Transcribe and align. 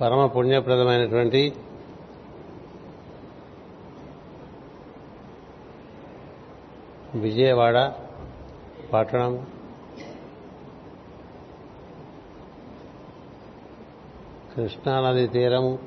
పరమ 0.00 0.26
పుణ్యప్రదమైనటువంటి 0.26 1.56
విజయవాడ 7.14 7.92
పట్టణం. 8.92 9.46
కృష్ణానది 14.56 15.26
తీరము. 15.26 15.78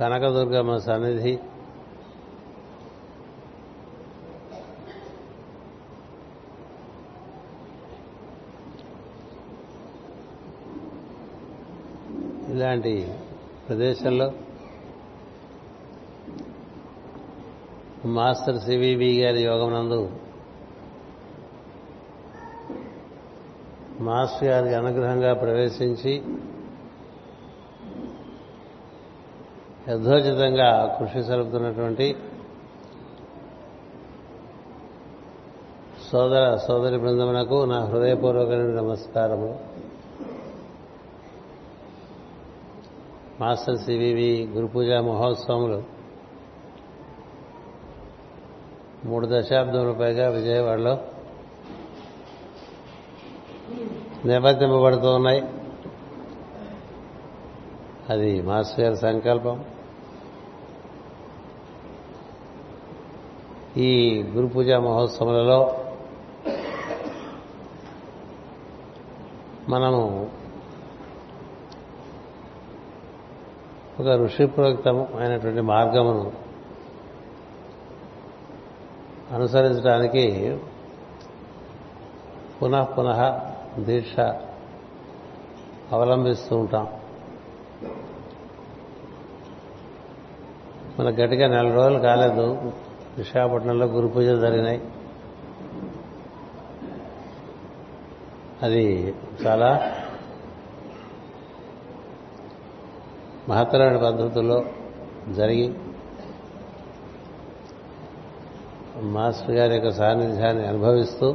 కనకదుర్గమ్మ 0.00 0.76
సన్నిధి. 0.76 1.38
ఇలాంటి 12.74 12.92
ప్రదేశంలో 13.68 14.26
మాస్టర్ 18.06 18.58
సివివి 18.58 19.10
గారి 19.20 19.42
యోగమునందు 19.42 19.98
నందు 19.98 20.00
మాస్టర్ 24.04 24.48
గారికి 24.48 24.74
అనుగ్రహంగా 24.74 25.34
ప్రవేశించి 25.34 26.14
యథోచితంగా 29.88 30.70
కృషి 30.98 31.22
సలుపుతున్నటువంటి 31.22 32.16
సోదర 36.10 36.56
సోదరి 36.56 36.98
బృందమునకు 36.98 37.64
నా 37.64 37.80
హృదయపూర్వకమైన 37.84 38.74
నమస్కారము 38.80 39.52
మాస్టర్ 43.44 43.78
సివివి 43.78 44.48
గురు 44.52 44.66
పూజా 44.66 45.00
మహోత్సవములు 45.00 45.82
మూడు 49.04 49.28
దశాబ్దముల 49.30 49.92
పైగా 49.92 50.28
విజయవాడలో 50.28 50.98
నిర్వర్తింపబడుతూ 54.24 55.14
ఉన్నాయి. 55.14 55.42
అది 58.10 58.42
మాస్టర్ 58.42 58.80
గారి 58.80 58.96
సంకల్పం. 58.96 59.64
ఈ 63.76 64.22
గురు 64.22 64.46
పూజా 64.46 64.78
మహోత్సవాలలో 64.78 65.84
మనము 69.68 70.30
ఒక 74.04 74.10
ఋషిప్రోక్తమైనటువంటి 74.10 75.60
మార్గమును 75.60 76.32
అనుసరించడానికి 79.34 80.58
పునః 82.62 82.84
పునః 82.84 83.38
దీక్ష 83.78 84.20
అవలంబిస్తూ 85.92 86.56
ఉంటాం. 86.56 86.88
మన 90.98 91.08
గట్టిగా 91.08 91.48
నెల 91.48 91.74
రోజులు 91.74 91.98
కాలేదు. 91.98 92.72
విశాఖపట్నంలో 93.18 93.86
గురు 93.86 94.08
పూజలు 94.08 94.40
జరిగినాయి. 94.40 94.82
అది 98.62 99.14
చాలా 99.46 99.92
మహత్తరమైన 103.48 103.96
పద్ధతుల్లో 103.96 104.64
జరిగి 105.30 105.74
మాస్టర్ 109.02 109.50
గారి 109.50 109.74
యొక్క 109.74 109.90
సాన్నిధ్యాన్ని 109.90 110.66
అనుభవిస్తూ 110.66 111.34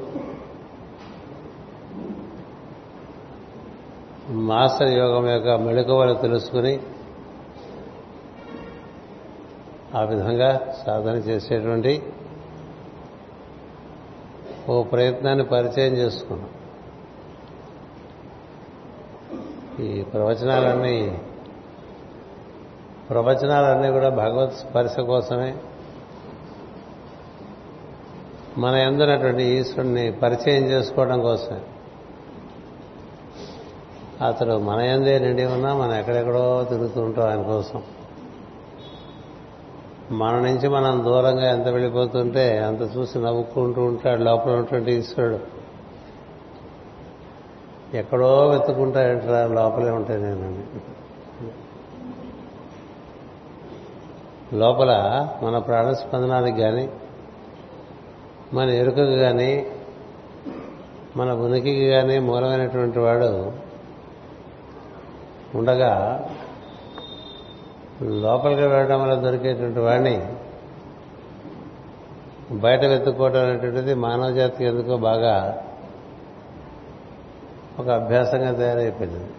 మాస్టర్ 4.30 4.90
యోగం 4.90 5.30
యొక్క 5.30 5.48
మెళుకువలు 5.48 6.14
తెలుసుకుని 6.14 6.80
ఆ 9.96 10.02
విధంగా 10.04 10.76
సాధన 10.88 11.16
చేసేటువంటి 11.16 12.04
ఓ 14.70 14.84
ప్రయత్నాన్ని 14.84 15.44
పరిచయం 15.44 15.94
చేసుకున్నాం. 15.94 16.50
ఈ 19.86 20.04
ప్రవచనాలన్నీ 20.04 21.20
ప్రవచనాలన్నీ 23.10 23.92
కూడా 23.92 24.10
భగవత్ 24.10 24.54
స్పర్శ 24.54 25.00
కోసమే. 25.00 25.56
మన 28.58 28.76
ఎందునటువంటి 28.76 29.44
ఈశ్వరుణ్ణి 29.44 30.12
పరిచయం 30.12 30.64
చేసుకోవడం 30.64 31.22
కోసమే. 31.22 31.60
అతడు 34.26 34.60
మన 34.60 34.80
ఎందే 34.80 35.20
నిండి 35.20 35.46
ఉన్నా 35.46 35.76
మనం 35.76 35.96
ఎక్కడెక్కడో 35.96 36.66
తిరుగుతూ 36.70 37.02
ఉంటాం 37.02 37.30
ఆయన 37.30 37.42
కోసం. 37.42 37.84
మన 40.12 40.32
నుంచి 40.32 40.70
మనం 40.70 41.04
దూరంగా 41.06 41.50
ఎంత 41.50 41.68
వెళ్ళిపోతుంటే 41.68 42.58
అంత 42.58 42.98
చూసి 42.98 43.20
నవ్వుకుంటూ 43.20 43.84
ఉంటాడు 43.84 44.24
లోపల 44.24 44.52
ఉన్నటువంటి 44.52 44.92
ఈశ్వరుడు. 44.92 45.40
ఎక్కడో 47.98 48.48
వెతుకుంటాయంటారా 48.48 49.48
లోపలే 49.48 49.90
ఉంటాయి 49.90 50.22
నేనండి 50.22 50.82
లోపల 54.54 54.92
మన 55.44 55.58
ప్రాణస్పందనానికి 55.58 56.58
కానీ 56.58 56.90
మన 58.54 58.70
ఎరుకకు 58.70 59.18
కానీ 59.18 59.68
మన 61.18 61.34
ఉనికికి 61.34 61.90
కానీ 61.90 62.20
మూలమైనటువంటి 62.20 63.00
వాడు 63.00 63.52
ఉండగా 65.56 66.26
లోపలికి 68.02 68.62
వెళ్ళడం 68.62 69.02
వల్ల 69.02 69.14
దొరికేటువంటి 69.14 69.80
వాడిని 69.80 70.36
బయట 72.52 72.86
వెతుక్కోవడం 72.86 73.42
అనేటువంటిది 73.42 73.94
మానవ 73.94 74.32
జాతికి 74.32 74.66
ఎందుకో 74.66 74.98
బాగా 74.98 75.64
ఒక 77.80 77.90
అభ్యాసంగా 77.90 78.52
తయారైపోయింది. 78.52 79.30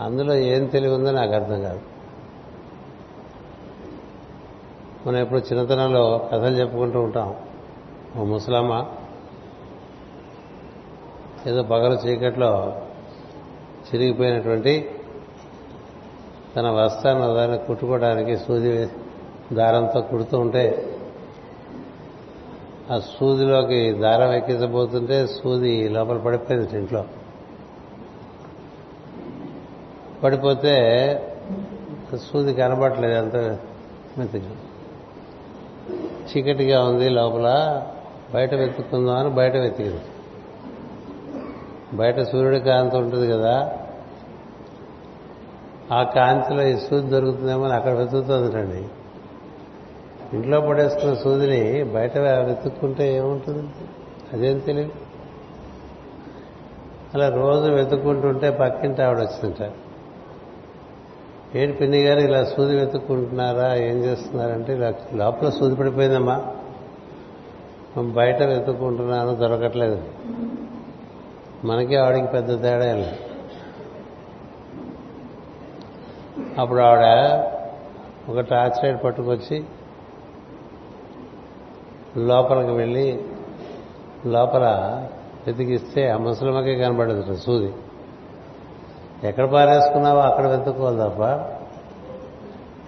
అందులో 0.00 0.34
ఏం 0.34 0.66
తెలివి 0.66 0.94
ఉందో 0.94 1.10
నాకు 1.10 1.32
అర్థం 1.32 1.62
కాదు. 1.62 1.91
మనం 5.06 5.16
ఎప్పుడు 5.16 5.38
చిన్నతనంలో 5.38 6.28
కథలు 6.32 6.56
చెప్పుకుంటూ 6.56 7.00
ఉంటాం. 7.00 7.34
ఓ 8.18 8.24
ముసలమ్మ 8.24 8.86
ఏదో 11.46 11.62
పగలు 11.62 11.94
చీకట్లో 11.94 12.82
చిరిగిపోయినటువంటి 13.88 14.90
తన 16.56 16.70
వస్త్రాన్ని 16.70 17.34
దాన్ని 17.34 17.58
కుట్టుకోవడానికి 17.58 18.36
సూది 18.36 18.88
దారంతో 19.52 20.00
కుడుతూ 20.00 20.38
ఉంటే 20.38 20.96
ఆ 22.90 22.98
సూదిలోకి 22.98 23.92
దారం 23.92 24.32
ఎక్కించబోతుంటే 24.32 25.26
సూది 25.26 25.88
లోపల 25.88 26.18
పడిపోయింది 26.18 26.78
ఇంట్లో 26.78 27.04
పడిపోతే 30.22 30.74
సూది 32.32 32.54
కనబడట్లేదు 32.54 33.14
అంత 33.14 33.36
మెత్తగా. 34.18 34.56
చీకటిగా 36.26 36.84
ఉంది 36.84 37.08
లోపల 37.08 37.82
బయట 38.34 38.54
వెతుక్కుందాం 38.54 39.16
అని 39.16 39.30
బయట 39.30 39.56
వెతికింది 39.56 40.00
బయట 41.96 42.20
సూర్యుడి 42.20 42.60
కాంతి 42.60 42.96
ఉంటుంది 42.96 43.32
కదా 43.32 43.78
ఆ 45.92 46.02
కాంతిలో 46.02 46.62
ఈ 46.62 46.76
సూది 46.76 47.06
దొరుకుతుందేమో 47.08 47.64
అని 47.64 47.74
అక్కడ 47.74 47.92
వెతుకుతుందండి 47.92 48.84
ఇంట్లో 50.36 50.60
పడేసుకున్న 50.60 51.14
సూదిని 51.14 51.82
బయట 51.82 52.18
వెతుక్కుంటే 52.18 53.16
ఏముంటుంది? 53.16 53.66
అదేం 54.32 54.58
తెలియదు. 54.58 54.90
అలా 57.14 57.28
రోజు 57.28 57.70
వెతుక్కుంటుంటే 57.72 58.50
పక్కింటి 58.50 59.02
ఆవిడ 59.02 59.18
వచ్చింటారు 59.18 59.91
ఏంటి 61.54 61.76
పిన్ని 61.76 62.02
గారు 62.02 62.20
ఇలా 62.20 62.44
సూది 62.44 62.76
వెతుక్కుంటున్నారా? 62.76 63.74
ఏం 63.74 63.96
చేస్తున్నారంటే 63.98 64.74
ఇలా 64.74 64.94
లోపల 65.14 65.50
సూది 65.50 65.74
పడిపోయిందమ్మా. 65.74 66.54
బయట 67.98 68.42
వెతుక్కుంటున్నాను 68.42 69.34
దొరకట్లేదు. 69.34 70.02
మనకి 71.64 71.96
ఆవిడకి 71.96 72.32
పెద్ద 72.32 72.62
తేడా 72.62 72.94
లేదు. 72.94 73.16
అప్పుడు 76.60 76.80
ఆవిడ 76.80 77.04
ఒక 78.30 78.40
టార్చ్ 78.40 78.84
లైట్ 78.84 79.04
పట్టుకొచ్చి 79.04 79.64
లోపలికి 82.16 82.70
వెళ్ళి 82.70 83.24
లోపల 84.26 84.64
వెతికిస్తే 85.46 86.08
ఆ 86.08 86.16
ముసలమ్మకే 86.16 86.74
కనబడదు 86.74 87.36
సూది. 87.36 87.72
ఎక్కడ 89.22 89.52
పారేసుకున్నావో 89.52 90.20
అక్కడ 90.20 90.46
వెతుక్కోవాలి 90.46 90.98
తప్ప 90.98 91.22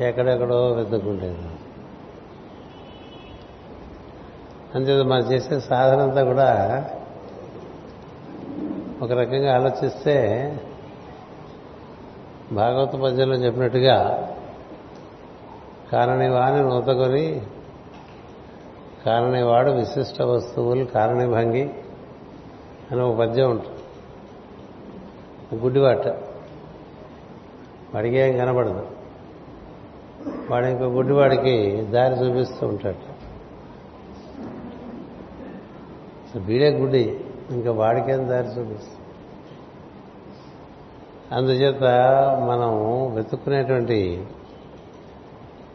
ఎక్కడెక్కడో 0.03 0.73
వెతుక్కుంటేది 0.73 1.37
అంతే 4.75 5.03
మనం 5.03 5.25
చేసే 5.33 5.61
సాధన 5.61 6.01
అంతా 6.03 6.23
కూడా 6.25 6.49
ఒక 9.03 9.13
రకంగా 9.13 9.55
ఆలోచిస్తే 9.55 10.17
భాగవత 12.53 12.97
పద్యంలో 12.97 13.37
చెప్పినట్టుగా 13.37 14.29
కారణివాని 15.93 16.61
నూతకొని 16.63 17.43
కారణివాడు 19.07 19.71
విశిష్ట 19.71 20.23
వస్తువులు 20.23 20.85
కారణిభంగి 20.85 21.65
అని 22.93 23.01
ఒక 23.01 23.19
పద్యం 23.19 23.51
ఉంటుంది. 23.51 23.74
గుడ్డివాట. 25.55 26.07
వాడికి 27.95 28.17
ఏం 28.17 28.37
కనబడదు. 28.37 28.87
వాడు 30.51 30.67
ఇంకో 30.67 30.85
గుడ్డివాడికి 30.85 31.83
దారి 31.83 32.15
చూపిస్తూ 32.15 32.67
ఉంటాడు. 32.67 33.15
వీడే 36.39 36.71
గుడి 36.71 37.21
ఇంకా 37.51 37.73
వాడికేం 37.73 38.29
దారి 38.29 38.47
చూపిస్తుంది? 38.47 39.01
అందుచేత 41.33 41.83
మనం 42.51 42.71
వెతుక్కునేటువంటి 43.15 44.27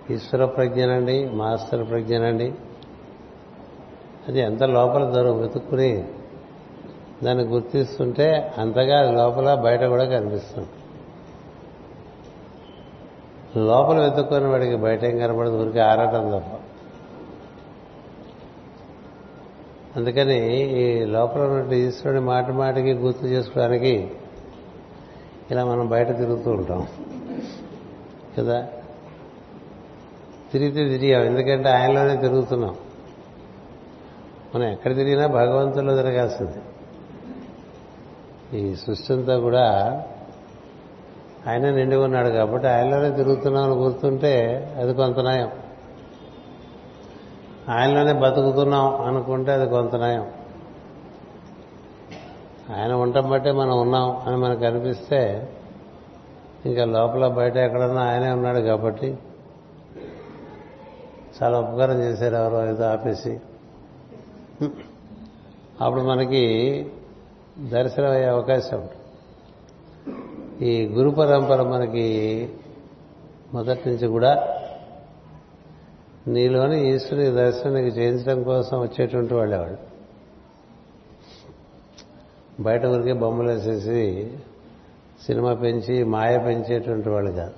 ఈశ్వర 0.10 0.46
ప్రజ్ఞనండి 0.46 1.30
మాస్టర్ 1.30 1.90
ప్రజ్ఞనండి. 1.90 2.54
అది 4.28 4.40
ఎంత 4.40 4.64
లోపల 4.64 5.10
దూరం 5.10 5.40
వెతుక్కుని 5.40 6.08
దాన్ని 7.24 7.44
గుర్తిస్తుంటే 7.44 8.54
అంతగా 8.58 9.12
లోపల 9.12 9.54
బయట 9.54 9.84
కూడా 9.84 10.06
కనిపిస్తుంది. 10.06 10.68
లోపల 13.58 14.00
వెతుక్కుని 14.00 14.48
వాడికి 14.48 14.76
బయట 14.76 15.04
ఏం 15.04 15.18
కనబడదు 15.18 15.62
ఊరికి 15.62 15.80
ఆరాటం 15.80 16.40
తప్ప. 16.40 16.60
అందుకని 19.96 20.58
ఈ 20.58 21.06
లోపల 21.06 21.42
ఉన్నట్టు 21.42 21.74
ఈశ్వరుని 21.74 22.22
మాటి 22.22 22.52
మాటికి 22.52 22.94
గుర్తు 22.94 23.26
చేసుకోవడానికి 23.26 24.12
ఇలా 25.52 25.66
మనం 25.66 25.88
బయట 25.88 26.08
తిరుగుతూ 26.08 26.52
ఉంటాం. 26.52 26.88
కదా? 28.38 28.68
తిరిగితే 30.52 30.90
తిరిగాం 30.90 31.24
ఎందుకంటే 31.24 31.70
ఆయనలోనే 31.70 32.16
తిరుగుతున్నాం. 32.22 32.76
మనం 34.56 34.64
ఎక్కడ 34.64 34.96
తిరిగినా 34.96 35.28
భగవంతుల్లో 35.28 35.96
తిరగాల్సిందే. 35.96 36.79
ఈ 38.54 38.76
సృష్టి 38.76 39.14
అంతా 39.14 39.40
కూడా 39.40 39.92
ఆయన 41.48 41.70
నిండి 41.70 41.96
ఉన్నాడు 41.96 42.30
కాబట్టి 42.30 42.68
ఆయనలోనే 42.68 43.10
తిరుగుతున్నామని 43.12 43.74
గుర్తుంటే 43.74 44.66
అది 44.78 44.94
కొంత 44.94 45.20
నయం. 45.20 45.50
ఆయనలోనే 47.70 48.14
బతుకుతున్నాం 48.14 49.02
అనుకుంటే 49.02 49.52
అది 49.52 49.70
కొంత 49.70 49.96
నయం. 49.96 50.32
ఆయన 52.76 52.94
ఉండటం 52.94 53.30
బట్టే 53.30 53.52
మనం 53.52 53.82
ఉన్నాం 53.82 54.18
అని 54.18 54.38
మనకు 54.38 54.66
అనిపిస్తే 54.66 55.50
ఇంకా 56.66 56.86
లోపల 56.86 57.28
బయట 57.28 57.58
ఎక్కడన్నా 57.58 58.02
ఆయనే 58.02 58.30
ఉన్నాడు 58.30 58.60
కాబట్టి 58.60 59.18
చాలా 61.44 61.60
ఉపకారం 61.60 62.00
చేశారు 62.00 62.36
ఎవరో 62.36 62.70
ఏదో 62.70 62.84
ఆపేసి. 62.84 63.40
అప్పుడు 65.82 66.02
మనకి 66.02 66.44
దర్శనం 67.68 68.12
అయ్యే 68.12 68.28
అవకాశం 68.28 68.82
ఉంటుంది. 68.82 69.00
ఈ 70.68 70.86
గురు 70.86 71.10
పరంపర 71.10 71.62
మనకి 71.62 72.50
మొదటి 73.54 73.90
నుంచి 73.90 74.08
కూడా 74.08 74.62
నీలోని 76.28 76.96
ఈశ్వరుని 76.96 77.32
దర్శనానికి 77.32 78.00
చేయించడం 78.00 78.44
కోసం 78.44 78.82
వచ్చేటువంటి 78.82 79.34
వాళ్ళేవాళ్ళు 79.34 79.78
బయట 82.60 82.86
ఊరికే 82.86 83.14
బొమ్మలు 83.14 83.52
వేసేసి 83.52 84.38
సినిమా 85.26 85.54
పెంచి 85.54 86.04
మాయ 86.04 86.38
పెంచేటువంటి 86.38 87.10
వాళ్ళు 87.10 87.32
కాదు. 87.32 87.54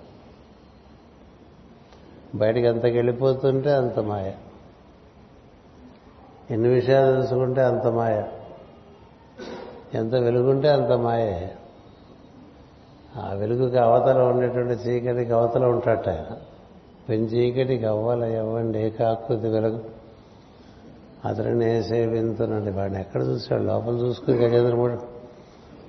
బయటికి 2.36 2.68
ఎంతకి 2.68 2.95
వెళ్ళిపోతుంటే 2.95 3.71
అంత 3.71 4.00
మాయ. 4.00 4.31
ఎన్ని 6.51 6.69
విషయాలు 6.69 7.15
తెలుసుకుంటే 7.15 7.62
అంత 7.62 7.88
మాయ. 7.88 8.24
ఎంత 9.93 10.15
వెలుగుంటే 10.15 10.69
అంత 10.69 10.91
మాయే. 10.91 11.55
ఆ 13.17 13.33
వెలుగుకి 13.33 13.77
అవతల 13.77 14.21
ఉండేటువంటి 14.21 14.73
చీకటికి 14.73 15.33
అవతల 15.33 15.65
ఉంటాట 15.65 16.09
ఆయన. 16.09 16.38
పెంచీకటికి 17.09 17.85
అవ్వాలి 17.85 18.38
ఇవ్వండి 18.38 18.79
ఏకాకృతి 18.79 19.47
వెలుగు. 19.47 20.01
నేసే 21.53 21.89
సేవింతునండి 21.89 22.71
వాడిని 22.71 22.99
ఎక్కడ 22.99 23.21
చూశాడు? 23.21 23.63
లోపల 23.63 23.93
చూసుకుని 23.93 24.38
గజేంద్ర 24.38 24.75
కూడా 24.75 24.97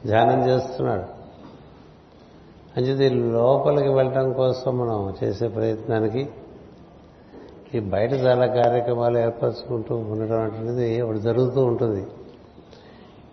ధ్యానం 0.07 0.49
చేస్తున్నాడు. 0.49 1.23
అంచేది 2.77 3.11
లోపలికి 3.11 3.89
వెళ్ళటం 3.89 4.33
కోసం 4.33 4.79
మనం 4.79 5.15
చేసే 5.25 5.49
ప్రయత్నానికి 5.49 6.29
ఈ 7.75 7.81
బయట 7.81 8.13
చాలా 8.13 8.47
కార్యక్రమాలు 8.47 9.19
ఏర్పరచుకుంటూ 9.19 9.97
ఉండటం 9.97 10.41
అనేది 10.41 11.01
ఒకటి 11.01 11.19
జరుగుతూ 11.19 11.65
ఉంటుంది. 11.65 12.07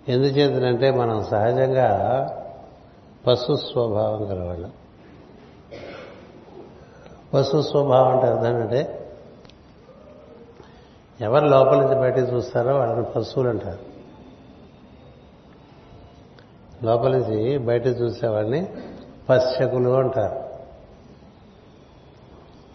ఎందుచేతనంటే 0.09 0.91
మనం 0.91 1.23
సహజంగా 1.23 1.89
పశు 3.27 3.55
స్వభావం 3.55 4.25
కలవాళ్ళం 4.25 4.71
పశు 7.33 7.61
స్వభావం 7.61 8.07
అంటే 8.07 8.27
అర్థమంటే 8.27 8.95
ఎవరు 11.21 11.45
లోపల 11.45 11.81
నుంచి 11.81 11.95
బయటికి 11.95 12.31
చూస్తారో 12.31 12.77
వాళ్ళని 12.77 13.03
పశువులు 13.03 13.49
అంటారు. 13.49 13.79
లోపల 16.85 17.17
నుంచి 17.17 17.57
బయట 17.57 17.87
చూసేవాడిని 17.87 18.67
పశ్చకులు 19.29 19.89
అంటారు. 19.89 20.49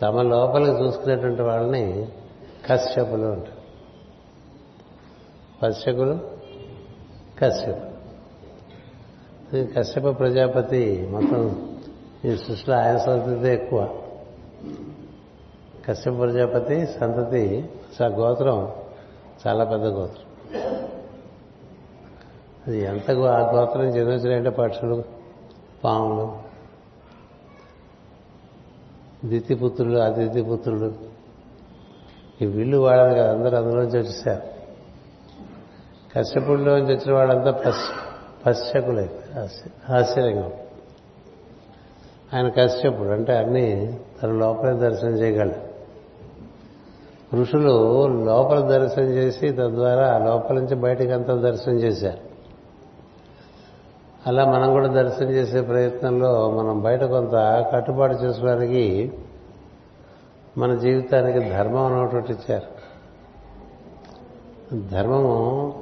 తమ 0.02 0.22
లోపలికి 0.22 0.70
చూసుకునేటువంటి 0.70 1.42
వాళ్ళని 1.42 2.08
కశ్యపులు 2.66 3.26
అంటారు. 3.26 3.64
పశ్చకులు 5.62 6.33
కశ్యప. 7.42 7.76
కశ్యప 9.78 10.18
ప్రజాపతి 10.18 11.08
మొత్తం 11.10 11.72
ఈ 12.24 12.36
సృష్టిలో 12.36 12.76
ఆయన 12.76 12.96
సంతతి 12.96 13.48
ఎక్కువ. 13.48 14.02
కశ్యప 15.88 16.18
ప్రజాపతి 16.18 16.86
సంతతి 16.86 17.68
ఆ 18.02 18.06
గోత్రం 18.06 18.72
చాలా 19.46 19.64
పెద్ద 19.64 19.84
గోత్రం. 19.84 20.58
అది 22.66 22.80
ఎంత 22.80 23.10
ఆ 23.10 23.52
గోత్రం 23.52 23.84
చెందించినంటే 23.84 24.50
పక్షులు 24.50 25.04
పాములు. 25.84 26.54
దితిపుత్రులు 29.28 29.98
అతిథిపుత్రులు 29.98 30.94
ఈ 32.42 32.46
వీళ్ళు 32.46 32.78
వాళ్ళని 32.78 33.14
కదా 33.14 33.34
అందరూ 33.34 33.56
అందులోంచి 33.56 33.98
వచ్చేసారు. 33.98 34.53
కశ్యపుడిలోంచి 36.16 36.94
వచ్చిన 36.94 37.12
వాళ్ళంతా 37.12 37.50
పశ్ 37.50 37.84
పశ్చకులైపోయారు 38.46 39.48
ఆశ్చర్యంగా 39.92 40.50
ఆయన 42.34 42.48
కశ్యపుడు 42.48 43.08
అంటే 43.08 43.32
అన్ని 43.36 43.98
తన 44.22 44.30
లోపల 44.30 44.72
దర్శనం 44.72 45.12
చేయగలడు. 45.12 45.74
ఋషులు 47.36 48.06
లోపల 48.24 48.60
దర్శనం 48.60 49.06
చేసి 49.06 49.50
తద్వారా 49.50 50.18
లోపల 50.18 50.54
నుంచి 50.54 50.74
బయటికి 50.74 51.12
అంతా 51.12 51.34
దర్శనం 51.34 51.74
చేశారు. 51.74 52.18
అలా 54.26 54.44
మనం 54.44 54.72
కూడా 54.72 54.88
దర్శనం 54.88 55.30
చేసే 55.30 55.60
ప్రయత్నంలో 55.60 56.50
మనం 56.50 56.82
బయట 56.82 57.04
కొంత 57.04 57.66
కట్టుబాటు 57.74 58.12
చేసుకోవడానికి 58.12 59.12
మన 60.58 60.74
జీవితానికి 60.74 61.50
ధర్మం 61.50 61.96
అనేటువంటి 61.96 62.32
ఇచ్చారు. 62.32 62.74
ధర్మము 64.90 65.74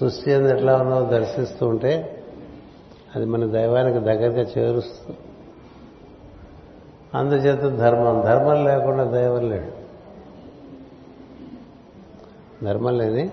సృష్టి 0.00 0.34
అందు 0.34 0.48
ఎట్లా 0.48 0.76
ఉన్నదో 0.76 1.06
దర్శిస్తూ 1.06 1.66
ఉంటే 1.66 2.24
అది 3.16 3.24
మన 3.24 3.46
దైవానికి 3.46 3.98
దగ్గరగా 3.98 4.40
చేరుస్తుంది. 4.40 5.18
అందుచేత 7.14 7.78
ధర్మం 7.78 8.20
ధర్మం 8.20 8.64
లేకుండా 8.64 9.04
దైవం 9.04 9.50
లేడు. 9.50 9.78
ధర్మం 12.64 12.98
లేని 12.98 13.30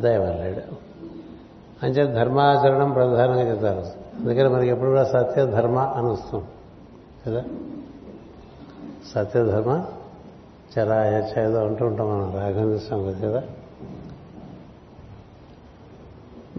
దైవం 0.00 0.36
లేడు. 0.36 0.74
అంటే 1.82 2.06
ధర్మాచరణం 2.06 2.92
ప్రధానంగా 2.92 3.50
చెప్తారు 3.50 3.78
అందుకని 4.18 4.48
మనకి 4.48 4.68
ఎప్పుడు 4.68 4.90
కూడా 4.90 5.04
సత్య 5.04 5.46
ధర్మ 5.46 5.78
అని 5.78 6.10
వస్తుంది. 6.10 6.46
కదా? 7.26 7.44
సత్యధర్మ 9.14 9.86
చరాయ 10.78 11.32
చేదో 11.38 11.64
అంటూ 11.64 11.86
ఉంటాం 11.86 12.08
మనం 12.08 12.34
రాఘవేంద్ర 12.34 12.78
స్వామి 12.78 13.14
కదా? 13.14 13.42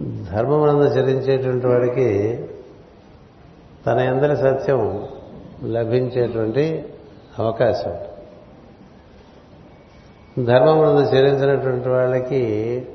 ధర్మమునందు 0.00 0.82
చరించేటువంటి 0.82 1.66
వాడికి 1.66 2.38
తన 3.86 3.98
ఎందరి 3.98 4.36
సత్యం 4.36 5.08
లభించేటువంటి 5.64 6.84
అవకాశం. 7.38 7.94
ధర్మమునందు 10.44 11.00
చరించినటువంటి 11.00 11.88
వాళ్ళకి 11.88 12.86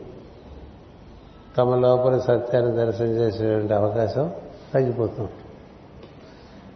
తమ 1.57 1.75
లోపల 1.75 2.17
సత్యాన్ని 2.17 2.77
దర్శనం 2.77 3.09
చేసేటువంటి 3.09 3.73
అవకాశం 3.73 4.31
తగ్గిపోతుంది. 4.73 5.29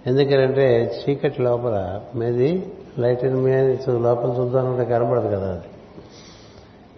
ఎందుకంటే 0.07 0.95
చీకటి 1.01 1.41
లోపల 1.41 2.01
మీది 2.15 2.73
లైట్ 2.99 3.23
ఇన్ 3.23 3.35
మీ 3.35 3.51
అని 3.51 3.77
లోపల 3.87 4.29
చూద్దామంటే 4.39 4.85
కనబడదు 4.85 5.27
కదా 5.27 5.51
అది. 5.51 5.63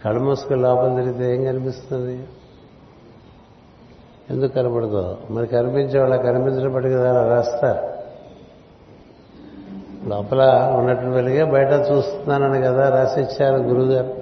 కళ్ళు 0.05 0.19
మూసుకుని 0.19 0.61
లోపల 0.61 0.95
తిరిగితే 0.95 1.35
ఏం 1.35 1.43
కనిపిస్తుంది? 1.43 2.23
ఎందుకు 4.29 4.53
కనబడదు 4.53 5.17
మరి 5.31 5.47
కనిపించే 5.47 5.99
వాళ్ళ 5.99 6.15
కనిపించడం 6.15 6.73
బట్టి 6.73 6.89
రాస్తారు. 7.29 7.93
లోపల 10.09 10.69
ఉన్నటువంటి 10.79 11.15
వెలిగే 11.15 11.43
బయట 11.43 11.91
చూస్తున్నానని 11.91 12.61
కదా 12.61 12.89
రాసి 12.89 13.21
ఇచ్చారు 13.21 13.55
గురుగారు. 13.55 14.13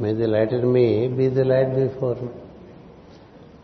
Me 0.00 0.12
the 0.12 0.26
light 0.26 0.54
in 0.54 0.66
me 0.66 1.08
be 1.08 1.28
the 1.28 1.44
light 1.44 1.70
before. 1.70 2.18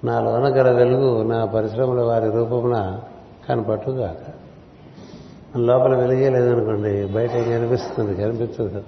నా 0.07 0.21
లోన 0.21 0.49
గల 0.49 0.71
వెలుగు 0.71 1.23
నా 1.23 1.45
పరిశ్రమల 1.45 2.01
వారి 2.01 2.31
రూపమున 2.31 3.01
కనపట్టుగాక. 3.49 4.31
లోపల 5.59 5.97
వెలిగే 5.97 6.29
లేదనుకోండి 6.29 7.07
బయట 7.07 7.31
కనిపిస్తుంది 7.31 7.53
కనిపిస్తుంది? 7.57 8.23
కనిపించదు. 8.23 8.69
కదా 8.69 8.83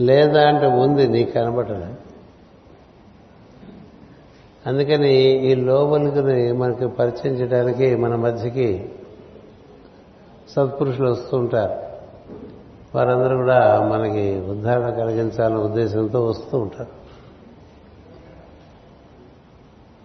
లేదా 0.00 0.48
అంటే 0.48 0.66
ఉంది 0.66 1.08
నీకు 1.08 1.30
కనబడలే 1.30 1.86
అందుకని 4.68 5.14
ఈ 5.22 5.54
లోపలికి 5.54 6.52
మనకి 6.52 6.86
పరిచయం 6.86 7.34
చేయడానికి 7.34 7.96
మన 7.96 8.14
మధ్యకి 8.14 8.92
సత్పురుషులు 10.50 11.10
వస్తూ 11.10 11.36
ఉంటారు. 11.36 11.88
వారందరూ 12.94 13.36
కూడా 13.36 13.88
మనకి 13.92 14.40
ఉద్ధారణ 14.40 14.90
కలిగించాలనే 14.90 15.60
ఉద్దేశంతో 15.60 16.26
వస్తూ 16.26 16.58
ఉంటారు. 16.58 16.98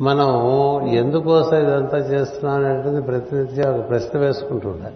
మనం 0.03 0.87
ఎందుకోసం 0.87 1.55
ఇదంతా 1.55 1.97
చేస్తున్నాం 1.97 2.65
అనేటువంటి 2.65 3.07
ప్రతినిత్యం 3.07 3.79
ఒక 3.79 3.89
ప్రశ్న 3.89 4.19
వేసుకుంటూ 4.19 4.69
ఉండాలి. 4.69 4.95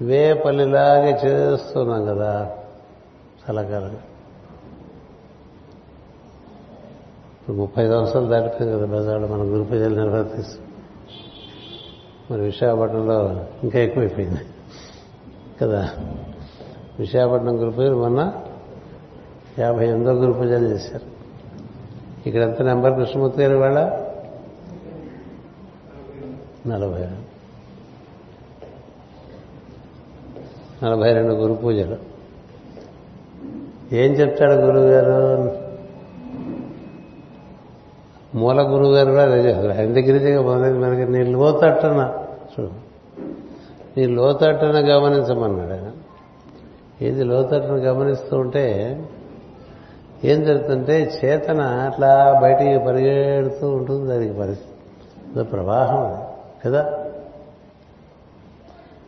ఇవే 0.00 0.42
పల్లిలాగే 0.46 1.20
చేస్తున్నాం 1.24 2.04
కదా 2.04 2.56
చాలా 3.48 3.62
కాలంగా. 3.62 4.00
ఇప్పుడు 7.42 7.56
ముప్పై 7.56 7.88
సంవత్సరాలు 7.88 8.26
దాటిపోయింది 8.26 8.78
కదా 8.78 8.86
పెద్దవాళ్ళు 8.86 9.26
మన 9.26 9.42
గురు 9.42 9.62
పూజలు 9.62 9.94
నిర్వర్తిస్తూ. 9.94 10.62
మరి 12.30 12.40
విశాఖపట్నంలో 12.40 13.46
ఇంకా 13.62 13.78
ఎక్కువైపోయింది 13.78 14.40
కదా. 15.62 15.90
విశాఖపట్నం 16.98 17.60
గురు 17.60 17.70
పూజలు 17.70 17.96
మొన్న 17.96 18.42
యాభై 19.58 19.88
ఎనిమిదో 19.88 20.12
గురు 20.12 20.32
పూజలు 20.32 20.68
చేశారు. 20.68 21.02
ఇక్కడ 22.28 22.42
ఎంత 22.42 22.62
నెంబర్ 22.62 22.94
కృష్ణమూర్తి 22.94 23.42
గారి 23.42 23.54
వాళ్ళ 23.54 23.78
నలభై 26.66 27.06
నలభై 30.84 31.12
రెండు 31.12 31.32
గురు 31.32 31.52
పూజలు. 31.52 31.96
ఏం 33.92 34.12
చెప్తాడు 34.12 34.52
గురువు 34.52 34.84
గారు? 34.84 35.61
మూల 38.34 38.62
గురువు 38.62 38.92
గారు 38.92 39.10
కూడా 39.10 39.22
అదే 39.22 39.40
చేస్తారు 39.40 39.68
ఆయన 39.68 39.92
దగ్గర 39.92 40.40
మొదలైంది 40.40 40.78
మనకి 40.78 41.12
నీ 41.12 41.24
లోతట్టున 41.24 42.24
చూడు. 42.42 42.70
నీ 43.96 44.06
లోతట్టున 44.06 44.72
గమనించమన్నాడు 44.72 45.70
ఆయన. 45.70 45.92
ఏది 47.02 47.24
లోతట్టను 47.24 47.76
గమనిస్తూ 47.76 48.38
ఉంటే 48.38 48.98
ఏం 50.24 50.44
జరుగుతుంటే 50.44 51.20
చేతన 51.24 51.60
అట్లా 51.60 52.40
బయటికి 52.42 52.86
పరిగెడుతూ 52.86 53.68
ఉంటుంది. 53.68 54.06
దానికి 54.06 54.38
పరిస్థితి. 54.38 55.44
ప్రవాహం 55.44 56.04
అది 56.04 56.24
కదా? 56.66 56.98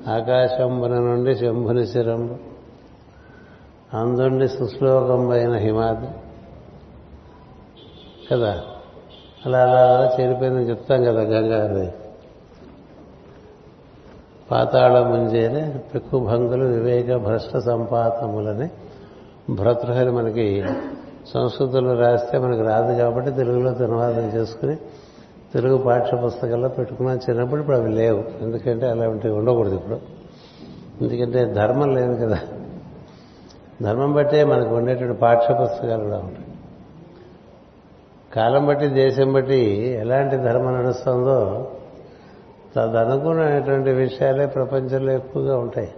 ఆకాశంబున 0.08 0.94
నుండి 0.94 1.34
శంభుని 1.34 1.86
శిరంబు 1.86 2.34
అందుండి 3.96 4.48
సుశ్లోకంబైన 4.48 5.52
హిమాద్రి 5.52 6.08
కదా? 8.30 8.62
అలా 9.46 9.58
అలా 9.58 9.78
అలా 9.78 10.16
చేరిపోయిందని 10.20 10.62
చెప్తాం 10.62 11.04
కదా 11.04 11.20
గంగాది 11.22 11.92
పాతాళ 14.50 15.02
ముంజేనే 15.02 15.74
పెక్కు 15.94 16.18
భంగులు 16.18 16.64
వివేక 16.64 17.16
భ్రష్ట 17.16 17.56
సంపాతములని 17.56 18.68
భ్రతృహరి 19.54 20.10
మనకి 20.10 20.64
సంస్కృతంలో 21.34 21.94
రాస్తే 21.94 22.38
మనకు 22.38 22.62
రాదు 22.62 22.98
కాబట్టి 22.98 23.30
తెలుగులో 23.30 23.70
అనువాదం 23.70 24.26
చేసుకుని 24.26 24.76
తెలుగు 25.54 25.76
పాఠ్య 25.76 26.16
పుస్తకాల్లో 26.16 26.68
పెట్టుకున్నాం 26.68 27.20
చిన్నప్పుడు 27.30 27.60
ఇప్పుడు 27.60 27.76
అవి 27.76 27.92
లేవు. 27.92 28.24
ఎందుకంటే 28.40 28.90
అలాంటివి 28.90 29.34
ఉండకూడదు 29.34 29.74
ఇప్పుడు. 29.74 29.98
ఎందుకంటే 31.00 31.44
ధర్మం 31.44 31.94
లేదు 31.94 32.26
కదా. 32.26 32.38
ధర్మం 33.82 34.12
బట్టే 34.12 34.44
మనకు 34.44 34.74
ఉండేటువంటి 34.74 35.20
పాఠ్య 35.20 35.54
పుస్తకాలు 35.62 36.04
కూడా 36.04 36.16
ఉంటాయి. 36.16 36.53
కాలం 38.36 38.66
బట్టి 38.66 38.86
దేశం 38.86 39.32
బట్టి 39.32 39.74
ఎలాంటి 40.00 40.36
ధర్మం 40.36 40.74
నడుస్తుందో 40.74 41.72
తదనుగుణమైనటువంటి 42.76 43.90
విషయాలే 43.90 44.46
ప్రపంచంలో 44.46 45.12
ఎక్కువగా 45.12 45.58
ఉంటాయి. 45.58 45.92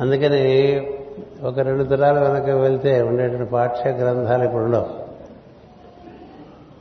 అందుకని 0.00 0.86
ఒక 1.42 1.58
రెండు 1.58 1.84
తరాల 1.84 2.18
వెనక 2.18 2.48
వెళ్తే 2.50 3.02
ఉండేటువంటి 3.02 3.50
పాఠ్య 3.50 3.90
గ్రంథాలు 3.90 4.44
ఇప్పుడు 4.44 4.62
ఉండవు. 4.62 5.04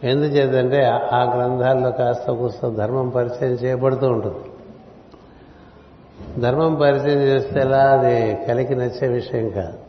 ఎందుచేతంటే 0.07 0.85
ఆ 0.85 1.23
గ్రంథాల్లో 1.37 1.91
కాస్త 1.91 2.31
కూస్త 2.31 2.69
ధర్మం 2.69 3.09
పరిచయం 3.09 3.51
చేయబడుతూ 3.51 4.07
ఉంటుంది. 4.07 4.39
ధర్మం 6.41 6.75
పరిచయం 6.75 7.19
చేస్తే 7.19 7.59
ఎలా 7.59 7.77
అది 7.77 8.45
కలికి 8.47 8.75
నచ్చే 8.75 9.07
విషయం 9.07 9.49
కాదు. 9.49 9.82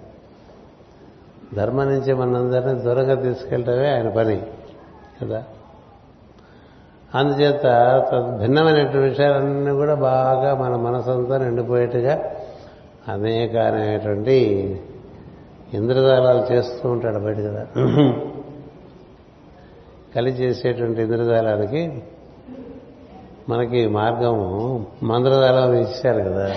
ధర్మం 1.56 1.88
నుంచి 1.88 2.14
మనందరినీ 2.14 2.80
దూరంగా 2.80 3.14
తీసుకెళ్ళటమే 3.14 3.88
ఆయన 3.90 4.08
పని 4.08 4.36
కదా? 5.22 5.42
అందుచేత 7.14 7.66
భిన్నమైనటువంటి 8.40 8.98
విషయాలన్నీ 8.98 9.72
కూడా 9.72 9.94
బాగా 9.94 10.54
మన 10.54 10.76
మనసంతా 10.76 11.38
నిండిపోయేట్టుగా 11.38 12.14
అనేక 13.08 13.56
అనేటువంటి 13.56 14.36
ఇంద్రజాలాలు 15.72 16.52
చేస్తూ 16.52 16.90
ఉంటాడు 16.90 17.18
బయట 17.18 17.36
కదా? 17.38 17.64
కలి 20.14 20.30
చేసేటువంటి 20.30 21.02
ఇంద్రజాలానికి 21.02 21.82
మనకి 23.48 23.86
మార్గము 23.88 24.48
మంత్రజాలం 25.02 25.74
ఇచ్చారు 25.74 26.30
కదా? 26.30 26.48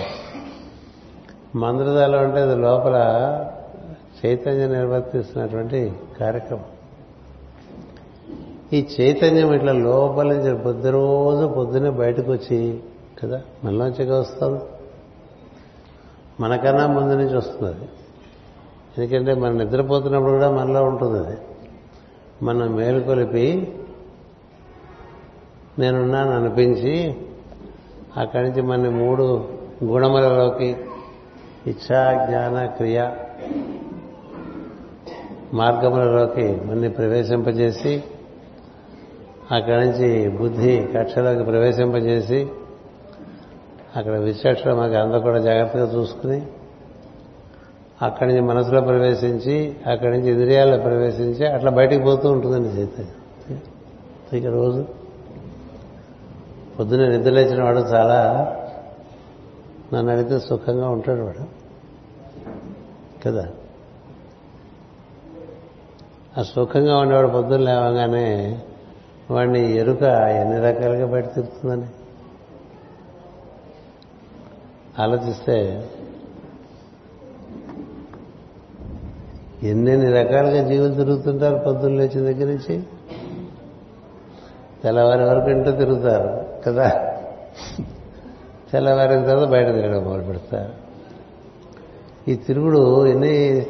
మంత్రజాలం 1.56 2.20
అంటే 2.20 2.40
అది 2.40 2.56
లోపల 2.56 2.96
చైతన్యం 4.24 4.72
నిర్వర్తిస్తున్నటువంటి 4.72 5.92
కార్యక్రమం. 6.20 6.64
ఈ 8.72 8.86
చైతన్యం 9.00 9.54
ఇట్లా 9.54 9.72
లోపల 9.72 10.32
నుంచి 10.32 10.62
ప్రతిరోజు 10.62 11.34
రోజు 11.34 11.46
పొద్దునే 11.46 11.90
బయటకు 11.90 12.32
వచ్చి 12.32 12.80
కదా 13.22 13.40
మనలోంచిగా 13.64 14.20
వస్తుంది 14.20 14.60
మనకన్నా 16.40 16.86
ముందు 16.86 17.14
నుంచి 17.14 17.36
వస్తుంది 17.36 17.88
ఎందుకంటే 18.98 19.34
మనం 19.34 19.58
నిద్రపోతున్నప్పుడు 19.58 20.32
కూడా 20.32 20.50
మనలో 20.50 20.84
ఉంటుంది 20.84 21.26
అది. 21.26 21.36
మనం 22.42 22.74
మేలుకొలిపి 22.74 23.68
నేనున్నాను 25.78 26.30
అనిపించి 26.30 27.14
అక్కడి 28.16 28.48
నుంచి 28.48 28.62
మన 28.62 28.88
మూడు 28.88 29.48
గుణములలోకి 29.84 30.76
ఇచ్చా 31.66 32.26
జ్ఞాన 32.26 32.66
క్రియ 32.66 33.10
మార్గములలోకి 35.54 36.60
మన్ని 36.66 36.90
ప్రవేశింపజేసి 36.90 38.04
అక్కడి 39.52 39.86
నుంచి 39.86 40.28
బుద్ధి 40.28 40.88
కక్షలోకి 40.96 41.44
ప్రవేశింపజేసి 41.44 42.48
అక్కడ 43.96 44.12
విచక్షణ 44.12 44.72
మాకు 44.74 44.94
అందరూ 44.94 45.20
కూడా 45.20 45.38
జాగ్రత్తగా 45.38 45.96
చూసుకుని 45.96 46.46
అక్కడి 48.02 48.28
నుంచి 48.28 48.42
మనసులో 48.42 48.80
ప్రవేశించి 48.80 49.76
అక్కడి 49.86 50.18
నుంచి 50.18 50.30
ఇంద్రియాల్లో 50.30 50.78
ప్రవేశించి 50.78 51.46
అట్లా 51.46 51.70
బయటికి 51.70 52.02
పోతూ 52.02 52.30
ఉంటుందండి 52.30 52.68
చైతన్యం. 52.68 53.60
ఇక 54.38 54.46
రోజు 54.46 54.86
పొద్దున్న 56.78 57.08
నిద్రలేచిన 57.08 57.62
వాడు 57.62 57.78
చాలా 57.78 58.46
నన్ను 59.94 60.12
అడిగితే 60.12 60.38
సుఖంగా 60.38 60.88
ఉంటాడు 60.88 61.20
వాడు. 61.20 61.44
కదా? 63.24 63.48
ఆ 66.38 66.42
సుఖంగా 66.42 66.98
ఉండేవాడు 66.98 67.28
పొద్దున్న 67.28 67.64
లేవగానే 67.64 68.58
వాడిని 69.30 69.76
ఎరుక 69.76 70.02
ఎన్ని 70.02 70.60
రకాలుగా 70.60 71.06
బయట 71.06 71.34
తిరుగుతుందని 71.34 71.86
ఆలోచిస్తే 75.02 75.88
ఎన్నెన్ని 79.62 80.12
రకాలుగా 80.12 80.68
జీవులు 80.68 80.94
తిరుగుతుంటారు 80.94 81.56
పొద్దున్న 81.66 81.96
లేచిన 81.96 82.20
దగ్గర 82.20 82.46
నుంచి? 82.46 82.82
తెల్లవారి 84.82 85.24
వరకు 85.24 85.50
ఇంట్లో 85.50 85.76
తిరుగుతారు 85.76 86.44
కదా. 86.66 87.16
తెల్లవారిన 88.72 89.26
తర్వాత 89.26 89.48
బయట 89.48 89.66
తిరగడం 89.66 90.04
మొదలు 90.04 90.22
పెడతారు 90.22 90.72
ఈ 92.30 92.34
తిరుగుడు 92.34 93.06
ఎన్ని 93.06 93.66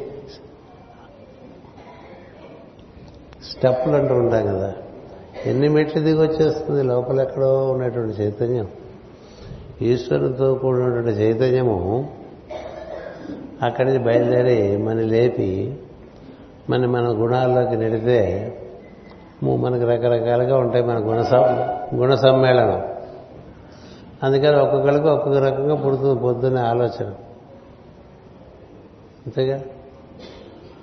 స్టెప్పులు 3.59 3.95
అంటూ 3.95 4.15
ఉంటాం 4.15 4.47
కదా. 4.47 4.73
ఎన్ని 5.45 5.69
మెట్లు 5.69 6.01
దిగి 6.01 6.27
వచ్చేస్తుంది? 6.27 6.83
లోపల 6.83 7.21
ఎక్కడో 7.21 7.71
ఉన్నటువంటి 7.71 8.21
చైతన్యం. 8.21 8.67
ఈశ్వరుతో 9.81 10.53
కూడినటువంటి 10.53 11.09
చైతన్యము 11.09 12.13
అక్కడి 13.61 13.87
నుంచి 13.87 14.03
బయలుదేరి 14.03 14.77
మన 14.77 14.93
లేపి 14.93 15.79
మన 16.69 16.85
మన 16.85 17.07
గుణాల్లోకి 17.07 17.75
నెడితే 17.75 18.55
మనకు 19.43 19.83
రకరకాలుగా 19.83 20.57
ఉంటాయి 20.57 20.83
మన 20.83 20.97
గుణ 20.97 21.23
గుణ 21.95 22.15
సమ్మేళనం. 22.15 22.83
అందుకని 24.23 24.55
ఒక్కొక్కరికి 24.55 25.07
ఒక్కొక్క 25.07 25.37
రకంగా 25.37 25.75
పుడుతుంది 25.75 26.19
పొద్దున్నే 26.19 26.61
ఆలోచన. 26.61 27.05
అంతేగా? 29.25 29.61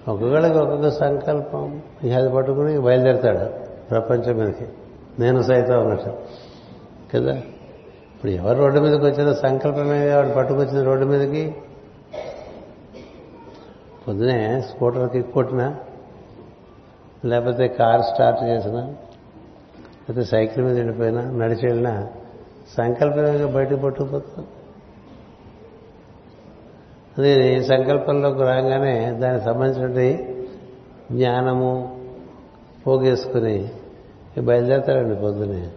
ఒక్కొక్కడికి 0.07 0.59
ఒక్కొక్క 0.59 0.91
సంకల్పం 0.91 1.83
ఇక 2.05 2.13
అది 2.13 2.29
పట్టుకుని 2.29 2.81
బయలుదేరతాడు 2.81 3.47
ప్రపంచం 3.91 4.39
మీదకి 4.39 4.67
నేను 5.19 5.43
సైతం 5.43 5.81
అన్నట్టు 5.81 6.13
కదా? 7.13 7.35
ఇప్పుడు 8.15 8.31
ఎవరు 8.31 8.59
రోడ్డు 8.59 8.81
మీదకి 8.81 9.05
వచ్చిన 9.05 9.33
సంకల్పమే 9.33 10.15
వాడు 10.15 10.29
పట్టుకొచ్చిన 10.29 10.85
రోడ్డు 10.85 11.07
మీదకి. 11.07 11.45
పొద్దునే 14.07 14.61
స్కూటర్ 14.61 15.11
కిక్ 15.11 15.33
కొట్టినా 15.33 15.77
లేకపోతే 17.25 17.69
కార్ 17.69 18.03
స్టార్ట్ 18.03 18.43
చేసినా 18.43 18.83
లేకపోతే 20.01 20.25
సైకిల్ 20.25 20.65
మీద 20.65 20.77
వెళ్ళిపోయినా 20.77 21.23
నడిచి 21.23 21.67
వెళ్ళినా 21.67 22.07
సంకల్పంగా 22.77 23.47
బయటకు 23.47 23.77
పట్టుకుపోతుంది 23.77 24.47
అదే 27.19 27.63
సంకల్పంలోకి 27.63 28.41
రాగానే 28.41 29.11
దానికి 29.11 29.45
సంబంధించినటువంటి 29.45 30.37
జ్ఞానము 31.13 31.97
పోగేసుకుని 32.87 33.69
బయలుదేరతాడండి 34.39 35.21
పొద్దునే 35.21 35.69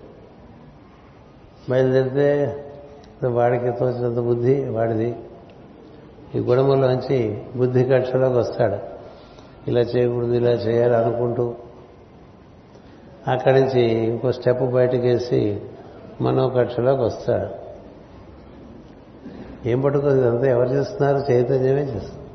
బయలుదేరితే 1.70 2.56
వాడికి 3.28 3.72
తోచినంత 3.72 4.20
బుద్ధి 4.20 4.66
వాడిది. 4.66 5.16
ఈ 6.36 6.40
గుణములోంచి 6.40 7.42
బుద్ధి 7.56 7.84
కక్షలోకి 7.84 8.38
వస్తాడు. 8.38 8.78
ఇలా 9.70 9.82
చేయకూడదు 9.82 10.34
ఇలా 10.34 10.52
చేయాలి 10.52 10.96
అనుకుంటూ 10.96 11.56
అక్కడి 13.28 13.62
నుంచి 13.62 13.82
ఇంకో 13.82 14.32
స్టెప్ 14.32 14.64
బయటకేసి 14.64 15.62
మనో 16.22 16.50
కక్షలోకి 16.50 17.02
వస్తాడు. 17.02 17.59
ఏం 19.66 19.82
పట్టుకోదు 19.82 20.30
అంతా 20.30 20.48
ఎవరు 20.50 20.70
చేస్తున్నారు? 20.70 21.32
చైతన్యమే 21.32 21.82
చేస్తుంది. 21.82 22.30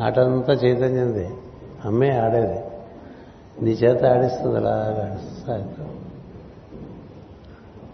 ఆటంతా 0.00 0.52
చైతన్యంది. 0.52 1.28
అమ్మే 1.84 2.10
ఆడేది. 2.10 2.60
నీ 3.64 3.70
చేత 3.70 4.04
ఆడిస్తుంది 4.04 4.56
అలాగా 4.56 5.10
ఆడిస్తుంది. 5.10 5.88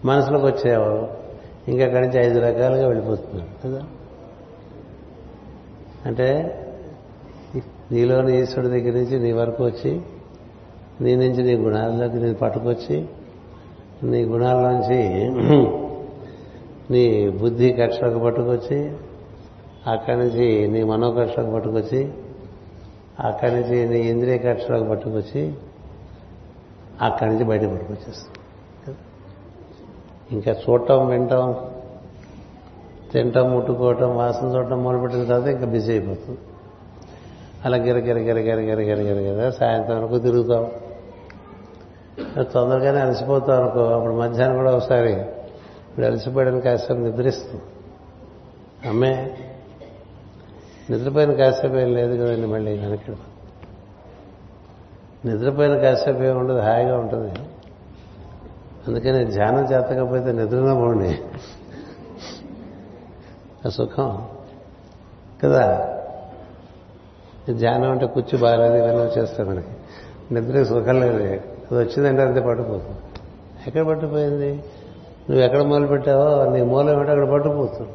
మనసులోకి 0.05 0.45
వచ్చేవారు 0.45 1.09
ఇంకా 1.67 1.85
అక్కడి 1.85 2.07
నుంచి 2.07 2.25
ఐదు 2.25 2.39
రకాలుగా 2.39 2.87
వెళ్ళిపోతున్నారు 2.87 3.67
కదా? 3.67 3.83
అంటే 6.05 6.59
నీలోని 7.91 8.41
ఈశ్వరుడి 8.41 8.81
దగ్గర 8.81 8.93
నుంచి 8.93 9.19
నీ 9.19 9.31
వరకు 9.31 9.65
వచ్చి 9.65 10.01
నీ 11.01 11.15
నుంచి 11.15 11.43
నీ 11.43 11.55
గుణాల్లోకి 11.55 12.15
నేను 12.15 12.33
పట్టుకొచ్చి 12.33 13.05
నీ 14.03 14.23
గుణాల్లోంచి 14.23 15.05
నీ 16.89 17.29
బుద్ధి 17.29 17.73
కక్షకు 17.73 18.19
పట్టుకొచ్చి 18.19 18.95
అక్కడి 19.87 20.19
నుంచి 20.19 20.67
నీ 20.67 20.83
మనోకక్షలోకి 20.83 21.53
పట్టుకొచ్చి 21.53 22.13
అక్కడి 23.19 23.55
నుంచి 23.55 23.89
నీ 23.89 23.99
ఇంద్రియ 23.99 24.37
కక్షలకు 24.37 24.89
పట్టుకొచ్చి 24.89 25.53
అక్కడి 27.01 27.31
నుంచి 27.31 27.43
బయట 27.43 27.61
పట్టుకొచ్చేస్తాం 27.61 28.95
ఇంకా 30.31 30.51
చూడటం 30.51 31.07
వినటం 31.07 31.55
తినటం 33.11 33.51
ముట్టుకోవటం 33.51 34.17
వాసన 34.17 34.55
చూడటం 34.55 34.83
మొదలుపెట్టిన 34.83 35.23
తర్వాత 35.23 35.47
ఇంకా 35.47 35.65
బిజీ 35.65 35.91
అయిపోతుంది 35.91 36.39
అలా 37.65 37.77
గిరగిర 37.77 38.17
గిరగిర 38.17 38.59
గిరగిర 38.59 38.99
గిరగిర 39.01 39.49
సాయంత్రం 39.49 40.01
వరకు 40.01 40.19
తిరుగుతాం 40.19 40.65
తొందరగానే 42.43 42.99
అలసిపోతాం 42.99 43.63
అనుకో. 43.63 43.79
అప్పుడు 43.79 44.13
మధ్యాహ్నం 44.13 44.57
కూడా 44.57 44.75
ఒకసారి 44.75 45.13
ఇప్పుడు 45.95 46.07
అలసిపోయాడని 46.07 46.61
కాసేపు 46.61 46.99
నిద్రిస్తుంది 46.99 47.63
అమ్మే 48.89 49.37
నిద్రపోయిన 50.89 51.33
కాసేపు 51.33 51.73
ఏం 51.73 51.93
లేదు 51.93 52.23
కదండి 52.23 52.47
మళ్ళీ 52.47 52.77
వెనక్కి. 52.77 53.11
నిద్రపోయిన 55.25 55.77
కాసేపు 55.77 56.17
ఏమి 56.17 56.31
ఉండదు 56.31 56.57
హాయిగా 56.57 56.97
ఉంటుంది. 56.97 57.33
అందుకని 58.87 59.25
ధ్యానం 59.25 59.63
చేతకపోతే 59.63 60.31
నిద్రలో 60.31 60.75
పోండి. 60.75 61.21
సుఖం. 63.69 64.27
కదా? 65.43 65.91
ధ్యానం 67.51 67.91
అంటే 67.91 68.05
కూర్చి 68.05 68.37
బాగాలేదు 68.37 68.73
ఇవన్నీ 68.73 69.03
వచ్చేస్తాయి 69.03 69.49
మనకి. 69.49 69.67
నిద్ర 70.33 70.63
సుఖం 70.63 71.01
లేదు. 71.01 71.23
అది 71.71 71.83
వచ్చిందంటే 71.83 72.21
అంతే 72.21 72.39
పట్టుకుపోతుంది 72.39 72.97
ఎక్కడ 73.67 73.81
పట్టుకుపోయింది 73.81 74.63
నువ్వు 75.29 75.45
ఎక్కడ 75.45 75.61
మొదలు 75.61 75.87
పెట్టావో 75.87 76.51
నీ 76.51 76.61
మూలం 76.61 76.89
ఏమిటో 76.89 77.11
అక్కడ 77.11 77.29
పట్టుకుపోతుంది 77.29 77.89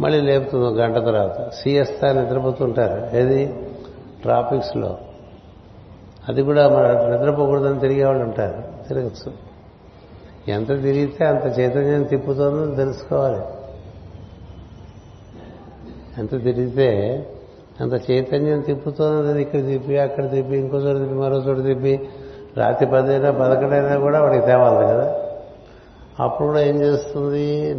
మళ్ళీ 0.00 0.20
లేపుతుంది 0.20 0.66
ఒక 0.66 0.74
గంట 0.74 0.94
తర్వాత. 0.94 1.50
సిఎస్తా 1.50 2.12
నిద్రపోతుంటారు. 2.12 3.16
ఏది? 3.16 3.46
ట్రాఫిక్స్లో. 4.22 4.98
అది 6.28 6.42
కూడా 6.42 6.68
మన 6.68 7.16
నిద్రపోకూడదని 7.16 7.80
తిరిగేవాళ్ళు 7.80 8.22
ఉంటారు. 8.22 8.88
తిరగచ్చు. 8.88 9.32
ఎంత 10.48 10.68
తిరిగితే 10.68 11.24
అంత 11.24 11.58
చైతన్యం 11.60 12.02
తిప్పుతుందో 12.02 12.74
తెలుసుకోవాలి. 12.74 13.42
ఎంత 16.18 16.30
తిరిగితే 16.30 17.22
అంత 17.80 18.10
చైతన్యం 18.10 18.60
తిప్పుతున్నది 18.60 19.42
ఇక్కడ 19.42 19.66
తిప్పి 19.66 19.98
అక్కడ 19.98 20.30
తిప్పి 20.30 20.56
ఇంకో 20.56 20.76
చోట 20.76 20.98
తిప్పి 20.98 21.14
మరో 21.14 21.36
చోట 21.36 21.64
తిప్పి. 21.64 22.08
రాత్రి 22.56 22.90
పదైనా 22.90 23.30
పదకొండైనా 23.30 23.96
కూడా 23.98 24.22
వాడికి 24.22 24.46
తేవాలి 24.46 24.86
కదా. 24.86 25.25
అప్పుడు 26.20 26.48
కూడా 26.48 26.60
ఏం 26.60 26.82
చేస్తుంది? 26.82 27.74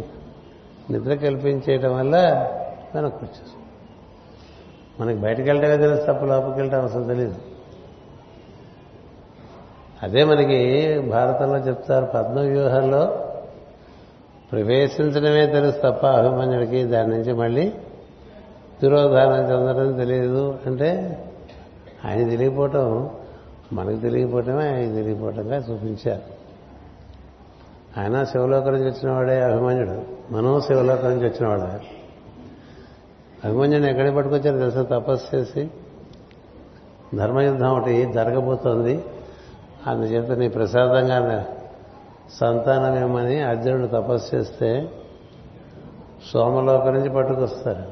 నిద్ర 0.90 1.14
కల్పించేయటం 1.14 1.98
వల్ల 1.98 2.16
వెనక్కి 2.94 3.24
వచ్చేస్తుంది. 3.24 3.58
మనకి 5.00 5.18
బయటకు 5.18 5.42
వెళ్ళటమే 5.42 5.76
తెలుసు 5.76 6.00
తప్ప 6.02 6.24
లోపలికి 6.24 6.58
వెళ్ళటం 6.58 6.80
అవసరం 6.80 7.02
తెలియదు. 7.02 7.34
అదే 10.02 10.24
మనకి 10.24 10.98
భారతంలో 10.98 11.58
చెప్తారు 11.58 12.04
పద్మవ్యూహంలో 12.04 13.24
ప్రవేశించడమే 14.52 15.46
తెలుసు 15.46 15.76
తప్ప 15.76 16.06
అభిమన్యుడికి 16.06 16.84
దాని 16.84 17.08
నుంచి 17.08 17.32
మళ్ళీ 17.32 17.72
దురోధానం 18.82 19.42
చెందడం 19.42 19.98
తెలియదు. 19.98 20.58
అంటే 20.66 21.18
ఆయన 22.04 22.28
తెలియపోవటం 22.28 23.10
మనకు 23.72 24.00
తెలియపోవటమే 24.00 24.68
ఆయన 24.68 24.94
తెలియపోవటంగా 24.94 25.56
చూపించారు. 25.56 26.37
ఆయన 27.98 28.24
శివలోకం 28.24 28.72
నుంచి 28.72 28.90
వచ్చినవాడే 28.90 29.40
అభిమన్యుడు. 29.40 30.02
మనం 30.32 30.60
శివలోకం 30.60 31.08
నుంచి 31.08 31.28
వచ్చినవాడే 31.28 31.86
అభిమన్యుని 33.44 33.90
ఎక్కడికి 33.90 34.16
పట్టుకొచ్చారు 34.16 34.58
తెలుసా? 34.58 34.82
తపస్సు 34.82 35.36
చేసి. 35.36 35.70
ధర్మయుద్ధం 37.16 37.68
ఒకటి 37.68 38.12
జరగబోతోంది. 38.12 39.04
అందుచేత 39.86 40.38
నీ 40.38 40.48
ప్రసాదంగా 40.48 41.46
సంతానమేమని 42.32 43.40
అర్జునుడు 43.40 43.86
తపస్సు 43.86 44.36
చేస్తే 44.36 44.88
సోమలోకం 46.32 46.94
నుంచి 46.94 47.10
పట్టుకొస్తారు 47.10 47.82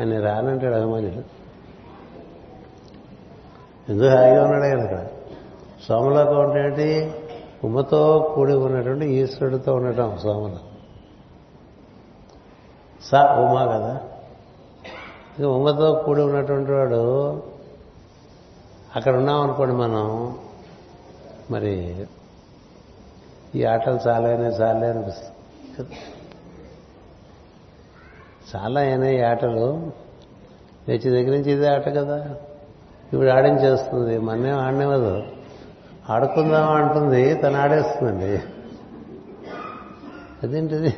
ఆయన 0.00 0.20
రానంటాడు 0.20 0.74
అభిమన్యుడు. 0.74 1.38
ఎందుకు 3.92 4.08
హాయిగా 4.08 4.44
ఉన్నాడే 4.44 4.70
కదా? 4.70 4.84
ఇక్కడ 4.84 5.06
సోమలోకం 5.88 6.40
అంటే 6.40 6.64
ఏంటి? 6.64 7.17
ఉమ్మతో 7.64 8.32
కూడి 8.34 8.52
ఉన్నటువంటి 8.52 9.06
ఈశ్వరుడితో 9.06 9.74
ఉండటం 9.74 10.18
సోమలో 10.22 10.58
స 13.02 13.14
ఉమా 13.14 13.66
కదా? 13.66 14.00
ఇక 15.38 15.44
ఉమ్మతో 15.44 15.92
కూడి 15.92 16.22
ఉన్నటువంటి 16.22 16.72
వాడు 16.72 17.32
అక్కడ 18.96 19.16
ఉన్నాం 19.16 19.40
అనుకోండి 19.40 19.74
మనం. 19.74 20.38
మరి 21.50 22.06
ఈ 23.54 23.64
ఆటలు 23.64 24.08
చాలా 24.08 24.28
అయినాయి 24.28 24.64
అనిపిస్తుంది. 24.64 25.96
చాలా 28.56 28.80
అయినాయి 28.80 29.18
ఈ 29.18 29.22
ఆటలు. 29.22 29.92
లేచి 30.88 31.10
దగ్గర 31.10 31.30
నుంచి 31.30 31.52
ఇదే 31.52 31.66
ఆట 31.66 31.88
కదా. 31.88 32.16
ఇప్పుడు 33.12 33.28
ఆడించేస్తుంది. 33.28 34.18
మన్నేం 34.18 34.58
ఆడనివ్వదు. 34.58 35.22
ఆడుకుందాం 36.10 36.70
అంటుంది 36.70 37.34
తను 37.34 37.60
ఆడేస్తుందండి. 37.60 38.40
అదేంటిది? 40.42 40.96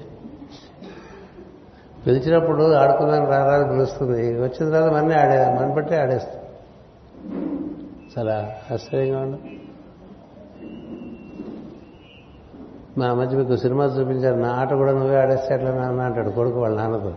పిలిచినప్పుడు 2.06 2.72
ఆడుకుందాం 2.72 3.26
రారా 3.26 3.70
పిలుస్తుంది. 3.70 4.40
వచ్చిన 4.42 4.70
తర్వాత 4.70 4.92
మన్నీ 4.92 5.14
ఆడే 5.14 5.60
మన 5.60 5.72
బట్టి 5.72 5.96
ఆడేస్తుంది. 5.96 6.36
చాలా 8.18 8.52
ఆశ్చర్యంగా 8.70 9.20
ఉండు 9.20 9.38
మా 12.98 13.14
మధ్య 13.14 13.36
మీకు 13.36 13.56
సినిమా 13.56 13.84
చూపించారు 13.84 14.36
నా 14.36 14.48
ఆట 14.48 14.72
కూడా 14.72 14.92
నువ్వే 14.92 15.16
ఆడేస్తే 15.16 15.54
ఎట్లా 15.54 15.70
నాన్న 15.70 16.00
అంటాడు 16.00 16.30
కొడుకు 16.30 16.60
వాళ్ళ 16.60 16.76
నాన్నతో. 16.76 17.14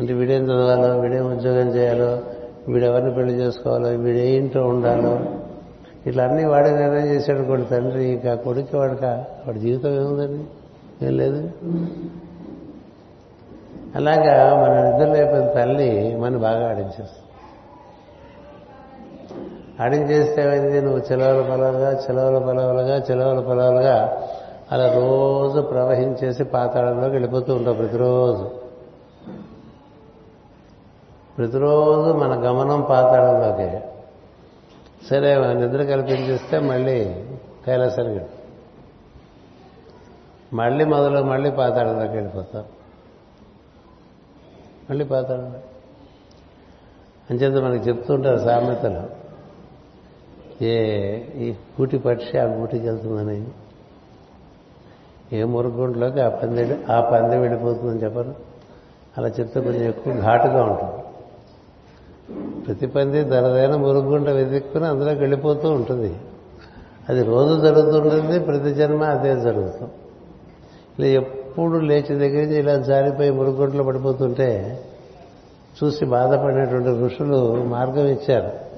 అంటే 0.00 0.12
వీడేం 0.12 0.44
చదవాలో 0.44 1.00
వీడేం 1.00 1.36
ఉద్యోగం 1.36 1.68
చేయాలో 1.68 2.22
వీడెవరిని 2.68 3.14
పెళ్ళి 3.14 3.34
చేసుకోవాలో 3.34 3.88
వీడేంటో 3.88 4.68
ఉండాలో 4.68 5.39
ఇట్లా 6.06 6.24
అన్నీ 6.24 6.44
వాడే 6.44 6.70
నిర్ణయం 6.70 7.06
చేశాడు 7.06 7.42
కొడు 7.42 7.62
తండ్రి 7.62 8.04
ఇంకా 8.04 8.34
కొడుకు 8.34 8.78
వాడుక 8.78 9.04
వాడి 9.46 9.58
జీవితం 9.58 9.94
ఏముందండి? 9.94 10.44
ఏం 11.06 11.16
లేదు. 11.16 11.50
అలాగా 13.94 14.54
మన 14.54 14.82
నిద్ర 14.82 15.12
లేపిన 15.12 15.52
తల్లి 15.52 16.16
మన 16.16 16.36
బాగా 16.36 16.68
ఆడించేస్తుంది. 16.68 17.10
ఆడించేస్తే 19.82 20.42
ఏమైంది? 20.42 20.80
నువ్వు 20.80 20.98
చిలవల 20.98 21.42
పొలవలుగా 21.42 21.92
చిలవల 21.92 22.38
పొలవలుగా 22.38 23.02
చిలవల 23.10 23.40
పొలవలుగా 23.40 24.22
అలా 24.72 24.92
రోజు 24.92 25.60
ప్రవహించేసి 25.60 26.44
పాతాళంలోకి 26.44 27.10
వెళ్ళిపోతూ 27.10 27.54
ఉంటావు 27.54 27.76
ప్రతిరోజు. 27.76 28.50
ప్రతిరోజు 31.38 32.12
మన 32.12 32.32
గమనం 32.32 32.80
పాతాళంలోకి. 32.80 33.89
సరే 35.08 35.54
నిద్ర 35.54 35.84
కల్పించేస్తే 35.84 36.58
మళ్ళీ 36.58 37.24
కైలాసానికి 37.66 38.24
మళ్ళీ 40.52 40.84
మొదలు 40.84 41.22
మళ్ళీ 41.22 41.50
పాతాళంలోకి 41.50 42.12
వెళ్ళిపోతాం. 42.12 42.64
మళ్ళీ 44.90 45.04
పాతాళంలో 45.04 45.60
అంచేత 47.30 47.62
మనకి 47.62 47.88
చెప్తుంటారు 47.88 48.38
సామెతలు 48.38 49.20
ఏ 50.64 50.74
ఈ 51.16 51.52
కూటి 51.52 51.98
పక్షి 51.98 52.38
ఆ 52.38 52.44
గూటికి 52.44 52.88
వెళ్తుందని. 52.88 53.46
ఏ 55.32 55.44
మురుగుంట్లోకి 55.44 56.20
ఆ 56.20 56.28
పంది 56.28 56.92
ఆ 56.92 57.00
పంది 57.00 57.36
వెళ్ళిపోతుందని 57.36 58.04
చెప్పరు. 58.04 58.34
అలా 59.18 59.28
చెప్తే 59.28 59.60
కొంచెం 59.60 59.82
ఎక్కువ 59.82 60.20
ఘాటుగా 60.20 60.64
ఉంటుంది. 60.64 60.99
ప్రతి 62.66 62.86
పంది 62.86 63.24
తనదైన 63.24 63.76
మురుగుంట 63.76 64.28
వెతుక్కుని 64.28 64.86
అందులోకి 64.86 65.20
వెళ్ళిపోతూ 65.20 65.70
ఉంటుంది. 65.70 66.16
అది 67.08 67.22
రోజు 67.22 67.60
జరుగుతుంటుంది 67.60 68.38
ప్రతి 68.38 68.74
జన్మ 68.74 69.04
అదే 69.04 69.40
జరుగుతుంది 69.40 69.92
ఇలా 70.98 71.06
ఎప్పుడు 71.06 71.78
లేచి 71.78 72.14
దగ్గర 72.14 72.44
నుంచి 72.44 72.58
ఇలా 72.58 72.76
జారిపోయి 72.76 73.30
మురుగుంటలో 73.30 73.84
పడిపోతుంటే 73.84 74.80
చూసి 75.84 76.04
బాధపడినటువంటి 76.04 76.88
ఋషులు 76.88 77.64
మార్గం 77.64 78.06
ఇచ్చారు. 78.06 78.70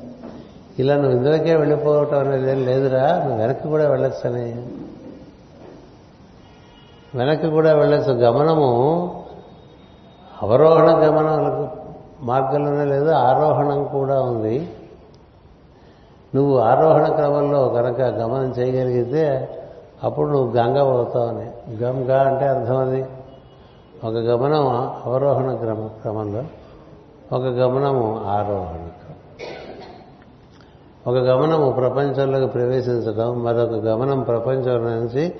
ఇలా 0.78 0.96
నువ్వు 0.96 1.16
ఇందులోకే 1.16 1.56
వెళ్ళిపోవటం 1.56 2.18
అనేది 2.18 2.50
ఏం 2.50 2.66
లేదురా 2.66 3.22
నువ్వు 3.24 3.40
వెనక్కి 3.40 3.68
కూడా 3.68 3.88
వెళ్ళొచ్చని. 3.88 4.66
వెనక్కి 7.14 7.46
కూడా 7.46 7.74
వెళ్ళొచ్చు. 7.74 8.12
గమనము 8.12 8.70
అవరోహణ 10.42 10.88
గమనం 10.90 11.68
మార్గంలోనే 12.22 12.84
లేదు 12.84 13.10
ఆరోహణం 13.10 13.84
కూడా 13.84 14.20
ఉంది. 14.22 14.70
నువ్వు 16.34 16.58
ఆరోహణ 16.58 17.14
క్రమంలో 17.14 17.68
కనుక 17.68 18.00
గమనం 18.00 18.50
చేయగలిగితే 18.50 19.48
అప్పుడు 20.04 20.30
నువ్వు 20.30 20.56
గంగ 20.56 20.82
పోతావని. 20.82 21.74
గంగా 21.84 22.22
అంటే 22.22 22.46
అర్థం 22.46 22.76
అది. 22.76 23.04
ఒక 24.04 24.14
గమనం 24.14 24.66
అవరోహణ 25.06 25.54
క్రమ 25.54 25.86
క్రమంలో 25.86 26.42
ఒక 27.32 27.42
గమనము 27.42 28.24
ఆరోహణ 28.26 28.88
ఒక 31.06 31.14
గమనము 31.14 31.70
ప్రపంచంలోకి 31.70 32.46
ప్రవేశించడం 32.46 33.42
మరొక 33.42 33.70
గమనం 33.70 34.20
ప్రపంచం 34.20 34.84
నుంచి 34.84 35.34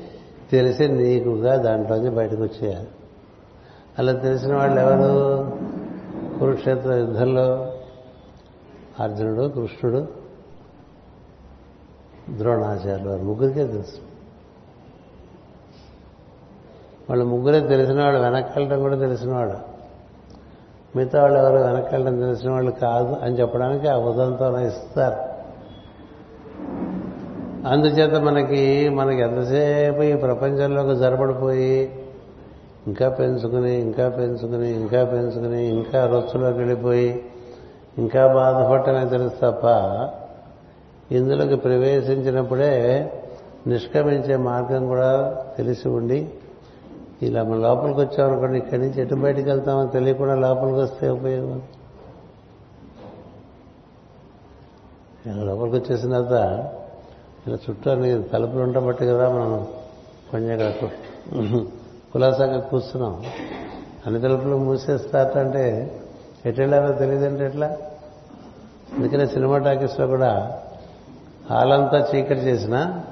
తెలిసి 0.52 0.88
నీకుగా 0.88 1.56
దాంట్లోంచి 1.56 2.10
బయటకు 2.10 2.42
వచ్చేయాలి. 2.42 2.88
అలా 3.98 4.12
తెలిసిన 4.12 4.56
వాళ్ళు 4.56 4.80
ఎవరు? 4.80 5.81
కురుక్షేత్ర 6.42 6.92
యుద్ధంలో 6.92 7.72
అర్జునుడు 9.00 9.48
కృష్ణుడు 9.48 10.08
ద్రోణాచార్యులు 12.30 13.10
వారు 13.10 13.22
ముగ్గురికే 13.22 13.66
తెలుసు. 13.66 14.00
వాళ్ళు 17.10 17.24
ముగ్గురే 17.24 17.60
తెలిసిన 17.60 18.02
వాళ్ళు 18.02 18.76
కూడా 18.76 18.96
తెలిసినవాడు 18.96 19.72
మిగతా 20.96 21.22
వాళ్ళు 21.22 21.38
ఎవరు 21.38 21.56
వెనక్కి 21.56 21.94
వెళ్ళడం 21.94 22.20
తెలిసిన 22.20 22.50
వాళ్ళు 22.50 22.70
కాదు 22.70 23.16
అని 23.22 23.40
చెప్పడానికి 23.40 23.88
ఆ 23.88 23.96
ఉదంతం 23.96 24.66
ఇస్తారు. 24.66 25.32
అందుచేత 27.68 28.14
మనకి 28.14 28.88
మనకి 28.88 29.20
ఎంతసేపు 29.20 30.02
ఈ 30.02 30.14
ప్రపంచంలోకి 30.14 30.96
జరపడిపోయి 30.96 32.01
ఇంకా 32.86 33.08
పెంచుకుని 33.08 33.78
ఇంకా 33.78 34.08
పెంచుకుని 34.08 34.70
ఇంకా 34.72 35.04
పెంచుకుని 35.04 35.68
ఇంకా 35.68 36.06
రొచ్చులోకి 36.06 36.58
వెళ్ళిపోయి 36.58 37.10
ఇంకా 37.98 38.26
బాధపడటమే 38.32 39.04
తెలుసు 39.08 39.34
తప్ప 39.42 39.64
ఇందులోకి 41.14 41.56
ప్రవేశించినప్పుడే 41.56 42.72
నిష్క్రమించే 43.66 44.36
మార్గం 44.42 44.86
కూడా 44.86 45.10
తెలిసి 45.58 45.88
ఉండి 45.88 46.20
ఇలా 47.22 47.42
మన 47.42 47.58
లోపలికి 47.58 48.00
వచ్చామనుకోండి 48.00 48.58
ఇక్కడి 48.58 48.82
నుంచి 48.82 49.00
ఎటు 49.00 49.14
బయటికి 49.14 49.48
వెళ్తామో 49.48 49.84
తెలియకుండా 49.86 50.34
లోపలికి 50.36 50.78
వస్తే 50.78 51.08
ఉపయోగం? 51.08 51.60
ఇలా 55.26 55.42
లోపలికి 55.42 55.76
వచ్చేసిన 55.76 56.10
తర్వాత 56.12 56.38
ఇలా 57.46 57.58
చుట్టూ 57.68 57.90
అన్ని 57.90 58.22
తలుపులు 58.22 58.62
ఉండబట్టి 58.62 59.06
కదా 59.06 59.28
మనం 59.30 59.52
కొంచెం 60.30 60.58
కులాసాగా 62.12 62.60
కూర్చున్నాం. 62.60 63.24
అన్ని 64.06 64.20
తలుపులు 64.20 64.56
మూసేస్తారంటే 64.56 65.64
ఎటు 66.46 66.60
వెళ్ళాలో 66.60 66.92
తెలియదంటే 66.92 67.46
ఎట్లా? 67.46 67.76
అందుకనే 68.98 69.26
సినిమా 69.26 69.58
టాకీస్లో 69.58 70.06
కూడా 70.06 70.62
హాలంతా 71.50 72.10
చీకటి 72.14 72.40
చేసిన 72.40 73.02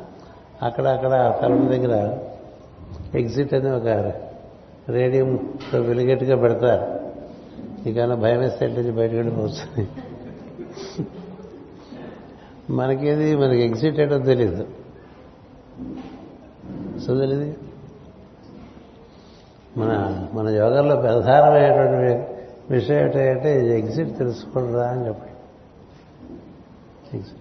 అక్కడ 0.63 0.87
అక్కడ 0.87 1.39
తలుపు 1.43 1.63
దగ్గర 1.63 2.19
ఎగ్జిట్ 3.19 3.55
అని 3.55 3.71
ఒక 3.71 3.87
రేడియంతో 4.89 5.81
వెలిగేట్టుగా 5.81 6.37
పెడతారు. 6.37 7.01
నీకన్నా 7.87 8.15
భయం 8.15 8.39
వేస్తే 8.39 8.67
నుంచి 8.67 8.93
బయటకు 8.93 9.17
వెళ్ళిపోవచ్చు? 9.17 9.87
మనకేది 12.71 13.37
మనకి 13.37 13.63
ఎగ్జిట్ 13.63 14.01
ఏంటో 14.01 14.19
తెలియదు 14.19 14.67
సో 17.07 17.19
తెలియదు 17.19 17.70
మన 19.77 20.23
మన 20.35 20.49
యోగంలో 20.49 20.97
ప్రధానమైనటువంటి 20.97 22.33
విషయం 22.71 22.99
ఏంటంటే 22.99 23.79
ఎగ్జిట్ 23.79 24.19
తెలుసుకోండిరా 24.19 24.83
అని 24.83 25.07
చెప్పండి. 25.07 25.33
ఎగ్జిట్ 27.17 27.37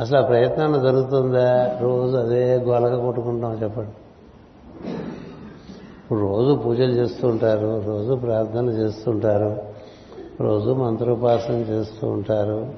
అసలు 0.00 0.18
ఆ 0.18 0.22
ప్రయత్నం 0.22 0.72
జరుగుతుందా? 0.82 1.78
రోజు 1.80 2.16
అదే 2.16 2.54
గోలగా 2.54 3.04
కొట్టుకుంటాం 3.04 3.58
చెప్పండి. 3.62 3.90
ఇప్పుడు 5.98 6.20
రోజు 6.20 6.54
పూజలు 6.54 6.92
చేస్తుంటారు 6.92 7.82
రోజు 7.86 8.14
ప్రార్థన 8.14 8.68
చేస్తుంటారు 8.68 9.62
రోజు 10.40 10.70
మంత్రోపాసన 10.70 11.54
చేస్తూ 11.54 12.08
ఉంటారు. 12.08 12.72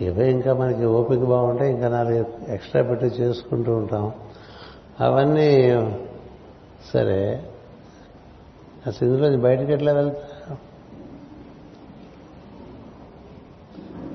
ఇవే 0.00 0.30
ఇంకా 0.30 0.54
మనకి 0.54 0.84
ఓపిక 0.84 1.20
బాగుంటే 1.20 1.70
ఇంకా 1.70 1.88
నాలుగు 1.88 2.24
ఎక్స్ట్రా 2.48 2.82
పెట్టి 2.82 3.06
చేసుకుంటూ 3.06 3.76
ఉంటాం. 3.76 4.12
అవన్నీ 5.00 5.70
సరే. 6.92 7.42
అసలు 8.86 9.08
ఇందులో 9.08 9.38
బయటకు 9.38 9.72
ఎట్లా 9.72 9.92
వెళ్తా? 9.92 10.56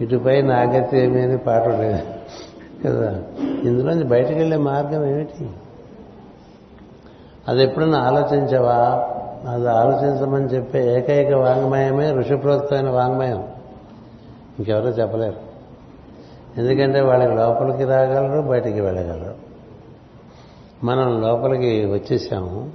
ఇటుపై 0.02 0.42
నాగతి 0.42 1.00
ఏమి 1.00 1.22
అని 1.22 1.38
పాట 1.38 1.68
ఉండేది. 1.68 2.04
కదా? 2.86 3.24
ఇందులోంచి 3.64 4.04
బయటకు 4.04 4.34
వెళ్ళే 4.34 4.58
మార్గం 4.58 5.06
ఏమిటి? 5.06 5.50
అది 7.48 7.64
ఎప్పుడన్నా 7.64 7.98
ఆలోచించావా? 7.98 9.10
అది 9.50 9.70
ఆలోచించమని 9.70 10.46
చెప్పే 10.46 10.98
ఏకైక 10.98 11.34
వాంగ్మయమే 11.34 12.12
ఋషిప్రోక్తమైన 12.12 12.90
వాంగ్మయం. 12.90 13.48
ఇంకెవరో 14.60 14.90
చెప్పలేరు. 14.90 15.54
ఎందుకంటే 16.58 17.02
వాళ్ళకి 17.02 17.36
లోపలికి 17.36 17.84
రాగలరు 17.84 18.42
బయటికి 18.42 18.82
వెళ్ళగలరు. 18.82 19.33
మనం 20.84 21.22
లోపలికి 21.22 21.86
వచ్చేసాము. 21.86 22.72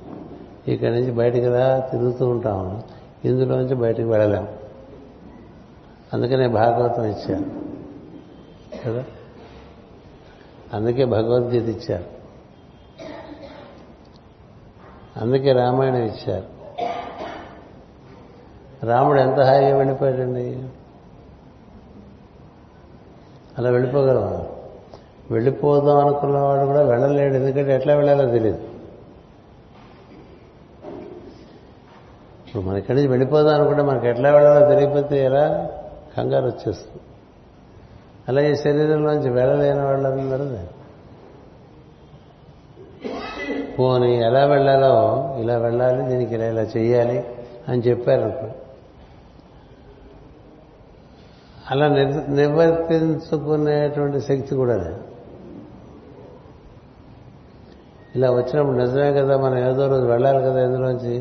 ఇక్కడి 0.69 0.91
నుంచి 0.91 1.13
బయటికి 1.13 1.49
రా 1.49 1.79
తిరుగుతూ 1.79 2.29
ఉంటాము. 2.29 2.83
ఇందులోంచి 3.25 3.75
బయటికి 3.75 4.09
వెళ్ళలేము 4.09 4.49
అందుకనే 6.13 6.49
భాగవతం 6.49 7.05
ఇచ్చారు. 7.05 7.45
కదా? 8.85 9.05
అందుకే 10.75 11.05
భగవద్గీత 11.05 11.77
ఇచ్చారు. 11.77 12.05
అందుకే 15.17 15.53
రామాయణం 15.53 16.03
ఇచ్చారు. 16.03 16.59
రాముడు 18.87 19.21
ఎంత 19.21 19.41
హాయిగా 19.41 19.77
వెళ్ళిపోయాడండి? 19.77 20.69
అలా 23.59 23.71
వెళ్ళిపోగలవా? 23.71 24.58
వెళ్ళిపోదాం 25.31 25.99
అనుకున్నవాడు 25.99 26.67
కూడా 26.67 26.83
వెళ్ళలేడు. 26.83 27.35
ఎందుకంటే 27.35 27.75
ఎట్లా 27.75 27.95
వెళ్ళాలో 27.95 28.31
తెలియదు 28.31 28.59
ఇప్పుడు 32.47 32.63
మన 32.63 32.77
ఇక్కడి 32.77 32.97
నుంచి 32.97 33.11
వెళ్ళిపోదాం 33.11 33.55
అనుకుంటే 33.55 33.83
మనకి 33.83 34.09
ఎట్లా 34.09 34.31
వెళ్ళాలో 34.31 34.69
తెలియకపోతే 34.69 35.25
ఎలా? 35.25 35.71
కంగారు 36.17 36.45
వచ్చేస్తుంది. 36.45 37.03
అలాగే 38.29 38.55
శరీరంలోంచి 38.55 39.31
వెళ్ళలేని 39.31 39.81
వాళ్ళందరూ 39.81 40.45
పోని 43.79 44.17
ఎలా 44.25 44.47
వెళ్ళాలో 44.47 44.95
ఇలా 45.41 45.59
వెళ్ళాలి 45.59 46.03
దీనికి 46.03 46.35
ఇలా 46.35 46.47
ఇలా 46.47 46.63
చేయాలి 46.63 47.27
అని 47.69 47.83
చెప్పారు 47.83 48.33
అలా 51.71 51.89
నివర్తించుకునేటువంటి 52.29 54.21
శక్తి 54.21 54.55
కూడా 54.55 54.77
లేదు. 54.77 55.08
ఇలా 58.19 58.31
వచ్చినప్పుడు 58.31 58.77
నిజమే 58.77 59.13
కదా 59.13 59.37
మనం 59.37 59.59
ఏదో 59.71 59.89
రోజు 59.89 60.07
వెళ్ళాలి 60.07 60.39
కదా 60.39 60.63
ఎందులోంచి 60.63 61.17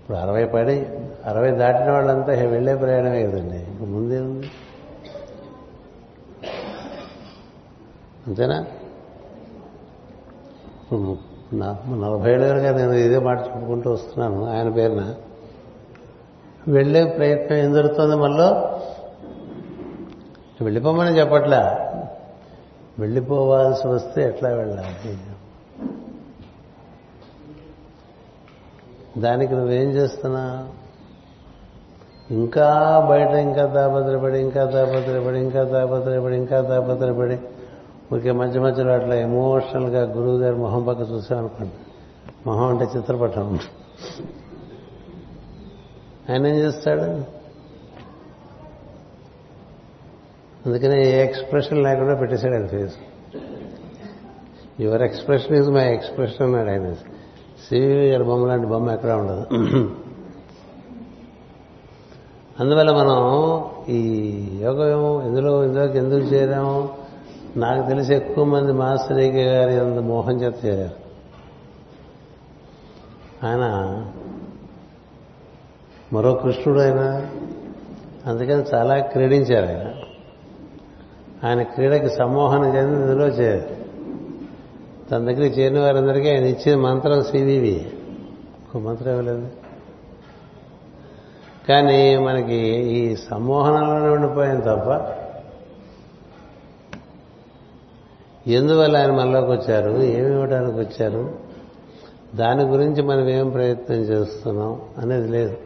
ఇప్పుడు 0.00 0.16
అరవై 0.16 0.44
పడి 0.44 0.86
అరవై 1.26 1.50
దాటిన 1.50 1.90
వాళ్ళంతా 1.90 2.32
వెళ్ళే 2.32 2.74
ప్రయాణమే 2.74 3.26
కదండి. 3.26 3.56
ఇంక 3.56 3.82
ముందే 3.82 4.20
ఉంది. 4.20 4.50
అంతేనా? 8.26 8.64
నలభై 11.94 12.32
ఏళ్ళుగా 12.32 12.76
నేను 12.76 12.92
ఇదే 12.92 13.18
మాట 13.18 13.38
చెప్పుకుంటూ 13.38 13.92
వస్తున్నాను 13.92 14.50
ఆయన 14.50 14.68
పేరున. 14.68 15.14
వెళ్ళే 16.68 17.04
ప్రయత్నం 17.04 17.58
ఏం 17.58 17.72
జరుగుతుంది 17.72 18.16
మనలో 18.16 18.78
వెళ్ళిపోమని 20.62 21.18
చెప్పట్లా. 21.18 21.81
వెళ్ళిపోవాల్సి 22.98 23.88
వస్తే 23.88 24.24
ఎట్లా 24.24 24.48
వెళ్ళాలి? 24.48 25.18
దానికి 29.20 29.52
నువ్వేం 29.52 29.90
చేస్తున్నా? 29.90 30.68
ఇంకా 32.30 33.00
బయట 33.10 33.28
ఇంకా 33.28 33.66
తాపత్రపడి 33.66 34.38
ఇంకా 34.38 34.64
తాపత్రపడి 34.64 35.38
ఇంకా 35.38 35.64
తాపత్రపడి 35.64 36.36
ఇంకా 36.36 36.60
తాపత్రపడి 36.60 37.38
ఊరికే 38.12 38.32
మధ్య 38.32 38.60
మధ్యలో 38.60 38.92
అట్లా 38.92 39.14
ఎమోషనల్గా 39.14 40.02
గురువు 40.02 40.38
గారి 40.38 40.56
మొహం 40.56 40.84
పక్క 40.84 41.00
చూసామనుకోండి. 41.10 41.72
మొహం 42.46 42.66
అంటే 42.66 42.98
చిత్రపటం. 42.98 43.58
ఆయన 46.30 46.46
ఏం 46.46 46.54
చేస్తాడు? 46.54 47.41
అందుకనే 50.66 51.06
ఏ 51.06 51.24
ఎక్స్ప్రెషన్ 51.24 51.82
లేకుండా 51.82 52.14
పెట్టేశాడు 52.14 52.54
ఆయన 52.54 52.66
face 52.66 52.94
your 54.80 55.02
expression 55.02 55.56
is 55.56 55.70
my 55.70 55.92
expression 55.92 56.42
అన్నాడు 56.42 56.70
ఆయన 56.70 56.92
సివి 57.68 58.10
గారి 58.10 58.24
బొమ్మ 58.24 58.46
లాంటి 58.46 58.66
బొమ్మ 58.66 58.90
ఎక్కడా 58.90 59.16
ఉండదు. 59.16 59.46
అందువల్ల 62.60 62.92
మనం 62.92 63.64
ఈ 63.88 63.98
యోగం 64.62 65.26
ఎందులో 65.26 65.64
ఇందులోకి 65.64 65.98
ఎందుకు 65.98 66.20
చేరాము 66.20 66.90
నాకు 67.56 67.88
తెలిసి 67.88 68.14
ఎక్కువ 68.14 68.44
మంది 68.44 68.72
మాస్టరేక 68.72 69.34
గారి 69.34 69.74
అంత 69.74 69.98
మోహం 69.98 70.40
చేత 70.40 70.64
చేరారు. 70.64 71.02
ఆయన 73.46 73.64
మరో 76.12 76.34
కృష్ణుడు 76.34 76.80
ఆయన. 76.80 77.26
అందుకని 78.26 78.62
చాలా 78.74 78.98
క్రీడించారు 78.98 79.66
ఆయన. 79.66 79.90
ఆయన 81.44 81.62
క్రీడకి 81.62 82.08
సమ్మోహనం 82.08 82.76
చెంది 82.76 83.02
ఇందులో 83.02 83.26
చేరారు 83.26 83.82
తన 85.10 85.18
దగ్గర 85.18 85.42
చేరిన 85.42 85.80
వారందరికీ 85.80 86.28
ఆయన 86.30 86.44
ఇచ్చిన 86.44 86.78
మంత్రం 86.78 87.24
సివివి 87.24 87.92
ఒక 88.74 88.82
మంత్రం 88.82 89.10
ఇవ్వలేదు. 89.10 89.48
కానీ 91.68 92.16
మనకి 92.16 92.56
ఈ 92.76 93.16
సమ్మోహనంలోనే 93.16 94.08
ఉండిపోయాం 94.08 94.60
తప్ప 94.60 95.12
ఎందువల్ల 98.46 98.96
ఆయన 98.96 99.10
మనలోకి 99.10 99.50
వచ్చారు? 99.50 99.90
ఏమి 99.90 100.32
ఇవ్వడానికి 100.32 100.78
వచ్చారు? 100.78 101.34
దాని 102.34 102.62
గురించి 102.62 103.02
మనం 103.02 103.28
ఏం 103.28 103.50
ప్రయత్నం 103.50 103.96
చేస్తున్నాం 103.96 104.80
అనేది 104.98 105.28
లేదు. 105.28 105.56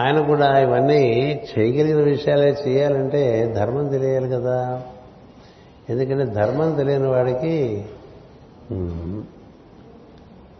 ఆయన 0.00 0.20
కూడా 0.20 0.58
ఇవన్నీ 0.58 1.04
చేయగలిగిన 1.32 2.04
విషయాలే 2.04 2.56
చేయాలంటే 2.68 3.52
ధర్మం 3.56 3.88
తెలియాలి 3.88 4.28
కదా. 4.28 4.82
ఎందుకంటే 5.90 6.24
ధర్మం 6.24 6.74
తెలియని 6.74 7.06
వాడికి 7.06 7.84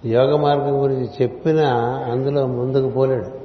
యోగ 0.05 0.37
మార్గం 0.37 0.83
గురించి 0.83 1.09
చెప్పినా 1.23 1.75
అందులో 2.13 2.47
ముందుకు 2.47 2.89
పోలేడు. 2.91 3.41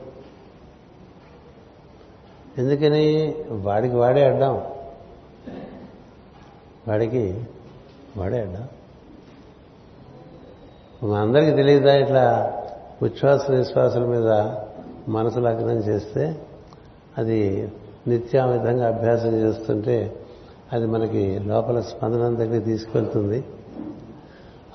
ఎందుకని? 2.57 3.35
వాడికి 3.51 3.95
వాడే 3.95 4.25
అడ్డాం. 4.25 4.61
వాడికి 6.87 7.43
వాడే 8.17 8.39
అడ్డాం. 8.39 8.67
అందరికీ 11.13 11.51
తెలియదా 11.51 11.95
ఇట్లా 11.95 12.53
ఉచ్ఛ్వాస 13.01 13.51
నిశ్వాసాల 13.51 14.05
మీద 14.05 14.29
మనసు 15.09 15.39
లగ్నం 15.39 15.77
చేస్తే 15.77 16.41
అది 17.17 17.71
నిత్యం 18.07 18.51
విధంగా 18.51 18.87
అభ్యాసం 18.87 19.31
చేస్తుంటే 19.31 20.15
అది 20.73 20.85
మనకి 20.85 21.39
లోపల 21.39 21.79
స్పందన 21.79 22.35
దగ్గర 22.35 22.59
తీసుకెళ్తుంది. 22.59 23.43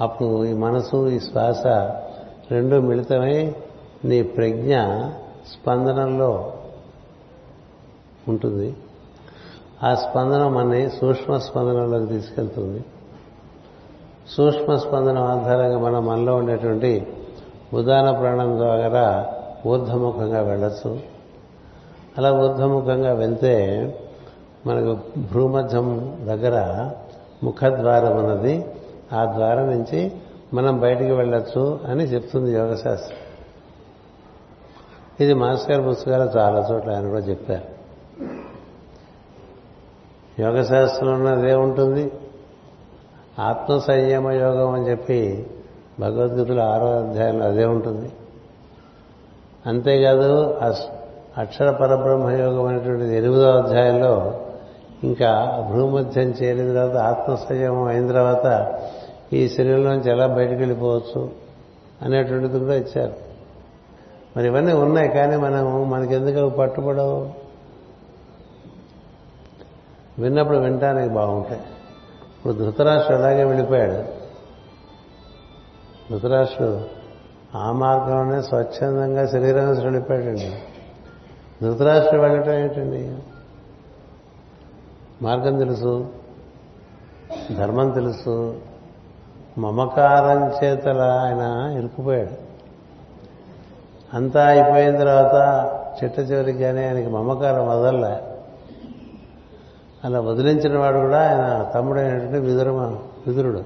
అప్పుడు 0.00 0.44
ఈ 0.44 0.52
మనసు 0.52 1.08
ఈ 1.08 1.20
శ్వాస 1.20 1.66
రెండు 2.52 2.76
మిళితమై 2.76 3.54
నీ 4.04 4.22
ప్రజ్ఞ 4.22 4.76
స్పందనలో 5.52 6.52
ఉంటుంది. 8.28 8.76
ఆ 9.84 9.94
స్పందన 9.94 10.48
మనని 10.48 10.90
సూక్ష్మ 10.90 11.38
స్పందనలోకి 11.38 12.06
తీసుకెళ్తుంది. 12.06 12.84
సూక్ష్మ 14.28 14.76
స్పందన 14.76 15.18
ఆధారంగా 15.18 15.78
మనం 15.78 16.06
మనలో 16.06 16.36
ఉండేటువంటి 16.36 17.06
ఉదాహరణ 17.74 18.10
ప్రాణం 18.18 18.58
ద్వారా 18.58 19.34
ఊర్ధముఖంగా 19.66 20.42
వెళ్ళచ్చు. 20.42 21.00
అలా 22.18 22.32
ఊర్ధముఖంగా 22.32 23.12
వెళ్తే 23.12 23.54
మనకు 24.66 24.98
భూమధ్యం 25.32 26.18
దగ్గర 26.24 26.90
ముఖద్వారం 27.42 28.24
ఉన్నది. 28.24 28.64
ఆ 29.12 29.24
ద్వారం 29.24 29.66
నుంచి 29.70 30.12
మనం 30.54 30.80
బయటికి 30.80 31.10
వెళ్ళొచ్చు 31.10 31.80
అని 31.88 32.04
చెప్తుంది 32.04 32.52
యోగశాస్త్రం. 32.52 33.18
ఇది 35.20 35.34
మాస్టర్ 35.34 35.80
గారి 35.80 35.94
పుస్తకాలు 35.94 36.38
చాలా 36.38 36.68
చోట్ల 36.72 36.90
ఆయన 36.90 37.08
కూడా 37.08 37.20
చెప్పారు. 37.20 37.80
యోగశాస్త్రంలో 40.42 41.30
అదే 41.30 41.54
ఉంటుంది 41.54 42.12
ఆత్మ 43.38 43.78
సంయమ 43.78 44.30
యోగం 44.30 44.72
అని 44.72 44.90
చెప్పి 44.90 45.46
భగవద్గీతలో 46.00 46.62
ఆరో 46.62 46.86
అధ్యాయంలో 46.86 47.46
అదే 47.46 47.64
ఉంటుంది. 47.64 48.12
అంతేకాదు 49.66 50.58
అక్షర 51.36 51.70
పరబ్రహ్మ 51.70 52.30
యోగం 52.30 52.66
అనేటువంటిది 52.66 53.16
ఎనిమిదో 53.16 53.50
అధ్యాయంలో 53.50 54.40
ఇంకా 55.04 55.58
భూమధ్యం 55.72 56.22
చేరిన 56.22 56.68
తర్వాత 56.74 56.96
ఆత్మసంయమం 56.96 57.84
అయిన 57.84 58.06
తర్వాత 58.06 58.76
ఈ 59.32 59.48
శరీరంలోంచి 59.48 60.10
ఎలా 60.10 60.26
బయటకు 60.26 60.58
వెళ్ళిపోవచ్చు 60.58 61.30
అనేటువంటిది 62.02 62.58
కూడా 62.58 62.74
ఇచ్చారు. 62.74 63.12
మరి 64.36 64.46
ఇవన్నీ 64.46 64.72
ఉన్నాయి 64.72 65.08
కానీ 65.08 65.36
మనం 65.36 65.90
మనకెందుకు 65.90 66.48
పట్టుబడవు? 66.48 67.30
విన్నప్పుడు 70.18 70.58
వినటానికి 70.58 71.14
బాగుంటాయి. 71.14 71.60
ఇప్పుడు 72.38 72.52
ధృతరాష్ట్రుడు 72.52 73.20
అలాగే 73.20 73.44
వెళ్ళిపోయాడు. 73.44 74.04
ధృతరాష్ట్రుడు 76.10 76.99
ఆ 77.54 77.72
మార్గంలోనే 77.72 78.42
స్వచ్ఛందంగా 78.42 79.26
శరీరం 79.26 79.70
వెళ్ళిపోయాడండి 79.70 80.52
ధృతరాష్ట్ర 81.62 82.16
వెళ్ళటం 82.16 82.52
ఏంటండి? 82.52 83.16
మార్గం 85.22 85.58
తెలుసు 85.58 86.08
ధర్మం 87.56 87.90
తెలుసు 87.90 88.60
మమకారం 89.58 90.64
చేతల 90.64 91.00
ఆయన 91.00 91.74
ఇరుక్కుపోయాడు. 91.78 92.50
అంతా 94.16 94.46
అయిపోయిన 94.46 94.98
తర్వాత 94.98 95.34
చిట్ట 96.04 96.18
చివరికి 96.18 96.58
కానీ 96.58 96.84
ఆయనకి 96.84 97.06
మమకారం 97.06 97.68
వదల్లా. 97.68 98.20
అలా 100.04 100.20
వదిలించిన 100.20 100.78
వాడు 100.78 100.98
కూడా 100.98 101.20
ఆయన 101.28 101.70
తమ్ముడైనటువంటి 101.74 102.38
విదురమ 102.38 102.76
విదురుడు. 103.26 103.64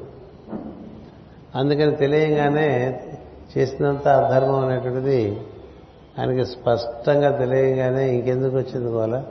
అందుకని 1.55 1.97
తెలియగానే 1.97 3.01
చేసినంత 3.59 4.09
అధర్మం 4.09 4.69
అనేటువంటిది 4.69 5.41
ఆయనకి 6.19 6.47
స్పష్టంగా 6.47 7.39
తెలియగానే 7.39 8.15
ఇంకెందుకు 8.15 8.57
వచ్చింది 8.57 8.91
గోల? 8.91 9.23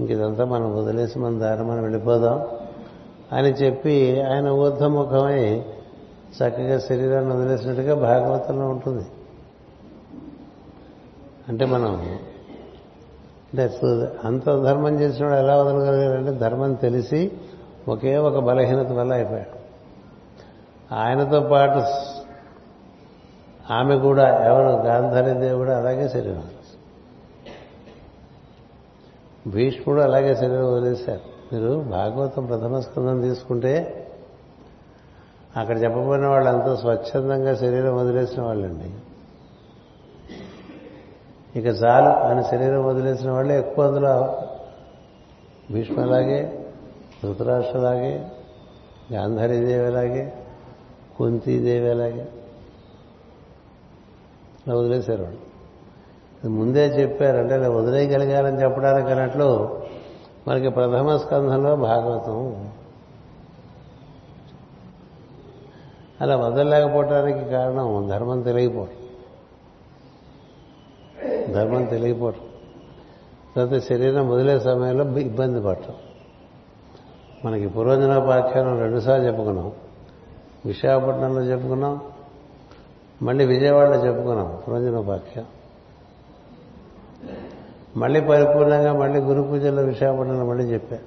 ఇంక 0.00 0.10
ఇదంతా 0.10 0.44
మనం 0.44 0.76
వదిలేసి 0.76 1.18
మన 1.18 1.38
దారి 1.38 1.62
మనం 1.62 1.82
వెళ్ళిపోదాం 1.82 2.46
అని 3.32 3.48
చెప్పి 3.48 4.20
ఆయన 4.22 4.48
ఊర్ధముఖమై 4.48 5.64
చక్కగా 6.38 6.78
శరీరాన్ని 6.78 7.36
వదిలేసినట్టుగా 7.36 7.94
భాగవతంలో 7.94 8.68
ఉంటుంది. 8.68 9.04
అంటే 11.48 11.64
మనం 11.64 12.18
అంటే 13.52 13.70
అంత 14.24 14.44
ధర్మం 14.44 15.00
చేసినప్పుడు 15.00 15.38
ఎలా 15.38 15.56
వదలగలిగాడంటే 15.56 16.32
ధర్మం 16.32 16.72
తెలిసి 16.74 17.32
ఒకే 17.88 18.16
ఒక 18.16 18.38
బలహీనత 18.38 18.92
వల్ల 18.92 19.12
అయిపోయాడు. 19.12 19.62
ఆయనతో 20.94 21.40
పాటు 21.40 22.11
ఆమె 23.70 23.98
కూడా 23.98 24.44
ఎవరు? 24.44 24.82
గాంధారీదేవి 24.82 25.54
కూడా 25.54 25.78
అలాగే 25.78 26.08
శరీరం. 26.08 26.44
భీష్ముడు 29.46 30.00
అలాగే 30.00 30.36
శరీరం 30.36 30.72
వదిలేశారు. 30.72 31.20
మీరు 31.52 31.80
భాగవతం 31.80 32.46
ప్రథమ 32.46 32.80
స్కందం 32.80 33.20
తీసుకుంటే 33.20 34.06
అక్కడ 35.56 35.82
చెప్పబడిన 35.82 36.26
వాళ్ళంతా 36.26 36.76
స్వచ్ఛందంగా 36.76 37.54
శరీరం 37.54 37.96
వదిలేసిన 37.96 38.42
వాళ్ళండి. 38.42 38.90
ఇక 41.58 41.66
చాలు 41.66 42.24
అని 42.26 42.44
శరీరం 42.44 42.86
వదిలేసిన 42.86 43.30
వాళ్ళే 43.30 43.58
ఎక్కువ 43.58 43.86
అందులో 43.86 44.42
భీష్మలాగే 45.70 46.66
ధృతరాష్ట్రలాగే 47.22 48.28
గాంధారీదేవి 49.12 49.86
అలాగే 49.86 50.32
కుంతీదేవి 51.18 51.90
అలాగే 51.90 52.26
ఇలా 54.66 54.76
వదిలేశారు 54.76 55.22
వాళ్ళు. 55.22 55.52
ముందే 56.48 56.86
చెప్పారు 56.86 57.36
అంటే 57.36 57.54
ఇలా 57.54 57.70
వదిలేయగలిగారని 57.70 58.62
చెప్పడానికి 58.62 59.10
అన్నట్లు 59.10 59.82
మనకి 60.48 60.68
ప్రథమ 60.68 61.16
స్కంధంలో 61.16 61.76
భాగవతం 61.76 62.70
అలా 66.20 66.36
వదలలేకపోవటానికి 66.36 67.44
కారణం 67.44 68.08
ధర్మం 68.08 68.42
తెలియకపోవడం 68.42 68.92
ధర్మం 71.52 71.84
తెలియకపోవడం 71.84 72.38
తర్వాత 73.56 73.82
శరీరం 73.82 74.30
వదిలే 74.30 74.60
సమయంలో 74.60 75.18
ఇబ్బంది 75.18 75.62
పడటం. 75.62 75.94
మనకి 77.44 77.68
పురోజనోపాఖ్యానం 77.68 78.78
రెండుసార్లు 78.78 79.26
చెప్పుకున్నాం. 79.26 79.72
విశాఖపట్నంలో 80.66 81.42
చెప్పుకున్నాం. 81.42 82.11
మళ్ళీ 83.22 83.44
విజయవాడలో 83.44 84.06
చెప్పుకున్నాం 84.06 84.62
పురంజనోపాఖ్యానం 84.68 85.48
మళ్ళీ 87.96 88.20
పరిపూర్ణంగా 88.20 88.92
మళ్ళీ 88.92 89.18
గురు 89.20 89.42
పూజల్లో 89.42 89.82
విశాఖపట్నంలో 89.82 90.46
మళ్ళీ 90.46 90.64
చెప్పా. 90.64 90.98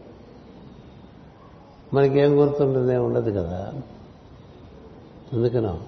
మనకేం 1.94 2.42
గుర్తుంటుందే 2.42 2.98
ఉండదు 2.98 3.40
కదా. 3.40 3.74
ఎందుకనో? 5.34 5.80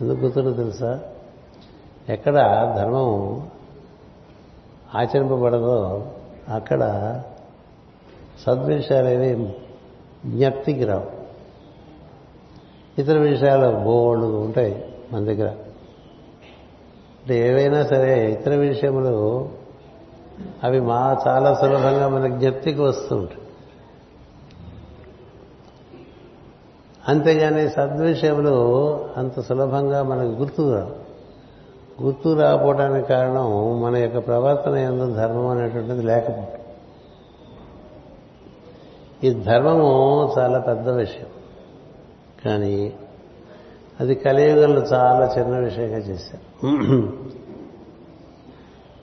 ఎందుకు 0.00 0.18
గుర్తుండో 0.18 0.52
తెలుసా? 0.52 1.00
ఎక్కడ 2.08 2.34
ధర్మం 2.76 3.36
ఆచరింపబడదో 4.94 6.08
అక్కడ 6.48 7.22
సద్విషయాలేవి 8.46 9.54
జ్ఞప్తికి 10.26 10.84
రావు. 10.84 11.13
ఇతర 12.98 13.18
విషయాలు 13.18 13.76
బోళ్ళు 13.84 14.26
ఉంటాయి 14.26 14.84
మన 15.12 15.24
దగ్గర. 15.24 15.48
అంటే 17.24 17.48
ఏవైనా 17.48 17.84
సరే 17.84 18.32
ఇతర 18.32 18.54
విషయములు 18.54 19.48
అవి 20.64 20.80
మా 20.80 21.16
చాలా 21.28 21.54
సులభంగా 21.54 22.08
మన 22.08 22.38
జ్ఞప్తికి 22.38 22.80
వస్తుంటాయి 22.80 23.40
అంతేగాని 27.08 27.68
సద్విషయములు 27.68 28.54
అంత 29.16 29.40
సులభంగా 29.40 30.02
మనకు 30.02 30.28
గుర్తు 30.28 30.74
రావు. 30.74 31.04
గుర్తు 32.02 32.34
రాకపోవడానికి 32.34 33.08
కారణం 33.08 33.80
మన 33.82 33.96
యొక్క 33.96 34.26
ప్రవర్తన 34.26 34.76
ఎందు 34.76 35.14
ధర్మం 35.14 35.46
అనేటువంటిది 35.46 36.02
లేకపోవడం 36.02 36.46
ఈ 39.24 39.30
ధర్మము 39.30 40.32
చాలా 40.38 40.58
పెద్ద 40.58 40.88
విషయం. 40.88 41.33
కానీ 42.44 42.92
అది 44.00 44.14
కలియుగంలో 44.14 44.80
చాలా 44.82 45.34
చిన్న 45.38 45.58
విషయంగా 45.58 45.98
చేశారు. 45.98 46.64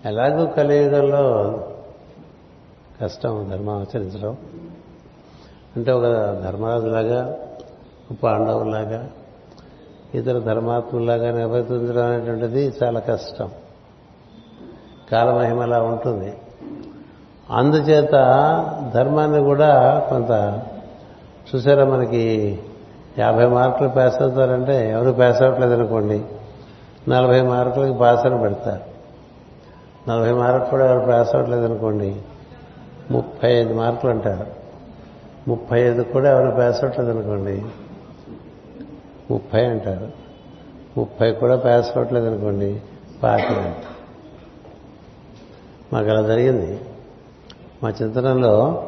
ఎలాగో 0.05 0.45
కలియుగంలో 0.45 1.53
కష్టం 3.01 3.47
ధర్మం 3.49 3.79
ఆచరించడం. 3.79 4.37
అంటే 5.75 5.91
ఒక 5.91 6.03
ధర్మరాజులాగా 6.43 7.39
పాండవులాగా 8.23 9.09
ఇతర 10.15 10.39
ధర్మాత్ములాగా 10.39 11.37
నిర్వర్తించడం 11.37 12.05
అనేటువంటిది 12.05 12.73
చాలా 12.83 12.99
కష్టం. 12.99 13.51
కాలమహిమ 15.11 15.61
అలా 15.61 15.81
ఉంటుంది. 15.81 16.33
అందుచేత 17.49 18.11
ధర్మాన్ని 18.93 19.39
కూడా 19.39 19.99
కొంత 20.09 20.63
చూసారా 21.55 21.85
మనకి 21.85 22.59
యాభై 23.19 23.45
మార్కులు 23.45 23.89
పాస్ 23.89 24.21
అవుతారంటే 24.21 24.91
ఎవరు 24.91 25.11
పాస్ 25.11 25.41
అవ్వట్లేదు 25.41 25.73
అనుకోండి. 25.73 26.25
నలభై 27.09 27.41
మార్కులకి 27.41 27.99
పాస్ 27.99 28.25
అని 28.25 28.41
పెడతారు. 28.41 28.91
నలభై 30.09 30.31
మార్కులు 30.31 30.69
కూడా 30.69 30.91
ఎవరు 30.91 31.05
పాస్ 31.05 31.35
అవ్వట్లేదు 31.35 31.65
అనుకోండి. 31.65 32.21
ముప్పై 33.11 33.51
ఐదు 33.51 33.73
మార్కులు 33.73 34.11
అంటారు. 34.11 34.47
ముప్పై 35.47 35.81
ఐదు 35.81 36.03
కూడా 36.03 36.29
ఎవరు 36.29 36.51
పాస్ 36.51 36.83
అవ్వట్లేదు 36.83 37.11
అనుకోండి. 37.11 37.65
ముప్పై 39.31 39.65
అంటారు. 39.65 40.07
ముప్పై 40.97 41.31
కూడా 41.31 41.55
పాస్ 41.55 41.87
అవ్వట్లేదు 41.87 42.25
అనుకోండి. 42.25 42.81
పాతి 43.23 43.43
అంటారు. 43.43 43.91
మాకు 45.93 46.09
అలా 46.09 46.21
జరిగింది. 46.21 46.81
మా 47.83 47.89
చింతనంలో 47.89 48.83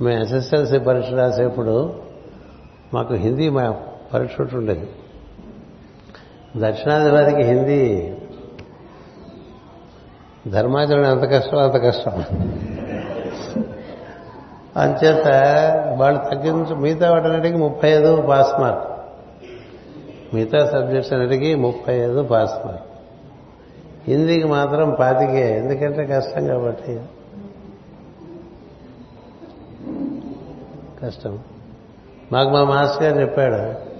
మేము 0.00 0.22
ఎస్ఎస్ఎల్సీ 0.22 0.78
పరీక్ష 0.78 1.12
రాసేప్పుడు 1.12 2.09
మాకు 2.94 3.14
హిందీ 3.14 3.48
మా 3.48 3.80
పరీక్ష 4.14 4.54
ఉండేది. 4.54 4.88
దక్షిణాది 6.56 7.10
వారికి 7.10 7.42
హిందీ 7.42 8.12
ధర్మాచరణ 10.48 11.04
ఎంత 11.04 11.22
కష్టం 11.22 11.58
అంత 11.58 11.82
కష్టం. 11.82 12.24
అంచేత 14.76 15.28
వాళ్ళు 15.98 16.20
తగ్గించు 16.30 16.74
మిగతా 16.74 17.10
వాటన్నిటికీ 17.10 17.56
ముప్పై 17.56 17.90
ఐదు 17.90 18.22
పాస్ 18.22 18.60
మార్క్. 18.60 18.90
మిగతా 20.34 20.70
సబ్జెక్ట్స్ 20.70 21.12
అన్నిటికీ 21.12 21.54
ముప్పై 21.54 21.94
ఐదు 21.94 22.22
పాస్ 22.22 22.66
మార్క్. 22.66 22.82
హిందీకి 24.08 24.46
మాత్రం 24.46 24.96
పాతికే 25.00 25.58
ఎందుకంటే 25.58 26.06
కష్టం 26.06 26.46
కాబట్టి. 26.46 27.00
కష్టం. 31.04 31.38
మాకు 32.32 32.50
మా 32.50 32.64
మాస్టర్ 32.64 33.02
గారు 33.02 33.20
చెప్పాడు 33.20 33.90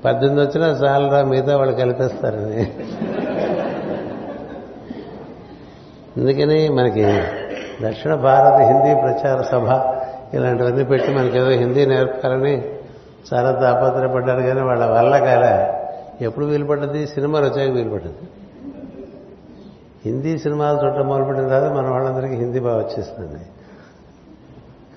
పద్దెనిమిది 0.00 0.46
వచ్చినా 0.46 0.66
చాలరా 0.66 1.22
మిగతా 1.22 1.56
వాళ్ళు 1.56 1.74
కలిపేస్తారని. 1.74 2.62
అందుకని 6.16 6.68
మనకి 6.68 7.04
దక్షిణ 7.82 8.14
భారత 8.14 8.52
హిందీ 8.52 8.94
ప్రచార 8.94 9.42
సభ 9.42 9.96
ఇలాంటివన్నీ 10.36 10.84
పెట్టి 10.84 11.10
మనకేదో 11.10 11.48
హిందీ 11.48 11.86
నేర్పాలని 11.86 12.64
చాలా 13.34 13.52
తాపత్రపడ్డారు 13.52 14.40
కానీ 14.40 14.60
వాళ్ళ 14.60 14.86
వల్ల 14.86 15.18
కాల. 15.18 15.74
ఎప్పుడు 16.20 16.46
వీలు 16.46 16.64
పడ్డది? 16.64 17.06
సినిమాలు 17.06 17.44
వచ్చాక 17.44 17.70
వీలు 17.70 17.90
పడ్డది. 17.90 18.14
హిందీ 20.04 20.38
సినిమాలు 20.38 20.84
చూడటం 20.84 21.08
మొదలుపెట్టిన 21.08 21.48
తర్వాత 21.48 21.72
మన 21.72 21.88
వాళ్ళందరికీ 21.88 22.34
హిందీ 22.34 22.60
బాగా 22.60 22.76
వచ్చేస్తుంది 22.76 23.40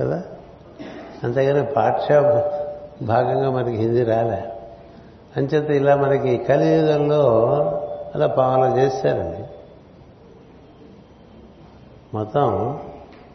కదా? 0.01 0.23
అంతేగాని 1.23 1.65
పాఠ్య 1.65 2.19
భాగంగా 3.01 3.49
మనకి 3.49 3.77
హిందీ 3.77 4.03
రాలే. 4.03 4.53
అంచేత 5.37 5.69
ఇలా 5.69 5.95
మనకి 5.95 6.37
కలియుగంలో 6.37 7.51
అలా 8.15 8.27
పాలన 8.27 8.77
చేశారండి. 8.77 9.43
మొత్తం 12.13 12.79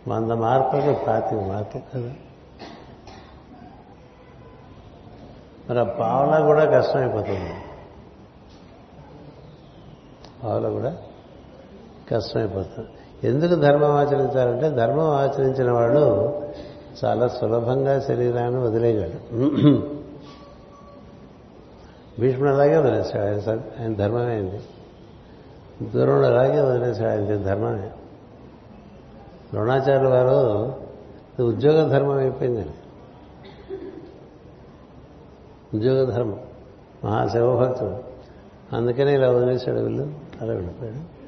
వంద 0.09 0.33
మార్కులకు 0.33 1.05
పాతిక 1.05 1.39
మార్కులు 1.39 1.83
కదా. 1.95 2.15
మరి 5.71 5.81
ఆ 5.81 5.85
పావలా 5.85 6.47
కూడా 6.47 6.65
కష్టమైపోతుంది. 6.65 7.55
పావలా 10.45 10.69
కూడా 10.69 10.97
కష్టమైపోతుంది. 12.11 12.89
ఎందుకు 13.25 13.55
ధర్మం 13.55 13.91
ఆచరించాలంటే 13.91 14.71
ధర్మం 14.71 15.11
ఆచరించిన 15.11 15.71
వాడు 15.71 16.33
చాలా 17.05 17.29
సులభంగా 17.29 18.01
శరీరాన్ని 18.01 18.61
వదిలేయగలడు. 18.61 19.39
భీష్ముడు 22.21 22.51
అలాగే 22.51 22.77
వదిలేశాడు. 22.77 23.25
ఆయన 23.25 23.61
ఆయన 23.83 23.95
ధర్మమే 23.95 24.31
అయింది 24.31 24.61
దూరంలో 25.91 26.29
అలాగే 26.29 26.61
వదిలేశాడు. 26.61 27.11
ఆయన 27.11 27.43
ధర్మమే. 27.43 27.91
ద్రోణాచార్యుల 29.53 30.09
వారు 30.09 30.77
ఉద్యోగ 31.43 31.89
ధర్మం 31.89 32.19
అయిపోయిందండి 32.19 32.71
ఉద్యోగ 35.77 36.11
ధర్మం. 36.11 36.41
మహాశివభక్తుడు. 37.05 37.99
అందుకనే 38.77 39.15
ఇలా 39.15 39.31
వదిలేశాడు 39.31 39.79
వీళ్ళు. 39.79 40.15
అలా 40.41 40.53
వెళ్ళిపోయాడు. 40.53 41.19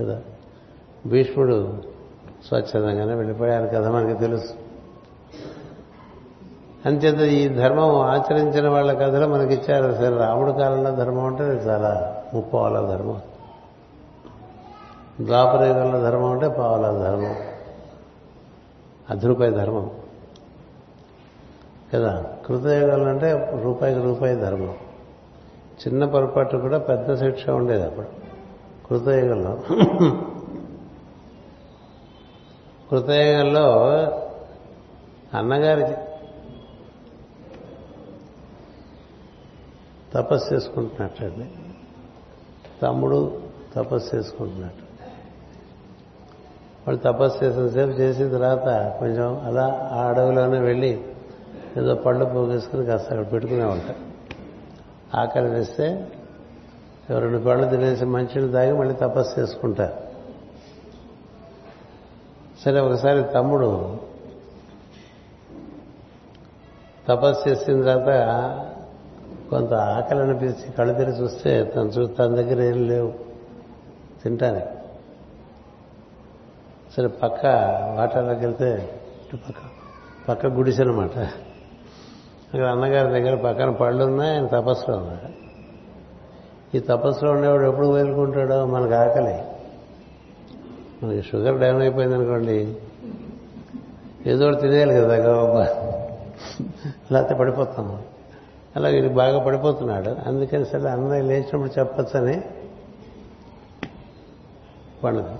కదా. 0.00 0.22
భీష్ముడు 1.06 1.82
స్వచ్ఛందంగానే 2.48 3.14
వెళ్ళిపోయారు 3.14 3.66
కదా 3.66 3.90
మనకి 3.90 4.18
తెలుసు. 4.18 4.61
అంతేత 6.86 7.18
ఈ 7.18 7.48
ధర్మం 7.48 8.00
ఆచరించిన 8.00 8.68
వాళ్ళ 8.68 8.92
కథలు 8.92 9.26
మనకి 9.26 9.54
ఇచ్చారు 9.54 9.94
సరే 9.94 10.16
రాముడి 10.16 10.52
కాలంలో 10.52 10.90
ధర్మం 10.90 11.26
అంటే 11.26 11.42
అది 11.42 11.68
చాలా 11.68 12.22
ముప్పావాల 12.34 12.86
ధర్మం. 12.86 13.20
ద్వాపరయుగంలో 15.20 16.00
ధర్మం 16.00 16.24
అంటే 16.24 16.48
పావల 16.48 16.82
ధర్మం. 16.82 17.36
అర్ధ 19.10 19.56
ధర్మం. 19.56 19.90
కదా? 21.94 22.24
కృతయుగంలో 22.46 23.08
అంటే 23.08 23.60
రూపాయికి 23.62 24.00
రూపాయి 24.00 24.36
ధర్మం. 24.36 24.74
చిన్న 25.88 26.04
పొరపాటు 26.04 26.56
కూడా 26.56 26.78
పెద్ద 26.78 27.14
శిక్ష 27.14 27.50
ఉండేది 27.50 27.82
అప్పుడు. 27.82 28.06
కృతయుగంలో. 28.88 29.58
కృతయుగంలో 32.90 33.88
అన్నగారికి 35.38 36.11
తపస్సు 40.14 40.54
చేసుకుంటున్నట్టండి 40.54 41.50
తమ్ముడు 42.82 43.42
తపస్సు 43.74 44.16
చేసుకుంటున్నట్టు 44.16 44.82
వాళ్ళు 46.86 47.00
తపస్సు 47.02 47.44
చేసేసేపు 47.44 47.90
చేసిన 47.90 48.28
తర్వాత 48.28 48.98
కొంచెం 48.98 49.40
అలా 49.40 49.90
ఆ 49.92 50.08
అడవిలోనే 50.08 50.58
వెళ్ళి 50.58 51.04
ఏదో 51.76 51.94
పళ్ళు 51.94 52.24
పోగేసుకుని 52.24 52.86
కాస్త 52.86 53.10
అక్కడ 53.10 53.32
పెట్టుకునేవాళ్ళ 53.32 53.82
ఆకలి 55.14 55.50
వేస్తే 55.50 56.12
రెండు 57.08 57.38
పళ్ళు 57.38 57.68
తినేసి 57.68 58.04
మంచిని 58.04 58.52
తాగి 58.52 58.72
మళ్ళీ 58.72 58.94
తపస్సు 58.94 59.40
చేసుకుంటారు. 59.40 59.94
సరే 62.64 62.80
ఒకసారి 62.80 63.22
తమ్ముడు 63.22 63.98
తపస్సు 67.08 67.48
చేసిన 67.48 67.82
తర్వాత 67.82 68.10
కొంత 69.52 69.74
ఆకలి 69.74 70.20
అనిపించి 70.20 70.72
కళ్ళు 70.72 70.94
తెరిచి 70.94 71.16
చూస్తే 71.16 71.64
తను 71.64 71.88
చూ 71.88 72.06
తన 72.06 72.26
దగ్గర 72.26 72.62
ఏం 72.62 72.88
లేవు. 72.88 73.12
తింటానికి 74.24 74.66
సరే 76.96 77.06
పక్క 77.06 77.46
వాటర్లోకి 77.98 78.40
వెళ్తే 78.40 79.00
ఇటు 79.26 79.36
పక్క 79.36 79.60
పక్క 80.28 80.46
గుడిసె 80.46 80.82
అనమాట 80.82 81.18
అక్కడ 81.18 82.64
అన్నగారి 82.64 83.20
దగ్గర 83.20 83.34
పక్కన 83.34 83.70
పళ్ళు 83.70 84.04
ఉన్నాయి 84.04 84.32
ఆయన 84.32 84.46
తపస్సులో 84.46 84.96
ఉన్నాడు. 84.96 85.28
ఈ 86.76 86.80
తపస్సులో 86.80 87.32
ఉండేవాడు 87.32 87.66
ఎప్పుడు 87.66 87.86
వేలుకుంటాడో 87.86 88.66
మనకు 88.66 88.94
ఆకలి. 88.94 89.42
మనకి 91.02 91.22
షుగర్ 91.22 91.60
డౌన్ 91.60 91.82
అయిపోయింది 91.82 92.14
అనుకోండి. 92.14 92.76
ఏదో 94.26 94.48
ఒకటి 94.48 94.60
తినేయాలి 94.60 94.94
కదా 94.94 95.14
గబా 95.14 95.66
లేకపోతే 97.12 97.34
పడిపోతాం 97.34 98.02
అలా 98.76 98.88
ఇది 98.88 99.08
బాగా 99.08 99.44
పడిపోతున్నాడు. 99.44 100.16
అందుకని 100.26 100.66
సరే 100.66 100.90
అన్నయ్య 100.90 101.22
లేచినప్పుడు 101.22 101.78
చెప్పచ్చని 101.78 102.44
పండుగ 105.04 105.36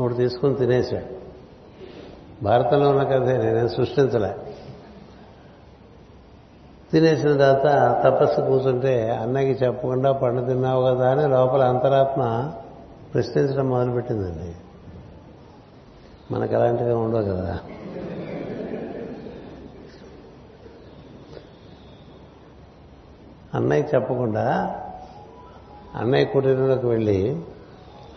ఒకటి 0.00 0.14
తీసుకుని 0.14 0.54
తినేశాడు. 0.54 1.22
భారతంలో 2.44 2.90
ఉన్న 2.90 3.02
కథే 3.02 3.52
నేను 3.52 3.68
సృష్టించలే. 3.68 4.36
తినేసిన 6.92 7.36
తర్వాత 7.36 7.66
తపస్సు 8.04 8.40
కూర్చుంటే 8.40 9.10
అన్నయ్యకి 9.10 9.64
చెప్పకుండా 9.64 10.12
పండు 10.12 10.44
తిన్నావు 10.44 10.82
కదా 10.82 11.10
అని 11.10 11.28
లోపల 11.28 11.62
అంతరాత్మ 11.62 12.52
ప్రశ్నించడం 13.14 13.70
మొదలుపెట్టిందండి. 13.70 14.54
మనకు 16.34 16.54
అలాంటిగా 16.54 16.98
ఉండవు 16.98 17.22
కదా. 17.22 17.58
అన్నయ్య 23.54 23.84
చెప్పకుండా 23.94 24.76
అన్నయ్య 25.96 26.24
కుటీరంలోకి 26.24 26.86
వెళ్ళి 26.86 27.40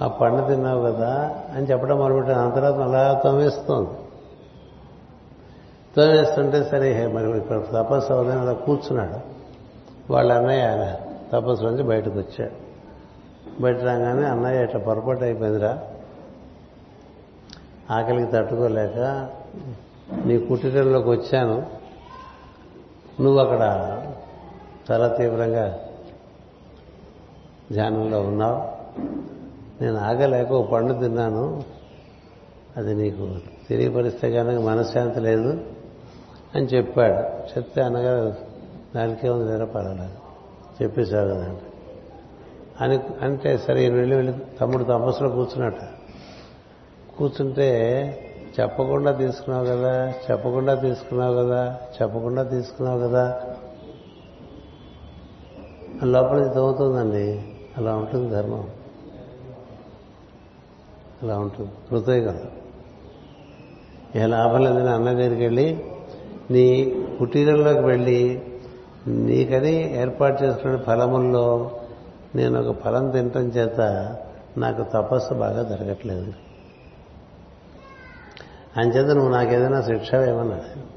ఆ 0.02 0.08
పండు 0.08 0.48
తిన్నావు 0.48 0.92
కదా 0.92 1.42
అని 1.56 1.66
చెప్పడం 1.66 1.98
మొదలుపెట్టిన. 1.98 2.50
తర్వాత 2.50 2.74
అలా 2.74 3.22
తోమేస్తోంది. 3.24 3.90
తోమేస్తుంటే 5.96 6.64
సరే 6.64 7.08
మరి 7.08 7.38
ఇక్కడ 7.38 7.64
తపస్సు 7.74 8.14
అవదని 8.14 8.40
అలా 8.40 8.54
కూర్చున్నాడు. 8.54 9.20
వాళ్ళ 10.14 10.34
అన్నయ్య 10.34 10.96
తపస్సు 11.34 11.64
నుంచి 11.64 11.84
బయటకు 11.84 12.20
వచ్చాడు. 12.20 12.66
బయట 13.62 13.80
రాగానే 13.80 14.28
అన్నయ్య 14.28 14.64
ఇట్లా 14.64 14.80
పొరపాటు 14.80 15.24
అయిపోయిందిరా. 15.24 15.80
ఆకలికి 17.92 18.32
తట్టుకోలేక 18.32 19.30
నీ 20.26 20.38
కుటీరంలోకి 20.38 21.10
వచ్చాను. 21.10 21.66
నువ్వు 23.22 23.40
అక్కడ 23.40 23.62
చాలా 24.92 25.08
తీవ్రంగా 25.08 25.80
ధ్యానంలో 27.72 28.22
ఉన్నావు. 28.22 28.76
నేను 29.84 29.98
ఆగలేక 29.98 30.52
ఓ 30.52 30.64
పండు 30.64 30.94
తిన్నాను. 30.94 31.64
అది 32.78 32.96
నీకు 32.96 33.38
తెలియపరిస్తే 33.70 34.32
కనుక 34.32 34.62
మనశ్శాంతి 34.62 35.20
లేదు 35.20 35.64
అని 36.56 36.66
చెప్పాడు. 36.66 37.48
చెప్తే 37.58 37.82
అనగా 37.82 38.36
దానికే 38.96 39.30
ఉంది 39.30 39.52
నిరపడలేదు 39.52 40.10
చెప్పేశావు 40.84 41.28
కదండి 41.28 41.62
అని 42.82 43.00
అంటే 43.22 43.58
సరే 43.58 43.84
ఈయన 43.84 43.94
వెళ్ళి 43.94 44.16
వెళ్ళి 44.16 44.34
తమ్ముడు 44.62 44.84
తపస్సులో 44.84 45.30
కూర్చున్నట్ట. 45.30 45.82
కూర్చుంటే 47.18 47.70
చెప్పకుండా 48.60 49.12
తీసుకున్నావు 49.12 49.66
కదా 49.66 50.14
చెప్పకుండా 50.32 50.76
తీసుకున్నావు 50.76 51.36
కదా 51.36 51.80
చెప్పకుండా 52.02 52.44
తీసుకున్నావు 52.44 53.00
కదా 53.00 53.46
లోపలికి 56.04 56.40
లోపల 56.40 56.52
తవ్వుతుందండి. 56.52 57.56
అలా 57.78 57.96
ఉంటుంది 57.96 58.30
ధర్మం. 58.30 58.70
అలా 61.24 61.40
ఉంటుంది. 61.40 61.72
కృతయుగంలో 61.90 62.46
ఏ 64.16 64.26
లాభం 64.26 64.64
లేదని 64.64 64.90
అన్న 64.90 65.12
దగ్గరికి 65.12 65.42
వెళ్ళి 65.42 65.86
నీ 66.52 66.96
కుటీరంలోకి 67.20 67.80
వెళ్ళి 67.80 68.42
నీకని 69.08 70.02
ఏర్పాటు 70.02 70.44
చేసుకునే 70.44 70.78
ఫలముల్లో 70.78 71.72
నేను 72.36 72.70
ఒక 72.70 72.82
ఫలం 72.82 73.10
తినటం 73.10 73.42
చేత 73.42 73.80
నాకు 74.58 74.84
తపస్సు 74.94 75.34
బాగా 75.34 75.64
జరగట్లేదు. 75.64 76.34
అంచేత 78.78 79.16
నువ్వు 79.16 79.32
నాకేదైనా 79.32 79.82
శిక్ష 79.82 80.16
వేయమన్నాడు. 80.16 80.96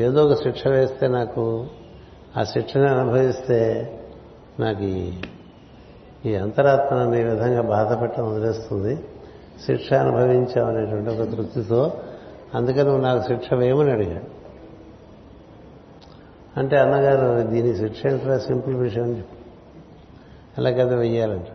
ఏదో 0.00 0.24
ఒక 0.24 0.42
శిక్ష 0.42 0.66
వేస్తే 0.66 1.08
నాకు 1.08 1.66
ఆ 2.38 2.44
శిక్షణ 2.44 2.86
అనుభవిస్తే 2.86 3.92
నాకు 4.60 4.82
ఈ 4.82 5.12
ఈ 6.26 6.34
అంతరాత్మను 6.34 7.14
ఈ 7.14 7.22
విధంగా 7.22 7.62
బాధపెట్టడం 7.62 8.32
వదిలేస్తుంది. 8.32 8.96
శిక్ష 9.66 9.92
అనుభవించామనేటువంటి 9.92 11.10
ఒక 11.10 11.36
తృప్తితో 11.36 11.92
అందుకని 12.54 12.84
నువ్వు 12.84 13.00
నాకు 13.00 13.28
శిక్ష 13.28 13.54
వేయమని 13.54 13.90
అడిగాడు. 13.90 14.38
అంటే 16.60 16.76
అన్నగారు 16.76 17.46
దీని 17.46 17.76
శిక్ష 17.76 18.06
ఏంట్రా? 18.06 18.38
సింపుల్ 18.38 18.76
విషయం 18.76 19.16
చెప్పు. 19.16 19.36
అలా 20.60 20.70
కదా 20.70 20.96
వెయ్యాలంట. 20.96 21.46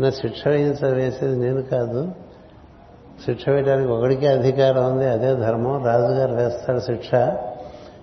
నా 0.00 0.10
శిక్ష 0.10 0.48
వేయించ 0.48 0.92
వేసేది 0.92 1.38
నేను 1.38 1.62
కాదు. 1.62 2.12
శిక్ష 3.26 3.48
వేయడానికి 3.48 3.92
ఒకడికే 3.92 4.26
అధికారం 4.26 4.92
ఉంది. 4.92 5.06
అదే 5.06 5.34
ధర్మం. 5.34 5.84
రాజుగారు 5.84 6.34
వేస్తాడు 6.34 6.78
శిక్ష. 6.78 7.10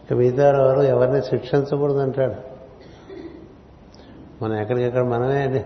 ఇక 0.07 0.17
మిగతా 0.17 0.63
వారు 0.63 0.81
ఎవరిని 0.81 1.21
శిక్షించకూడదు 1.21 1.97
అంటాడు 1.97 2.57
మనం 4.43 4.55
ఎక్కడికెక్కడ 4.55 5.01
మనమే 5.01 5.41
అండి. 5.41 5.65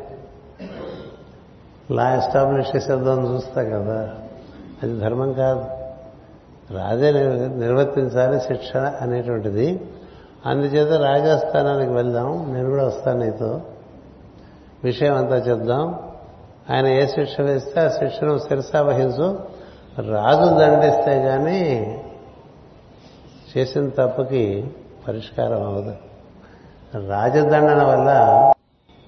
లా 1.94 2.16
ఎస్టాబ్లిష్ 2.16 2.76
చేసేద్దాం 2.76 3.36
చూస్తా 3.36 3.64
కదా. 3.64 4.16
అది 4.84 5.00
ధర్మం 5.00 5.34
కాదు. 5.34 5.66
రాజే 6.74 7.12
నిర్వర్తించాలి 7.48 8.39
శిక్షణ 8.39 8.94
అనేటువంటిది. 9.02 9.82
అందుచేత 10.46 11.02
రాజస్థానానికి 11.02 11.92
వెళ్దాం. 11.92 12.54
నేను 12.54 12.70
కూడా 12.70 12.88
వస్తాను 12.88 13.20
నీతో. 13.20 13.62
విషయం 14.84 15.16
అంతా 15.16 15.36
చెప్దాం. 15.36 16.00
ఆయన 16.70 16.88
ఏ 16.88 17.08
శిక్ష 17.08 17.42
వేస్తే 17.42 17.82
ఆ 17.82 17.88
శిక్షను 17.88 18.38
శిరసా 18.38 18.82
వహించు 18.82 19.39
రాజు 20.12 20.60
దండిస్తే 20.60 21.22
కానీ 21.22 22.01
చేసిన 23.58 23.89
తప్పుకి 23.89 24.72
పరిష్కారం 25.08 25.64
అవ్వదు. 25.64 25.95
రాజదండన 27.08 27.84
వల్ల 27.84 28.10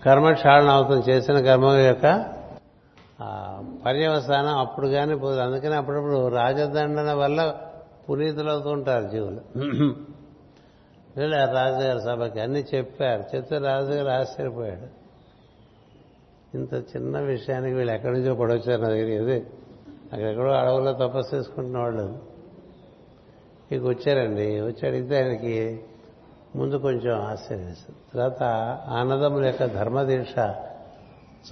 కర్మక్షాళన 0.06 0.70
అవుతుంది. 0.70 1.12
చేసిన 1.12 1.42
కర్మ 1.42 1.66
యొక్క 1.66 2.26
పర్యవసానం 3.86 4.58
అప్పుడు 4.58 4.88
కానీ 4.88 5.16
పోదు. 5.16 5.40
అందుకని 5.40 5.76
అప్పుడప్పుడు 5.76 6.28
రాజదండన 6.28 7.14
వల్ల 7.14 7.56
పునీతులవుతూ 8.10 8.70
ఉంటారు 8.70 9.08
జీవులు. 9.08 9.42
వెళ్ళారు 11.18 11.54
రాజుగారి 11.54 12.02
సభకి 12.02 12.40
అన్ని 12.40 12.64
చెప్పారు. 12.76 13.24
చెప్తే 13.36 13.58
రాజుగారు 13.58 14.08
ఆశ్చర్యపోయాడు. 14.08 15.04
ఇంత 16.58 16.74
చిన్న 16.74 17.20
విషయానికి 17.20 17.76
వీళ్ళు 17.76 17.94
ఎక్కడి 17.94 18.14
నుంచో 18.14 18.36
పడొచ్చారు 18.36 18.82
నా 18.82 18.90
దగ్గర 18.90 19.22
ఇది 19.22 19.46
అక్కడెక్కడో 20.14 20.52
అడవుల్లో 20.52 20.94
తపస్సు 20.94 21.36
చేసుకుంటున్న 21.36 21.78
వాళ్ళు. 21.78 22.33
ఇక 23.76 23.84
వచ్చారండి. 23.84 24.62
వచ్చి 24.62 24.88
అడిగితే 24.88 25.18
ఆయనకి 25.18 25.80
ముందు 26.56 26.76
కొంచెం 26.76 27.22
ఆశ్చర్యం 27.22 27.66
వేసింది. 27.66 27.96
తర్వాత 28.14 28.44
ఆనందముల 28.88 29.46
యొక్క 29.46 29.66
ధర్మదీక్ష 29.66 30.38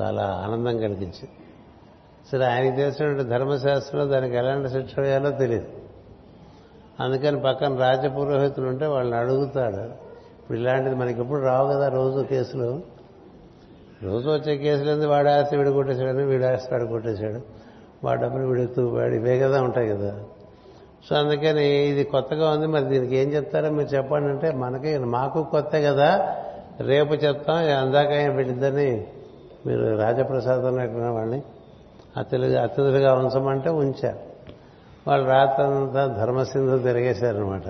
చాలా 0.02 0.24
ఆనందం 0.24 0.78
కలిగించింది. 0.78 1.30
సరే 2.32 2.46
ఆయనకి 2.46 2.76
తెలిసినటువంటి 2.76 3.30
ధర్మశాస్త్రంలో 3.30 4.06
దానికి 4.06 4.36
ఎలాంటి 4.36 4.70
శిక్ష 4.70 5.00
వేయాలో 5.00 5.32
తెలియదు 5.32 5.68
అందుకని 7.00 7.42
పక్కన 7.42 7.76
రాజపురోహితులు 7.76 8.68
ఉంటే 8.68 8.86
వాళ్ళని 8.86 9.22
అడుగుతాడు. 9.22 10.12
ఇప్పుడు 10.42 10.58
ఇలాంటిది 10.58 10.96
మనకి 10.96 11.22
ఎప్పుడు 11.22 11.42
రావు 11.42 11.68
కదా 11.68 11.88
రోజు 11.88 12.24
కేసులు. 12.24 12.82
రోజు 14.04 14.30
వచ్చే 14.30 14.58
కేసులు 14.58 14.92
ఏంది? 14.92 15.06
వాడు 15.06 15.28
ఆస్తి 15.28 15.58
వీడు 15.58 15.70
కొట్టేశాడని 15.70 16.26
వీడు 16.26 16.46
ఆస్తి 16.46 16.74
వాడు 16.74 16.86
కొట్టేశాడు 16.86 17.42
వాడు 18.04 18.22
డబ్బులు 18.22 18.48
వీడు 18.48 18.60
ఎత్తుకుపోయాడు 18.60 19.14
ఇవే 19.14 19.40
కదా 19.40 19.62
ఉంటాయి 19.62 19.90
కదా. 19.90 20.24
సో 21.10 21.16
అందుకని 21.16 21.68
ఇది 21.90 22.04
కొత్తగా 22.04 22.52
ఉంది. 22.52 22.68
మరి 22.68 22.86
దీనికి 22.86 23.16
ఏం 23.16 23.30
చెప్తారో 23.30 23.70
మీరు 23.70 23.90
చెప్పండి 23.90 24.30
అంటే 24.30 24.52
మనకి 24.52 24.98
మాకు 24.98 25.44
కొత్త 25.44 25.72
కదా 25.76 26.36
రేపు 26.82 27.14
చెప్తాం. 27.14 27.56
అందాక 27.56 28.10
వీళ్ళిద్దరిని 28.36 29.08
మీరు 29.66 29.98
రాజప్రసాదం 29.98 30.82
ఎక్కడ 30.82 31.06
వాళ్ళని 31.06 31.42
అతిథులుగా 32.18 32.64
అతిథులుగా 32.64 33.14
ఉంచమంటే 33.14 33.70
ఉంచారు. 33.70 34.20
వాళ్ళు 35.08 35.28
రాత్రంతా 35.30 36.06
ధర్మసింధు 36.20 36.78
తిరిగేశారనమాట 36.78 37.68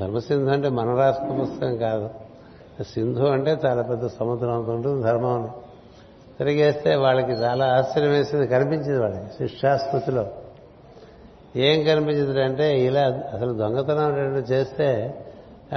ధర్మసింధు 0.00 0.50
అంటే 0.50 0.68
మన 0.68 0.94
రాష్ట్ర 0.94 1.38
పుస్తకం 1.40 1.76
కాదు. 1.76 2.10
సింధు 2.82 3.24
అంటే 3.24 3.56
చాలా 3.66 3.82
పెద్ద 3.82 4.06
సముద్రం 4.06 4.52
అంత 4.58 4.68
ఉంటుంది 4.68 5.02
ధర్మం 5.02 5.50
తిరిగేస్తే 6.38 6.94
వాళ్ళకి 6.94 7.32
చాలా 7.32 7.66
ఆశ్చర్యం 7.66 8.10
వేసింది 8.10 8.46
కనిపించింది 8.46 8.98
వాళ్ళకి. 8.98 9.26
శిక్షాస్మృతిలో 9.38 10.26
ఏం 11.56 11.84
కనిపించింది 11.84 12.42
అంటే 12.42 12.80
ఇలా 12.80 13.00
అసలు 13.34 13.52
దొంగతనం 13.52 14.16
చేస్తే 14.38 15.18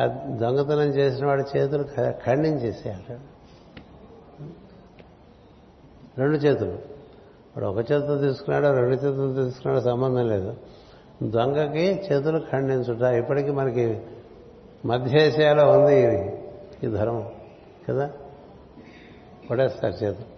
ఆ 0.01 0.05
దొంగతనం 0.27 0.81
చేసిన 0.81 1.25
వాడి 1.25 1.57
చేతులు 1.57 1.85
ఖండించేసేయాలి. 2.25 3.17
రెండు 6.17 6.37
చేతులు. 6.37 6.71
వాడు 7.57 7.65
ఒక 7.65 7.77
చేతులు 7.77 8.17
తీసుకున్నాడో 8.17 8.73
రెండు 8.73 8.95
చేతులు 8.95 9.43
తీసుకున్నాడో 9.43 9.81
సంబంధం 9.81 10.27
లేదు. 10.27 10.55
దొంగకి 11.23 11.85
చేతులు 11.85 12.41
ఖండించుట 12.51 13.01
ఇప్పటికీ 13.01 13.51
మనకి 13.51 14.01
మధ్య 14.85 15.27
ఏషియాలో 15.27 15.71
ఉంది 15.71 15.99
ఇది. 15.99 16.41
ఈ 16.83 16.87
ధర్మం. 16.87 17.31
కదా? 17.89 18.09
పడేస్తారు 19.49 19.93
చేతులు. 19.93 20.37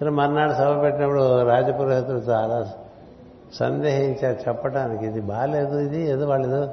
సరే 0.00 0.10
మర్నాడు 0.10 0.52
సభ 0.52 0.82
పెట్టినప్పుడు 0.82 1.42
రాజపురోహితులు 1.42 2.18
చాలా 2.18 2.74
సందేహించారు 3.54 4.36
చెప్పడానికి 4.48 5.06
ఇది 5.06 5.20
బాగాలేదు 5.20 5.78
ఇది 5.78 6.10
ఏదో 6.10 6.26
వాళ్ళు 6.26 6.48
ఏదో 6.48 6.68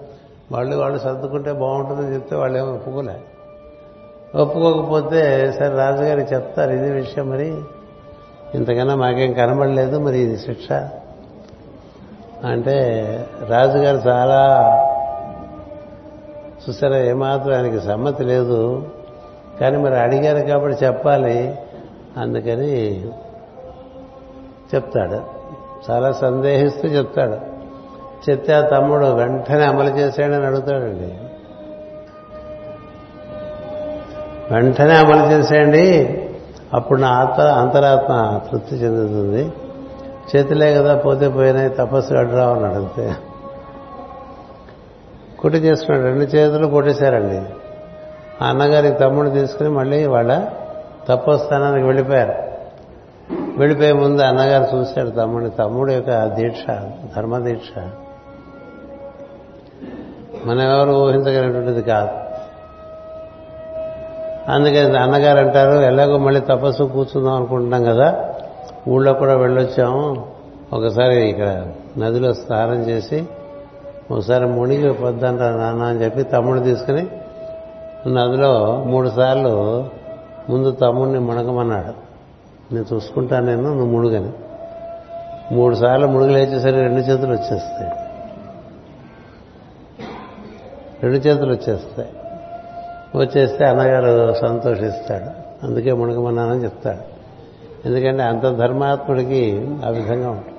వాళ్ళు 0.52 0.76
వాళ్ళు 0.76 1.00
సర్దుకుంటే 1.00 1.52
బాగుంటుందని 1.52 2.14
చెప్తే 2.14 2.36
వాళ్ళు 2.36 2.58
ఏమో 2.58 2.72
ఒప్పుకోలే. 2.72 3.16
ఒప్పుకోకపోతే 4.36 5.52
సరే 5.52 5.70
రాజుగారికి 5.70 6.34
చెప్తారు 6.34 6.72
ఇది 6.72 6.92
విషయం 6.92 7.30
మరి. 7.30 7.62
ఇంతకన్నా 8.56 8.96
మాకేం 8.96 9.34
కనబడలేదు 9.34 10.00
మరి 10.00 10.20
ఇది 10.20 10.38
శిక్ష. 10.38 10.72
అంటే 12.46 12.76
రాజుగారు 13.50 14.10
చాలా 14.10 14.70
చూసారా 16.70 16.98
ఏమాత్రం 16.98 17.54
ఆయనకి 17.54 17.82
సమ్మతి 17.82 18.24
లేదు. 18.24 18.90
కానీ 19.62 19.78
మరి 19.78 20.00
అడిగారు 20.00 20.48
కాబట్టి 20.48 20.86
చెప్పాలి. 20.86 21.60
అందుకని 22.18 23.04
చెప్తాడు. 24.76 25.43
చాలా 25.92 26.12
సందేహిస్తూ 26.12 26.88
చెప్తాడు. 26.88 27.54
చెప్తే 28.30 28.54
ఆ 28.54 28.62
తమ్ముడు 28.62 29.06
వెంటనే 29.06 29.66
అమలు 29.66 29.90
చేశాడని 29.90 30.46
అడుగుతాడండి. 30.46 31.14
వెంటనే 34.54 34.96
అమలు 34.96 35.32
చేసేయండి. 35.32 36.20
అప్పుడు 36.74 37.00
నా 37.00 37.08
ఆత్మ 37.08 37.42
అంతరాత్మ 37.42 38.40
తృప్తి 38.52 38.76
చెందుతుంది. 38.76 39.54
చేతులే 40.36 40.74
కదా 40.74 40.96
పోతే 40.96 41.30
పోయినాయి 41.30 41.70
తపస్సు 41.70 42.14
అడ్రావు 42.14 42.56
అని 42.56 42.66
అడిగితే. 42.66 43.16
కుట్టి 45.40 45.60
చేసుకున్నాడు. 45.60 46.08
రెండు 46.08 46.24
చేతులు 46.24 46.68
కొట్టేశారండి. 46.68 47.54
ఆ 48.44 48.50
అన్నగారికి 48.50 48.98
తమ్ముడు 48.98 49.30
తీసుకుని 49.30 49.70
మళ్ళీ 49.70 50.06
వాళ్ళ 50.06 50.46
తపస్థానానికి 51.08 51.86
వెళ్ళిపోయారు. 51.88 52.53
వెళ్ళిపోయే 53.32 53.92
ముందు 53.92 54.22
అన్నగారు 54.22 54.78
చూశాడు 54.78 55.10
తమ్ముడిని. 55.10 55.50
తమ్ముడు 55.50 55.92
యొక్క 55.92 56.26
దీక్ష 56.26 56.66
ధర్మ 57.16 57.38
దీక్ష 57.38 57.80
ఎవరు 60.48 60.92
ఊహించగలిగినటువంటిది 60.92 61.82
కాదు. 61.82 62.10
అందుకని 64.52 64.98
అన్నగారు 64.98 65.38
అంటారు 65.38 65.82
ఎలాగో 65.82 66.18
మళ్ళీ 66.18 66.42
తపస్సు 66.42 66.84
కూర్చుందాం 66.84 67.34
అనుకుంటున్నాం 67.34 67.84
కదా. 67.84 68.30
ఊళ్ళో 68.90 69.14
కూడా 69.14 69.38
వెళ్ళొచ్చాము. 69.38 70.28
ఒకసారి 70.74 71.30
ఇక్కడ 71.30 71.66
నదిలో 71.98 72.34
స్నానం 72.34 72.76
చేసి 72.76 73.28
ఒకసారి 74.12 74.46
మునిగి 74.46 74.94
పొద్దంటారు 74.94 75.58
నాన్న 75.58 75.84
అని 75.84 76.04
చెప్పి 76.04 76.24
తమ్ముడు 76.24 76.60
తీసుకుని 76.60 77.08
నదిలో 78.08 78.84
మూడు 78.88 79.10
సార్లు 79.10 79.86
ముందు 80.50 80.72
తమ్ముడిని 80.72 81.20
మునగమన్నాడు. 81.20 82.03
నేను 82.74 82.86
చూసుకుంటాను 82.94 83.46
నేను 83.46 83.62
నువ్వు 83.62 83.86
ముడుగని. 83.86 84.32
మూడు 85.52 85.76
సార్లు 85.76 86.08
మునుగు 86.08 86.34
రెండు 86.82 87.00
చేతులు 87.00 87.32
వచ్చేస్తాయి. 87.32 87.92
రెండు 91.04 91.18
చేతులు 91.18 91.52
వచ్చేస్తాయి. 91.54 92.10
వచ్చేస్తే 93.16 93.66
అన్నగారు 93.66 94.34
సంతోషిస్తాడు. 94.34 95.44
అందుకే 95.66 95.94
మునగమన్నానని 95.94 96.64
చెప్తాడు. 96.64 97.14
ఎందుకంటే 97.88 98.24
అంత 98.24 98.42
ధర్మాత్ముడికి 98.42 99.68
ఆ 99.86 99.90
విధంగా 99.90 100.30
ఉంటుంది. 100.30 100.54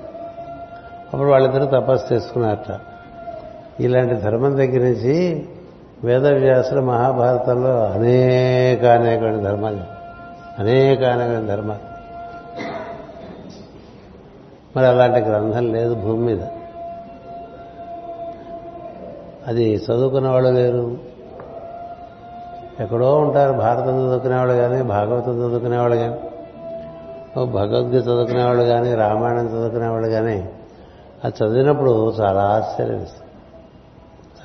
అప్పుడు 1.13 1.29
వాళ్ళిద్దరూ 1.29 1.65
తపస్సు 1.65 2.13
చేసుకున్నారట. 2.13 2.79
ఇలాంటి 3.79 4.15
ధర్మం 4.15 4.57
దగ్గర 4.57 4.79
నుంచి 4.79 5.45
వేదవ్యాసులు 6.03 6.81
మహాభారతంలో 6.81 7.85
అనేక 7.85 8.85
అనేక 8.85 9.19
ధర్మాలు. 9.19 9.81
అనేక 10.59 11.03
అనేక 11.03 11.47
ధర్మాలు. 11.47 11.94
మరి 14.75 14.85
అలాంటి 14.85 15.19
గ్రంథం 15.19 15.73
లేదు 15.73 15.95
భూమి 15.95 16.33
మీద. 16.33 16.47
అది 19.47 19.73
చదువుకున్న 19.75 20.29
వాళ్ళు 20.29 20.49
లేరు. 20.49 20.97
ఎక్కడో 22.79 23.17
ఉంటారు 23.17 23.53
భారతం 23.53 24.07
చదువుకునేవాళ్ళు 24.07 24.53
కానీ 24.53 24.81
భాగవతం 24.83 25.33
చదువుకునేవాళ్ళు 25.33 25.97
కానీ 25.97 26.15
ఓ 27.37 27.45
భగవద్గీత 27.45 28.03
చదువుకునేవాళ్ళు 28.03 28.63
కానీ 28.63 28.95
రామాయణం 28.95 29.47
చదువుకునేవాళ్ళు 29.47 30.09
కానీ 30.09 30.49
అది 31.23 31.43
చదివినప్పుడు 31.43 32.13
చాలా 32.21 32.41
ఆశ్చర్యం 32.41 33.07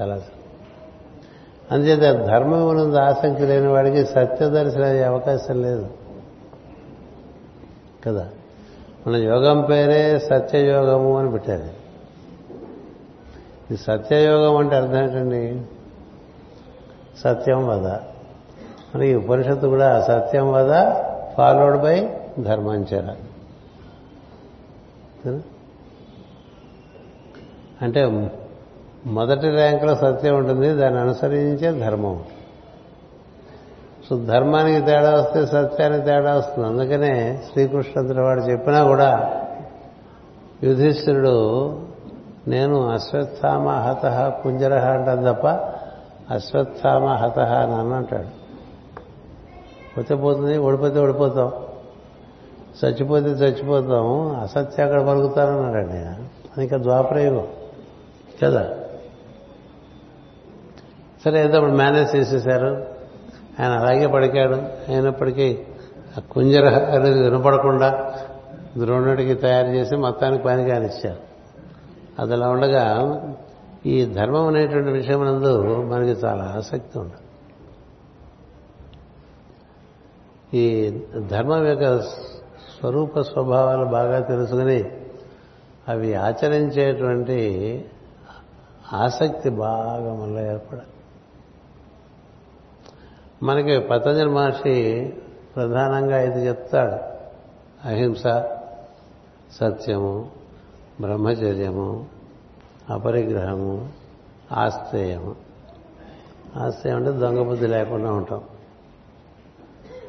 చాలా 0.01 0.20
అందుచేత 1.70 2.26
ధర్మం 2.26 2.68
ఉన్నందు 2.68 2.97
ఆసక్తి 2.97 3.47
లేని 3.47 3.68
వాడికి 3.68 4.05
సత్యదర్శనం 4.05 4.85
అయ్యే 4.85 5.05
అవకాశం 5.05 5.62
లేదు. 5.62 5.89
కదా? 8.07 8.28
మన 9.07 9.17
యోగం 9.17 9.61
పేరే 9.61 10.19
సత్యయోగము 10.19 11.19
అని 11.19 11.31
పెట్టారు. 11.31 11.69
ఈ 13.73 13.77
సత్యయోగం 13.77 14.57
అంటే 14.57 14.77
అర్థం 14.77 15.03
ఏంటండి? 15.03 15.63
సత్యం 17.21 17.69
వద. 17.69 17.87
మనకి 18.95 19.15
ఉపనిషత్తు 19.15 19.67
కూడా 19.67 20.01
సత్యం 20.01 20.53
వద 20.53 20.93
ఫాలోడ్ 21.39 21.77
బై 21.77 22.17
ధర్మాంచర 22.41 23.15
అంటే 27.83 28.31
మొదటి 29.07 29.51
ర్యాంకులో 29.51 29.95
సత్యం 29.95 30.37
ఉంటుంది 30.37 30.69
దాన్ని 30.69 31.01
అనుసరించే 31.01 31.81
ధర్మం 31.81 32.25
సో 34.11 34.17
ధర్మానికి 34.17 34.87
తేడా 34.87 35.15
వస్తే 35.15 35.47
సత్యానికి 35.47 36.05
తేడా 36.05 36.35
వస్తుంది. 36.35 36.69
అందుకనే 36.69 37.43
శ్రీకృష్ణుడు 37.53 38.23
వాడు 38.23 38.41
చెప్పినా 38.41 38.85
కూడా 38.85 39.41
యుధిష్ఠిరుడు 40.63 41.35
నేను 42.49 42.89
అశ్వత్థామ 42.89 43.69
హత 43.69 44.35
కుంజర 44.43 44.79
అంటాను 44.79 45.33
తప్ప 45.33 45.47
అశ్వత్థామ 46.35 47.07
హత 47.07 47.39
అని 47.39 47.75
అన్నంటాడు 47.75 48.27
పోతే 49.97 50.15
పోతుంది 50.15 50.59
ఓడిపోతే 50.59 51.01
ఓడిపోతాం. 51.01 51.53
చచ్చిపోతే 52.85 53.27
చచ్చిపోతాం 53.27 54.37
అసత్య 54.41 54.83
అక్కడ 54.83 55.09
పలుకుతానన్నాడండి 55.09 55.93
ఆయన. 55.93 56.15
అది 56.57 56.63
ఇంకా 56.63 56.77
ద్వాపరయుగం 56.77 57.47
కదా. 58.45 58.71
సరే 61.25 61.45
ఏదో 61.45 61.61
మేనేజ్ 61.61 62.17
చేసేశారు 62.17 62.89
ఆయన 63.61 63.73
అలాగే 63.73 64.07
పడికాడు. 64.07 64.55
అయినప్పటికీ 64.91 65.59
ఆ 66.19 66.21
కుంజర 66.21 66.67
అనేది 66.69 67.23
వినపడకుండా 67.23 68.15
ద్రోణుడికి 68.79 69.35
తయారు 69.35 69.69
చేసి 69.69 69.97
మొత్తానికి 69.97 70.43
పని 70.45 70.69
కానిచ్చారు 70.69 71.31
అది 72.19 72.33
అలా 72.33 72.49
ఉండగా 72.49 72.85
ఈ 73.87 74.07
ధర్మం 74.07 74.47
అనేటువంటి 74.47 74.91
విషయం 74.91 75.27
నందు 75.27 75.83
మనకి 75.83 76.11
చాలా 76.11 76.55
ఆసక్తి 76.57 76.99
ఉండదు. 76.99 77.25
ఈ 80.57 80.67
ధర్మం 81.31 81.67
యొక్క 81.67 82.01
స్వరూప 82.01 83.21
స్వభావాలు 83.21 83.85
బాగా 83.85 84.21
తెలుసుకుని 84.21 84.91
అవి 85.89 86.15
ఆచరించేటువంటి 86.15 87.39
ఆసక్తి 88.93 89.51
బాగా 89.51 90.15
మనలో 90.15 90.41
ఏర్పడాలి 90.53 91.00
మనకి 93.43 93.80
పతంజలి 93.80 94.30
మహర్షి 94.30 95.12
ప్రధానంగా 95.57 96.20
ఇది 96.22 96.47
చెప్తాడు. 96.47 97.11
అహింస 97.88 98.22
సత్యము 99.53 100.30
బ్రహ్మచర్యము 101.01 102.05
అపరిగ్రహము 102.91 103.88
ఆస్తేయము 104.53 105.34
ఆశ్రయం 106.57 106.97
అంటే 106.97 107.11
దొంగ 107.11 107.43
బుద్ధి 107.43 107.66
లేకుండా 107.66 108.12
ఉంటాం. 108.12 108.45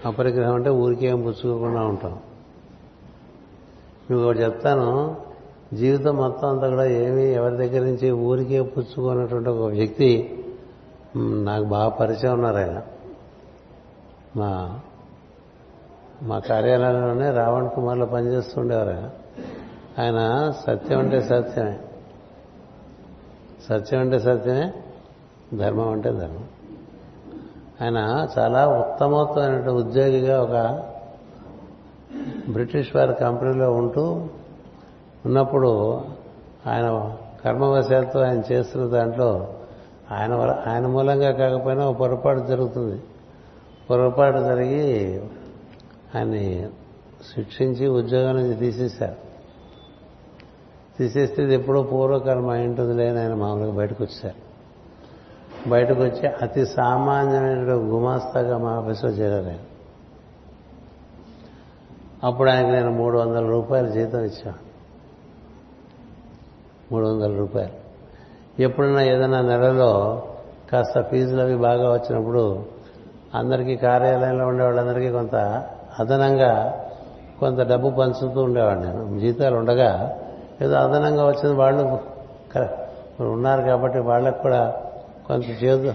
అపరిగ్రహం 0.05 0.55
అంటే 0.55 0.69
ఊరికేం 0.69 1.21
పుచ్చుకోకుండా 1.21 1.81
ఉంటాం. 1.81 2.19
మీకు 4.11 4.23
ఒకటి 4.23 4.39
చెప్తాను 4.39 5.17
జీవితం 5.73 6.15
మొత్తం 6.15 6.49
అంతా 6.49 6.69
కూడా 6.69 6.85
ఏమీ 6.85 7.23
ఎవరి 7.23 7.57
దగ్గర 7.57 7.81
నుంచి 7.81 8.11
ఊరికే 8.11 8.61
పుచ్చుకున్నటువంటి 8.61 9.49
ఒక 9.49 9.71
వ్యక్తి 9.71 10.43
నాకు 11.17 11.63
బాగా 11.63 11.89
పరిచయం 11.89 12.33
ఉన్నారు 12.33 12.57
ఆయన. 12.57 12.81
మా 14.37 14.79
మా 16.23 16.39
కార్యాలయంలోనే 16.39 17.31
రావణ్ 17.31 17.69
కుమార్లో 17.69 18.05
పనిచేస్తుండేవారు. 18.05 19.09
ఆయన 20.01 20.51
సత్యం 20.67 20.99
అంటే 20.99 21.21
సత్యమే. 21.21 21.79
సత్యం 23.69 23.99
అంటే 23.99 24.19
సత్యమే 24.19 24.73
ధర్మం 25.57 25.89
అంటే 25.89 26.09
ధర్మం. 26.09 26.45
ఆయన 27.81 28.27
చాలా 28.39 28.67
ఉత్తమోత్తమైన 28.67 29.69
ఉద్యోగిగా 29.69 30.41
ఒక 30.41 30.83
బ్రిటిష్ 32.51 32.95
వారి 32.95 33.13
కంపెనీలో 33.13 33.71
ఉంటూ 33.71 34.27
ఉన్నప్పుడు 35.25 36.01
ఆయన 36.67 37.15
కర్మవశాత్తు 37.45 38.19
ఆయన 38.19 38.41
చేస్తున్న 38.51 38.85
దాంట్లో 38.85 39.47
ఆయన 40.11 40.33
ఆయన 40.67 40.87
మూలంగా 40.87 41.31
కాకపోయినా 41.31 41.85
ఒక 41.85 41.97
పొరపాటు 41.97 42.39
జరుగుతుంది. 42.39 43.01
పొరపాటు 43.91 44.37
జరిగి 44.37 45.19
ఆయన్ని 46.15 46.69
శిక్షించి 47.35 47.87
ఉద్యోగం 47.87 48.35
నుంచి 48.35 48.55
తీసేశారు. 48.55 49.15
తీసేస్తే 50.97 51.43
ఇది 51.43 51.53
ఎప్పుడో 51.55 51.83
పూర్వకాలం 51.83 52.49
అయి 52.49 52.67
ఉంటుందిలే 52.67 53.19
ఆయన 53.19 53.33
మామూలుగా 53.33 53.71
బయటకు 53.71 54.03
వచ్చారు. 54.03 54.51
బయటకు 55.69 56.01
వచ్చి 56.01 56.27
అతి 56.27 56.65
సామాన్యమైన 56.65 57.63
గుమాస్తాగా 57.73 58.57
మా 58.57 58.69
ఆఫీస్లో 58.69 59.09
చేరారు 59.09 59.45
ఆయన. 59.45 59.59
అప్పుడు 62.23 62.49
ఆయనకు 62.49 62.71
నేను 62.71 62.91
మూడు 62.91 63.17
వందల 63.17 63.45
రూపాయలు 63.45 63.89
జీతం 63.89 64.19
ఇచ్చాను. 64.19 64.71
మూడు 66.91 67.05
వందల 67.07 67.37
రూపాయలు. 67.37 67.81
ఎప్పుడన్నా 68.61 69.01
ఏదైనా 69.01 69.41
నెలలో 69.41 70.23
కాస్త 70.71 71.01
ఫీజులు 71.01 71.41
అవి 71.41 71.55
బాగా 71.55 71.93
వచ్చినప్పుడు 71.93 72.65
అందరికీ 73.35 73.75
కార్యాలయంలో 73.75 74.47
ఉండే 74.47 74.63
వాళ్ళందరికీ 74.63 75.11
కొంత 75.11 75.35
అదనంగా 75.99 76.83
కొంత 77.39 77.59
డబ్బు 77.59 77.89
పంచుతూ 77.89 78.41
ఉండేవాడు 78.41 78.79
నేను. 78.79 79.19
జీతాలు 79.19 79.55
ఉండగా 79.55 80.19
ఏదో 80.61 80.75
అదనంగా 80.75 81.25
వచ్చిన 81.25 81.55
వాళ్ళు 81.57 81.83
ఉన్నారు 83.23 83.61
కాబట్టి 83.61 83.99
వాళ్ళకు 83.99 84.41
కూడా 84.41 84.81
కొంత 85.27 85.63
చేదు 85.63 85.93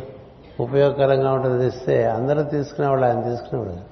ఉపయోగకరంగా 0.61 1.33
ఉంటుంది 1.33 1.67
ఇస్తే 1.67 2.05
అందరూ 2.05 2.43
తీసుకునేవాళ్ళు 2.43 3.07
ఆయన 3.07 3.23
తీసుకునేవాడు 3.23 3.71
కదా. 3.71 3.83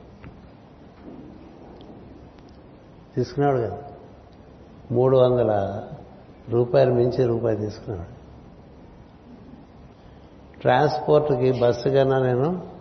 తీసుకునేవాడు 3.17 3.59
కదా. 3.59 3.79
మూడు 4.93 5.17
వందల 5.17 5.83
రూపాయలు 6.49 6.95
మించి 6.95 7.25
రూపాయి 7.25 7.57
తీసుకునేవాడు. 7.57 8.15
ట్రాన్స్పోర్ట్కి 10.61 11.61
బస్సు 11.61 11.89
కన్నా 11.89 12.19
నేను 12.19 12.74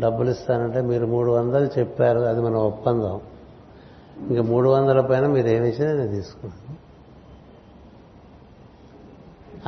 డబ్బులు 0.00 0.30
ఇస్తానంటే 0.30 0.80
మీరు 0.80 1.06
మూడు 1.06 1.30
వందలు 1.30 1.70
చెప్పారు 1.78 2.20
అది 2.20 2.40
మన 2.40 2.54
ఒప్పందం. 2.54 3.20
ఇంకా 4.28 4.42
మూడు 4.42 4.68
వందల 4.68 5.00
పైన 5.00 5.26
మీరు 5.26 5.48
ఏమి 5.48 5.68
ఇచ్చినా 5.68 5.92
నేను 5.92 6.08
తీసుకున్నాను 6.08 6.84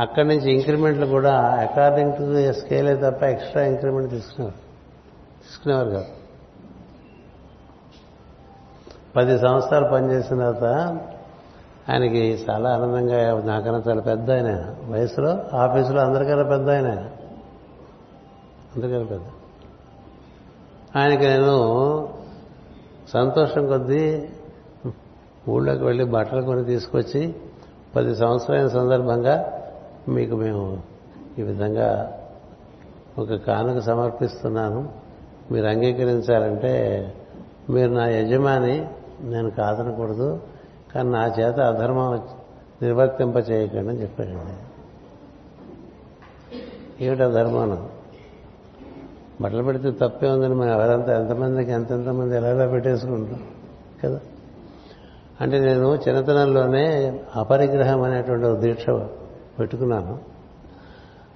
అక్కడి 0.00 0.28
నుంచి 0.28 0.52
ఇంక్రిమెంట్లు 0.52 1.06
కూడా 1.06 1.34
అకార్డింగ్ 1.36 2.12
టు 2.12 2.52
స్కేలే 2.52 2.96
తప్ప 2.96 3.22
ఎక్స్ట్రా 3.22 3.62
ఇంక్రిమెంట్ 3.62 4.10
తీసుకున్నారు 4.10 4.56
తీసుకునేవారు 5.42 5.88
కాదు. 5.88 6.04
పది 9.16 9.38
సంవత్సరాలు 9.38 9.88
పనిచేసిన 9.88 10.36
తర్వాత 10.36 10.64
ఆయనకి 11.90 12.46
చాలా 12.50 12.70
ఆనందంగా 12.70 13.42
నాకన్నా 13.44 13.82
చాలా 13.88 14.00
పెద్ద 14.00 14.30
ఆయన 14.30 14.74
వయసులో 14.84 15.56
ఆఫీసులో 15.56 16.00
అందరికన్నా 16.00 16.44
పెద్ద 16.44 16.70
ఆయన. 16.70 16.88
అందరికన్నా 18.76 19.06
పెద్ద. 19.06 19.24
ఆయనకి 20.96 21.26
నేను 21.26 21.56
సంతోషం 23.08 23.66
కొద్దీ 23.66 24.28
ఊళ్ళోకి 25.48 25.84
వెళ్ళి 25.84 26.04
బట్టలు 26.04 26.42
కొని 26.42 26.64
తీసుకొచ్చి 26.64 27.34
పది 27.96 28.16
సంవత్సరాల 28.16 28.68
సందర్భంగా 28.68 29.62
మీకు 30.08 30.36
మేము 30.36 30.82
ఈ 31.38 31.42
విధంగా 31.42 32.18
ఒక 33.18 33.34
కానుక 33.34 33.78
సమర్పిస్తున్నాను. 33.78 34.92
మీరు 35.52 35.66
అంగీకరించాలంటే 35.66 36.72
మీరు 37.70 37.90
నా 37.90 38.06
యజమాని 38.08 38.88
నేను 39.20 39.50
కాదనకూడదు 39.50 40.40
కానీ 40.94 41.10
నా 41.10 41.26
చేత 41.26 41.60
అధర్మం 41.60 42.22
నిర్వర్తింప 42.82 43.36
చేయకండి 43.50 43.88
అని 43.88 44.02
చెప్పాడండి. 44.02 44.56
ఏమిటి 47.04 47.22
అధర్మానం 47.22 47.88
బట్టలు 49.40 49.62
పెడితే 49.62 49.90
తప్పే 49.90 50.28
ఉందని 50.28 50.54
మనం 50.54 50.70
ఎవరంతా 50.70 51.20
ఎంతమందికి 51.20 51.70
ఎంతెంతమంది 51.70 52.36
ఎలా 52.36 52.66
పెట్టేసుకుంటాం 52.66 53.40
కదా? 54.04 54.20
అంటే 55.40 55.58
నేను 55.58 55.96
చిన్నతనంలోనే 55.96 57.20
అపరిగ్రహం 57.36 58.02
అనేటువంటి 58.02 58.46
ఒక 58.46 58.58
దీక్ష 58.58 58.90
పెట్టుకున్నాను. 59.60 60.18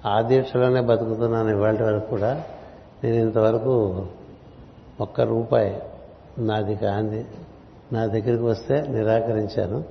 ఆ 0.05 0.21
దీక్షలోనే 0.21 0.81
బతుకుతున్నాను 0.81 1.49
ఇవాళ 1.49 1.83
వరకు 1.83 2.09
కూడా. 2.09 2.43
నేను 3.03 3.15
ఇంతవరకు 3.15 4.05
ఒక్క 5.01 5.21
రూపాయి 5.21 5.81
నాది 6.39 6.75
కాంది. 6.75 7.25
నా 7.93 8.05
దగ్గరికి 8.05 8.43
వస్తే 8.43 8.85
నిరాకరించాను. 8.89 9.83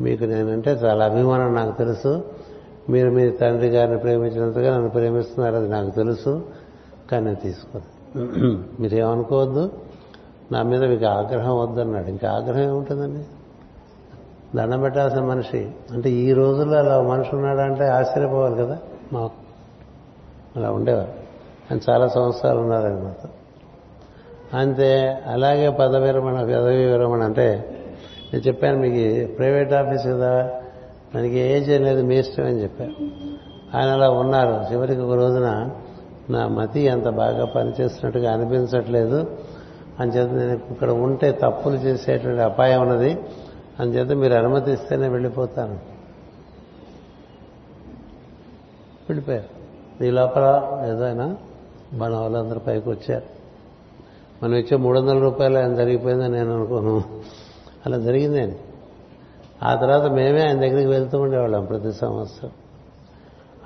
మీకు 0.00 0.24
నేనంటే 0.24 0.70
చాలా 0.70 1.04
అభిమానం 1.04 1.54
నాకు 1.54 1.78
తెలుసు. 1.78 2.24
మీరు 2.88 3.10
మీ 3.10 3.30
తండ్రి 3.30 3.68
గారిని 3.68 3.98
ప్రేమించినంతగా 3.98 4.74
నన్ను 4.74 4.90
ప్రేమిస్తున్నారు 4.90 5.56
అది 5.56 5.68
నాకు 5.68 5.90
తెలుసు. 5.90 6.42
కానీ 7.10 7.24
నేను 7.24 7.36
తీసుకోను 7.36 8.00
మీరేమనుకోవద్దు? 8.80 9.70
నా 10.52 10.62
మీద 10.62 10.84
మీకు 10.84 11.04
ఆగ్రహం 11.06 11.58
వద్దన్నాడు. 11.58 12.08
ఇంకా 12.08 12.30
ఆగ్రహం 12.30 12.60
ఏముంటుందండి? 12.60 13.24
దండం 14.56 14.80
పెట్టాల్సిన 14.80 15.20
మనిషి. 15.20 15.70
అంటే 15.90 16.10
ఈ 16.10 16.32
రోజుల్లో 16.32 16.78
అలా 16.78 17.02
మనిషి 17.02 17.36
ఉన్నాడంటే 17.36 17.88
ఆశ్చర్యపోవాలి 17.88 18.56
కదా? 18.56 18.78
మా 19.12 19.30
అలా 20.56 20.70
ఉండేవారు. 20.72 21.20
ఆయన 21.70 21.80
చాలా 21.90 22.08
సంవత్సరాలు 22.08 22.58
ఉన్నారనమాట 22.58 23.28
అంతే 24.56 25.22
అలాగే 25.26 25.70
పదవి 25.70 26.04
విరమణ 26.04 26.42
పదవి 26.42 26.84
విరమణ 26.84 27.22
అంటే 27.22 27.76
నేను 28.32 28.46
చెప్పాను 28.46 28.78
మీకు 28.78 29.32
ప్రైవేట్ 29.34 29.72
ఆఫీస్ 29.72 30.06
కదా 30.06 30.50
మనకి 31.14 31.38
ఏజ్ 31.38 31.70
అనేది 31.70 32.02
మీ 32.02 32.18
ఇష్టం 32.18 32.44
అని 32.44 32.62
చెప్పాను 32.62 32.94
ఆయన 33.76 33.90
అలా 33.90 34.10
ఉన్నారు. 34.10 34.72
చివరికి 34.72 35.00
ఒక 35.00 35.12
రోజున 35.12 35.70
నా 36.30 36.48
మతి 36.48 36.88
అంత 36.88 37.08
బాగా 37.08 37.44
పనిచేస్తున్నట్టుగా 37.44 38.32
అనిపించట్లేదు. 38.32 39.38
అంచేత 40.00 40.30
నేను 40.30 40.72
ఇక్కడ 40.72 40.90
ఉంటే 40.90 41.32
తప్పులు 41.32 41.74
చేసేటువంటి 41.74 42.42
అపాయం 42.42 42.82
ఉన్నది. 42.82 43.18
అంచేత 43.80 44.16
మీరు 44.16 44.34
అనుమతిస్తేనే 44.34 45.08
వెళ్ళిపోతాను. 45.08 45.74
వెళ్ళిపోయారు. 49.08 49.60
ఈ 50.04 50.10
లోపల 50.10 50.62
ఏదైనా 50.94 51.36
మన 51.92 52.14
వాళ్ళందరూ 52.14 52.58
పైకి 52.58 52.88
వచ్చారు. 52.88 53.40
మనం 54.42 54.54
ఇచ్చే 54.54 54.76
మూడు 54.76 55.00
వందల 55.00 55.18
రూపాయలు 55.18 55.58
ఆయన 55.58 55.74
జరిగిపోయిందని 55.74 56.32
నేను 56.32 56.54
అనుకోను. 56.54 57.02
అలా 57.86 57.98
జరిగింది 57.98 58.58
ఆ 59.62 59.74
తర్వాత 59.74 60.10
మేమే 60.10 60.46
ఆయన 60.46 60.56
దగ్గరికి 60.56 60.86
వెళ్తూ 60.86 61.20
ఉండేవాళ్ళం 61.20 61.64
ప్రతి 61.64 61.92
సంవత్సరం. 61.92 62.50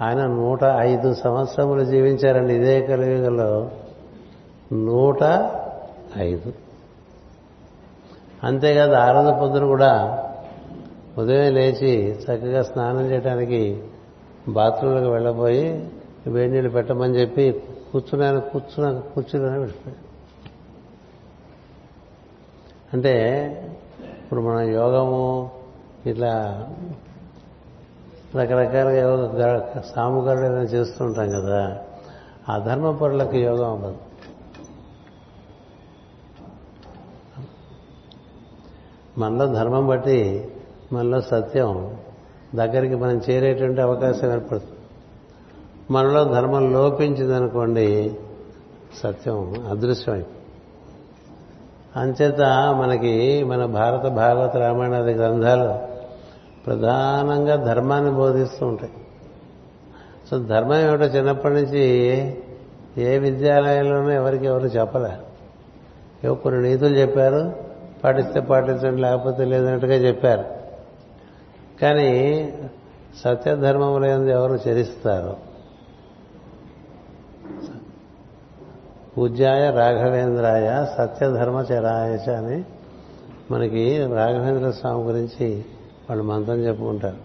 ఆయన 0.01 0.27
నూట 0.27 0.65
ఐదు 0.65 1.15
సంవత్సరములు 1.15 1.85
జీవించారండి 1.85 2.55
ఇదే 2.55 2.81
కలియుగంలో. 2.81 3.71
నూట 4.73 5.23
ఐదు. 6.17 6.53
అంతేకాదు 8.43 8.93
ఆరాధ 8.93 9.41
పొద్దున 9.41 9.65
కూడా 9.65 10.21
ఉదయం 11.19 11.55
లేచి 11.55 12.13
చక్కగా 12.15 12.63
స్నానం 12.63 13.01
చేయడానికి 13.01 13.83
బాత్రూంలోకి 14.49 15.07
వెళ్ళబోయి 15.07 15.91
వేడి 16.27 16.53
నీళ్ళు 16.53 16.71
పెట్టమని 16.71 17.21
చెప్పి 17.21 17.63
కూర్చున్నాను 17.93 18.41
కూర్చున్న 18.41 18.99
కూర్చుని 18.99 19.59
వెళ్ళిపోయాడు 19.59 20.01
అంటే 22.93 23.15
ఇప్పుడు 24.23 24.41
మనం 24.41 24.61
యోగము 24.61 25.51
ఇట్లా 26.07 26.33
రకరకాలుగా 28.37 29.01
యోగ 29.01 29.81
సాముగారులు 29.97 30.45
ఏదైనా 30.45 30.63
చేస్తుంటాం 30.63 31.29
కదా 31.31 31.79
ఆ 32.49 32.59
ధర్మ 32.59 32.91
పరులకు 32.91 33.37
యోగం 33.37 33.71
అవ్వదు. 33.71 33.97
మనలో 39.19 39.47
ధర్మం 39.47 39.87
బట్టి 39.87 40.53
మనలో 40.93 41.21
సత్యం 41.21 41.97
దగ్గరికి 42.55 42.95
మనం 42.95 43.21
చేరేటువంటి 43.31 43.81
అవకాశం 43.81 44.33
ఏర్పడుతుంది. 44.33 44.73
మనలో 45.91 46.25
ధర్మం 46.25 46.73
లోపించిందనుకోండి 46.73 48.19
సత్యం 49.03 49.67
అదృశ్యమై 49.71 50.25
అంచేత 51.97 52.41
మనకి 52.81 53.45
మన 53.45 53.65
భారత 53.65 54.01
భాగవత 54.01 54.57
రామాయణాది 54.57 55.13
గ్రంథాలు 55.13 55.94
ప్రధానంగా 56.67 57.57
ధర్మాన్ని 57.57 58.11
బోధిస్తూ 58.11 58.67
ఉంటాయి. 58.67 58.93
సో 60.31 60.39
ధర్మం 60.39 60.81
ఏమిటో 60.81 61.05
చిన్నప్పటి 61.05 61.55
నుంచి 61.55 61.83
ఏ 62.99 63.19
విద్యాలయంలోనూ 63.19 64.11
ఎవరికి 64.11 64.47
ఎవరు 64.47 64.67
చెప్పలే. 64.67 65.13
ఏవో 66.25 66.35
కొన్ని 66.35 66.63
నీతులు 66.63 66.97
చెప్పారు 66.97 67.55
పాటిస్తే 68.05 68.41
పాటించండి 68.41 69.03
లేకపోతే 69.03 69.45
లేదన్నట్టుగా 69.45 69.95
చెప్పారు. 69.95 70.45
కానీ 71.83 72.53
సత్యధర్మములందు 73.25 74.31
ఎవరు 74.31 74.59
చరిస్తారు? 74.69 75.37
పూజ్యాయ 79.19 79.71
రాఘవేంద్రాయ 79.71 80.87
సత్యధర్మచరాయచ 80.99 82.35
అని 82.37 82.65
మనకి 83.51 84.07
రాఘవేంద్ర 84.15 84.71
స్వామి 84.71 85.03
గురించి 85.03 85.65
వాళ్ళు 86.11 86.25
మంత్రం 86.25 86.57
చెప్పుకుంటారు. 86.57 87.17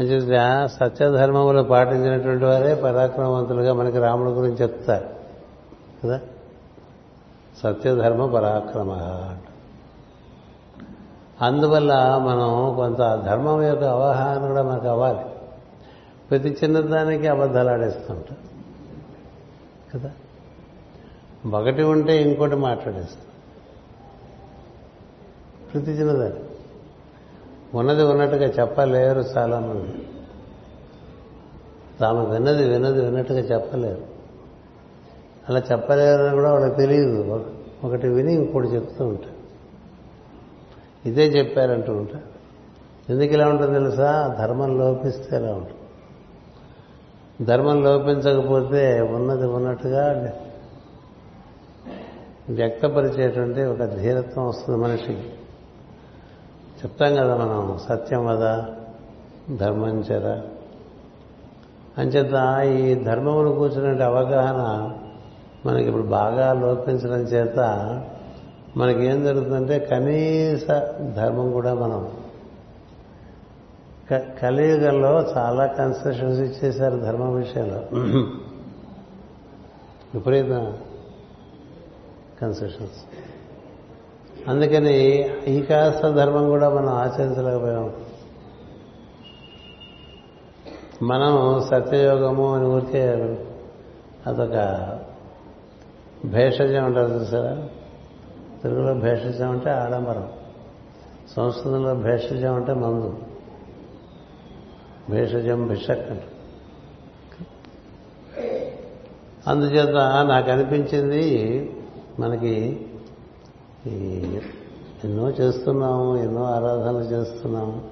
అంచేత 0.00 0.66
సత్యధర్మములు 0.66 1.62
పాటించినటువంటి 1.62 2.44
వారే 2.44 2.74
పరాక్రమవంతులుగా 2.74 3.72
మనకి 3.72 3.98
రాముడి 3.98 4.30
గురించి 4.30 4.56
చెప్తారు. 4.56 5.08
కదా? 6.04 6.20
సత్యధర్మ 7.62 8.26
పరాక్రమ 8.26 8.92
అందువల్ల 11.40 11.94
మనం 12.22 12.74
కొంత 12.76 13.22
ధర్మం 13.26 13.62
యొక్క 13.62 13.84
అవగాహన 13.84 14.48
కూడా 14.48 14.62
మనకు 14.62 14.88
అవ్వాలి. 14.88 15.18
ప్రతి 16.30 16.56
చిన్నదానికి 16.64 17.26
అబద్ధాలు 17.26 17.70
ఆడేస్తుంటాం 17.70 18.36
కదా? 19.94 20.10
ఒకటి 21.58 21.82
ఉంటే 21.82 22.22
ఇంకోటి 22.22 22.56
మాట్లాడేస్తాం. 22.56 23.22
ప్రతి 25.72 25.90
చిన్నదానికి. 25.90 26.51
ఉన్నది 27.74 28.02
ఉన్నట్టుగా 28.02 28.44
చెప్పలేరు 28.44 29.20
చాలా 29.20 29.58
మంది 29.58 30.06
తాము 32.00 32.24
విన్నది 32.24 32.68
విన్నది 32.68 33.04
విన్నట్టుగా 33.04 33.38
చెప్పలేరు. 33.38 34.02
అలా 35.48 35.62
చెప్పలేరు 35.72 36.22
అని 36.22 36.34
కూడా 36.34 36.52
వాళ్ళకి 36.52 36.76
తెలియదు. 36.76 37.46
ఒకటి 37.84 38.08
విని 38.08 38.34
ఇంకోటి 38.34 38.68
చెప్తూ 38.68 39.06
ఉంటారు 39.06 39.42
ఇదే 41.08 41.24
చెప్పారంటూ 41.26 41.92
ఉంటారు 41.92 42.32
ఎందుకు 43.12 43.32
ఇలా 43.32 43.48
ఉంటుంది 43.48 43.72
తెలుసా? 43.72 44.36
ధర్మం 44.38 44.78
లోపిస్తే 44.78 45.36
ఇలా 45.36 45.52
ఉంటుంది? 45.52 45.78
ధర్మం 47.44 47.82
లోపించకపోతే 47.82 49.00
ఉన్నది 49.00 49.46
ఉన్నట్టుగా 49.46 50.32
వ్యక్తపరిచేటువంటి 52.48 53.62
ఒక 53.62 53.84
ధీరత్వం 53.84 54.48
వస్తుంది 54.48 54.78
మనిషికి. 54.78 55.30
చెప్తాం 56.84 57.14
కదా 57.14 57.36
మనం 57.36 57.78
సత్యం 57.88 58.26
వదా 58.26 58.66
ధర్మం 59.56 59.88
చెర. 59.88 60.40
అంచేత 61.98 62.60
ఈ 62.78 62.94
ధర్మమును 62.94 63.52
కూర్చునే 63.54 64.04
అవగాహన 64.04 64.92
మనకి 65.66 65.88
ఇప్పుడు 65.88 66.02
బాగా 66.02 66.52
లోపించడం 66.52 67.20
చేత 67.20 67.58
మనకి 68.76 69.04
ఏం 69.04 69.24
జరుగుతుందంటే 69.24 69.78
కనీస 69.78 70.68
ధర్మం 71.16 71.52
కూడా 71.52 71.74
మనం. 71.74 72.10
కలియుగంలో 74.42 75.22
చాలా 75.36 75.66
కన్సెషన్స్ 75.66 76.40
ఇచ్చేశారు 76.40 76.96
ధర్మం 76.96 77.34
విషయంలో. 77.34 77.80
విపరీత 80.14 80.72
కన్సెషన్స్ 82.40 83.04
అందుకని 84.48 85.28
ఈ 85.44 85.62
కాస్త 85.62 86.08
ధర్మం 86.08 86.48
కూడా 86.48 86.68
మనం 86.68 86.88
ఆచరించలేకపోయాం. 86.88 87.92
మనం 91.02 91.62
సత్యయోగము 91.70 92.54
అని 92.54 92.66
ఊరికే 92.66 93.08
అదొక 94.26 94.88
భేషజం 96.24 96.84
అంటారు 96.84 97.12
చూసారా? 97.12 97.68
తెలుగులో 98.62 98.94
భేషజం 98.94 99.50
అంటే 99.50 99.70
ఆడంబరం. 99.70 100.28
సంస్కృతంలో 101.36 101.94
భేషజం 101.94 102.54
అంటే 102.54 102.72
మందు. 102.72 103.18
భేషజం 105.10 105.66
భిషక్ 105.66 106.10
అంట 106.10 106.20
అందుచేత 109.48 109.94
నాకు 110.28 110.50
అనిపించింది 110.50 111.36
మనకి 112.20 112.86
ఎన్నో 113.86 115.30
చేస్తున్నాము 115.30 116.16
ఎన్నో 116.16 116.44
ఆరాధనలు 116.44 116.98
చేస్తున్నాము. 116.98 117.90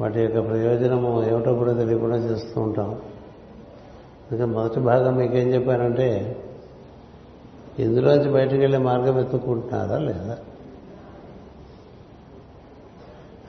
వాటి 0.00 0.20
యొక్క 0.20 0.46
ప్రయోజనము 0.48 1.24
ఏమిటో 1.24 1.54
కూడా 1.54 1.72
తెలియకుండా 1.72 2.16
చేస్తూ 2.16 2.60
ఉంటాం. 2.60 2.90
అందుకే 4.30 4.44
మొదటి 4.44 4.80
భాగం 4.80 5.16
మీకేం 5.16 5.54
చెప్పానంటే 5.54 6.36
ఇందులోంచి 7.78 8.32
బయటకు 8.32 8.56
వెళ్ళే 8.56 8.78
మార్గం 8.78 9.16
వెతుక్కుంటున్నారా 9.16 9.98
లేదా? 9.98 10.38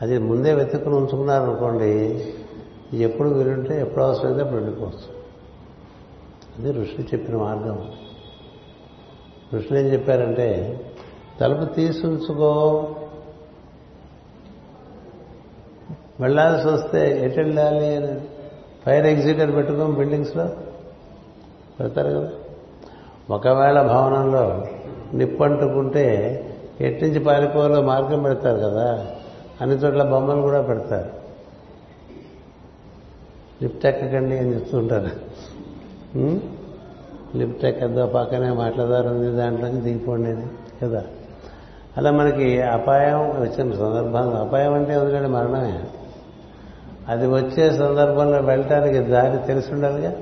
అది 0.01 0.17
ముందే 0.17 0.53
వెతుక్కుని 0.53 0.95
ఉంచుకున్నారనుకోండి 0.95 2.23
ఎప్పుడు 2.93 3.29
వీలుంటే 3.29 3.81
ఎప్పుడు 3.81 4.03
అవసరమైతే 4.03 4.39
అప్పుడు 4.39 4.61
వెళ్ళిపోవచ్చు. 4.61 5.15
అది 6.57 6.81
ఋషులు 6.81 7.05
చెప్పిన 7.05 7.37
మార్గం. 7.37 7.91
ఋషులు 9.53 9.77
ఏం 9.77 9.85
చెప్పారంటే 9.85 10.81
తలుపు 11.41 11.65
తీసుంచుకో 11.73 12.51
వెళ్ళాల్సి 16.19 16.67
వస్తే 16.67 17.25
ఎటు 17.25 17.39
వెళ్ళాలి 17.39 17.95
అని 17.95 18.19
ఫైర్ 18.85 19.05
ఎగ్జిటర్ 19.05 19.55
పెట్టుకోం 19.55 19.93
బిల్డింగ్స్లో 19.93 20.45
పెడతారు 21.79 22.09
కదా. 22.09 22.29
ఒకవేళ 23.29 23.81
భవనంలో 23.81 24.67
నిప్పంటుకుంటే 25.13 26.05
ఎట్నుంచి 26.81 27.19
పారిపోవాలో 27.19 27.81
మార్గం 27.81 28.23
పెడతారు 28.23 28.57
కదా. 28.57 29.15
అన్ని 29.61 29.75
చోట్ల 29.75 30.03
బొమ్మలు 30.03 30.41
కూడా 30.41 30.61
పెడతారు. 30.61 31.09
లిఫ్ట్ 33.63 33.85
ఎక్కకండి 33.85 34.37
అని 34.37 34.53
చెప్తుంటారు 34.53 35.11
లిఫ్ట్ 37.37 37.65
ఎక్కద్దో 37.65 38.05
పక్కనే 38.05 38.49
మాట్లాడారు 38.51 39.07
ఉంది 39.07 39.37
దాంట్లోకి 39.37 39.75
దిగిపోండి 39.75 40.31
కదా. 40.85 41.03
అలా 41.97 42.11
మనకి 42.11 42.61
అపాయం 42.61 43.19
వచ్చిన 43.19 43.75
సందర్భం 43.75 44.35
అపాయం 44.35 44.73
అంటే 44.73 44.93
ఎందుకంటే 44.93 45.27
మరణమే. 45.27 45.83
అది 47.07 47.27
వచ్చే 47.27 47.69
సందర్భంలో 47.77 48.39
వెళ్ళటానికి 48.39 48.99
దారి 48.99 49.47
తెలిసి 49.47 49.73
ఉండాలిగా. 49.73 50.13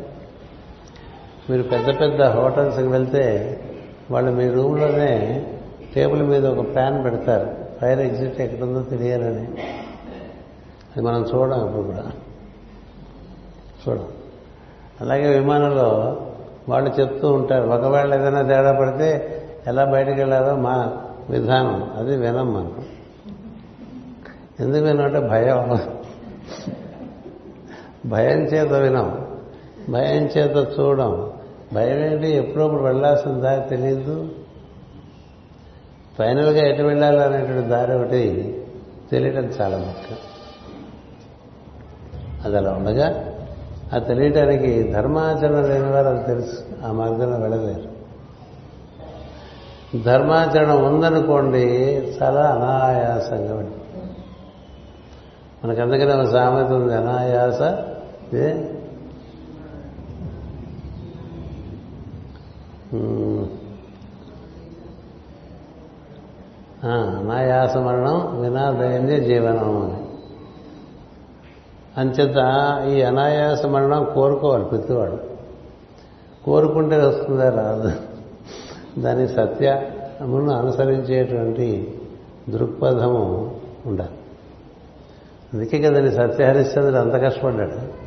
మీరు 1.49 1.63
పెద్ద 1.63 2.01
పెద్ద 2.01 2.23
హోటల్స్కి 2.23 2.87
వెళ్తే 2.87 3.59
వాళ్ళు 4.11 4.31
మీ 4.31 4.49
రూమ్లోనే 4.49 5.45
టేబుల్ 5.95 6.23
మీద 6.23 6.47
ఒక 6.47 6.73
ప్లాన్ 6.73 7.03
పెడతారు. 7.03 7.55
ఫైర్ 7.81 7.99
ఎగ్జిట్ 7.99 8.41
ఎక్కడుందో 8.41 8.81
తెలియాలని 8.81 9.47
అది 10.95 11.01
మనం 11.01 11.21
చూడం 11.21 11.67
ఇప్పుడు 11.67 11.83
కూడా. 11.83 12.11
చూడం. 13.89 14.07
అలాగే 15.01 15.39
విమానంలో 15.39 16.17
వాళ్ళు 16.69 16.91
చెప్తూ 16.99 17.31
ఉంటారు. 17.31 17.69
ఒకవేళ 17.69 18.13
ఏదైనా 18.13 18.41
తేడా 18.41 18.71
పడితే 18.71 19.39
ఎలా 19.67 19.85
బయటకు 19.85 20.13
వెళ్ళాలో 20.13 20.55
మా 20.55 20.97
విధానం. 21.29 21.93
అది 21.97 22.17
వినం 22.17 22.53
మనం. 22.53 22.85
ఎందుకు 24.59 24.83
వినంటే 24.83 25.19
భయం. 25.19 25.79
భయం 28.09 28.39
చేత 28.39 28.71
వినం. 28.71 29.27
భయం 29.89 30.23
చేత 30.23 30.79
చూడం. 30.79 31.31
భయం 31.73 31.97
ఏంటి? 31.97 32.27
ఎప్పుడప్పుడు 32.27 32.81
వెళ్ళాల్సిన 32.81 33.31
దారి 33.31 33.69
తెలియదు 33.69 34.29
ఫైనల్గా 36.17 36.67
ఎటు 36.67 36.81
వెళ్ళాలనేటువంటి 36.81 37.67
దారి 37.67 37.93
ఒకటి 37.93 38.57
తెలియటం 39.11 39.43
చాలా 39.43 39.77
ముఖ్యం. 39.77 40.17
అది 42.45 42.57
అలా 42.57 42.71
ఉండగా 42.71 43.33
ఆ 43.93 43.97
తెలియటానికి 43.97 44.83
ధర్మాచరణ 44.83 45.61
లేని 45.61 45.91
వారు 45.91 46.07
అది 46.07 46.25
తెలుసు. 46.25 46.85
ఆ 46.85 46.91
మార్గంలో 46.91 47.37
వెళ్ళలేరు. 47.37 47.92
ధర్మాచరణ 50.01 50.71
ఉందనుకోండి 50.71 51.63
చాలా 52.23 52.41
అనాయాసంగా 52.41 53.55
వెళ్ళి 53.55 53.73
మనకు 55.63 55.81
అందుకనే 55.81 56.13
ఒక 56.13 56.23
సామెత 56.23 56.67
ఉంది 56.67 56.95
అనాయాస 56.95 57.61
ఏ 58.35 58.53
అనాయాస 67.19 67.77
మరణం 67.77 68.41
వినా 68.41 68.71
జీవనం 69.17 69.81
అని. 69.81 70.05
అంచేత 71.97 72.35
ఈ 72.89 73.01
అనాయాస 73.01 73.65
మరణం 73.65 74.07
కోరుకోవాలి 74.15 74.65
ప్రతివాడు. 74.65 75.17
కోరుకుంటే 76.45 76.97
వస్తుందా 76.97 77.49
రాదు? 77.49 78.12
దాని 78.99 79.27
సత్యమును 79.27 80.51
అనుసరించేటువంటి 80.51 81.99
దృక్పథము 82.49 83.55
ఉండాలి. 83.85 84.09
అందుకే 85.53 85.79
కదండి 85.81 86.11
సత్యహరిశ్చంద్రుడు 86.11 86.97
అంత 86.97 87.13
కష్టపడ్డాడు. 87.13 88.03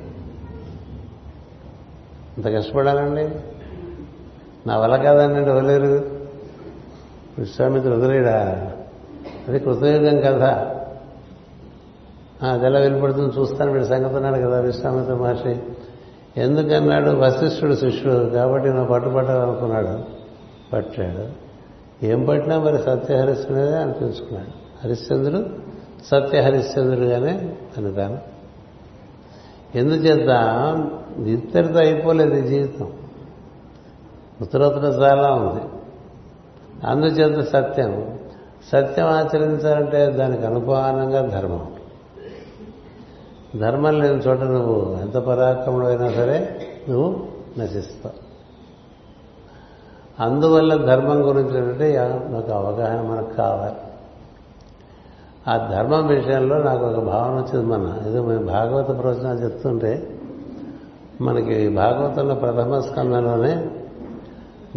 అంత 2.37 2.47
కష్టపడాలండి? 2.47 3.31
నా 4.69 4.79
వల్ల 4.79 4.97
కాదండి 4.97 5.51
వదిలేరు 5.51 6.11
విశ్వామిత్రుడు 7.39 7.97
వదిలేడా? 7.97 8.73
అది 9.49 9.59
కృతయుగం 9.59 10.21
కదా 10.21 10.77
అదెలా 12.43 12.81
వెళ్ళిపడుతుంది 12.81 13.41
చూస్తాను 13.41 13.73
వీడు 13.73 13.85
సంగతిన్నాడు 13.85 14.37
కదా 14.37 14.61
విశ్వామిత్ర 14.61 15.15
మహర్షి. 15.15 15.57
ఎందుకన్నాడు? 16.41 17.11
వశిష్ఠుడు 17.11 17.75
శిష్యుడు 17.75 18.25
కాబట్టి 18.25 18.69
నువ్వు 18.69 18.93
పట్టుపట్టాలనుకున్నాడు 18.93 20.16
పట్టాడు. 20.73 21.47
ఏం 22.07 22.25
పట్టినా 22.25 22.59
మరి 22.59 22.79
సత్యహరిశ్చంద్రుడే 22.79 23.77
అనిపించుకున్నాడు 23.77 24.85
హరిశ్చంద్రుడు 24.85 25.47
సత్య 26.07 26.41
హరిశ్చంద్రుడుగానే 26.41 27.57
అనుతాను 27.77 28.19
ఎందుచేత? 29.75 30.29
ఇద్దరితో 31.27 31.79
అయిపోలేదు 31.79 32.47
జీవితం. 32.47 32.93
ఉత్తరోత్తర 34.41 34.85
చాలా 34.85 35.31
ఉంది. 35.33 35.63
అందుచేత 36.87 37.49
సత్యం. 37.49 38.19
సత్యం 38.73 39.07
ఆచరించాలంటే 39.07 40.07
దానికి 40.07 40.47
అనుపానంగా 40.47 41.27
ధర్మం. 41.27 41.73
ధర్మం 43.61 44.01
లేని 44.01 44.15
చోట 44.15 44.39
నువ్వు 44.39 44.99
ఎంత 45.01 45.15
పరాక్రముడైనా 45.15 46.11
సరే 46.11 46.67
నువ్వు 46.89 47.27
నశిస్తావు. 47.59 48.26
అందువల్ల 50.21 50.77
ధర్మం 50.77 51.29
గురించి 51.29 51.99
ఒక 52.39 52.51
అవగాహన 52.51 53.11
మనకు 53.11 53.35
కావాలి. 53.35 53.77
ఆ 55.51 55.57
ధర్మం 55.57 56.07
విషయంలో 56.07 56.59
నాకు 56.59 56.85
ఒక 56.85 57.05
భావన 57.05 57.41
వచ్చింది 57.41 57.67
మన 57.67 58.09
ఇది 58.09 58.21
మేము 58.21 58.47
భాగవత 58.47 58.87
ప్రవచనాలు 58.87 59.39
చెప్తుంటే 59.39 60.11
మనకి 61.21 61.69
భాగవతంలో 61.69 62.35
ప్రథమ 62.35 62.81
స్కందంలోనే 62.81 63.67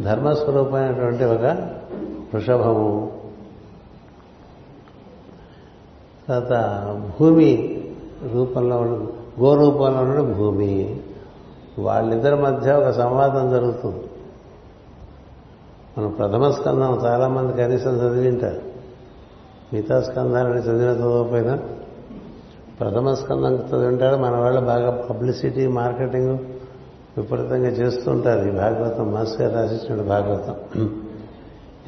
ధర్మస్వరూపమైనటువంటి 0.03 1.23
ఒక 1.23 1.45
వృషభము 2.33 3.11
తర్వాత 6.27 6.53
భూమి 7.19 7.81
రూపంలో 8.33 8.75
గో 9.39 9.55
రూపంలో 9.55 10.01
ఉన్న 10.01 10.33
భూమి 10.33 11.01
వాళ్ళిద్దరి 11.79 12.35
మధ్య 12.35 12.73
ఒక 12.73 12.89
సంవాదం 12.89 13.49
జరుగుతుంది. 13.49 14.08
మనం 15.99 16.11
ప్రథమ 16.11 16.51
స్కంధం 16.51 17.01
చాలామంది 17.05 17.53
కనీసం 17.53 17.97
చదివింటారు. 17.97 18.61
మిగతా 19.73 20.01
స్కంధాలని 20.01 20.59
చదివిన 20.59 20.89
చదవకపోయినా 20.89 21.59
ప్రథమ 22.79 23.13
స్కందం 23.13 23.55
చదివింటాడు 23.55 24.15
మన 24.15 24.35
వాళ్ళు 24.35 24.61
బాగా 24.61 24.91
పబ్లిసిటీ 24.91 25.67
మార్కెటింగ్ 25.67 26.37
విపరీతంగా 27.17 27.67
చేస్తుంటారు. 27.67 28.47
ఈ 28.47 28.51
భాగవతం 28.51 29.11
మాస్ 29.11 29.41
గారు 29.41 29.55
రాసిచ్చిన 29.55 30.01
భాగవతం. 30.01 30.55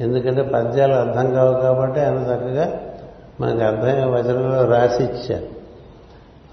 ఎందుకంటే 0.00 0.42
పద్యాలు 0.42 0.92
అర్థం 0.92 1.34
కావు 1.34 1.60
కాబట్టి 1.60 2.00
ఆయన 2.00 2.14
చక్కగా 2.14 2.80
మనకు 3.40 3.62
అర్థమయ్యే 3.62 4.04
వచనంలో 4.04 4.64
రాసిచ్చారు. 4.64 5.46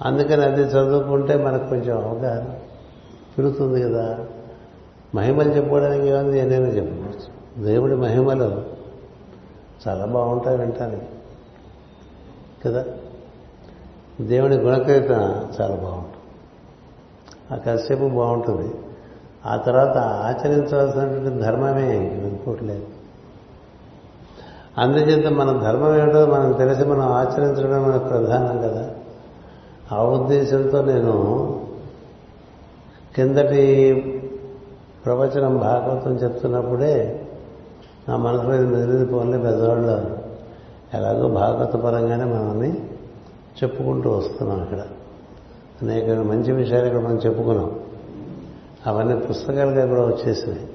అందుకని 0.01 0.43
అది 0.43 0.61
చదువుకుంటే 0.61 1.35
మనకు 1.35 1.69
కొంచెం 1.69 1.97
అవగాహన 1.97 2.45
పెరుగుతుంది 3.37 3.83
కదా. 3.83 4.19
మహిమలు 5.15 5.49
చెప్పుకోవడానికి 5.49 6.07
ఏముంది? 6.07 6.41
నేనే 6.41 6.69
చెప్పుకోవచ్చు. 6.69 7.38
దేవుడి 7.57 7.95
మహిమలు 7.95 8.63
చాలా 9.87 10.05
బాగుంటాయి 10.05 10.57
వింటానికి. 10.57 11.05
కదా? 12.65 12.85
దేవుని 14.21 14.55
గుణకరిత 14.55 15.11
చాలా 15.61 15.75
బాగుంటుంది. 15.75 16.15
ఆ 17.51 17.55
కాసేపు 17.55 18.05
బాగుంటుంది. 18.07 18.73
ఆ 19.45 19.57
తర్వాత 19.57 19.97
ఆచరించాల్సినటువంటి 19.97 21.41
ధర్మమే 21.41 21.97
ఇంకోట్లేదు 21.97 22.85
అందుచేత 24.77 25.27
మన 25.27 25.59
ధర్మం 25.59 25.99
ఏమిటో 25.99 26.25
మనం 26.25 26.51
తెలిసి 26.51 26.83
మనం 26.83 27.01
ఆచరించడం 27.01 27.85
అనేది 27.85 28.05
ప్రధానం 28.05 28.61
కదా? 28.61 28.89
ఆ 29.91 30.03
ఉద్దేశంతో 30.03 30.81
నేను 30.81 31.45
కిందటి 33.15 33.93
ప్రవచనం 35.05 35.57
భాగవతం 35.57 36.11
చెప్తున్నప్పుడే 36.11 37.18
ఆ 38.09 38.15
మనసులో 38.15 38.55
ఇది 38.55 38.67
మెదిలింది 38.67 39.05
పోలే 39.05 39.37
పెద్దవాళ్ళు. 39.37 40.17
ఎలాగో 40.93 41.27
భాగవత 41.27 41.75
పరంగానే 41.75 42.23
మనల్ని 42.23 42.77
చెప్పుకుంటూ 43.63 44.09
వస్తున్నాం 44.09 44.63
ఇక్కడ. 44.63 44.79
అనేక 45.81 46.09
మంచి 46.09 46.51
విషయాలు 46.51 46.85
ఇక్కడ 46.85 46.99
మనం 46.99 47.17
చెప్పుకున్నాం. 47.17 47.79
అవన్నీ 48.87 49.15
పుస్తకాలుగా 49.15 49.85
కూడా 49.85 50.01
వచ్చేసినాయి. 50.01 50.67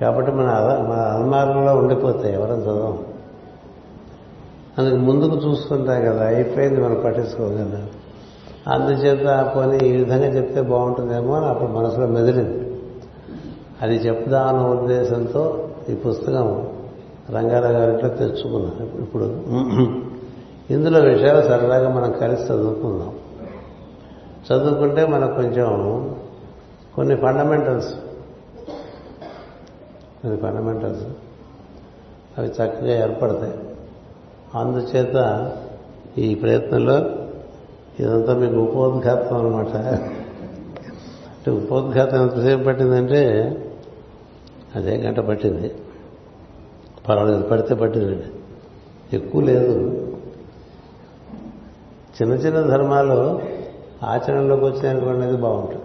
కాబట్టి 0.00 0.32
మన 0.32 0.44
మన 0.88 0.98
అలమారంలో 1.14 1.76
ఉండిపోతాయి 1.76 2.34
ఎవరం 2.34 2.58
చదవం. 2.60 2.98
అందుకు 4.78 4.96
ముందుకు 4.96 5.36
చూస్తుంటాం 5.36 6.00
కదా 6.00 6.26
అయిపోయింది 6.26 6.80
మనం 6.80 7.02
పట్టించుకోగలం 7.04 7.88
అందుచేత 8.68 9.52
పోనీ 9.56 9.76
ఈ 9.76 9.96
విధంగా 9.96 10.26
చెప్తే 10.26 10.60
బాగుంటుందేమో 10.60 11.34
అని 11.34 11.46
అప్పుడు 11.46 11.70
మనసులో 11.70 12.06
మెదిలింది. 12.06 12.80
అది 13.82 13.94
చెప్దామన్న 13.96 14.80
ఉద్దేశంతో 14.80 15.63
ఈ 15.90 15.94
పుస్తకం 15.94 16.68
రంగారావు 17.30 17.72
గారింట్లో 17.72 18.08
తెచ్చుకున్నాను 18.08 19.02
ఇప్పుడు 19.02 19.24
ఇందులో 20.70 21.00
విషయాలు 21.00 21.42
సరదాగా 21.42 21.88
మనం 21.88 22.12
కలిసి 22.12 22.42
చదువుకుందాం. 22.42 23.12
చదువుకుంటే 24.46 25.06
మనకు 25.06 25.34
కొంచెం 25.34 25.68
కొన్ని 26.96 27.16
ఫండమెంటల్స్ 27.16 27.94
కొన్ని 30.22 30.40
ఫండమెంటల్స్ 30.40 31.04
అవి 32.38 32.48
చక్కగా 32.48 32.94
ఏర్పడతాయి. 33.02 33.54
అందుచేత 34.54 35.16
ఈ 36.18 36.34
ప్రయత్నంలో 36.34 36.96
ఇదంతా 38.00 38.34
మీకు 38.34 38.54
ఉపోద్ఘాతం 38.54 39.36
అనమాట 39.36 39.76
అంటే 41.34 41.50
ఉపోద్ఘాతం 41.50 42.22
ఎంతసేపు 42.22 42.62
పట్టిందంటే 42.64 43.22
అదే 44.74 44.96
గంట 44.96 45.20
పట్టింది? 45.20 45.74
పర్వాలేదు 47.08 47.42
పడితే 47.42 47.74
పట్టిందండి. 47.74 48.24
ఎక్కువ 49.16 49.40
లేదు. 49.40 50.00
చిన్న 52.22 52.32
చిన్న 52.32 52.60
ధర్మాలు 52.60 53.42
ఆచరణలోకి 54.02 54.64
వచ్చాయనుకునేది 54.64 55.36
బాగుంటుంది. 55.36 55.84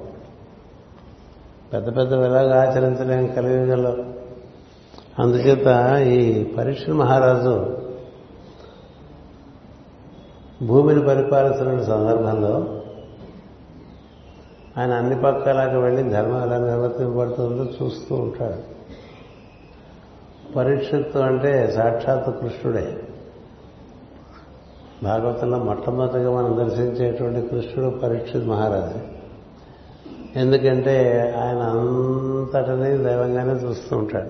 పెద్ద 1.73 1.97
పెద్ద 1.97 2.13
ఎలాగ 2.13 2.59
ఆచరించలేం 2.59 3.27
కలియుగంలో. 3.27 3.95
అందుచేత 5.19 5.97
ఈ 6.07 6.43
పరీక్ష 6.43 6.89
మహారాజు 6.89 7.77
భూమిని 10.65 11.05
పరిపాలిస్తున్న 11.05 11.83
సందర్భంలో 11.83 12.81
ఆయన 14.77 14.93
అన్ని 14.93 15.21
పక్కలాగా 15.21 15.79
వెళ్ళి 15.79 16.03
ధర్మం 16.03 16.41
ఎలా 16.41 16.57
నిర్వర్తింపబడుతుందో 16.57 17.85
చూస్తూ 17.85 18.15
ఉంటాడు. 18.15 18.78
పరీక్షిత్తు 20.55 21.19
అంటే 21.19 21.73
సాక్షాత్ 21.75 22.41
కృష్ణుడే. 22.41 22.99
భాగవతంలో 25.03 25.57
మొట్టమొదటిగా 25.57 26.31
మనం 26.31 26.57
దర్శించేటువంటి 26.57 27.47
కృష్ణుడు 27.47 27.97
పరీక్షిత్ 27.97 28.45
మహారాజు. 28.45 29.19
ఎందుకంటే 30.39 31.21
ఆయన 31.37 31.57
అంతటనే 31.57 32.97
దైవంగానే 32.97 33.53
చూస్తూ 33.53 33.97
ఉంటాడు. 33.97 34.29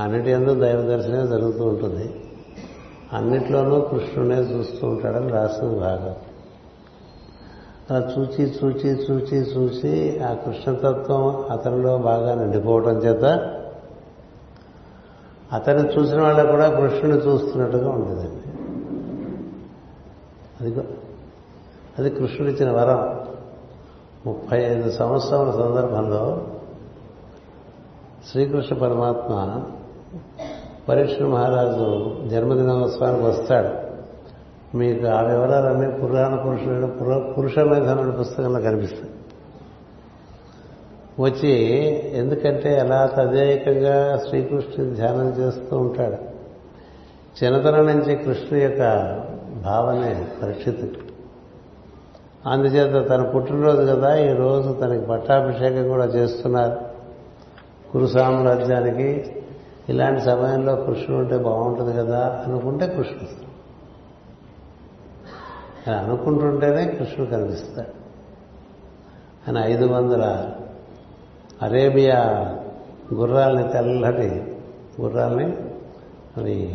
అన్నిటి 0.00 0.30
ఎందు 0.30 0.60
దైవ 0.60 0.82
దర్శనం 0.82 1.26
జరుగుతూ 1.26 1.64
ఉంటుంది. 1.64 2.20
అన్నిట్లోనూ 3.12 3.80
కృష్ణుడే 3.80 4.36
చూస్తూ 4.36 4.86
ఉంటాడని 4.86 5.28
రాసింది 5.28 5.80
భాగవతం. 5.80 6.14
అలా 7.90 8.12
చూచి 8.18 8.44
చూచి 8.44 8.90
చూచి 8.90 9.38
చూసి 9.38 10.20
ఆ 10.20 10.34
కృష్ణతత్వం 10.34 11.44
అతనిలో 11.50 11.98
బాగా 11.98 12.34
నిండిపోవటం 12.34 12.98
చేత 12.98 13.52
అతన్ని 15.52 15.98
చూసిన 15.98 16.22
వాళ్ళు 16.22 16.50
కూడా 16.50 16.68
కృష్ణుని 16.68 17.18
చూస్తున్నట్టుగా 17.18 17.90
ఉండేదండి. 17.90 18.46
అది 20.60 20.88
అది 21.98 22.10
కృష్ణుడిచ్చిన 22.10 22.70
వరం. 22.70 23.20
ముప్పై 24.26 24.58
ఐదు 24.58 24.90
సంవత్సరాల 24.90 25.50
సందర్భంలో 25.50 26.46
శ్రీకృష్ణ 28.30 28.76
పరమాత్మ 28.76 29.62
పరీక్ష 30.88 31.22
మహారాజు 31.22 32.16
జన్మదినోత్సవానికి 32.28 33.24
వస్తాడు. 33.24 33.86
మీకు 34.76 35.06
ఆ 35.06 35.20
వివరాలన్నీ 35.20 35.98
పురాణ 35.98 36.34
పురుషుడు 36.34 37.32
పురుష 37.32 37.58
మేధనుడి 37.58 38.16
పుస్తకంలో 38.16 38.60
కనిపిస్తాయి 38.60 39.14
వచ్చి 41.20 41.52
ఎందుకంటే 42.16 42.80
అలా 42.80 43.06
తదేకంగా 43.06 44.22
శ్రీకృష్ణుని 44.28 44.94
ధ్యానం 44.94 45.28
చేస్తూ 45.28 45.78
ఉంటాడు. 45.78 46.18
చిన్నతనం 47.38 47.86
నుంచి 47.86 48.16
కృష్ణు 48.16 48.58
యొక్క 48.58 48.80
భావనే 49.64 50.26
పరిస్థితి 50.42 50.98
అందుచేత 52.46 53.08
తన 53.08 53.22
పుట్టినరోజు 53.22 53.92
కదా 53.92 54.16
ఈ 54.16 54.32
రోజు 54.32 54.72
తనకి 54.72 55.06
పట్టాభిషేకం 55.06 55.88
కూడా 55.88 56.04
చేస్తున్నారు. 56.04 56.76
కురు 57.92 58.06
సామ్రాజ్యానికి 58.06 59.36
ఇలాంటి 59.88 60.20
సమయంలో 60.20 60.76
కృష్ణుడు 60.76 61.22
ఉంటే 61.22 61.38
బాగుంటుంది 61.38 61.96
కదా 61.96 62.44
అనుకుంటే 62.46 62.86
కృష్ణుడు 62.86 63.46
అనుకుంటుంటేనే 65.90 66.84
కృష్ణుడు 66.86 67.30
కనిపిస్తాడు. 67.30 67.92
ఆయన 69.48 69.64
ఐదు 69.64 69.86
వందల 69.86 70.50
అరేబియా 71.62 72.54
గుర్రాలని 73.14 73.68
తెల్లటి 73.68 74.54
గుర్రాలని 75.00 75.56
అవి 76.36 76.74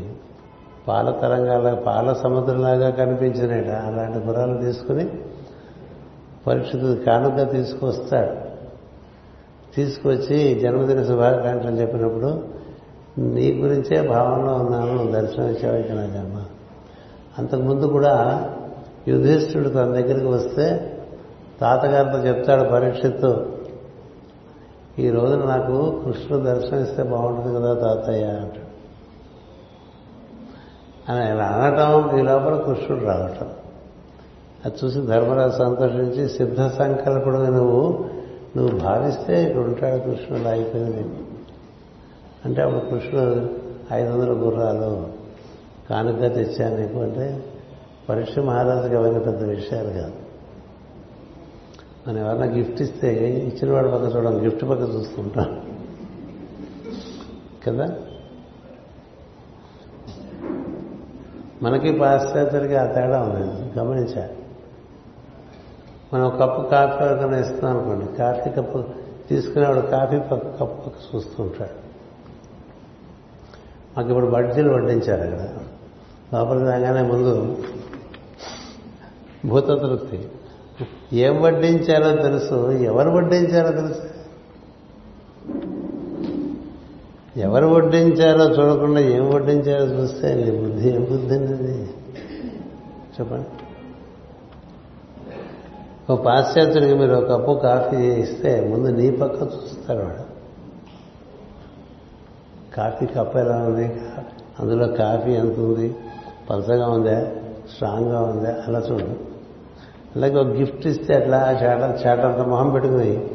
పాల 0.88 1.11
తరంగాల 1.11 1.73
పాల 1.73 2.13
సముద్రంలాగా 2.13 2.89
కనిపించినట 2.89 3.69
అలాంటి 3.69 4.19
గుర్రాలు 4.19 4.57
తీసుకుని 4.57 5.09
పరీక్షకు 6.47 6.95
కానుక 6.95 7.51
తీసుకొస్తాడు. 7.51 8.51
తీసుకొచ్చి 9.75 10.59
జన్మదిన 10.59 11.03
శుభాకాంక్షలు 11.03 11.75
చెప్పినప్పుడు 11.75 12.43
నీ 13.17 13.53
గురించే 13.53 14.07
భావనలో 14.07 14.53
ఉన్నాను 14.53 15.11
దర్శనం 15.11 15.47
ఇచ్చావు 15.47 15.95
నా 15.95 16.05
జన్మ. 16.05 16.43
అంతకుముందు 17.39 17.86
కూడా 17.86 18.45
యుధిష్ఠుడు 19.07 19.69
తన 19.69 19.86
దగ్గరికి 19.86 20.27
వస్తే 20.27 20.97
తాతగారితో 21.61 22.27
చెప్తాడు 22.27 22.69
పరీక్షతో 22.69 23.45
ఈ 24.99 25.09
రోజున 25.09 25.45
నాకు 25.45 26.01
కృష్ణుడు 26.05 26.43
దర్శనమిస్తే 26.43 27.03
బాగుంటుంది 27.03 27.55
కదా 27.55 27.73
తాతయ్య 27.73 28.25
అంటాడు. 28.25 28.71
అని 31.11 31.25
ఆయన 31.25 31.41
అనటం 31.41 32.19
ఈ 32.19 32.21
లోపల 32.21 32.57
కృష్ణుడు 32.57 33.03
రావటం. 33.03 33.47
అది 34.65 34.85
చూసి 34.85 35.01
ధర్మరాజు 35.01 35.57
సంతోషించి 35.57 36.29
సిద్ధ 36.29 36.67
సంకల్పుడు 36.67 37.37
నువ్వు 37.37 38.05
నువ్వు 38.57 38.79
భావిస్తే 38.79 39.43
ఇక్కడ 39.43 39.61
ఉంటాడు 39.61 39.97
కృష్ణుడు 39.97 40.47
అయిపోయింది. 40.47 41.13
అంటే 42.45 42.61
అప్పుడు 42.61 42.99
కృష్ణుడు 42.99 43.49
ఐదు 43.93 44.13
వందల 44.13 44.31
గుర్రాలు 44.31 45.07
కానుక 45.89 46.19
తెచ్చాను 46.19 46.77
నీకు 46.77 46.99
అంటే 46.99 47.43
పరీక్ష 48.09 48.39
మహారాజుకి 48.39 48.95
అవన్నీ 48.95 49.19
పెద్ద 49.19 49.43
విషయాలు 49.43 49.89
కాదు. 49.89 50.20
మనం 52.07 52.17
ఎవరైనా 52.17 52.55
గిఫ్ట్ 52.55 52.81
ఇస్తే 52.81 53.29
ఇచ్చిన 53.29 53.73
వాడి 53.73 53.91
పక్క 53.91 54.15
చూడడం 54.15 54.45
గిఫ్ట్ 54.45 54.63
పక్క 54.63 54.81
చూస్తుంటాం. 54.81 55.61
కదా? 57.67 57.95
మనకి 61.63 61.99
పాశ్చాత్యులకి 61.99 62.75
ఆ 62.75 62.85
తేడా 62.85 63.21
ఉంది 63.21 63.79
గమనించా. 63.79 64.29
మనం 66.13 66.29
కప్పు 66.29 66.69
కాఫీ 66.69 67.03
ఎవరికైనా 67.03 67.37
ఇస్తున్నాం 67.37 67.77
అనుకోండి 67.77 68.17
కాఫీ 68.17 68.49
కప్పు 68.49 68.83
తీసుకునేవాడు 69.29 69.81
కాఫీ 69.81 70.19
పక్క 70.19 70.47
కప్పు 70.47 70.89
పక్క 70.89 71.15
చూస్తుంటాడు 71.15 71.81
మాకు 73.97 74.09
ఇప్పుడు 74.09 74.27
బడ్జీలు 74.27 74.73
వడ్డించారు 74.73 75.21
అక్కడ 75.21 75.49
లోపలికి 76.33 76.65
రాగానే 76.65 77.01
ముందు 77.01 77.57
భూత 79.45 79.67
తృప్తి 79.67 80.27
ఏం 81.14 81.41
వడ్డించారో 81.41 82.22
తెలుసు. 82.22 82.72
ఎవరు 82.72 83.09
వడ్డించారో 83.09 83.72
తెలుసు. 83.72 84.01
ఎవరు 87.38 87.68
వడ్డించారో 87.68 88.43
చూడకుండా 88.43 88.99
ఏం 88.99 89.30
వడ్డించారో 89.34 89.84
చూస్తే 89.86 90.34
నీ 90.34 90.51
బుద్ధి 90.51 90.89
ఏం 90.89 91.03
బుద్ధి 91.03 91.36
అనేది 91.36 91.89
చెప్పండి. 93.20 93.47
ఒక 96.14 96.26
పాశ్చాత్యుడికి 96.26 96.95
మీరు 96.95 97.14
ఒక 97.14 97.32
కప్పు 97.32 97.59
కాఫీ 97.64 97.97
ఇస్తే 97.97 98.68
ముందు 98.68 98.88
నీ 98.88 99.12
పక్క 99.12 99.41
చూస్తారు 99.41 99.99
వాడు. 99.99 100.32
కాఫీ 102.76 103.05
కప్పు 103.05 103.38
ఎలా 103.38 103.57
ఉంది? 103.57 104.01
అందులో 104.59 104.88
కాఫీ 104.88 105.32
ఎంత 105.32 105.59
ఉంది? 105.59 105.95
పలసగా 106.49 106.89
ఉందా? 106.89 107.28
స్ట్రాంగ్గా 107.74 108.22
ఉందా? 108.22 108.64
అలా 108.68 108.80
చూడు. 108.80 109.30
అలాగే 110.16 110.36
ఒక 110.36 110.47
గిఫ్ట్ 110.47 110.88
ఇస్తే 110.88 111.16
అట్లా 111.16 111.59
చాట 111.64 111.91
చేటంత 111.91 112.47
మొహం 112.47 112.70
పెట్టుకుని 112.70 113.28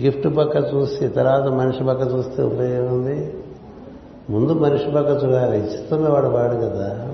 గిఫ్ట్ 0.00 0.36
పక్క 0.36 0.74
చూసి 0.74 1.08
తర్వాత 1.08 1.42
మనిషి 1.42 1.84
పక్క 1.84 2.14
చూస్తే 2.14 2.42
ఉపయోగం 2.42 2.94
ఉంది? 2.94 3.34
ముందు 4.30 4.52
మనిషి 4.52 4.84
పక్క 4.84 5.24
చూడాలి. 5.24 5.66
ఇస్తున్నవాడు 5.66 6.26
వాడు 6.26 6.56
కదా. 6.56 7.06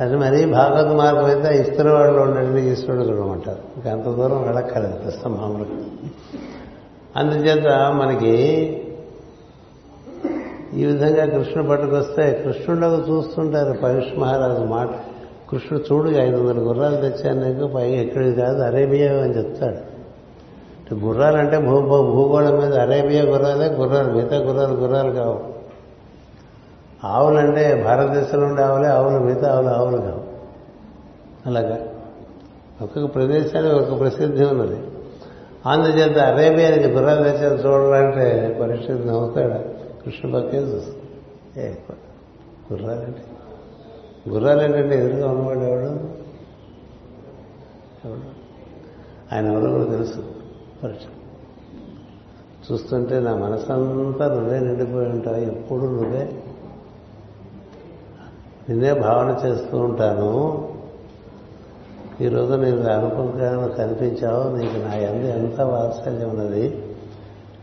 అది 0.00 0.16
మరీ 0.16 0.44
భాగవత 0.44 0.96
మార్గం 0.96 1.24
అయితే 1.24 1.60
ఇస్తున్నవాడిలో 1.60 2.22
ఉండండి 2.22 2.70
ఈశ్వరుడు 2.70 3.04
చూడమంటారు. 3.04 3.58
ఇంకా 3.76 3.92
అంత 3.92 4.04
దూరం 4.04 4.42
వెళ్ళక్కర్లేదు 4.42 4.94
ప్రస్తుతం 4.94 5.32
మామూలుగా. 5.32 5.68
అందుచేత 7.16 7.92
మనకి 7.92 8.36
ఈ 10.74 10.84
విధంగా 10.84 11.26
కృష్ణ 11.26 11.60
పట్టుకొస్తే 11.60 12.42
కృష్ణుడు 12.44 12.86
చూస్తుంటారు 12.86 13.78
పరుష్ 13.78 14.18
మహారాజు 14.18 14.64
మాట. 14.64 14.88
కృష్ణుడు 15.50 15.94
చూడు 15.94 16.10
ఐదు 16.10 16.36
వందల 16.36 16.58
గుర్రాలు 16.58 16.96
తెచ్చాను 16.96 17.52
నీకు 17.52 17.66
పైగా 17.66 18.00
ఎక్కడికి 18.02 18.40
కాదు 18.40 18.62
అరేబియా 18.62 19.12
అని 19.12 19.38
చెప్తాడు. 19.38 19.90
గుర్రాలంటే 20.94 21.58
భూ 21.58 21.80
భూగోళం 21.80 22.60
మీద 22.60 22.74
అరేబియా 22.74 23.24
గుర్రాలే 23.24 23.66
గుర్రాలు 23.66 24.12
మిగతా 24.12 24.36
గుర్రాలు 24.36 24.74
గుర్రాలు 24.74 25.10
కావు. 25.10 25.40
ఆవులంటే 27.04 27.82
భారతదేశంలో 27.84 28.46
ఉండే 28.46 28.62
ఆవులే 28.62 28.88
ఆవులు 28.88 29.18
మిగతా 29.18 29.54
ఆవులు 29.54 29.68
ఆవులు 29.68 29.96
కావు. 29.96 30.24
అలాగా? 31.46 31.78
ఒక్కొక్క 32.82 33.14
ప్రదేశానికి 33.14 33.74
ఒక 33.74 34.00
ప్రసిద్ధి 34.00 34.44
ఉన్నది. 34.44 34.76
అందుచేత 35.66 36.18
అరేబియానికి 36.18 36.88
గుర్రాలు 36.88 37.22
తెచ్చేది 37.22 37.54
చూడాలంటే 37.54 38.58
పరిస్థితి 38.62 39.08
నవ్వుతాడు? 39.08 39.54
కృష్ణ 40.04 40.38
పక్కే 40.38 40.58
చూస్తుంది 40.58 41.66
ఏ 41.66 41.72
గుర్రాలంటే 42.72 43.22
గుర్రాలేంటంటే 44.28 44.98
ఎదురుగా 44.98 45.30
ఉన్నవాడు 45.30 45.58
ఎవడు? 45.58 46.10
ఎవడు? 48.08 48.40
ఆయన 49.34 49.46
ఎవరో 49.46 49.70
కూడా 49.70 49.84
తెలుసు. 49.84 50.24
పరిచయం. 50.82 51.20
చూస్తుంటే 52.72 53.20
నా 53.20 53.36
మనసంతా 53.36 54.34
నువ్వే 54.34 54.58
నిండిపోయి 54.58 55.08
ఉంటావు. 55.08 55.36
ఎప్పుడు 55.36 55.80
నువ్వే? 55.80 56.42
నిన్నే 58.68 58.92
భావన 58.92 59.46
చేస్తూ 59.46 59.78
ఉంటాను. 59.78 60.68
ఈరోజు 62.20 62.54
నేను 62.54 62.92
అనుకుంటున్నా 62.92 63.66
కనిపించావు. 63.66 64.56
నీకు 64.56 64.76
నా 64.76 64.94
ఎందు 64.94 65.26
ఎంత 65.26 65.60
వాత్సల్యం 65.60 66.30
ఉన్నది? 66.30 66.94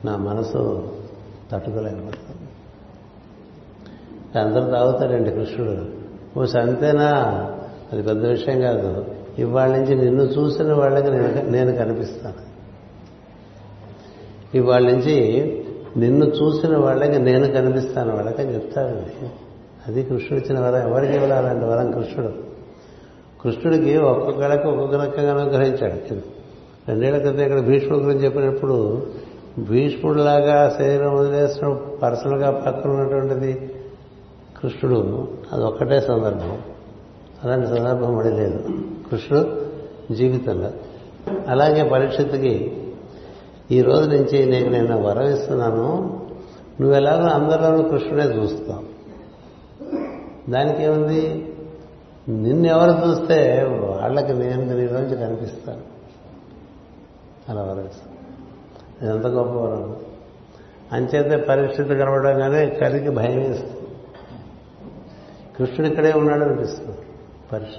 నా 0.05 0.17
మనసు 0.17 0.91
తట్టుకోలేకపోతుంది. 1.51 2.49
అందరూ 4.39 4.71
తాగుతాడండి 4.71 5.31
కృష్ణుడు. 5.31 5.96
ఓ 6.37 6.45
సంతేనా? 6.45 7.13
అది 7.93 8.03
పెద్ద 8.03 8.25
విషయం 8.25 8.61
కాదు. 8.61 9.05
ఇవాళ 9.39 9.69
నుంచి 9.69 9.95
నిన్ను 9.95 10.23
చూసిన 10.23 10.73
వాళ్ళకి 10.73 11.11
నేను 11.11 11.51
నేను 11.51 11.75
కనిపిస్తాను. 11.75 12.47
ఇవాళ 14.57 14.81
నుంచి 14.81 15.17
నిన్ను 15.97 16.25
చూసిన 16.25 16.77
వాళ్ళకి 16.77 17.19
నేను 17.19 17.47
కనిపిస్తాను 17.47 18.15
వాళ్ళకని 18.15 18.53
చెప్తాడండి 18.53 19.29
అది. 19.87 20.03
కృష్ణుడు 20.03 20.43
ఇచ్చిన 20.43 20.59
వరం. 20.59 20.89
ఎవరికి 20.89 21.13
ఇవ్వాలి 21.13 21.65
వరం? 21.65 21.91
కృష్ణుడు. 21.91 22.33
కృష్ణుడికి 23.43 23.97
ఒక్కొక్కళ్ళకి 23.97 24.67
ఒక్కొక్క 24.67 24.95
రకంగా 24.95 25.41
అనుగ్రహించాడు. 25.41 26.37
రెండేళ్ళ 26.89 27.17
క్రితం 27.17 27.39
ఇక్కడ 27.39 27.59
భీష్ముడి 27.59 28.03
గురించి 28.03 28.25
చెప్పినప్పుడు 28.25 29.07
భీష్ముడిలాగా 29.59 30.75
శరీరం 30.77 31.15
వదిలేసిన 31.15 31.77
పర్సనల్గా 32.03 32.51
పక్కన 32.51 32.89
ఉన్నటువంటిది 32.91 33.71
కృష్ణుడు 34.63 35.27
అది 35.53 35.63
ఒక్కటే 35.63 35.99
సందర్భం. 35.99 36.61
అలాంటి 37.43 37.67
సందర్భం 37.67 38.17
మడి 38.17 38.29
లేదు. 38.29 38.69
కృష్ణుడు 39.11 39.65
జీవితంలో. 40.13 40.71
అలాగే 41.47 41.89
పరీక్షత్తుకి 41.89 42.83
ఈ 43.71 43.81
రోజు 43.81 44.09
నుంచి 44.09 44.45
నీకు 44.45 44.69
నేను 44.69 45.01
వరం 45.01 45.33
ఇస్తున్నాను 45.33 45.85
నువ్వు 46.81 46.93
ఎలాగో 46.93 47.23
అందరిలోనూ 47.23 47.89
కృష్ణుడే 47.89 48.23
చూస్తావు. 48.23 48.97
దానికి 50.51 50.83
ఏముంది 50.83 51.53
నిన్నెవరు 52.29 53.07
చూస్తే 53.07 53.63
వాళ్ళకి 53.63 54.33
నేను 54.33 54.77
నీలోంచి 54.77 55.17
కనిపిస్తాను. 55.17 55.81
అలా 57.49 57.61
వరం 57.61 57.85
ఇస్తాను 57.85 59.27
గొప్ప 59.27 59.53
వరం 59.53 59.95
అంచేతే 60.91 61.37
పరీక్షిత 61.37 61.87
కనబడంగానే 61.87 62.65
కలికి 62.69 63.09
భయం 63.09 63.39
వేస్తుంది 63.39 63.76
కృష్ణుడు 65.59 65.87
ఇక్కడే 65.87 66.11
ఉన్నాడు 66.11 66.43
అనిపిస్తుంది. 66.43 66.97
పరీక్ష 67.53 67.75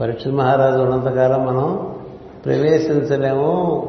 పరీక్ష 0.00 0.28
మహారాజు 0.28 0.82
ఉన్నంతకాలం 0.82 1.46
మనం 1.46 1.96
ప్రవేశించలేము. 2.44 3.88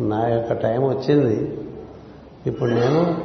నా 0.00 0.28
యొక్క 0.28 0.52
టైం 0.52 0.82
వచ్చింది. 0.82 1.58
ఇప్పుడు 2.46 2.70
నేను 2.70 3.24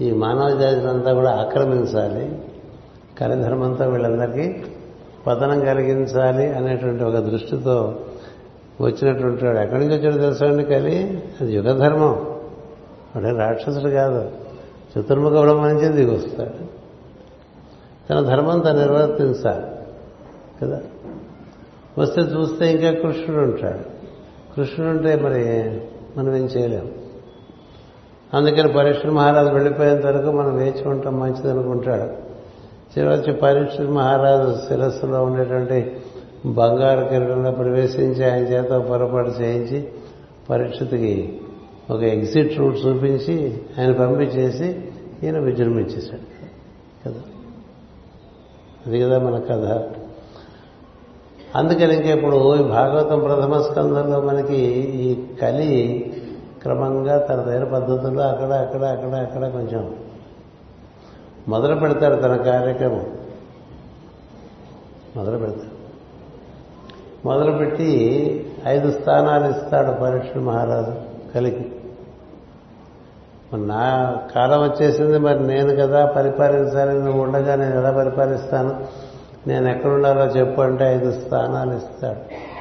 ఈ 0.00 0.12
మానవ 0.12 0.48
జాతినంతా 0.60 1.12
కూడా 1.12 1.30
ఆక్రమించాలి. 1.30 2.42
కలిధర్మంతో 3.20 3.88
వీళ్ళందరికీ 3.88 4.64
పతనం 5.26 5.60
కలిగించాలి 5.60 6.52
అనేటువంటి 6.54 7.04
ఒక 7.04 7.14
దృష్టితో 7.14 8.00
వచ్చినటువంటి 8.80 9.46
వాడు 9.46 9.58
ఎక్కడి 9.58 9.86
నుంచి 9.86 10.00
వచ్చాడు 10.00 10.16
తెలుసండి 10.16 10.64
కలి 10.64 11.22
అది 11.40 11.52
యుగధర్మం. 11.52 12.40
అంటే 13.14 13.30
రాక్షసుడు 13.38 13.90
కాదు. 13.90 14.41
చతుర్ముఖ 14.98 15.32
బ్రహ్మ 15.32 15.66
నుంచి 15.66 15.88
దిగి 15.88 16.14
వస్తాడు 16.14 16.82
తన 18.10 18.20
ధర్మం 18.20 18.58
తను 18.58 18.78
నిర్వర్తించాలి. 18.78 19.66
కదా? 20.62 20.80
వస్తే 21.98 22.20
చూస్తే 22.20 22.70
ఇంకా 22.70 22.90
కృష్ణుడు 22.90 23.42
ఉంటాడు. 23.42 23.84
కృష్ణుడు 24.56 24.90
ఉంటే 24.90 25.16
మరి 25.16 25.44
మనం 26.16 26.36
ఏం 26.36 26.44
చేయలేం. 26.44 26.90
అందుకని 28.34 28.72
పరీక్ష 28.72 29.06
మహారాజు 29.06 29.48
వెళ్ళిపోయేంత 29.48 30.06
వరకు 30.06 30.30
మనం 30.30 30.56
వేచి 30.56 30.88
ఉంటాం 30.88 31.20
మంచిది 31.20 31.50
అనుకుంటాడు. 31.50 32.32
చివరి 32.98 33.32
పరీక్ష 33.32 33.80
మహారాజు 33.80 34.56
శిరస్సులో 34.68 35.22
ఉండేటువంటి 35.22 35.96
బంగారు 36.46 37.08
కిరణంలో 37.08 37.50
ప్రవేశించి 37.50 38.30
ఆయన 38.30 38.42
చేత 38.42 38.70
పొరపాటు 38.70 39.30
చేయించి 39.30 39.88
పరీక్షకి 40.50 41.40
ఒక 41.90 42.02
ఎగ్జిట్ 42.02 42.58
రూట్ 42.58 42.76
చూపించి 42.76 43.62
ఆయన 43.78 43.92
పంపించేసి 43.92 44.84
ఈయన 45.22 45.38
విజృంభించేశాడు 45.38 46.32
కదా? 47.08 47.20
అది 48.86 49.00
కదా 49.00 49.18
మన 49.18 49.38
కథ. 49.38 49.90
అందుకని 51.56 51.96
ఇంకా 51.96 52.08
ఇప్పుడు 52.08 52.56
ఈ 52.56 52.62
భాగవతం 52.62 53.20
ప్రథమ 53.20 53.60
స్కంధంలో 53.60 54.20
మనకి 54.20 54.56
ఈ 54.80 55.36
కలి 55.36 56.12
క్రమంగా 56.62 57.18
తన 57.18 57.34
దగ్గర 57.34 57.64
పద్ధతుల్లో 57.64 58.22
అక్కడ 58.22 58.52
అక్కడ 58.52 58.84
అక్కడ 58.84 59.14
అక్కడ 59.14 59.48
కొంచెం 59.48 59.96
మొదలు 61.48 61.74
పెడతాడు 61.74 62.22
తన 62.22 62.36
కార్యక్రమం. 62.36 63.06
మొదలు 65.16 65.38
పెడతాడు. 65.38 65.82
మొదలుపెట్టి 67.26 68.46
ఐదు 68.66 68.90
స్థానాలు 68.90 69.50
ఇస్తాడు 69.50 70.00
పరీక్ష 70.00 70.36
మహారాజు. 70.36 71.11
కలిగి. 71.34 71.72
నా 73.56 74.16
కాలం 74.34 74.62
వచ్చేసింది 74.62 75.18
మరి 75.18 75.46
నేను 75.46 75.76
కదా 75.76 76.06
పరిపాలించాలి 76.06 76.98
నువ్వు 76.98 77.22
ఉండగా 77.22 77.54
నేను 77.54 77.78
ఎలా 77.78 77.90
పరిపాలిస్తాను? 77.90 78.86
నేను 79.46 79.68
ఎక్కడుండాలో 79.68 80.24
చెప్పు 80.24 80.60
అంటే 80.60 80.84
ఐదు 80.84 81.12
స్థానాలు 81.12 81.76
ఇస్తాడు. 81.76 82.52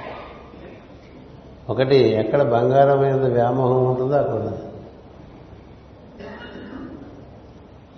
ఒకటి 1.72 1.96
ఎక్కడ 1.96 2.42
బంగారం 2.42 3.00
మీద 3.00 3.34
వ్యామోహం 3.34 3.86
ఉంటుందో 3.86 4.16
అక్కడ 4.16 4.52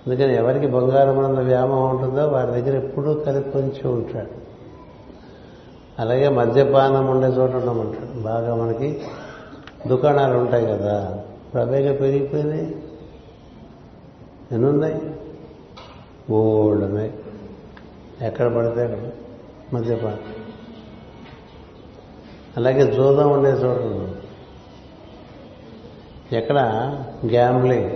అందుకని 0.07 0.35
ఎవరికి 0.35 0.67
బంగారం 0.67 1.17
మీద 1.17 1.45
వ్యామోహం 1.45 1.95
ఉంటుందో 1.95 2.27
వారి 2.27 2.51
దగ్గర 2.51 2.75
ఎప్పుడూ 2.75 3.13
కలిపొంచి 3.13 3.87
ఉంటాడు. 3.87 4.43
అలాగే 5.99 6.29
మద్యపానం 6.29 7.07
ఉండే 7.07 7.27
చోట 7.27 7.55
ఉండమంటాడు. 7.55 8.23
బాగా 8.23 8.55
మనకి 8.55 9.01
దుకాణాలు 9.87 10.37
ఉంటాయి 10.37 10.65
కదా 10.65 11.23
ప్రవేగ 11.53 11.95
పెరిగిపోయినాయి 11.95 12.83
ఎన్నున్నాయి? 14.51 15.01
ఓడమే 16.31 17.11
ఎక్కడ 18.21 18.55
పడితే 18.55 18.83
అక్కడ. 18.83 19.09
మద్యపాన. 19.73 20.17
అలాగే 22.57 22.93
జూదం 22.93 23.31
ఉండే 23.31 23.49
చూడండి 23.49 24.23
ఎక్కడ? 26.35 26.57
గ్యాంబ్లింగ్. 27.25 27.91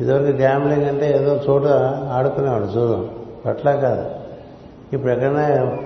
ఇదివరకు 0.00 0.36
గ్యాంబ్లింగ్ 0.36 0.84
అంటే 0.84 1.16
ఏదో 1.16 1.40
చోట 1.50 1.66
ఆడుకునేవాడు 2.12 2.66
జూదం. 2.66 3.10
అట్లా 3.46 3.76
కాదు. 3.76 4.10
ఇప్పుడు 4.92 5.12
ఎక్కడైనా 5.12 5.78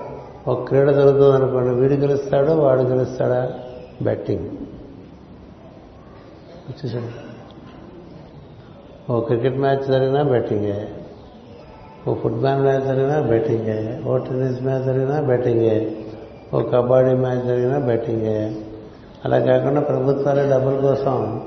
ఒక 0.49 0.65
క్రీడ 0.65 0.91
జరుగుతుంది 0.91 1.37
అనుకోండి 1.37 1.75
వీడు 1.75 1.95
గెలుస్తాడు 1.95 2.53
వాడు 2.53 2.83
గెలుస్తాడా? 2.83 3.53
బెట్టింగ్. 4.03 4.51
చూసాడు 6.71 7.27
ఓ 9.13 9.21
క్రికెట్ 9.21 9.59
మ్యాచ్ 9.59 9.87
జరిగినా 9.89 10.23
బెట్టింగే. 10.23 10.89
ఓ 12.09 12.15
ఫుట్బాల్ 12.15 12.63
మ్యాచ్ 12.63 12.83
జరిగినా 12.83 13.21
బెట్టింగే. 13.21 14.03
ఓ 14.07 14.17
టెన్నిస్ 14.17 14.63
మ్యాచ్ 14.63 14.85
జరిగినా 14.85 15.21
బెట్టింగే. 15.21 15.97
ఓ 16.55 16.63
కబడ్డీ 16.63 17.15
మ్యాచ్ 17.15 17.47
జరిగినా 17.47 17.79
బెట్టింగే. 17.79 18.57
అలా 19.25 19.39
కాకుండా 19.39 19.81
ప్రభుత్వాలే 19.81 20.51
డబ్బుల 20.51 20.81
కోసం 20.81 21.43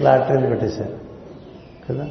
లాటరీలు 0.00 0.46
పెట్టేశారు. 0.46 0.92
కదా? 1.88 2.08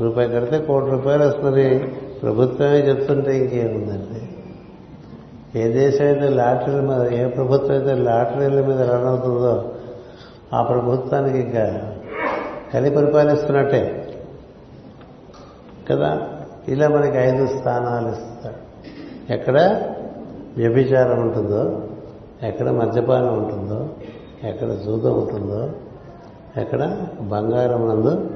రూపాయి 0.00 0.28
కడితే 0.28 0.58
కోటి 0.58 0.90
రూపాయలు 0.90 1.24
వస్తుంది. 1.24 1.78
ప్రభుత్వమే 2.22 2.78
చెప్తుంటే 2.78 3.38
ఇంకేముందండి? 3.38 4.28
ఏ 5.60 5.72
దేశం 5.72 6.04
అయితే 6.04 6.28
లాటరీల 6.28 6.80
మీద 6.80 7.12
ఏ 7.12 7.28
ప్రభుత్వం 7.28 7.70
అయితే 7.70 7.94
లాటరీల 7.94 8.66
మీద 8.66 8.80
రన్ 8.80 9.06
అవుతుందో 9.06 9.74
ఆ 10.54 10.62
ప్రభుత్వానికి 10.62 11.38
ఇంకా 11.38 11.94
కలి 12.74 12.90
పరిపాలిస్తున్నట్టే. 12.90 14.14
కదా? 15.90 16.30
ఇలా 16.68 16.88
మనకి 16.88 17.18
ఐదు 17.18 17.46
స్థానాలు 17.46 18.08
ఇస్తాడు 18.08 18.56
ఎక్కడ 19.32 19.84
వ్యభిచారం 20.56 21.20
ఉంటుందో 21.20 21.82
ఎక్కడ 22.42 22.70
మద్యపానం 22.70 23.42
ఉంటుందో 23.42 23.88
ఎక్కడ 24.48 24.68
జూదం 24.68 25.12
ఉంటుందో 25.12 25.70
ఎక్కడ 26.60 27.06
బంగారం 27.20 27.88
నందు 27.88 28.30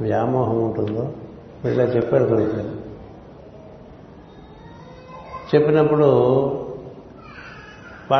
వ్యామోహం 0.00 0.64
ఉంటుందో 0.64 1.10
ఇలా 1.70 1.82
చెప్పాడు 1.82 2.24
కొడుకు. 2.24 2.56
చెప్పినప్పుడు 5.54 6.06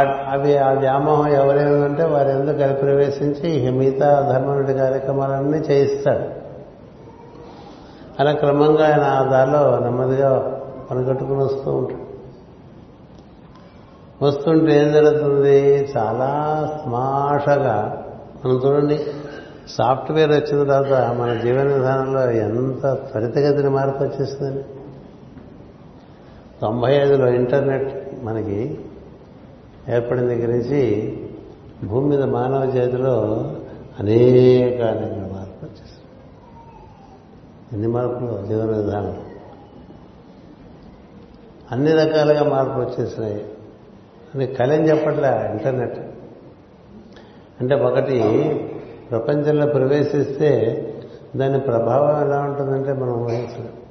అవి 0.01 0.59
ఆ 0.59 0.73
వ్యామోహం 0.73 1.33
ఎవరేమంటే 1.33 2.05
వారి 2.05 2.31
ఎందుకు 2.31 2.57
కలిపి 2.57 2.81
ప్రవేశించి 2.81 3.71
మిగతా 3.71 4.33
ధర్మనుడి 4.33 4.75
కార్యక్రమాలన్నీ 4.75 5.59
చేయిస్తాడు. 5.59 6.43
అలా 8.21 8.33
క్రమంగా 8.33 8.85
ఆయన 8.93 9.03
ఆ 9.03 9.31
దారిలో 9.31 9.79
నెమ్మదిగా 9.79 10.61
పనిగట్టుకుని 10.91 11.45
వస్తూ 11.45 11.71
ఉంటాడు. 11.71 12.13
వస్తుంటే 14.25 14.87
ఏం 14.87 14.93
జరుగుతుంది? 14.93 15.89
చాలా 15.97 16.63
స్మాషగా 16.83 18.05
మనం 18.45 18.61
చూడండి 18.67 19.01
సాఫ్ట్వేర్ 19.69 20.31
వచ్చిన 20.31 20.69
తర్వాత 20.69 21.17
మన 21.17 21.35
జీవన 21.35 21.63
విధానంలో 21.63 22.31
ఎంత 22.31 22.83
త్వరితగతిన 22.83 23.69
మార్పు 23.69 24.05
వచ్చేస్తుందండి 24.05 24.63
తొంభై 26.61 26.93
ఐదులో 26.93 27.29
ఇంటర్నెట్ 27.29 28.07
మనకి 28.25 28.79
ఏర్పడిన 29.91 30.25
దగ్గర 30.25 30.47
నుంచి 30.47 31.13
భూమి 31.85 32.09
మీద 32.09 32.23
మానవ 32.23 32.71
జాతిలో 32.71 33.21
అనేక 33.99 34.83
అనేక 34.83 35.13
మార్పులు 35.13 35.69
వచ్చేసాయి 35.69 36.03
ఎన్ని 37.73 37.89
మార్పులు? 37.89 38.47
జీవన 38.47 38.77
విధానం 38.77 39.17
అన్ని 41.73 41.93
రకాలుగా 41.93 42.45
మార్పులు 42.51 42.85
వచ్చేసినాయి. 42.85 43.45
అని 44.35 44.47
కలని 44.47 44.89
చెప్పట్లే 44.89 45.51
ఇంటర్నెట్. 45.51 45.99
అంటే 47.61 47.75
ఒకటి 47.75 48.23
ప్రపంచంలో 49.11 49.67
ప్రవేశిస్తే 49.67 50.79
దాని 51.37 51.61
ప్రభావం 51.61 52.27
ఎలా 52.27 52.41
ఉంటుందంటే 52.41 52.93
మనం 52.93 53.25
ఊహించలేం. 53.25 53.82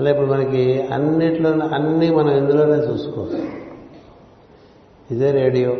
అలా 0.00 0.10
ఇప్పుడు 0.10 0.26
మనకి 0.26 0.82
అన్నిట్లో 0.82 1.50
అన్నీ 1.50 2.10
మనం 2.10 2.36
ఇందులోనే 2.36 2.92
చూసుకోవచ్చు. 2.92 3.44
ఇదే 5.10 5.30
రేడియో 5.30 5.76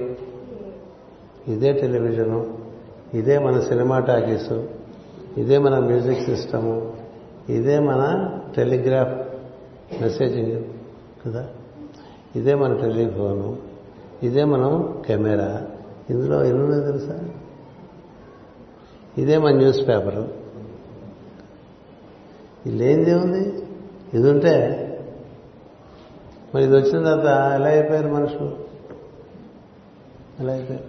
ఇదే 1.49 1.73
టెలివిజను 1.73 2.59
ఇదే 3.15 3.39
మన 3.39 3.61
సినిమా 3.61 3.99
టాకీసు 3.99 4.69
ఇదే 5.37 5.59
మన 5.59 5.79
మ్యూజిక్ 5.79 6.23
సిస్టము 6.23 6.93
ఇదే 7.49 7.79
మన 7.79 8.31
టెలిగ్రాఫ్ 8.57 9.13
మెసేజింగ్ 10.03 10.65
కదా? 11.27 11.49
ఇదే 12.37 12.55
మన 12.55 12.77
టెలిఫోను 12.77 13.57
ఇదే 14.23 14.45
మనం 14.45 15.03
కెమెరా. 15.07 15.67
ఇందులో 16.11 16.45
ఎన్ని 16.45 16.85
తెలుసా? 16.85 17.21
ఇదే 19.19 19.39
మన 19.39 19.55
న్యూస్ 19.55 19.89
పేపరు. 19.89 20.29
ఇది 22.67 22.77
లేనిదే 22.77 23.15
ఉంది 23.15 23.70
ఇది 24.15 24.31
ఉంటే 24.31 24.87
మరి 26.55 26.65
ఇది 26.65 26.77
వచ్చిన 26.77 27.05
తర్వాత 27.05 27.53
ఎలా 27.53 27.69
అయిపోయారు 27.69 28.09
మనుషులు? 28.09 28.57
ఎలా 30.41 30.53
అయిపోయారు? 30.53 30.85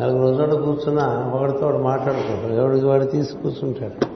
నాలుగు 0.00 0.22
రోజులు 0.22 0.62
కూర్చున్నా 0.62 1.30
ఒకటితో 1.34 1.66
ఒకటి 1.66 1.78
మాట్లాడుకుంటాడు 1.78 2.52
ఎవడికి 2.52 2.86
వాడు 2.86 3.04
తీసి 3.04 3.36
కూర్చుంటాడు. 3.36 4.06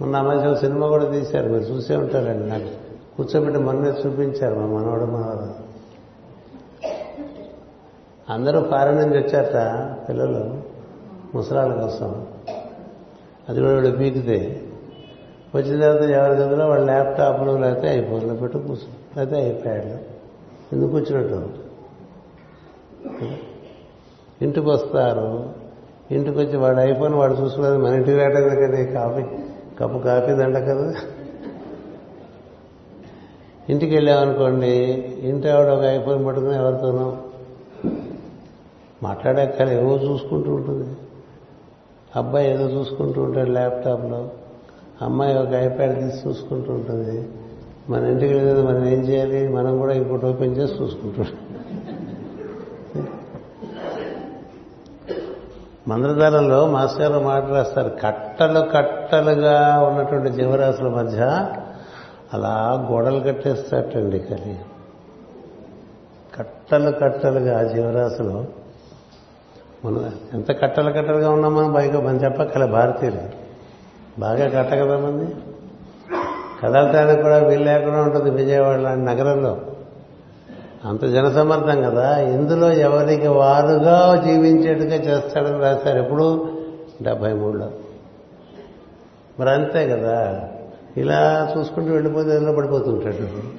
మొన్న 0.00 0.16
అమ్మాయి 0.16 0.56
సినిమా 0.56 0.88
కూడా 0.88 1.10
తీశారు 1.10 1.48
మీరు 1.48 1.62
చూసే 1.62 1.96
ఉంటారండి 1.96 2.48
నాకు. 2.48 2.88
కూర్చోబెట్టి 3.16 3.60
మొన్నే 3.60 3.88
చూపించారు 3.88 4.54
మా 4.54 4.66
మనవడు 4.66 5.04
మనవాడు 5.04 5.68
అందరూ 8.32 8.62
ఫారెన్ 8.62 8.96
నుంచి 8.96 9.18
వచ్చారట 9.18 9.96
పిల్లలు 10.08 10.62
ముసలాల 11.36 11.72
కోసం. 11.72 12.26
అది 13.48 13.60
కూడా 13.60 13.72
వాళ్ళు 13.72 13.96
పీకితే 13.96 14.62
వచ్చిన 15.54 15.80
తర్వాత 15.80 16.02
ఎవరి 16.02 16.32
గదిలో 16.32 16.68
వాళ్ళ 16.68 16.84
ల్యాప్టాప్లు 16.84 17.58
లేకపోతే 17.58 17.98
ఐఫోన్లో 17.98 18.34
పెట్టు 18.34 18.58
కూర్చో 18.58 18.86
లేకపోతే 19.16 19.48
ఐప్యాడ్లు. 19.48 20.18
ఎందుకు 20.72 20.90
కూర్చున్నట్టు? 20.90 21.48
ఇంటికి 24.42 24.68
వస్తారు. 24.68 25.52
ఇంటికి 26.10 26.38
వచ్చి 26.38 26.56
వాడు 26.56 26.78
ఐఫోన్ 26.78 27.14
వాడు 27.14 27.34
చూసుకోలేదు 27.34 27.78
మన 27.78 27.94
ఇంటికి 27.94 28.16
రావటం 28.16 28.48
కదా 28.48 28.84
కాఫీ. 28.84 29.22
కప్పు 29.78 29.98
కాఫీ 29.98 30.32
దండ 30.32 30.58
కదా. 30.58 30.94
ఇంటికి 33.70 33.94
వెళ్ళామనుకోండి 33.94 34.68
ఇంటి 35.22 35.48
ఆవిడ 35.48 35.72
ఒక 35.72 35.84
ఐఫోన్ 35.84 36.26
పట్టుకుని 36.26 36.54
ఎవరితోనో 36.54 37.18
మాట్లాడాక 39.02 39.60
ఏవో 39.60 39.96
చూసుకుంటూ 39.96 40.54
ఉంటుంది. 40.54 40.96
అబ్బాయి 42.16 42.50
ఏదో 42.50 42.64
చూసుకుంటూ 42.64 43.22
ఉంటాడు 43.22 43.50
ల్యాప్టాప్లో. 43.50 44.30
అమ్మాయి 45.02 45.38
ఒక 45.38 45.48
ఐప్యాడ్ 45.48 46.00
తీసి 46.00 46.28
చూసుకుంటూ 46.28 46.72
ఉంటుంది. 46.72 47.28
మన 47.90 48.04
ఇంటికి 48.04 48.34
వెళ్ళేది 48.34 48.62
మనం 48.62 48.86
ఏం 48.86 49.00
చేయాలి? 49.00 49.48
మనం 49.48 49.78
కూడా 49.78 49.92
ఇంకోటి 49.92 50.26
ఓపెన్ 50.26 50.56
చేసి 50.56 50.82
చూసుకుంటున్నాం 50.82 51.32
మంత్రదానంలో 55.88 56.66
మాస్టర్ 56.66 57.12
గారు 57.12 57.24
మాట 57.24 57.44
రాస్తారు. 57.44 57.96
కట్టలు 58.02 58.60
కట్టలుగా 58.70 59.80
ఉన్నటువంటి 59.80 60.30
జీవరాశుల 60.30 60.88
మధ్య 60.88 61.48
అలా 62.34 62.86
గోడలు 62.90 63.20
కట్టేస్తాటండి 63.20 64.18
కలి. 64.18 64.60
కట్టలు 66.38 66.90
కట్టలుగా 66.90 67.62
జీవరాశులు 67.62 68.57
మనం 69.84 70.10
ఎంత 70.34 70.60
కట్టలు 70.62 70.92
కట్టలుగా 70.92 71.30
ఉన్నామో 71.30 71.72
పైగా 71.72 72.00
మనం 72.00 72.16
చెప్పక్కల 72.16 72.64
భారతీయులు. 72.64 73.18
బాగా 74.20 74.48
కట్ట 74.48 74.74
కదా 74.74 74.96
మంది. 74.98 75.34
కదలటానికి 76.62 77.22
కూడా 77.22 77.38
వీలు 77.38 77.64
లేకుండా 77.64 78.02
ఉంటుంది 78.02 78.30
విజయవాడ 78.30 78.78
లాంటి 78.78 79.04
నగరంలో. 79.04 79.58
అంత 80.84 81.04
జనసమర్థం 81.04 81.82
కదా. 81.82 82.18
ఇందులో 82.18 82.72
ఎవరికి 82.72 83.28
వారుగా 83.28 84.22
జీవించేట్టుగా 84.26 84.94
చేస్తాడని 84.94 85.58
రాశారు 85.58 85.98
ఎప్పుడు? 85.98 86.48
డెబ్బై 87.02 87.32
మూడులో. 87.32 87.70
మరి 89.40 89.50
అంతే 89.50 89.88
కదా. 89.88 90.48
ఇలా 90.96 91.54
చూసుకుంటూ 91.58 91.92
వెళ్ళిపోతే 91.92 92.36
ఇందులో 92.36 92.52
పడిపోతుంటాడు 92.52 93.58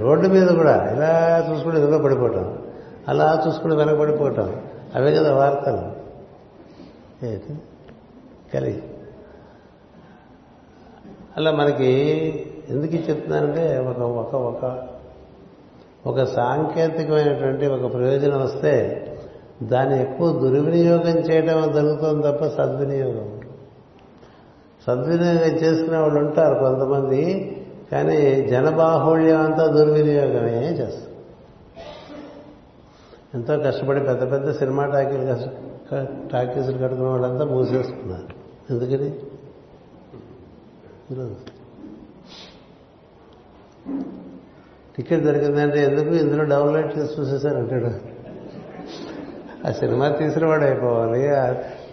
రోడ్డు 0.00 0.28
మీద 0.28 0.48
కూడా 0.48 0.92
ఇలా 0.92 1.46
చూసుకుంటూ 1.50 1.78
ఎందులో 1.78 1.98
పడిపోవటం 1.98 2.58
అలా 3.08 3.44
చూసుకుని 3.46 3.76
వెనకబడిపోవటం. 3.76 4.62
అవే 4.94 5.12
కదా 5.12 5.34
వార్తలు. 5.34 6.00
కలిగి 8.54 8.82
అలా 11.36 11.50
మనకి 11.50 11.92
ఎందుకు 12.68 12.92
చెప్తున్నానంటే 12.94 13.78
ఒక 13.78 13.98
ఒక 13.98 14.34
ఒక 14.34 14.88
ఒక 16.06 16.24
సాంకేతికమైనటువంటి 16.24 17.66
ఒక 17.66 17.92
ప్రయోజనం 17.92 18.42
వస్తే 18.42 19.06
దాన్ని 19.62 20.02
ఎక్కువ 20.02 20.32
దుర్వినియోగం 20.32 21.18
చేయడం 21.18 21.72
జరుగుతుంది 21.72 22.22
తప్ప 22.22 22.44
సద్వినియోగం. 22.62 23.40
సద్వినియోగం 24.86 25.56
చేసుకునే 25.56 25.98
వాళ్ళు 25.98 26.18
ఉంటారు 26.18 26.54
కొంతమంది 26.54 27.56
కానీ 27.92 28.42
జనబాహుళ్యం 28.42 29.40
అంతా 29.40 29.66
దుర్వినియోగమే 29.66 30.70
చేస్తారు 30.70 31.09
ఎంతో 33.34 33.58
కష్టపడి 33.58 34.00
పెద్ద 34.00 34.32
పెద్ద 34.32 34.50
సినిమా 34.50 34.86
టాకీలు 34.86 35.24
టాకీసులు 36.32 36.78
కట్టుకున్న 36.78 37.08
వాళ్ళంతా 37.08 37.44
మూసేసుకున్నారు. 37.44 38.26
ఎందుకని? 38.72 39.10
టికెట్ 44.96 45.24
దొరికిందంటే 45.24 45.84
ఎందుకు 45.84 46.14
ఇందులో 46.14 46.44
డౌన్లోడ్ 46.44 46.98
చేసి 46.98 47.20
చూసేసారు 47.20 47.56
అంటాడు? 47.56 47.90
ఆ 49.68 49.72
సినిమా 49.72 50.08
తీసిన 50.08 50.46
వాడు 50.46 50.64
అయిపోవాలి. 50.64 51.36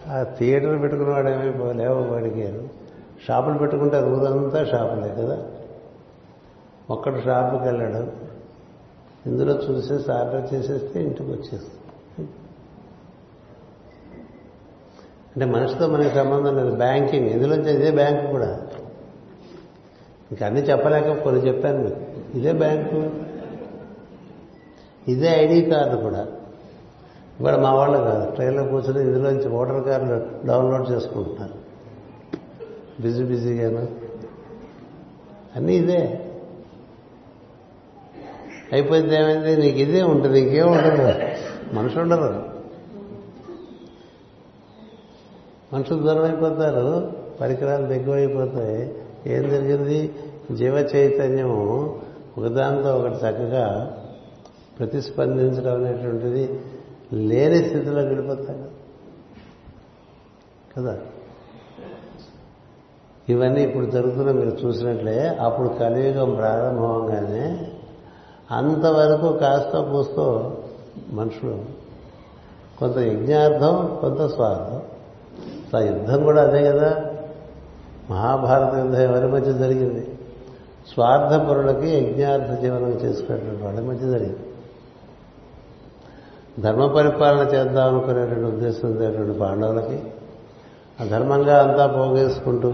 ఆ 0.10 0.24
థియేటర్ 0.24 0.82
పెట్టుకున్నవాడు 0.82 1.30
ఏమైపోవాలి 1.30 1.84
ఏవో 1.84 2.02
వాడికి. 2.02 2.70
షాపులు 3.28 3.58
పెట్టుకుంటే 3.58 3.98
ఊరంతా 3.98 4.66
షాపులే 4.66 5.10
కదా. 5.10 5.46
ఒక్కడు 6.90 7.22
షాపుకి 7.22 7.64
వెళ్ళాడు 7.64 8.27
ఇందులో 9.26 9.54
చూసేసి 9.54 10.12
ఆర్డర్ 10.12 10.54
చేసేస్తే 10.54 11.04
ఇంటికి 11.04 11.32
వచ్చేస్తుంది. 11.32 11.72
అంటే 15.36 15.46
మనిషితో 15.46 15.88
మనకి 15.88 16.16
సంబంధం 16.16 16.58
లేదు 16.58 16.76
బ్యాంకింగ్. 16.76 17.30
ఇందులోంచి 17.30 17.76
ఇదే 17.76 17.92
బ్యాంకు 17.92 18.32
కూడా. 18.32 18.68
ఇంక 20.32 20.44
అన్ని 20.44 20.62
చెప్పలేక 20.62 21.24
కొన్ని 21.24 21.48
చెప్పాను 21.48 21.84
మీకు. 21.84 22.38
ఇదే 22.38 22.52
బ్యాంకు. 22.52 23.12
ఇదే 25.12 25.28
ఐడి 25.28 25.70
కార్డు 25.70 26.02
కూడా. 26.02 26.28
ఇవాళ 27.40 27.56
మా 27.56 27.74
వాళ్ళు 27.74 27.98
కాదు 27.98 28.36
ట్రైన్లో 28.36 28.64
కూర్చొని 28.64 29.02
ఇందులోంచి 29.02 29.50
ఓటర్ 29.50 29.84
కార్డులు 29.84 30.48
డౌన్లోడ్ 30.48 30.92
చేసుకుంటున్నారు. 30.92 31.54
బిజీ 33.02 33.24
బిజీగాను. 33.24 33.88
అన్నీ 35.56 35.76
ఇదే. 35.76 36.24
అయిపోతే 38.74 39.16
ఏమైంది? 39.16 39.56
నీకు 39.58 39.78
ఇదే 39.78 40.04
ఉంటుంది 40.04 40.40
ఇంకేం 40.40 40.72
ఉండదు. 40.72 41.14
మనుషులు 41.76 42.02
ఉండరు. 42.02 42.58
మనుషులు 45.74 46.00
దూరం 46.00 46.24
అయిపోతారు 46.24 47.14
పరికరాలు 47.42 47.86
దగ్గరైపోతాయి 47.86 48.96
ఏం 49.28 49.50
జరిగింది? 49.50 50.14
జీవ 50.52 50.74
చైతన్యము 50.96 52.00
ఒకదానితో 52.38 52.98
ఒకటి 52.98 53.16
చక్కగా 53.16 53.98
ప్రతిస్పందించడం 54.80 55.86
అనేటువంటిది 55.86 56.60
లేని 57.14 57.66
స్థితిలో 57.66 58.02
వెళ్ళిపోతాడు 58.02 58.78
కదా? 60.78 60.98
ఇవన్నీ 63.30 63.64
ఇప్పుడు 63.64 63.86
జరుగుతున్న 63.86 64.32
మీరు 64.32 64.58
చూసినట్లే 64.66 65.28
అప్పుడు 65.28 65.68
కలియుగం 65.68 66.36
ప్రారంభంగానే 66.36 67.72
అంతవరకు 68.52 69.38
కాస్త 69.38 69.92
పూస్తూ 69.92 70.52
మనుషులు. 71.10 71.66
కొంత 72.80 72.98
యజ్ఞార్థం 72.98 73.98
కొంత 74.02 74.34
స్వార్థం. 74.34 74.82
ఆ 75.76 75.84
యుద్ధం 75.84 76.24
కూడా 76.24 76.44
అదే 76.44 76.72
కదా. 76.72 77.06
మహాభారత 78.10 78.78
యుద్ధం 78.78 79.02
ఎవరి 79.02 79.28
మధ్య 79.28 79.54
జరిగింది? 79.54 80.20
స్వార్థపరులకి 80.94 81.90
యజ్ఞార్థ 81.90 82.62
జీవనం 82.62 82.90
చేసుకునేటువంటి 82.90 83.64
వాళ్ళ 83.64 83.80
మధ్య 83.80 84.12
జరిగింది. 84.12 84.40
ధర్మ 86.62 86.88
పరిపాలన 86.88 87.48
చేద్దాం 87.56 87.88
అనుకునేటువంటి 87.88 88.44
ఉద్దేశం 88.44 88.92
ఉండేటువంటి 88.92 89.40
పాండవులకి 89.40 90.04
అధర్మంగా 91.00 91.64
అంతా 91.64 91.88
పోగేసుకుంటూ 91.88 92.74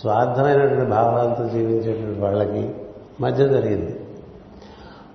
స్వార్థమైనటువంటి 0.00 0.90
భావాలతో 0.90 1.48
జీవించేటువంటి 1.48 2.20
వాళ్ళకి 2.20 2.74
మధ్య 3.20 3.48
జరిగింది. 3.48 4.00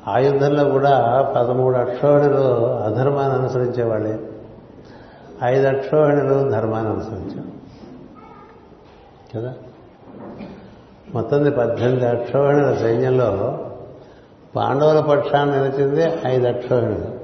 ఆ 0.08 0.18
యుద్ధంలో 0.18 0.64
కూడా 0.64 1.22
పదమూడు 1.36 1.78
అక్షోహిణులు 1.78 2.66
అధర్మాన్ని 2.66 3.38
అనుసరించేవాళ్ళే. 3.40 4.20
ఐదు 5.44 5.68
అక్షోహిణులు 5.68 6.50
ధర్మాన్ని 6.50 6.92
అనుసరించారు. 6.92 7.54
కదా? 9.38 9.54
మొత్తం 11.14 11.52
పద్దెనిమిది 11.58 12.08
అక్షోహిణుల 12.08 12.76
సైన్యంలో 12.76 13.60
పాండవుల 14.56 15.00
పక్షాన్ని 15.00 15.58
నిలిచింది 15.58 16.20
ఐదు 16.28 16.48
అక్షోహిణులు 16.48 17.24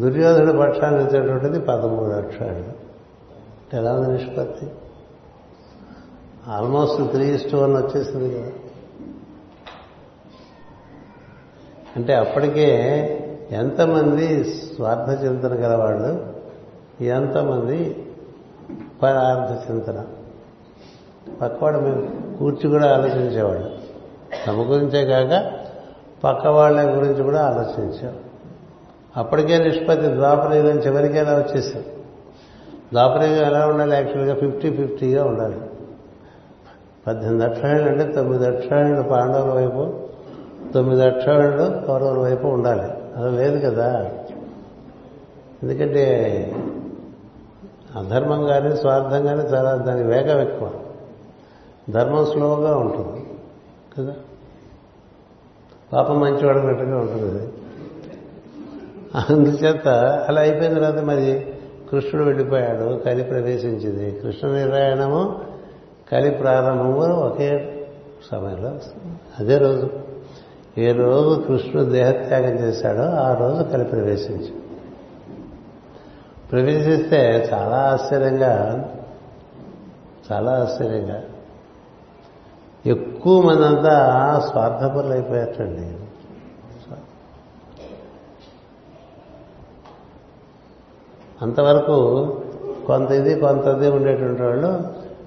దుర్యోధన 0.00 0.60
పక్షాన్ని 0.60 1.04
నిలిచేటువంటిది 1.04 1.60
పదమూడు 1.60 2.10
అక్షోహిణులు 2.10 2.86
ఎలా 3.76 3.92
ఉంది 3.92 4.12
నిష్పత్తి? 4.12 4.66
ఆల్మోస్ట్ 6.48 7.10
త్రీ 7.10 7.34
ఇస్టు 7.34 7.56
వన్ 7.56 7.76
వచ్చేసింది 7.76 8.40
కదా. 8.40 8.50
అంటే 11.96 12.14
అప్పటికే 12.14 12.68
ఎంతమంది 13.50 14.44
స్వార్థ 14.44 15.24
చింతన 15.24 15.48
గలవాళ్ళు 15.48 16.26
ఎంతమంది 17.04 18.06
పరార్థ 19.02 19.70
చింతన. 19.70 20.04
పక్కవాడు 21.42 21.78
మేము 21.78 22.36
కూర్చి 22.38 22.70
కూడా 22.70 22.94
ఆలోచించేవాళ్ళు. 22.96 23.70
తమ 24.46 24.54
గురించే 24.54 25.04
కాక 25.04 25.52
పక్క 26.24 26.46
వాళ్ళ 26.46 26.96
గురించి 26.96 27.22
కూడా 27.22 27.42
ఆలోచించాం 27.42 28.14
అప్పటికే 29.16 29.58
నిష్పత్తి 29.58 30.06
ద్వాపరయుగం 30.06 30.78
చివరికి 30.78 31.18
ఎలా 31.18 31.32
వచ్చేసాం 31.32 31.82
ద్వాపరయుగం 32.92 33.46
ఎలా 33.46 33.66
ఉండాలి? 33.66 33.94
యాక్చువల్గా 33.94 34.34
ఫిఫ్టీ 34.34 34.70
ఫిఫ్టీగా 34.76 35.24
ఉండాలి. 35.24 35.56
పద్దెనిమిది 37.06 37.44
అక్షరాలు 37.44 37.82
అంటే 37.82 38.12
తొమ్మిది 38.12 38.46
అక్షరాలు 38.46 39.02
పాండవుల 39.02 39.50
వైపు 39.50 40.05
తొమ్మిది 40.74 41.04
అక్షరాలు 41.04 41.86
కౌరవుల 41.86 42.18
వైపు 42.18 42.46
ఉండాలి. 42.46 42.82
అలా 43.16 43.30
లేదు 43.30 43.70
కదా. 43.70 44.10
ఎందుకంటే 45.62 46.02
అధర్మం 47.96 48.46
కానీ 48.46 48.76
స్వార్థం 48.76 49.26
కానీ 49.26 49.42
చాలా 49.42 49.76
దాని 49.76 50.02
వేగం 50.02 50.40
ఎక్కువ. 50.40 50.70
ధర్మం 51.90 52.26
స్లోగా 52.26 52.76
ఉంటుంది 52.76 53.26
కదా. 53.98 54.14
పాపం 55.92 56.20
మంచివాడు 56.20 56.58
అన్నట్టుగా 56.58 56.98
ఉంటుంది 56.98 57.52
అందుచేత 59.14 59.88
అలా 60.28 60.40
అయిపోయిన 60.40 60.74
తర్వాత 60.74 61.04
మరి 61.04 61.46
కృష్ణుడు 61.90 62.26
వెళ్ళిపోయాడు 62.26 62.98
కలి 62.98 63.22
ప్రవేశించింది. 63.22 64.20
కృష్ణ 64.20 64.48
నిర్యాణము 64.48 65.40
కలి 66.12 66.30
ప్రారంభము 66.30 67.00
ఒకే 67.00 67.72
సమయంలో 68.30 68.78
అదే 69.38 69.58
రోజు. 69.58 70.05
ఏ 70.78 70.92
రోజు 70.92 71.40
కృష్ణుడు 71.48 71.90
దేహత్యాగం 71.90 72.54
చేశాడో 72.58 73.02
ఆ 73.02 73.34
రోజు 73.34 73.62
కలి 73.62 73.84
ప్రవేశించాడు 73.84 74.66
ప్రవేశిస్తే 76.52 77.50
చాలా 77.52 77.76
ఆశ్చర్యంగా 77.76 78.52
చాలా 80.32 80.52
ఆశ్చర్యంగా. 80.52 81.22
ఎక్కువ 82.86 83.42
మందంతా 83.42 83.94
స్వార్థపరులు 84.50 85.12
అయిపోయారండి 85.12 85.96
అంతవరకు 91.42 91.96
కొంత 92.86 93.10
ఇది 93.10 93.40
కొంత 93.40 93.66
ఇది 93.66 93.88
ఉండేటువంటి 93.88 94.42
వాళ్ళు 94.42 94.68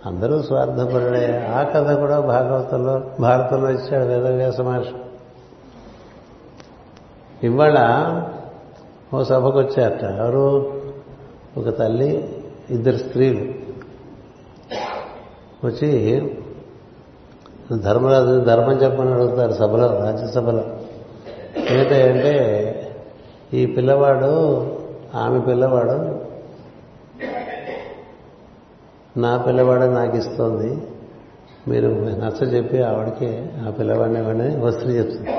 అందరూ 0.06 0.42
స్వార్థపరుడే 0.42 1.48
ఆ 1.56 1.64
కథ 1.64 1.92
కూడా 1.92 2.20
భాగవతంలో 2.20 3.02
భారతంలో 3.20 3.70
ఇచ్చాడు 3.70 4.06
వేదవ్యాస 4.06 4.62
మహర్షి. 4.62 5.09
ఇవాళ 7.44 7.78
ఓ 9.14 9.24
సభకు 9.24 9.60
వచ్చారట 9.60 10.04
ఎవరు? 10.04 10.74
ఒక 11.58 11.78
తల్లి 11.80 12.30
ఇద్దరు 12.70 12.98
స్త్రీలు. 12.98 13.54
వచ్చి 15.68 16.22
ధర్మరాజు 17.78 18.40
ధర్మం 18.40 18.74
చెప్పని 18.74 19.14
అడుగుతారు 19.14 19.52
సభలో 19.52 20.00
రాజ్యసభలో. 20.00 20.64
ఏంటంటే 21.58 22.34
ఈ 23.54 23.66
పిల్లవాడు 23.66 24.34
ఆమె 25.16 25.40
పిల్లవాడు 25.40 26.20
నా 29.20 29.38
పిల్లవాడు 29.38 29.84
నాకు 29.84 30.18
ఇస్తోంది. 30.18 30.88
మీరు 31.68 31.88
నచ్చ 31.88 32.44
చెప్పి 32.44 32.82
ఆవిడకి 32.82 33.46
ఆ 33.68 33.70
పిల్లవాడిని 33.70 34.20
ఇవ్వండి 34.20 34.56
ఓ 34.56 34.70
చెప్తుంది 34.70 35.30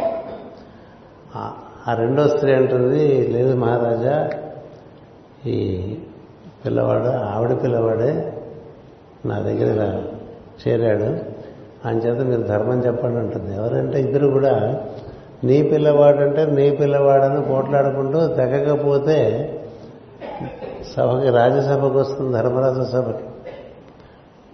ఆ 1.88 1.94
రెండో 1.94 2.28
స్త్రీ 2.28 2.52
అంటుంది 2.52 3.28
లేదు 3.28 3.56
మహారాజా 3.56 4.30
ఈ 5.46 5.58
పిల్లవాడు 6.64 7.08
ఆవిడ 7.08 7.62
పిల్లవాడే 7.62 8.32
నా 9.26 9.38
దగ్గర 9.38 9.74
ఇలా 9.74 10.02
చేరాడు 10.68 11.40
చేత 11.88 12.26
మీరు 12.26 12.42
ధర్మం 12.42 12.78
చెప్పండి 12.86 13.18
అంటుంది. 13.18 13.56
ఎవరంటే 13.56 14.00
ఇద్దరు 14.00 14.26
కూడా 14.26 14.84
నీ 15.44 15.62
పిల్లవాడంటే 15.62 16.46
నీ 16.46 16.70
పిల్లవాడని 16.70 17.42
పోట్లాడుకుంటూ 17.42 18.26
తెగకపోతే 18.26 19.18
సభకి 20.96 21.30
రాజ్యసభకు 21.30 21.98
వస్తుంది 21.98 22.32
ధర్మరాజు 22.32 22.90
సభకి. 22.92 23.24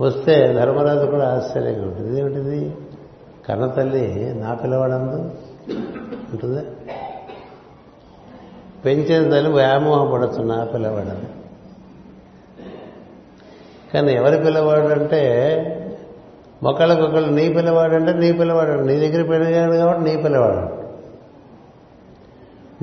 వస్తే 0.01 0.53
ధర్మరాజు 0.53 1.07
కూడా 1.07 1.35
ఆశ్చర్యంగా 1.35 1.82
ఉంటుంది. 1.82 2.20
ఏమిటిది 2.20 2.74
కన్నతల్లి 3.48 4.35
నా 4.35 4.55
పిల్లవాడందు? 4.55 5.31
ఉంటుంది 6.32 6.62
పెంచిన 8.86 9.30
తల్లి 9.30 9.50
వ్యామోహపడచ్చు 9.50 10.42
నా 10.42 10.64
పిల్లవాడని 10.64 11.28
కానీ 13.94 14.12
ఎవరి 14.12 14.38
పిల్లవాడు 14.38 14.86
అంటే 14.86 15.22
ఒకళ్ళకొకళ్ళు 16.62 17.30
నీ 17.30 17.52
పిల్లవాడంటే 17.52 18.12
నీ 18.12 18.32
పిల్లవాడు 18.32 18.70
నీ 18.70 18.96
దగ్గర 18.96 19.26
పెరిగాడు 19.26 19.72
కాబట్టి 19.72 20.04
నీ 20.04 20.22
పిల్లవాడు. 20.22 20.86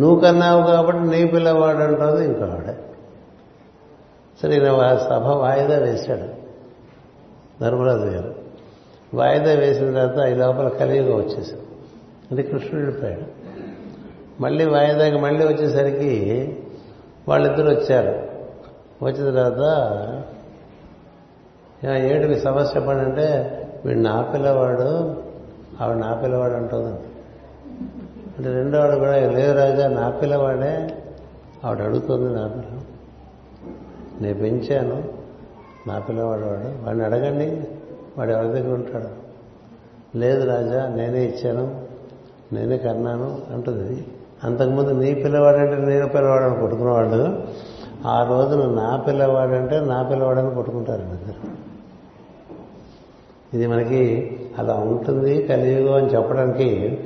నువ్వు 0.01 0.19
కన్నావు 0.19 0.63
కాబట్టి 0.63 1.03
నీ 1.03 1.27
పిల్లవాడు 1.27 1.77
అంటుంది 1.77 2.25
ఇంకోవాడే. 2.25 2.77
సరే 4.41 4.59
సభ 5.09 5.27
వాయిదా 5.27 5.77
వేశాడు. 5.79 6.27
ధర్మరాజు 7.63 8.05
గారు. 8.05 8.35
వాయిదా 9.13 9.53
వేసిన 9.53 9.85
తర్వాత 9.85 10.29
ఈ 10.29 10.33
లోపల 10.33 10.67
కలియుగం 10.67 11.15
వచ్చేసాడు 11.15 11.61
అంటే 12.31 12.43
కృష్ణుడు 12.43 12.85
వెళ్ళిపోయాడు. 12.85 13.32
మళ్ళీ 14.41 14.65
వాయిదాకి 14.65 15.17
మళ్ళీ 15.17 15.45
వచ్చేసరికి 15.45 16.55
వాళ్ళిద్దరు 17.27 17.69
వచ్చారు. 17.69 18.33
వచ్చిన 19.05 19.35
తర్వాత 19.35 20.23
ఏడు 21.85 22.27
మీ 22.27 22.39
సమస్య 22.39 22.79
చెప్పండి 22.79 23.03
అంటే 23.03 23.59
వీడు 23.85 23.99
నా 23.99 24.21
పిల్లవాడు 24.21 25.15
ఆవిడ 25.83 25.97
నా 25.97 26.13
పిల్లవాడు 26.13 26.53
అంటుంది. 26.53 26.99
అంటే 28.37 28.53
రెండోవాడు 28.53 28.95
కూడా 28.95 29.11
లేదు 29.11 29.57
రాజా 29.57 29.87
నా 29.87 30.09
పిల్లవాడే 30.09 31.03
ఆవిడ 31.65 31.81
అడుగుతుంది 31.81 32.33
నా 32.33 32.47
పిల్ల. 32.47 32.79
నేను 34.21 34.39
పెంచాను 34.39 35.03
నా 35.87 35.99
పిల్లవాడు 35.99 36.41
వాడు. 36.41 36.85
వాడిని 36.85 37.05
అడగండి 37.05 37.67
వాడు 38.17 38.31
ఎవరి 38.31 38.47
దగ్గర 38.47 38.73
ఉంటాడు? 38.73 39.23
లేదు 40.17 40.45
రాజా 40.45 40.87
నేనే 40.87 41.25
ఇచ్చాను 41.25 41.81
నేనే 42.53 42.77
కన్నాను 42.77 43.41
అంటుంది. 43.53 44.07
అంతకుముందు 44.43 44.89
నీ 44.89 45.13
పిల్లవాడంటే 45.13 45.75
నేను 45.75 46.07
పిల్లవాడని 46.07 46.59
కొట్టుకునేవాళ్ళు. 46.59 47.47
ఆ 48.05 48.23
రోజున 48.29 48.75
నా 48.75 48.97
పిల్లవాడంటే 48.97 49.79
నా 49.79 50.03
పిల్లవాడని 50.03 50.55
కొట్టుకుంటారండి 50.55 51.11
అందరు 51.11 51.63
ఇది 53.53 53.67
మనకి 53.67 54.31
అలా 54.57 54.73
ఉంటుంది 54.73 55.43
కలియుగం 55.43 55.93
అని 55.93 56.07
చెప్పడానికి 56.07 56.99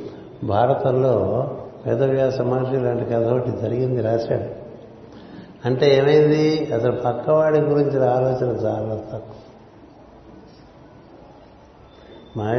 భారతంలో 0.43 1.13
వేదవ్యాస 1.87 2.41
మహర్షి 2.41 2.79
లాంటి 2.79 3.05
కథ 3.05 3.23
ఒకటి 3.23 3.51
జరిగింది 3.51 4.01
రాశాడు. 4.01 4.67
అంటే 5.67 5.97
ఏమైంది? 5.97 6.73
అసలు 6.73 6.91
పక్కవాడి 6.91 7.59
గురించి 7.59 8.09
ఆలోచన 8.09 8.55
చాలా 8.65 8.95
తక్కువ. 8.95 9.35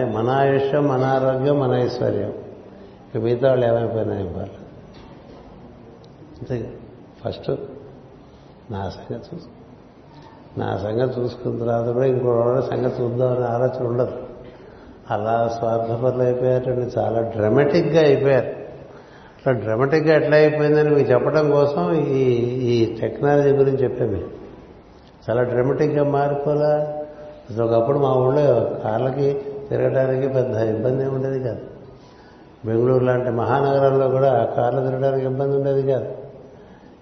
మన 0.04 0.30
ఆయుష్యం 0.30 0.88
మన 0.88 1.04
ఆరోగ్యం 1.04 1.60
మన 1.60 1.72
ఐశ్వర్యం. 1.72 2.32
ఇక 3.14 3.22
మిగతా 3.22 3.48
వాళ్ళు 3.48 3.66
ఏమైపోయినాయి 3.66 4.26
ఇవ్వాలి 4.26 4.50
అంతే 6.38 6.72
ఫస్ట్ 7.24 7.50
నా 8.70 8.90
సంగతి 8.90 9.36
చూసు. 9.36 9.46
నా 10.58 10.76
సంగతి 10.76 11.20
చూసుకున్న 11.20 11.58
తర్వాత 11.58 11.88
కూడా 11.88 12.06
ఇంకోటి 12.06 12.66
సంగతి 12.66 13.02
చూద్దామనే 13.02 13.46
ఆలోచన 13.46 13.86
ఉండదు. 13.86 14.12
అలా 15.10 15.54
స్వార్థపరులు 15.58 16.22
అయిపోయారండి 16.22 16.98
చాలా 16.98 17.20
డ్రమాటిక్గా 17.20 18.00
అయిపోయారు. 18.00 18.46
అట్లా 18.46 19.52
డ్రమాటిక్గా 19.52 20.16
ఎట్లా 20.16 20.36
అయిపోయిందని 20.36 20.90
మీకు 20.90 21.10
చెప్పడం 21.10 21.50
కోసం 21.50 21.92
ఈ 21.92 22.22
ఈ 22.72 23.00
టెక్నాలజీ 23.00 23.50
గురించి 23.50 23.82
చెప్పాము 23.82 24.24
చాలా 25.30 25.42
డ్రమాటిక్గా 25.42 26.04
మారిపోలా? 26.04 26.94
అసలు 27.50 27.64
ఒకప్పుడు 27.64 27.98
మా 27.98 28.14
ఊళ్ళో 28.14 28.76
కార్లకి 28.84 29.40
తిరగడానికి 29.68 30.28
పెద్ద 30.28 30.56
ఇబ్బంది 30.56 31.04
ఉండేది 31.06 31.40
కాదు. 31.40 31.60
బెంగళూరు 32.66 33.04
లాంటి 33.04 33.30
మహానగరంలో 33.30 34.08
కూడా 34.08 34.44
కార్లు 34.56 34.80
తిరగడానికి 34.80 35.26
ఇబ్బంది 35.26 35.56
ఉండేది 35.56 35.92
కాదు. 35.92 36.17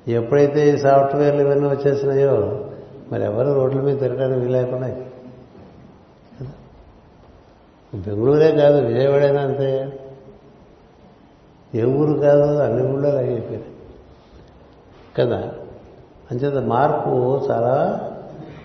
ఎప్పుడైతే 0.09 0.71
ఈ 0.71 0.77
సాఫ్ట్వేర్లు 0.79 1.41
ఇవన్నీ 1.41 1.69
వచ్చేసినాయో 1.69 2.65
మరి 3.13 3.25
ఎవరు 3.25 3.53
రోడ్ల 3.53 3.81
మీద 3.81 3.99
తిరగడానికి 3.99 4.41
వీలేకుండా 4.41 4.95
బెంగళూరే 7.95 8.53
కాదు 8.53 8.87
విజయవాడైనా 8.87 9.41
అంతే. 9.41 10.01
ఏ 11.75 11.85
ఊరు 11.85 12.19
కాదు 12.19 12.57
అన్ని 12.57 12.93
ఊళ్ళో 12.93 13.11
అయిపోయినాయి. 13.11 13.65
కదా? 15.19 15.53
అంచేత 16.31 16.55
మార్పు 16.55 17.41
చాలా 17.51 18.01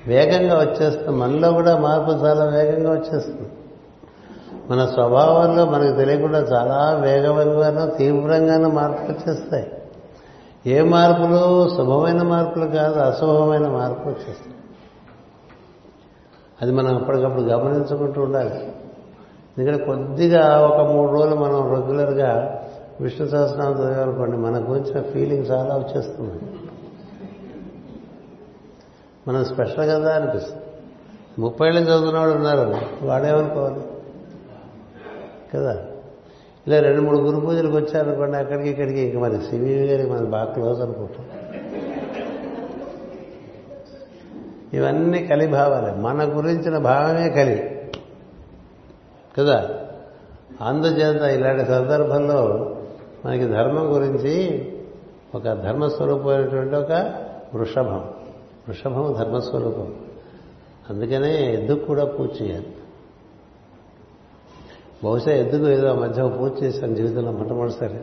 వేగంగా 0.08 0.58
వచ్చేస్తుంది. 0.60 1.10
మనలో 1.10 1.52
కూడా 1.52 1.78
మార్పు 1.78 2.26
చాలా 2.26 2.46
వేగంగా 2.46 2.92
వచ్చేస్తుంది. 2.92 3.50
మన 4.70 4.86
స్వభావంలో 4.86 5.66
మనకు 5.66 5.96
తెలియకుండా 5.96 6.40
చాలా 6.40 6.98
వేగవంగానూ 7.02 7.98
తీవ్రంగానూ 7.98 8.70
మార్పు 8.70 9.04
వచ్చేస్తాయి. 9.04 9.72
ఏ 10.66 10.82
మార్పులు 10.82 11.70
శుభమైన 11.70 12.22
మార్పులు 12.22 12.66
కాదు 12.66 13.00
అశుభమైన 13.00 13.68
మార్పులు 13.68 14.10
వచ్చేస్తాయి. 14.10 14.56
అది 16.62 16.72
మనం 16.72 16.96
అప్పటికప్పుడు 16.96 17.42
గమనించుకుంటూ 17.42 18.22
ఉండాలి. 18.22 18.74
ఎందుకంటే 19.58 19.86
కొద్దిగా 19.86 20.68
ఒక 20.68 20.92
మూడు 20.92 21.12
రోజులు 21.12 21.36
మనం 21.36 21.74
రెగ్యులర్గా 21.74 22.62
విష్ణు 23.02 23.28
సహస్రనామం 23.28 23.74
చదివాలనుకోండి 23.74 24.38
మన 24.38 24.70
గురించిన 24.70 25.02
ఫీలింగ్ 25.02 25.46
చాలా 25.52 25.76
వచ్చేస్తుంది. 25.76 26.44
మనం 29.28 29.46
స్పెషల్ 29.46 29.90
కదా 29.90 30.16
అనిపిస్తుంది. 30.16 30.62
ముప్పై 31.40 31.68
ఏళ్ళు 31.68 31.80
చదువుకున్నవాడు 31.80 32.32
ఉన్నారు 32.32 32.76
వాడేమనుకోవాలి? 33.06 33.82
కదా? 35.54 35.86
ఇలా 36.68 36.80
రెండు 36.80 37.02
మూడు 37.02 37.18
గురు 37.18 37.40
పూజలకు 37.40 37.76
వచ్చారనుకోండి 37.76 38.38
అక్కడికి 38.38 38.70
ఇక్కడికి 38.70 39.00
ఇంక 39.00 39.24
మరి 39.24 39.38
సివి 39.38 39.74
గారికి 39.74 40.10
మనకి 40.10 40.26
బాగా 40.26 40.46
క్లోజ్ 40.46 40.82
అనుకుంటాం. 40.82 41.26
ఇవన్నీ 44.74 45.28
కలి 45.28 45.48
భావాలే. 45.48 45.94
మన 46.02 46.38
గురించిన 46.38 46.78
భావమే 46.78 47.30
కలి. 47.30 47.92
కదా? 49.38 49.70
అందుచేత 50.62 51.22
ఇలాంటి 51.22 51.66
సందర్భంలో 51.66 52.76
మనకి 53.26 53.46
ధర్మం 53.46 53.96
గురించి 53.96 54.66
ఒక 55.36 55.44
ధర్మస్వరూపమైనటువంటి 55.44 56.76
ఒక 56.76 56.92
వృషభం. 57.56 58.10
వృషభం 58.70 59.16
ధర్మస్వరూపం. 59.20 59.96
అందుకనే 60.90 61.54
ఎద్దుకు 61.54 61.86
కూడా 61.86 62.06
పూజ 62.06 62.30
చేయాలి? 62.42 62.74
బహుశా 65.04 65.32
ఎద్దుకు 65.32 65.70
ఏదో 65.70 65.94
మధ్య 65.94 66.24
పూజ 66.28 66.64
చేశాను 66.64 66.96
జీవితంలో 66.96 67.32
మొట్టమొదటిసారి. 67.32 68.00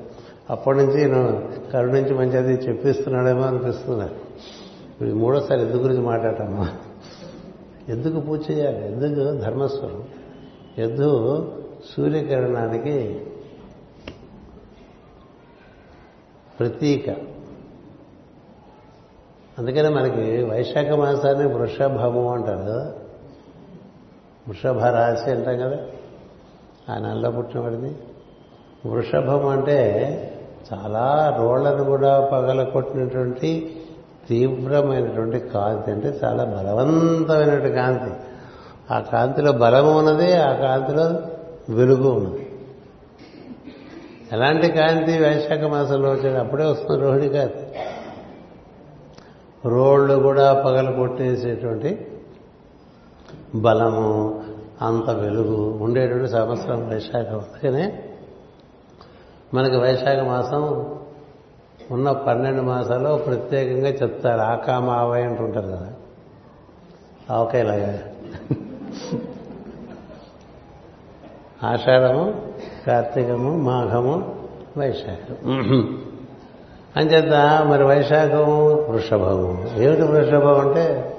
అప్పటి 0.50 0.78
నుంచి 0.78 1.04
నేను 1.04 1.52
కరుణ 1.72 1.92
నుంచి 1.92 2.14
మంచి 2.14 2.38
అది 2.38 2.52
చెప్పిస్తున్నాడేమో 2.52 3.42
అనిపిస్తుంది. 3.42 4.04
ఇప్పుడు 4.04 5.08
మూడోసారి 5.08 5.62
ఎద్దు 5.62 5.76
గురించి 5.76 6.00
మాట్లాడటమ్మా 6.00 6.68
ఎందుకు 7.88 8.20
పూజ 8.20 8.50
చేయాలి? 8.50 8.92
ఎందుకు 8.92 9.44
ధర్మస్వరం? 9.44 10.04
ఎద్దు 10.78 11.44
సూర్యకిరణానికి 11.96 13.26
ప్రతీక? 16.58 17.10
అందుకనే 19.58 19.88
మనకి 19.88 20.44
వైశాఖ 20.44 20.88
మాసాన్ని 20.88 21.54
వృషభము 21.54 22.32
అంటారు. 22.32 22.92
వృషభ 24.48 24.78
రాశి 24.78 25.30
అంటాం 25.30 25.56
కదా? 25.56 25.76
ఆ 26.90 26.98
నెలలో 26.98 27.30
పుట్టినవాడిని. 27.30 27.94
వృషభం 28.88 29.46
అంటే 29.46 29.78
చాలా 30.72 31.36
రోళ్ళను 31.38 31.84
కూడా 31.84 32.20
పగల 32.20 32.62
కొట్టినటువంటి 32.62 33.76
తీవ్రమైనటువంటి 34.28 35.38
కాంతి 35.38 35.90
అంటే 35.90 36.20
చాలా 36.24 36.44
బలవంతమైనటువంటి 36.44 37.72
కాంతి. 37.74 38.12
ఆ 38.94 38.98
కాంతిలో 38.98 39.52
బలము 39.52 39.98
ఉన్నది 39.98 40.32
ఆ 40.32 40.52
కాంతిలో 40.52 41.04
వెలుగు 41.74 42.10
ఉన్నది. 42.10 42.44
ఎలాంటి 44.32 44.68
కాంతి 44.68 45.12
వైశాఖ 45.18 45.60
మాసంలో 45.60 46.10
వచ్చాడు? 46.10 46.38
అప్పుడే 46.38 46.64
వస్తుంది 46.64 47.00
రోహిణి 47.00 47.28
కాంతి 47.28 47.64
రోళ్ళు 49.68 50.14
కూడా 50.14 50.52
పగల 50.52 50.90
కొట్టేసేటువంటి 50.90 52.06
బలము 53.54 54.42
అంత 54.82 55.10
వెలుగు. 55.10 55.78
ఉండేటువంటి 55.82 56.28
సంవత్సరం 56.28 56.88
వైశాఖం. 56.88 57.38
అందుకనే 57.38 58.08
మనకి 59.54 59.76
వైశాఖ 59.76 60.26
మాసం 60.26 60.94
ఉన్న 61.90 62.12
పన్నెండు 62.12 62.62
మాసాల్లో 62.62 63.16
ప్రత్యేకంగా 63.16 63.88
చెప్తారు. 63.88 64.40
ఆకామావై 64.40 65.22
అంటుంటారు 65.22 65.66
కదా. 65.66 65.92
ఆవకాయలాగా. 67.30 67.98
ఆషాఢము 71.64 72.52
కార్తీకము 72.86 73.56
మాఘము 73.56 74.46
వైశాఖం. 74.78 75.36
అంచేత 76.96 77.66
మరి 77.66 77.84
వైశాఖము 77.84 78.70
వృషభము. 78.74 79.70
ఏమిటి 79.76 80.02
వృషభం 80.02 80.60
అంటే 80.60 81.14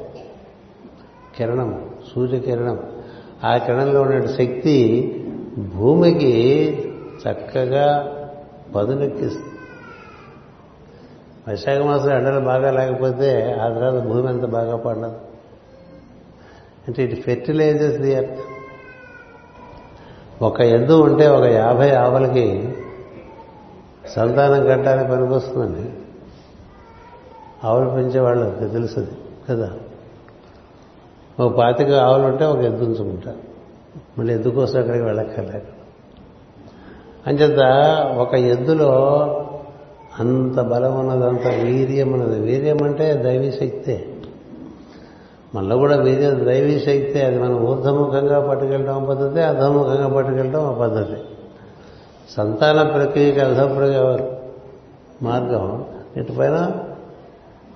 కిరణం 1.38 1.90
సూర్యకిరణం. 2.15 2.89
ఆ 3.44 3.57
కిరణంలో 3.57 4.02
ఉన్న 4.02 4.26
శక్తి 4.26 5.06
భూమికి 5.76 6.34
చక్కగా 7.28 8.16
పదునెక్కిస్తుంది. 8.76 9.45
వైశాఖ 11.48 11.86
మాసం 11.86 12.11
ఎండలు 12.11 12.40
బాగా 12.40 12.72
లేకపోతే 12.72 13.57
ఆ 13.61 13.70
తర్వాత 13.70 14.03
భూమి 14.03 14.30
ఎంత 14.30 14.45
బాగా 14.45 14.76
పండదు. 14.76 15.18
అంటే 16.88 17.03
ఇట్ 17.03 17.22
ఫెర్టిలైజర్స్ 17.22 17.98
ది 17.98 18.11
ఎర్త్ 18.11 18.40
ఒక 20.41 20.61
ఎద్దు 20.61 20.94
ఉంటే 20.94 21.28
ఒక 21.28 21.44
యాభై 21.44 21.91
ఆవులకి 21.91 22.70
సంతానం 24.07 24.66
కట్టడానికి 24.66 25.11
పనికొస్తుందండి. 25.11 25.90
ఆవులు 27.64 27.90
పెంచేవాళ్ళు 27.90 28.68
తెలుసుది 28.68 29.11
కదా? 29.49 29.74
ఒక 31.40 31.57
పాతిక 31.57 31.91
ఆవులు 31.91 32.24
ఉంటే 32.24 32.45
ఒక 32.45 32.60
ఎద్దు 32.60 32.84
ఉంచుకుంటారు 32.84 33.38
మళ్ళీ 34.20 34.34
ఎద్దు 34.34 34.49
కోసం 34.49 34.80
అక్కడికి 34.80 35.03
వెళ్ళక్కర్లేక 35.03 35.64
అంచేత 37.28 37.60
ఒక 38.18 38.34
ఎద్దులో 38.34 38.91
అంత 40.20 40.61
బలం 40.61 40.99
ఉన్నది 40.99 41.24
అంత 41.24 41.48
వీర్యం 41.48 42.11
ఉన్నది. 42.11 42.40
వీర్యం 42.40 42.78
అంటే 42.84 43.14
దైవీ 43.14 43.52
శక్తే 43.52 44.07
మనలో 45.56 45.78
కూడా 45.78 45.95
వీర్యం 45.95 46.45
దైవీ 46.45 46.80
శక్తే 46.80 47.26
అది 47.26 47.40
మనం 47.40 47.60
ఊర్ధముఖంగా 47.60 48.48
పట్టుకెళ్ళడం 48.48 49.06
పద్ధతి 49.10 49.41
అధముఖంగా 49.41 50.07
పట్టుకెళ్ళడం 50.07 50.66
ఒక 50.66 50.80
పద్ధతి 50.80 51.22
సంతాన 52.38 52.82
ప్రక్రియకి 52.82 53.40
అధప్రయ 53.40 54.18
మార్గం. 55.22 55.86
ఇటుపైన 56.18 56.72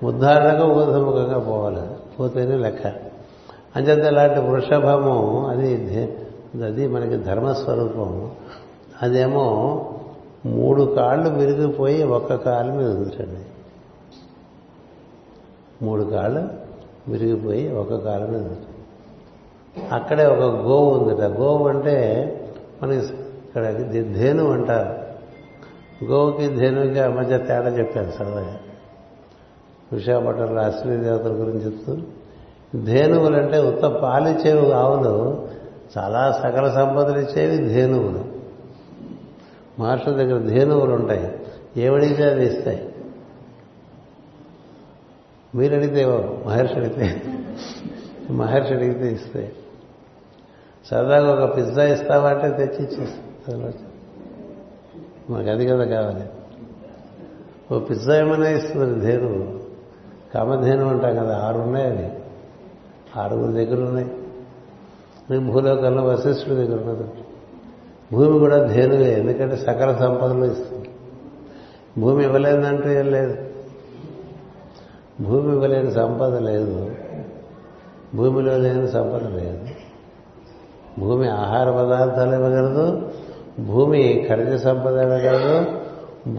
ఉద్ధారణగా 0.03 0.65
ఊర్ధముఖంగా 0.65 1.39
పోవాలి. 1.39 1.81
పోతేనే 2.19 2.57
లెక్క. 2.57 3.12
అంచేత 3.75 4.05
ఇలాంటి 4.05 4.39
వృషభము 4.39 5.47
అది 5.47 5.73
అది 6.63 6.87
మనకి 6.87 7.17
ధర్మస్వరూపం. 7.17 8.31
అదేమో 9.01 9.45
మూడు 10.45 10.83
కాళ్ళు 10.83 11.29
విరిగిపోయి 11.29 12.03
ఒక్క 12.03 12.35
కాలు 12.35 12.71
మీద 12.71 12.87
ఉంచండి. 12.87 13.45
మూడు 15.85 16.03
కాళ్ళు 16.03 16.49
విరిగిపోయి 17.07 17.71
ఒక 17.71 17.95
కాలు 17.95 18.27
మీద 18.27 18.51
అక్కడే 19.91 20.25
ఒక 20.25 20.39
గోవు 20.39 20.89
ఉందట. 20.89 21.23
గోవు 21.23 21.67
అంటే 21.67 21.95
మనకి 22.83 23.05
ఇక్కడ 23.05 23.71
ధేను 23.91 24.51
అంటారు. 24.51 25.03
గోవుకి 26.05 26.47
ధేనుకి 26.47 27.07
మధ్య 27.07 27.37
తేడా 27.37 27.69
చెప్పాను 27.69 28.11
సరదాగా. 28.11 28.59
విశాఖపట్నం 29.91 30.55
రాష్ట్రీయ 30.55 30.97
దేవతల 30.97 31.31
గురించి 31.31 31.65
చెప్తూ 31.65 31.97
ధేనువులంటే 32.75 33.59
ఉత్త 33.59 33.85
పాలిచ్చేవి 33.85 34.73
ఆవులు 34.73 35.47
చాలా 35.97 36.31
సకల 36.31 36.73
సంపదలు 36.73 37.19
ఇచ్చేవి 37.19 37.57
ధేనువులు. 37.57 38.25
మహర్షుల 39.79 40.13
దగ్గర 40.13 40.47
ధేనువులు 40.47 40.93
ఉంటాయి. 40.93 41.39
ఏమడిగితే 41.77 42.23
అది 42.23 42.45
ఇస్తాయి. 42.45 42.95
మీరు 45.55 45.75
అడిగితే 45.75 46.05
మహర్షి 46.45 46.73
అడిగితే. 46.73 47.23
మహర్షి 48.29 48.73
అడిగితే 48.73 49.11
ఇస్తాయి. 49.11 49.53
సరదాగా 50.91 51.45
ఒక 51.45 51.57
పిజ్జా 51.57 51.83
ఇస్తావా 51.83 52.29
అంటే 52.29 52.49
తెచ్చి 52.49 52.85
ఇచ్చేస్తాను 52.85 53.73
మాకు 55.31 55.49
అది 55.49 55.67
కదా 55.67 55.85
కావాలి. 55.85 56.29
ఓ 57.71 57.79
పిజ్జా 57.79 58.17
ఏమైనా 58.17 58.49
ఇస్తుంది 58.49 59.05
ధేను 59.05 59.59
కామధేను 60.33 60.89
అంటాం 60.89 61.15
కదా 61.15 61.37
ఆరు 61.37 61.59
ఉన్నాయి 61.59 61.87
అవి. 61.87 62.22
ఆరుగురు 63.17 63.51
దగ్గర 63.51 63.83
ఉన్నాయి 63.83 64.11
భూలోకంలో 65.39 66.03
వశిష్ఠుడి 66.03 66.55
దగ్గర 66.55 66.89
ఉన్నది 66.89 67.09
భూమి 68.13 68.39
కూడా 68.39 68.63
ధేనువే 68.63 69.19
ఎందుకంటే 69.19 69.55
సకల 69.55 69.95
సంపదలు 69.99 70.45
ఇస్తుంది. 70.45 70.89
భూమి 71.97 72.23
ఇవ్వలేదంటూ 72.23 72.89
ఏం 72.89 73.11
లేదు. 73.11 73.37
భూమి 75.21 75.51
ఇవ్వలేని 75.51 75.91
సంపద 75.91 76.37
లేదు. 76.37 76.91
భూమిలో 78.15 78.57
లేని 78.57 78.87
సంపద 78.87 79.27
లేదు. 79.27 79.59
భూమి 80.99 81.27
ఆహార 81.27 81.71
పదార్థాలు 81.71 82.35
ఇవ్వగలదు. 82.35 83.11
భూమి 83.59 84.25
ఖనిజ 84.29 84.61
సంపద 84.61 84.97
ఇవ్వగలదు. 84.97 85.65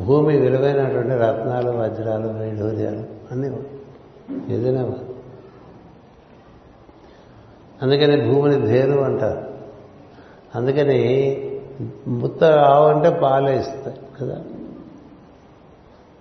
భూమి 0.05 0.37
విలువైనటువంటి 0.39 1.11
రత్నాలు 1.11 1.71
వజ్రాలు 1.71 2.29
వైఢూర్యాలు 2.29 3.03
అన్నీ 3.33 3.57
ఏదైనా 4.55 4.95
అందుకని 7.83 8.33
భూమిని 8.33 8.67
ధేను 8.67 9.01
అంటారు. 9.01 9.45
అందుకని 10.55 11.41
ముత్త 12.09 12.45
ఆవు 12.45 12.89
అంటే 12.89 13.11
పాలే 13.11 13.59
ఇస్తాయి 13.59 13.97
కదా? 14.21 14.41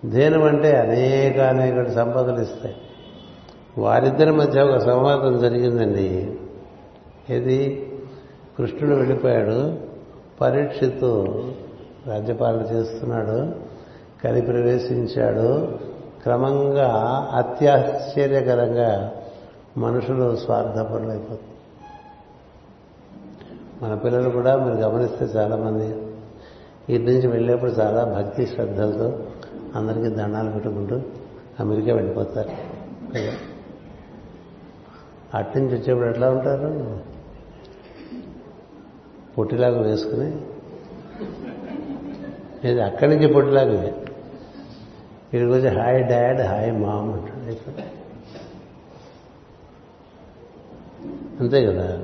ధేను 0.05 0.45
అంటే 0.45 0.77
అనేక 0.77 1.39
అనేక 1.39 1.91
సంపదలు 1.91 2.41
ఇస్తాయి. 2.41 2.75
వారిద్దరి 3.77 4.31
మధ్య 4.31 4.61
ఒక 4.61 4.77
సంవాదం 4.77 5.39
జరిగిందండి. 5.39 6.35
ఇది 7.29 7.89
కృష్ణుడు 8.57 8.95
వెళ్ళిపోయాడు 8.95 9.73
పరీక్షిత్తు 10.41 11.43
రాజ్యపాలన 12.07 12.61
చేస్తున్నాడు 12.61 13.51
కలి 14.23 14.41
ప్రవేశించాడు 14.41 15.77
క్రమంగా 16.23 16.91
అత్యాశ్చర్యకరంగా 17.33 19.11
మనుషులు 19.77 20.35
స్వార్థపరులైపోతారు 20.35 21.53
మన 23.83 23.95
పిల్లలు 23.95 24.29
కూడా 24.29 24.55
మీరు 24.55 24.75
గమనిస్తే 24.75 25.25
చాలామంది 25.25 25.87
ఇటు 26.93 27.03
నుంచి 27.03 27.27
వెళ్ళేప్పుడు 27.27 27.71
చాలా 27.71 28.03
భక్తి 28.03 28.47
శ్రద్ధలతో 28.47 29.27
అందరికీ 29.75 30.15
దండాలు 30.15 30.51
పెట్టుకుంటూ 30.51 31.01
అమెరికా 31.59 31.93
వెళ్ళిపోతారు. 31.93 32.49
కదా? 33.13 33.33
అటు 35.33 35.59
నుంచి 35.59 35.75
వచ్చేప్పుడు 35.75 36.07
ఎట్లా 36.07 36.29
ఉంటారు? 36.29 36.99
పొట్టిలాగా 39.37 39.81
వేసుకుని. 39.81 40.37
ఇది 42.69 42.81
అక్కడి 42.81 43.15
నుంచి 43.15 43.33
పొట్టిలాగా 43.33 43.83
ఇక్కడికి 43.83 45.51
వచ్చి 45.51 45.67
హాయ్ 45.67 46.07
డాడ్ 46.07 46.41
హాయ్ 46.41 46.71
మామ్ 46.81 47.13
అంటాడు 47.13 48.02
అంతే 51.39 51.65
కదా. 51.65 51.99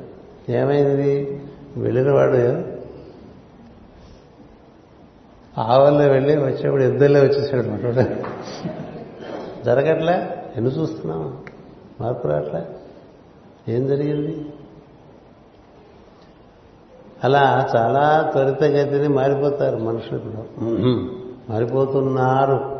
ఏమైంది? 0.50 1.42
వెళ్ళిన 1.78 2.12
వాడు 2.12 2.36
ఆవల్లో 5.62 6.08
వెళ్ళి 6.08 6.38
వచ్చేప్పుడు 6.38 6.84
ఇద్దరులే 6.84 7.20
వచ్చేసాడు 7.20 7.68
అనమాట 7.68 7.96
జరగట్లే? 9.66 10.44
ఎన్ని 10.58 10.72
చూస్తున్నాం 10.72 11.44
మార్పు 12.02 12.28
రాట్లే 12.28 12.62
ఏం 13.74 13.88
జరిగింది? 13.88 14.46
అలా 17.24 17.70
చాలా 17.76 18.30
త్వరితగతిని 18.32 19.08
మారిపోతారు 19.08 19.78
మనుషులు 19.78 20.20
కూడా. 20.20 20.44
మారిపోతున్నారు. 21.50 22.80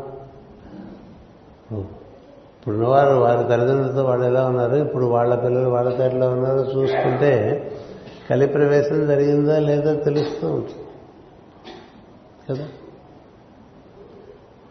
ఇప్పుడున్నవారు 2.60 3.14
వారి 3.14 3.48
తల్లిదండ్రులతో 3.48 4.04
వాళ్ళు 4.04 4.26
ఎలా 4.26 4.46
ఉన్నారు? 4.46 4.76
ఇప్పుడు 4.76 5.04
వాళ్ళ 5.06 5.34
పిల్లలు 5.34 5.68
వాళ్ళ 5.68 5.94
తల్లిలో 5.94 6.30
ఉన్నారో 6.30 6.60
చూసుకుంటే 6.60 7.64
కలి 8.30 8.46
ప్రవేశం 8.46 9.06
జరిగిందా 9.06 9.58
లేదా 9.58 9.94
తెలుస్తూ 9.94 10.48
ఉంటుంది. 10.48 10.86
కదా? 12.50 12.68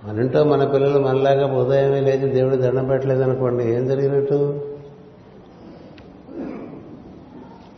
మనంటో 0.03 0.44
మన 0.44 0.68
పిల్లలు 0.68 0.99
మనలాగా 0.99 1.45
ఉదయమే 1.45 2.02
లేచి 2.02 2.30
దేవుడు 2.30 2.56
దండం 2.56 2.88
పెట్టలేదు 2.88 3.24
అనుకోండి 3.24 3.74
ఏం 3.74 3.88
జరిగినట్టు? 3.88 4.64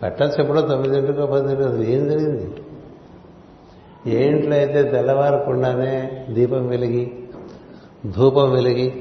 పెట్టచ్చు 0.03 0.43
ఎప్పుడో 0.43 0.61
తొమ్మిదింటికో 0.61 1.25
పదింటికో 1.25 1.63
అసలు 1.63 1.83
ఏం 1.83 2.09
జరిగింది? 2.09 2.53
ఏ 4.07 4.27
ఇంట్లో 4.27 4.55
అయితే 4.55 4.83
తెల్లవారకుండానే 4.83 6.25
దీపం 6.29 6.67
వెలిగి 6.67 7.11
ధూపం 8.05 8.51
వెలిగి 8.51 9.00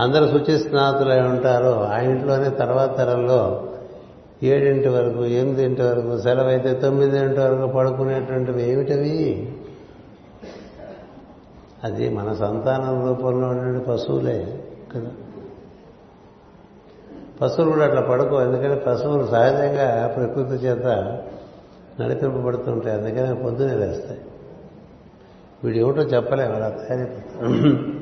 అందరూ 0.00 0.26
శుచి 0.26 0.58
స్నాతులై 0.58 1.20
ఉంటారో. 1.20 1.84
ఆ 1.84 2.00
ఇంట్లోనే 2.00 2.48
తర్వాత 2.50 2.98
తరంలో 2.98 3.68
ఏడింటి 4.42 4.88
వరకు 4.88 5.24
ఎనిమిదింటి 5.24 5.82
వరకు 5.82 6.18
సెలవు 6.18 6.48
అయితే 6.48 6.74
తొమ్మిదింటి 6.74 7.40
వరకు 7.40 7.72
పడుకునేటువంటివి 7.72 8.70
ఏమిటవి? 8.70 9.52
అది 11.84 12.08
మన 12.08 12.32
సంతానం 12.32 13.08
రూపంలో 13.08 13.48
ఉండే 13.48 13.78
పశువులే 13.78 14.64
కదా. 14.94 15.10
పశువులు 17.40 17.70
కూడా 17.70 17.84
అట్లా 17.84 18.00
పడుకో 18.00 18.42
ఎందుకంటే 18.42 18.84
పశువులు 18.86 19.26
సహజంగా 19.26 20.12
ప్రకృతి 20.16 20.54
చేత 20.54 20.86
నడిపింపబడుతుంటాయి. 22.00 22.96
అందుకని 22.96 23.34
పొద్దునే 23.34 23.74
లేస్తాయి. 23.74 24.20
వీడు 25.64 25.76
ఏమిటో 25.76 26.02
చెప్పలేము 26.02 26.54
అలా 26.54 26.68
తయారైపోతారు 26.68 27.95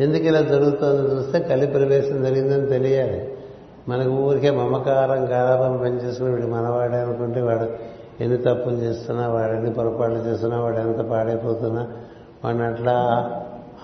ఎందుకు 0.00 0.24
ఇలా 0.24 0.40
జరుగుతుందో 0.40 1.14
చూస్తే 1.14 1.40
కలి 1.40 1.66
ప్రవేశం 1.66 2.22
జరిగిందని 2.22 2.66
తెలియాలి. 2.66 3.34
మనకు 3.88 4.10
ఊరికే 4.10 4.50
మమకారం 4.50 5.24
గారాపం 5.28 5.76
పనిచేసుకుని 5.76 6.34
వీడు 6.34 6.46
మనవాడే 6.46 6.96
అనుకుంటే 6.96 7.40
వాడు 7.40 7.94
ఎన్ని 8.22 8.38
తప్పులు 8.38 8.74
చేస్తున్నా 8.74 9.28
వాడు 9.28 9.52
ఎన్ని 9.52 9.72
పొరపాట్లు 9.72 10.16
చేస్తున్నా 10.16 10.60
వాడు 10.60 10.76
ఎంత 10.76 10.96
పాడైపోతున్నా 10.96 11.88
వాడిని 12.44 12.64
అట్లా 12.64 12.94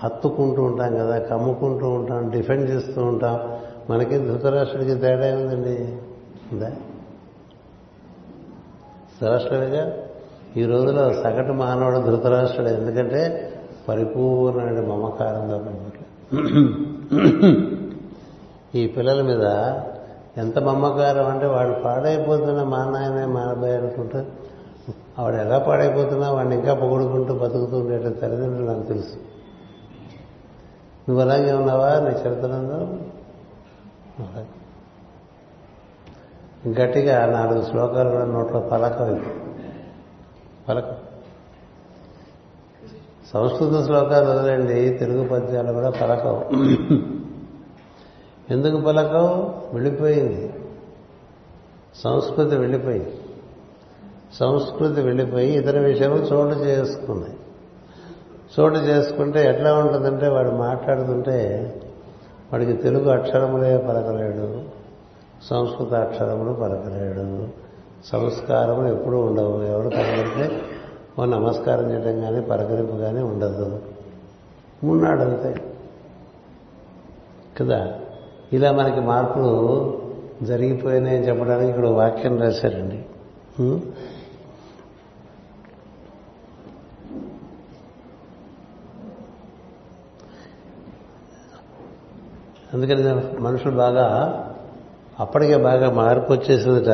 హత్తుకుంటూ 0.03 0.63
ఉంటాం 0.63 0.95
కదా 0.95 1.19
కమ్ముకుంటూ 1.19 1.89
ఉంటాం 1.89 2.29
డిఫెండ్ 2.29 2.69
చేస్తూ 2.69 3.01
ఉంటాం. 3.01 3.57
మనకి 3.89 4.17
ధృతరాష్ట్రుడికి 4.17 4.95
తేడా 4.95 5.35
ఉందండి 5.35 5.97
ఉందా? 6.53 6.69
ధృతరాష్ట్రుడిగా? 9.09 9.93
ఈ 10.57 10.65
రోజులో 10.65 11.13
సగటు 11.13 11.51
మానవుడు 11.51 11.97
ధృతరాష్ట్రుడు 11.97 12.69
ఎందుకంటే 12.69 13.51
పరిపూర్ణమైన 13.89 14.79
మమకారంతో 14.79 15.57
పడినట్లు 15.57 15.90
ఈ 18.75 18.87
పిల్లల 18.87 19.21
మీద 19.21 19.43
ఎంత 20.37 20.59
మమ్మకారం 20.59 21.25
అంటే 21.25 21.45
వాడు 21.45 21.83
పాడైపోతున్న 21.83 22.63
మా 22.63 22.85
నాయనే 22.85 23.25
మానబాయ్ 23.25 23.73
అనుకుంటూ. 23.73 24.23
ఆవిడ 25.19 25.35
ఎలా 25.35 25.57
పాడైపోతున్నా 25.59 26.31
వాడిని 26.31 26.55
ఇంకా 26.55 26.73
పొగుడుకుంటూ 26.73 27.33
బతుకుతూ 27.33 27.77
ఉండేట 27.77 28.21
తల్లిదండ్రులు 28.21 28.67
నాకు 28.67 28.83
తెలుసు. 28.83 29.15
నువ్వు 31.09 31.21
అలాగే 31.21 31.51
ఉన్నావా? 31.51 31.99
నీ 31.99 32.09
చరిత్రలో? 32.09 32.97
గట్టిగా 36.81 37.25
నాలుగు 37.25 37.65
శ్లోకాలు 37.65 38.09
కూడా 38.09 38.25
నోట్లో 38.25 38.59
పలక 38.59 39.19
పలక 40.69 41.00
సంస్కృత 43.33 43.85
శ్లోకాలు 43.85 44.25
వదిలేండి 44.25 44.97
తెలుగు 44.97 45.27
పద్యాలు 45.27 45.73
కూడా 45.73 45.89
పలకవు. 45.89 46.65
ఎందుకు 48.53 48.81
పలకం 48.81 49.53
వెళ్ళిపోయింది. 49.73 50.53
సంస్కృతి 52.03 52.55
వెళ్ళిపోయింది. 52.55 53.13
సంస్కృతి 54.33 55.01
వెళ్ళిపోయి 55.01 55.47
ఇతర 55.47 55.79
విషయాలు 55.79 56.15
చోటు 56.15 56.55
చేసుకున్నాయి 56.55 57.33
చోటు 58.59 58.75
చేసుకుంటే 58.75 59.49
ఎట్లా 59.49 59.73
ఉంటుందంటే 59.73 60.27
వాడు 60.27 60.51
మాట్లాడుతుంటే 60.51 61.73
వాడికి 62.53 62.73
తెలుగు 62.73 63.09
అక్షరములే 63.09 63.77
పలకలేడు 63.77 64.61
సంస్కృత 65.49 65.93
అక్షరములు 65.93 66.53
పలకలేడు 66.53 67.47
సంస్కారములు 68.05 68.87
ఎప్పుడూ 68.87 69.19
ఉండవు. 69.19 69.61
ఎవరు 69.61 69.89
పలకలితే 69.89 70.61
ఓ 71.19 71.25
నమస్కారం 71.25 71.91
చేయడం 71.91 72.21
కానీ 72.21 72.41
పరకరింపు 72.41 72.91
కానీ 72.91 73.21
ఉండదు. 73.21 73.79
మున్నాడు 74.83 75.21
అంతే 75.21 75.61
కదా? 77.59 77.93
ఇలా 78.53 78.71
మనకి 78.71 78.99
మార్పులు 78.99 79.51
జరిగిపోయినాయని 80.41 81.27
చెప్పడానికి 81.27 81.69
ఇక్కడ 81.69 81.87
వాక్యం 81.87 82.41
రాశారండి. 82.41 83.05
అందుకని 92.73 93.03
మనుషులు 93.41 93.75
బాగా 93.75 94.37
అప్పటికే 95.19 95.57
బాగా 95.57 95.91
మార్పు 95.91 96.33
వచ్చేసిందట. 96.33 96.89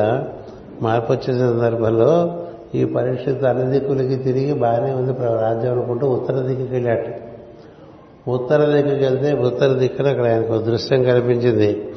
మార్పు 0.82 1.12
వచ్చేసిన 1.12 1.50
సందర్భంలో 1.50 2.37
ఈ 2.74 2.84
పరీక్షకు 2.84 3.46
అన్ని 3.46 3.70
దిక్కులకి 3.70 4.16
తిరిగి 4.16 4.52
బాగానే 4.52 4.92
ఉంది 4.94 5.12
రాజ్యం 5.12 5.72
అనుకుంటూ 5.72 6.06
ఉత్తర 6.06 6.34
దిక్కుకి 6.34 6.72
వెళ్ళాట 6.72 7.06
ఉత్తర 8.28 8.64
దిక్కుకి 8.64 9.04
వెళ్తే 9.04 9.32
ఉత్తర 9.32 9.72
దిక్కున 9.72 10.08
అక్కడ 10.08 10.24
ఆయనకు 10.24 10.52
ఒక 10.52 10.62
దృశ్యం 10.62 11.02
కనిపించింది. 11.02 11.94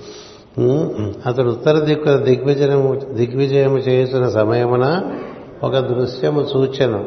అతడు 1.25 1.49
ఉత్తర 1.49 1.79
దిక్కు 1.79 2.17
దిగ్విజయము 2.17 2.99
దిగ్విజయము 3.13 3.77
చేస్తున్న 3.77 4.29
సమయమున 4.29 5.15
ఒక 5.63 5.77
దృశ్యము 5.77 6.43
సూచన. 6.43 7.03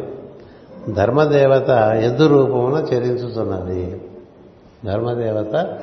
ధర్మదేవత 0.94 1.70
ఎద్దు 2.04 2.26
రూపమున 2.26 2.86
చరించుతున్నది 2.94 4.00
ధర్మదేవత 4.84 5.78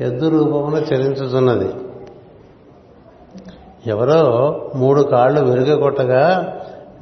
ఎద్దు 0.00 0.28
రూపమున 0.28 0.84
చరించుతున్నది 0.94 1.68
ఎవరో 3.86 4.20
మూడు 4.76 5.02
కాళ్ళు 5.02 5.40
విరుగకొట్టగా 5.40 6.54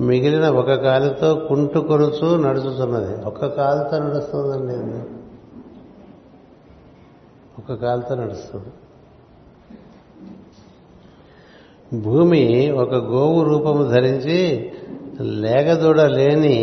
మిగిలిన 0.02 0.50
ఒక 0.50 0.72
కాలుతో 0.72 1.34
కుంటు 1.48 1.78
కొరుచు 1.78 2.36
నడుచుతున్నది. 2.36 3.24
ఒక 3.24 3.46
కాలుతో 3.46 3.96
నడుస్తుందండి 3.98 4.76
ఒక 7.58 7.80
కాలుతో 7.80 8.14
నడుస్తుంది. 8.14 8.70
భూమి 12.02 12.70
ఒక 12.70 12.94
గోవు 12.94 13.42
రూపము 13.42 13.82
ధరించి 13.84 14.72
లేగదూడ 15.20 16.00
లేని 16.00 16.58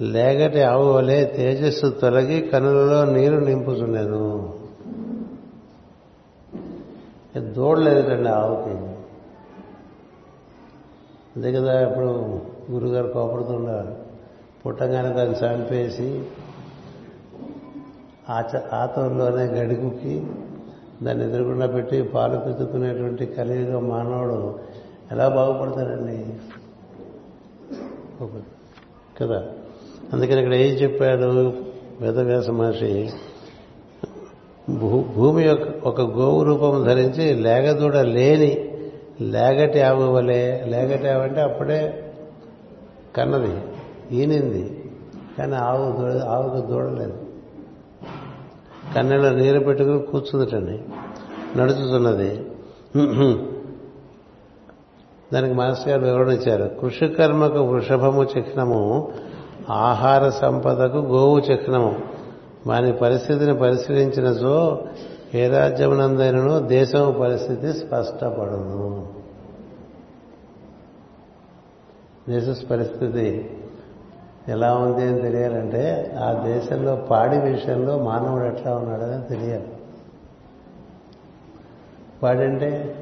లేగటి 0.00 0.62
ఆవు 0.62 0.92
వలె 0.92 1.24
తేజస్సు 1.24 1.86
తొలగి 1.86 2.40
కనులలో 2.40 3.04
నీరు 3.04 3.36
నింపుచున్నాను 3.36 4.54
దూడలేదండి 7.54 8.28
ఆవుకి. 8.28 8.76
అంతే 11.36 11.52
కదా 11.52 11.90
ఇప్పుడు 11.90 12.40
గురుగారు 12.70 13.08
కోపడుతుండేవారు 13.08 13.96
పుట్టగానే 14.66 15.14
దాన్ని 15.14 15.36
చంపేసి 15.36 16.24
ఆచ 18.30 18.60
ఆతోర్లోనే 18.72 19.44
గడుగుకి 19.44 20.26
దాన్ని 21.02 21.24
ఎదురుకుండా 21.24 21.66
పెట్టి 21.66 22.02
పాలు 22.02 22.38
పెంచుకునేటువంటి 22.38 23.26
కలియుగ 23.26 23.78
మానవుడు 23.78 24.58
ఎలా 25.12 25.28
బాగుపడతాడండి? 25.28 26.26
కదా? 29.22 29.46
అందుకని 30.12 30.38
ఇక్కడ 30.38 30.54
ఏం 30.54 30.74
చెప్పాడు 30.74 31.52
వేదవ్యాస 32.00 32.50
మహర్షి? 32.50 33.10
భూ 34.70 35.04
భూమి 35.16 35.44
యొక్క 35.44 35.86
ఒక 35.86 36.00
గోవు 36.00 36.42
రూపం 36.42 36.84
ధరించి 36.84 37.34
లేగదూడ 37.34 37.96
లేని 37.96 38.50
లేగటి 39.20 39.82
ఆవు 39.82 40.12
వలె 40.12 40.64
లేగటి 40.64 41.08
ఆవు 41.08 41.22
అంటే 41.22 41.40
అప్పుడే 41.40 42.07
కన్నది. 43.18 43.54
ఈనింది 44.12 44.90
కానీ 45.38 45.54
ఆవు 45.54 46.00
దూడ 46.00 46.12
ఆవుకు 46.22 46.66
దూడలేదు. 46.66 47.16
కన్నెలో 48.96 49.30
నీరు 49.30 49.58
పెట్టుకుని 49.58 50.02
కూర్చుందటండి. 50.02 50.82
నడుచుతున్నది. 51.58 52.46
దానికి 55.32 55.54
మాస్టర్ 55.54 55.88
గారు 55.88 56.04
వివరణ 56.04 56.28
ఇచ్చారు. 56.28 56.70
కృషికర్మకు 56.80 57.58
వృషభము 57.58 58.22
చిహ్నము 58.24 59.12
ఆహార 59.70 60.28
సంపదకు 60.28 60.96
గోవు 60.96 61.38
చిహ్నము. 61.38 61.98
వాని 62.66 62.92
పరిస్థితిని 62.92 63.58
పరిశీలించినచో 63.58 64.78
ఏ 65.34 65.48
రాజ్యమునందైనను 65.48 66.58
దేశము 66.58 67.12
పరిస్థితి 67.12 67.72
స్పష్టపడును. 67.72 69.17
దేశ 72.28 72.64
పరిస్థితి 72.70 73.50
ఎలా 74.48 74.74
ఉంది 74.74 75.06
అని 75.06 75.20
తెలియాలంటే 75.20 76.14
ఆ 76.18 76.32
దేశంలో 76.46 76.96
పాడి 76.96 77.38
విషయంలో 77.38 77.98
మానవుడు 77.98 78.44
ఎట్లా 78.44 78.76
ఉన్నాడని 78.76 79.28
తెలియాలి. 79.28 79.68
పాడంటే 82.22 82.94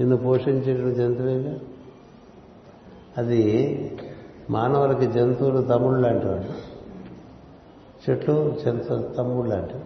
నిన్ను 0.00 0.16
పోషించేటువంటి 0.16 0.98
జంతువేగా 0.98 1.54
అది 3.18 3.42
మానవులకి 4.50 5.06
జంతువులు 5.06 5.62
తమ్ముళ్ళు 5.62 6.00
లాంటివాడు. 6.00 6.70
చెట్లు 8.10 8.56
జంతు 8.64 9.02
తమ్ముడు 9.18 9.48
లాంటివి. 9.48 9.82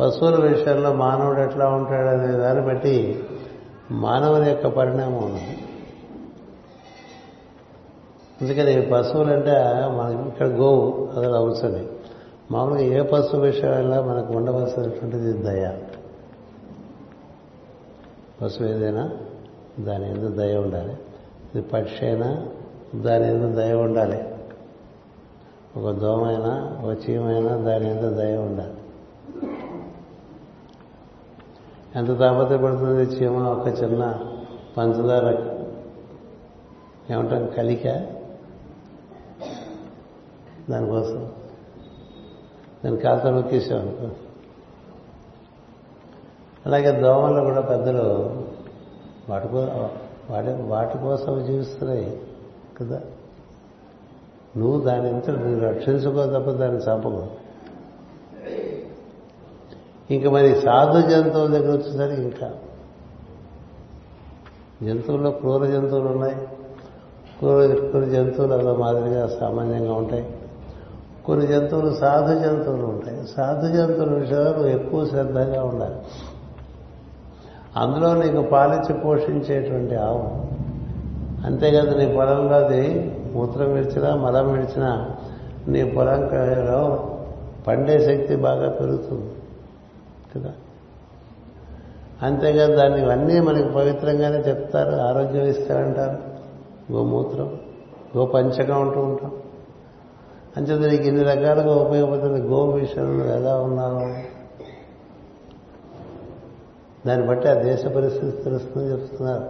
పశువుల 0.00 0.56
విషయంలో 0.56 0.92
మానవుడు 0.92 1.40
ఎట్లా 1.40 1.68
ఉంటాడనే 1.68 2.32
దాన్ని 2.32 2.66
బట్టి 2.66 3.22
మానవుని 3.90 4.48
యొక్క 4.48 4.66
పరిణామం 4.66 5.16
ఉన్నది. 5.16 5.67
అందుకని 8.42 8.82
పశువులు 8.82 9.32
అంటే 9.32 9.52
మనకి 9.98 10.28
ఇక్కడ 10.28 10.46
గోవు 10.46 11.08
అది 11.16 11.36
అవసరం 11.36 11.86
మామూలుగా 12.50 12.80
ఏ 12.80 13.02
పశువు 13.02 13.42
విషయంలో 13.42 14.02
మనకు 14.02 14.32
ఉండవలసినటువంటిది 14.32 15.32
దయ. 15.32 15.78
పశువు 18.42 18.68
ఏదైనా 18.68 19.10
దాని 19.80 20.10
ఎందుకు 20.10 20.32
దయ 20.32 20.56
ఉండాలి. 20.56 20.92
ఇది 21.54 21.62
పక్షి 21.62 22.06
అయినా 22.06 22.46
దాని 22.94 23.28
ఎందుకు 23.28 23.52
దయ 23.52 23.72
ఉండాలి. 23.72 24.24
ఒక 25.76 25.90
దోమైనా 25.90 26.78
ఒక 26.84 27.10
చీమైనా 27.10 27.56
దాని 27.56 27.90
ఎందుకు 27.90 28.14
దయ 28.14 28.36
ఉండాలి. 28.36 28.72
ఎంత 31.96 32.18
తాపత్రపడుతుంది 32.18 33.02
చీమ 33.02 33.36
ఒక 33.42 33.82
చిన్న 33.82 34.20
పంచదార 34.76 35.36
ఏమంటాం 37.12 37.46
కలిక? 37.46 38.14
దానికోసం 40.70 41.32
దాని 42.84 42.96
కాలుతో 42.96 43.30
నొక్కేసాం 43.30 43.80
అనుకో 43.80 44.10
అలాగే 46.66 47.02
దోమలు 47.02 47.40
కూడా 47.44 47.60
పెద్దలు 47.60 48.00
వాటి 49.28 49.48
వాటి 50.32 50.62
వాటి 50.62 50.98
కోసం 50.98 51.46
జీవిస్తున్నాయి 51.46 52.20
కదా. 52.80 53.00
నువ్వు 54.56 54.80
దాని 54.80 55.08
ఎంత 55.08 55.30
నువ్వు 55.30 55.60
రక్షించుకో 55.60 56.26
తప్ప 56.26 56.50
దాన్ని 56.50 56.78
చంపకు. 56.78 57.26
ఇంకా 60.10 60.30
మరి 60.30 60.54
సాధు 60.54 61.08
జంతువుల 61.08 61.50
దగ్గర 61.50 61.72
వచ్చేసరికి 61.78 62.22
ఇంకా. 62.22 62.54
జంతువుల్లో 64.82 65.30
క్రూర 65.30 65.66
జంతువులు 65.66 66.08
ఉన్నాయి. 66.08 66.34
క్రూర 67.38 67.74
క్రూర 67.74 68.04
జంతువులు 68.04 68.52
అదో 68.52 68.74
మాదిరిగా 68.74 69.28
సామాన్యంగా 69.40 69.94
ఉంటాయి. 69.94 70.37
కొన్ని 71.28 71.46
జంతువులు 71.46 71.94
సాధు 71.94 72.34
జంతువులు 72.34 72.86
ఉంటాయి. 72.86 73.26
సాధు 73.36 73.66
జంతువుల 73.66 74.14
విషయంలో 74.14 74.52
నువ్వు 74.52 74.66
ఎక్కువ 74.66 75.04
శ్రద్ధగా 75.04 75.64
ఉండాలి. 75.64 75.94
అందులో 77.76 78.14
నీకు 78.14 78.42
పాలించి 78.42 79.00
పోషించేటువంటి 79.00 79.94
ఆవు. 79.94 80.48
అంతేకాదు 81.46 81.98
నీ 81.98 82.06
పొలంలో 82.06 82.56
అది 82.56 83.14
మూత్రం 83.32 83.72
విడిచినా 83.72 84.14
మలం 84.14 84.52
విడిచినా 84.52 85.10
నీ 85.68 85.84
పొలంలో 85.84 87.10
పండే 87.66 87.98
శక్తి 87.98 88.36
బాగా 88.36 88.70
పెరుగుతుంది. 88.70 89.32
కదా? 90.36 90.52
అంతేకాదు 92.22 92.76
దాన్ని 92.76 93.12
అన్నీ 93.12 93.40
మనకి 93.40 93.68
పవిత్రంగానే 93.68 94.38
చెప్తారు. 94.38 94.96
ఆరోగ్యం 94.96 95.44
ఇస్తారంటారు. 95.44 96.18
గోమూత్రం 96.92 97.60
గోపంచకం 98.16 98.88
అంటూ 98.88 99.00
ఉంటాం. 99.00 99.32
అంచేత 100.58 100.90
నీకు 100.90 101.02
ఇన్ని 101.02 101.22
రకాలుగా 101.24 101.74
ఉపయోగపడుతుంది. 101.76 102.40
గో 102.40 102.68
విషయంలో 102.68 103.24
ఎలా 103.24 103.60
ఉన్నావు 103.60 104.38
దాన్ని 107.08 107.26
బట్టి 107.26 107.48
ఆ 107.48 107.54
దేశ 107.54 107.86
పరిస్థితి 107.86 108.42
తెలుస్తుందని 108.42 108.90
చెప్తున్నారు. 108.90 109.42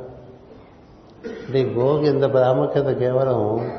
అంటే 1.28 1.64
గోకి 1.64 2.06
ఇంత 2.06 2.32
ప్రాముఖ్యత 2.32 2.86
కేవలం 2.86 3.70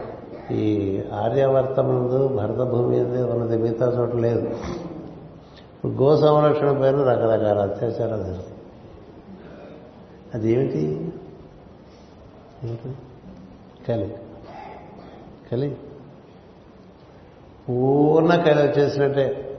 ఈ 0.52 1.02
ఆర్యవర్తముందు 1.14 2.28
భరత 2.28 2.68
భూమి 2.68 3.00
మీద 3.00 3.22
ఉన్నది 3.22 3.58
మిగతా 3.58 3.98
చోట 3.98 4.16
లేదు. 4.16 4.48
ఇప్పుడు 4.48 5.92
గో 5.92 6.18
సంరక్షణ 6.18 6.72
పేరు 6.72 6.98
రకరకాల 6.98 7.62
అత్యాచారాలు 7.62 8.24
జరుగుతాయి. 8.24 8.58
అది 10.34 10.52
ఏమిటి? 10.52 11.14
కలి. 13.88 14.18
కలి. 15.52 15.78
పూర్ణ 17.70 18.36
కలి 18.36 18.62
వచ్చేసినట్టే 18.68 19.56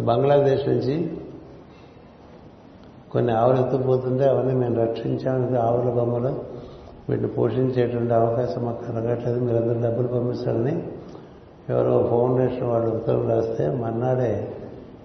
బంగ్లాదేశ్ 0.00 0.68
నుంచి 0.68 1.10
కొన్ని 3.12 3.32
ఆవులు 3.32 3.56
ఎత్తుపోతుంటే 3.56 4.24
అవన్నీ 4.28 4.54
మేము 4.54 4.76
రక్షించాము 4.76 5.56
ఆవుల 5.56 5.90
బొమ్మలు 5.90 6.44
వీటిని 7.10 7.28
పోషించేటువంటి 7.28 8.14
అవకాశం 8.14 8.64
మాకు 8.64 8.84
కలగట్లేదు. 8.84 9.40
మీరందరూ 9.40 9.80
డబ్బులు 9.82 10.08
పంపిస్తారని 10.08 10.82
ఎవరో 11.70 12.06
ఫౌండేషన్ 12.10 12.68
వాళ్ళు 12.68 12.90
ఉత్తరం 12.90 13.28
రాస్తే 13.30 13.68
మన్నాడే 13.68 14.52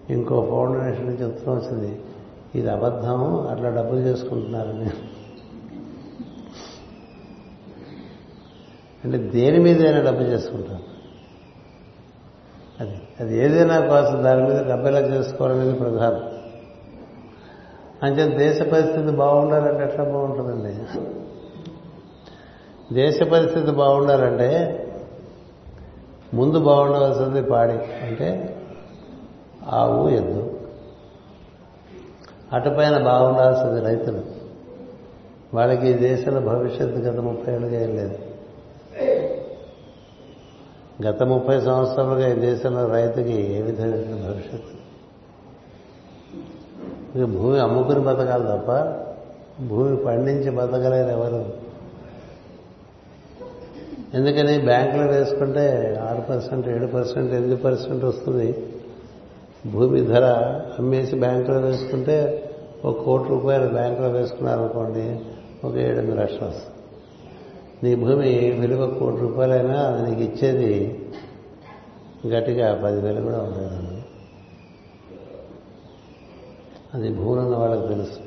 ఇంకో 0.09 0.47
ఫౌండేషన్ 0.49 1.07
నుంచి 1.07 1.23
ఉత్తరం 1.23 1.55
వచ్చింది 1.55 2.01
ఇది 2.55 2.69
అబద్ధం 2.69 3.47
అట్లా 3.47 3.69
డబ్బులు 3.69 3.99
చేసుకుంటున్నారని 3.99 4.89
అంటే 9.03 9.17
దేని 9.17 9.59
మీదైనా 9.59 10.01
డబ్బు 10.01 10.23
చేసుకుంటారు. 10.23 10.90
అది. 12.81 13.01
అది 13.19 13.37
ఏదైనా 13.37 13.79
కోసం 13.79 14.23
దాని 14.23 14.43
మీద 14.43 14.65
డబ్బు 14.69 14.87
ఎలా 14.87 14.99
చేసుకోవాలనేది 14.99 15.73
ప్రధానం. 15.73 16.21
అంటే 18.03 18.27
దేశ 18.27 18.61
పరిస్థితి 18.61 19.11
బాగుండాలంటే 19.11 19.83
ఎట్లా 19.83 20.03
బాగుంటుందండి? 20.03 20.77
దేశ 22.93 23.23
పరిస్థితి 23.23 23.71
బాగుండాలంటే 23.71 24.77
ముందు 26.33 26.59
బాగుండవలసింది 26.59 27.41
పాడి. 27.43 27.73
అంటే 27.73 28.57
ఆవు 29.67 30.09
ఎద్దు. 30.09 30.59
అటుపైన 32.53 33.03
బాగుండాల్సింది 33.03 33.81
రైతులు. 33.81 34.21
వాళ్ళకి 35.53 35.89
ఈ 35.89 35.93
దేశంలో 35.93 36.41
భవిష్యత్తు 36.41 36.99
గత 36.99 37.19
ముప్పై 37.19 37.53
ఏళ్ళుగా 37.53 37.81
ఏం 37.81 37.95
లేదు. 37.95 38.17
గత 41.05 41.23
ముప్పై 41.23 41.61
సంవత్సరాలుగా 41.61 42.27
ఈ 42.27 42.39
దేశంలో 42.39 42.87
రైతుకి 42.87 43.53
ఏ 43.53 43.61
విధమైన 43.61 43.91
భవిష్యత్తు? 43.91 44.81
ఇక 47.17 47.25
భూమి 47.25 47.59
అమ్ముకుని 47.59 47.99
బతకాలి 47.99 48.43
తప్ప 48.43 48.71
భూమి 49.63 49.97
పండించి 49.97 50.51
బతకలేరు 50.51 51.09
ఎవరు. 51.09 51.71
ఎందుకని 54.13 54.65
బ్యాంకులో 54.65 55.03
వేసుకుంటే 55.03 55.97
ఆరు 56.09 56.21
పర్సెంట్ 56.21 56.67
ఏడు 56.67 56.85
పర్సెంట్ 56.85 57.33
ఎనిమిది 57.33 57.55
పర్సెంట్ 57.55 58.05
వస్తుంది. 58.05 58.67
భూమి 59.71 60.01
ధర 60.01 60.25
అమ్మేసి 60.79 61.15
బ్యాంకులో 61.15 61.59
వేసుకుంటే 61.59 62.47
ఒక 62.85 63.03
కోటి 63.03 63.29
రూపాయలు 63.29 63.67
బ్యాంకులో 63.69 64.07
వేసుకున్నారనుకోండి 64.07 65.19
ఒక 65.67 65.75
ఏడెనిమిది 65.75 66.17
లక్షలు 66.17 66.47
వస్తుంది. 66.47 66.70
నీ 67.83 67.95
భూమి 67.95 68.51
విలువ 68.51 68.87
కోటి 68.87 69.17
రూపాయలైనా 69.17 69.73
అది 69.73 70.09
నీకు 70.09 70.21
ఇచ్చేది 70.21 70.99
గట్టిగా 72.27 72.81
పదివేలు 72.83 73.21
కూడా 73.21 73.37
ఉండదు 73.37 74.01
అది 76.93 77.13
భూమి 77.13 77.41
ఉన్న 77.41 77.55
వాళ్ళకి 77.55 77.87
తెలుసు. 77.87 78.19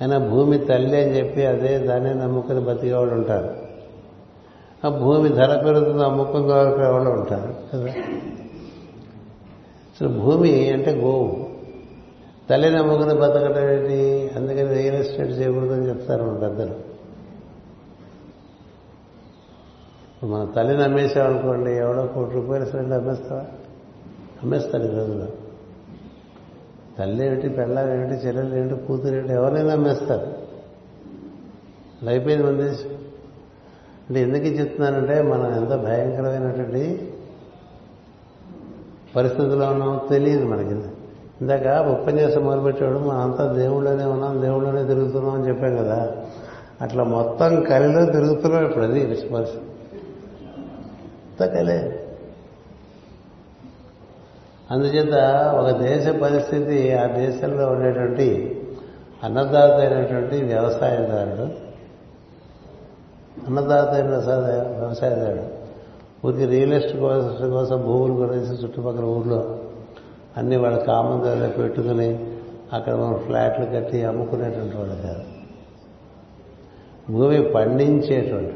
అయినా 0.00 0.18
భూమి 0.18 0.58
తల్లి 0.58 1.02
అని 1.02 1.16
చెప్పి 1.16 1.46
అదే 1.46 1.78
దాన్ని 1.78 2.14
నమ్ముకుని 2.14 2.60
బతికే 2.60 2.94
వాళ్ళు 2.94 3.14
ఉంటారు. 3.14 3.54
ఆ 4.86 4.88
భూమి 4.88 5.28
ధర 5.28 5.62
పెరుగుతుంది 5.64 6.04
అమ్ముకుని 6.04 6.48
దొరికే 6.48 6.86
వాళ్ళు 6.86 7.10
ఉంటారు 7.10 7.54
కదా. 7.72 7.90
అసలు 9.92 10.08
భూమి 10.08 10.70
అంటే 10.70 10.92
గోవు. 10.92 11.46
తల్లి 12.50 12.70
నమ్ముకుని 12.70 13.14
బతకడం 13.14 13.68
ఏంటి? 13.70 14.30
అందుకని 14.36 14.74
రియల్ 14.74 14.96
ఎస్టేట్ 14.96 15.30
చేయకూడదని 15.30 15.88
చెప్తారు 15.88 16.24
మన 16.24 16.38
పెద్దలు. 16.38 16.91
మన 20.24 20.48
తల్లిని 20.56 20.84
అమ్మేసామనుకోండి 20.84 21.70
ఎవడో 21.72 22.06
కోటి 22.06 22.34
రూపాయలు 22.34 22.64
సరే 22.64 22.94
అమ్మేస్తావా? 22.94 23.40
అమ్మేస్తారు 24.42 24.82
ఈ 24.82 24.96
రోజులో 24.96 25.26
తల్లి 26.98 27.26
ఏమిటి 27.26 27.48
పెళ్ళం 27.48 27.92
ఏమిటి 27.92 28.26
చెల్లెలు 28.26 28.54
ఏమిటి 28.54 28.86
కూతురు 28.86 29.14
ఏమిటి 29.14 29.32
ఎవరైనా 29.32 29.72
అమ్మేస్తారు. 29.72 30.32
అయిపోయింది 32.08 32.46
మన 32.46 32.52
దేశం. 32.52 32.90
అంటే 34.08 34.22
ఎందుకు 34.22 34.44
చెప్తున్నానంటే 34.44 35.22
మనం 35.22 35.56
ఎంత 35.56 35.68
భయంకరమైనటువంటి 35.68 37.12
పరిస్థితిలో 39.16 39.66
ఉన్నామో 39.66 40.00
తెలియదు 40.10 40.44
మనకి. 40.44 40.74
ఇందాక 41.40 41.86
ఉపన్యాసం 41.86 42.44
మొదలుపెట్టాడు 42.44 42.98
మనంతా 42.98 43.52
దేవుళ్ళనే 43.52 44.04
ఉన్నాం 44.04 44.42
దేవుళ్ళనే 44.42 44.84
తిరుగుతున్నాం 44.84 45.34
అని 45.34 45.48
చెప్పాం 45.48 45.76
కదా. 45.76 46.12
అట్లా 46.80 47.04
మొత్తం 47.04 47.62
కలిలో 47.62 48.04
తిరుగుతున్నాం 48.04 48.64
ఇప్పుడు 48.64 48.84
అది 48.84 49.28
పరిస్థితి. 49.28 49.66
తగ్గలేదు 51.40 51.92
అందుచేత 54.70 55.14
ఒక 55.54 55.70
దేశ 55.82 56.08
పరిస్థితి 56.08 56.94
ఆ 56.94 57.06
దేశంలో 57.06 57.66
ఉండేటువంటి 57.66 58.58
అన్నదాత 59.24 59.70
అయినటువంటి 59.70 60.44
వ్యవసాయదారుడు 60.44 61.42
అన్నదాత 63.46 63.88
అయిన 63.88 64.06
వ్యవసాయదారుడు 64.78 65.62
ఊరికి 66.26 66.46
రియల్ 66.46 66.72
ఎస్టేట్ 66.72 67.00
కోసం 67.00 67.50
కోసం 67.50 67.82
భూములు 67.82 68.26
కొనేసి 68.26 68.52
చుట్టుపక్కల 68.52 69.04
ఊర్లో 69.04 69.58
అన్ని 70.36 70.56
వాళ్ళ 70.56 70.78
కామన్ 70.78 71.22
ధరలో 71.22 71.48
పెట్టుకుని 71.48 72.28
అక్కడ 72.72 72.94
మనం 72.94 73.18
ఫ్లాట్లు 73.26 73.64
కట్టి 73.64 74.04
అమ్ముకునేటువంటి 74.04 74.76
వాళ్ళు 74.76 75.02
కాదు. 75.02 75.22
భూమి 77.12 77.42
పండించేటువంటి 77.42 78.54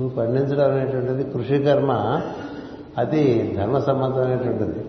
నువ్వు 0.00 0.16
పండించడం 0.16 0.74
అనేటువంటిది 0.74 1.30
కృషికర్మ 1.30 2.20
అది 2.98 3.54
ధర్మ 3.56 3.78
సంబంధమైనటువంటిది 3.78 4.84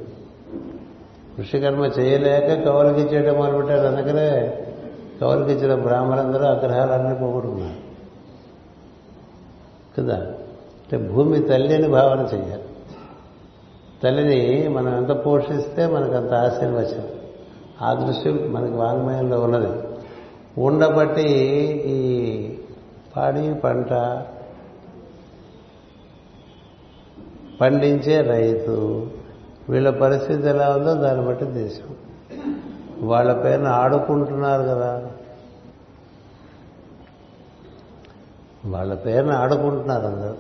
కృషికర్మ 1.38 1.86
చేయలేక 1.86 2.66
కౌలుకి 2.66 3.02
చేయడం 3.02 3.36
మొదలుపెట్టారు. 3.36 3.96
అందుకనే 3.96 4.58
కౌలుకి 5.22 5.52
ఇచ్చిన 5.52 5.76
బ్రాహ్మణులందరూ 5.76 6.46
అగ్రహాలన్నీ 6.46 7.20
పోగొట్టుకున్నారు. 7.20 7.84
కదా? 10.02 10.18
అంటే 10.18 10.98
భూమి 10.98 11.40
తల్లి 11.40 11.76
అని 11.76 11.88
భావన 11.88 12.28
చెయ్యాలి. 12.34 12.64
తల్లిని 14.04 14.68
మనం 14.68 14.98
ఎంత 14.98 15.26
పోషిస్తే 15.26 15.88
మనకు 15.88 16.14
అంత 16.14 16.34
ఆశీర్వచనం. 16.34 17.08
ఆ 17.82 17.94
దృష్టి 17.94 18.30
మనకి 18.30 18.74
వాంగ్మయంలో 18.74 19.42
ఉన్నది. 19.42 19.82
ఉండబట్టి 20.58 21.28
ఈ 21.86 22.58
పాడి 23.18 23.54
పంట 23.54 23.94
పండించే 27.64 28.22
రైతు 28.22 29.08
వీళ్ళ 29.70 29.90
పరిస్థితి 29.90 30.48
ఎలా 30.48 30.70
ఉందో 30.70 30.94
దాన్ని 30.94 31.26
బట్టి 31.26 31.46
దేశం. 31.46 31.96
వాళ్ళ 33.00 33.34
పైన 33.34 33.68
ఆడుకుంటున్నారు 33.68 34.62
కదా. 34.62 35.10
వాళ్ళ 38.66 38.94
పేరున 38.94 39.32
ఆడుకుంటున్నారు 39.32 40.06
అందరూ. 40.06 40.36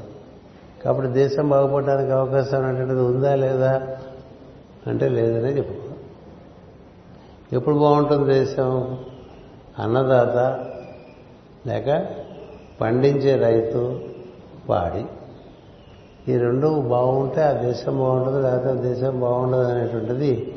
కాబట్టి 0.83 1.13
దేశం 1.13 1.49
బాగుపడడానికి 1.49 2.11
అవకాశం 2.11 2.65
అనేటువంటిది 2.65 2.99
ఉందా 2.99 3.35
లేదా 3.35 3.97
అంటే 4.87 5.09
లేదనే 5.09 5.49
చెప్పు 5.49 5.73
ఎప్పుడు 7.55 7.75
బాగుంటుంది 7.75 8.39
దేశం? 8.39 8.97
అన్నదాత 9.79 10.65
లేక 11.67 12.05
పండించే 12.81 13.35
రైతు 13.35 13.99
పాడి 14.69 15.05
ఈ 16.29 16.37
రెండు 16.37 16.81
బాగుంటే 16.81 17.41
ఆ 17.41 17.51
దేశం 17.51 17.97
బాగుంటుంది 17.97 18.43
లేకపోతే 18.43 18.69
ఆ 18.69 18.73
దేశం 18.73 19.19
బాగుండదు 19.19 19.61
అనేటువంటిది 19.61 20.53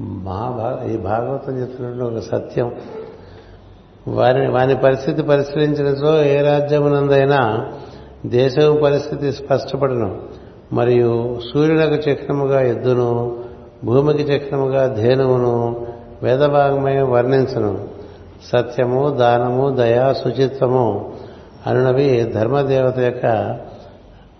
మహాభా 0.00 0.86
ఈ 0.86 0.96
భాగవతం 0.96 1.60
చెప్తున్నటువంటి 1.60 2.16
ఒక 2.16 2.22
సత్యం. 2.22 2.72
వారి 4.08 4.76
పరిస్థితి 4.76 5.22
పరిశీలించినచో 5.22 6.24
ఏ 6.24 6.40
రాజ్యమునందైనా 6.42 7.66
దేశం 8.26 8.78
పరిస్థితి 8.82 9.32
స్పష్టపడను. 9.32 10.18
మరియు 10.72 11.40
సూర్యునకు 11.52 12.08
చిహ్నముగా 12.08 12.60
ఎద్దును 12.60 13.38
భూమికి 13.84 14.22
చిహ్నముగా 14.22 14.86
ధేనువును 14.86 15.86
వేదభాగమై 16.22 17.00
వర్ణించను. 17.02 17.88
సత్యము 18.52 19.10
దానము 19.10 19.70
దయా 19.70 20.12
శుచిత్వము 20.12 21.12
అనునవి 21.66 22.32
ధర్మదేవత 22.34 22.98
యొక్క 22.98 23.26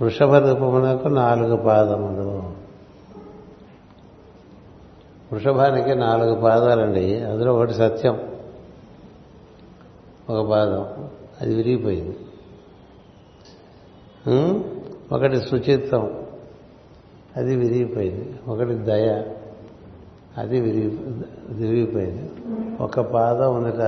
వృషభ 0.00 0.34
రూపమునకు 0.34 1.08
నాలుగు 1.08 1.56
పాదములు. 1.56 2.62
వృషభానికి 5.32 5.94
నాలుగు 5.94 6.40
పాదాలండి. 6.40 7.20
అందులో 7.20 7.54
ఒకటి 7.54 7.74
సత్యం. 7.74 8.20
ఒక 10.30 10.50
పాదం. 10.50 11.08
అది 11.40 11.54
విరిగిపోయింది. 11.54 12.18
ఒకటి 15.12 15.40
శుచిత్వం 15.40 16.26
అది 17.36 17.56
విరిగిపోయింది. 17.56 18.34
ఒకటి 18.48 18.74
దయ. 18.74 19.22
అది 20.38 20.60
విరిగి 20.60 20.98
విరిగిపోయింది. 21.48 22.30
ఒక 22.80 23.00
పాదం 23.00 23.54
ఉందట 23.54 23.82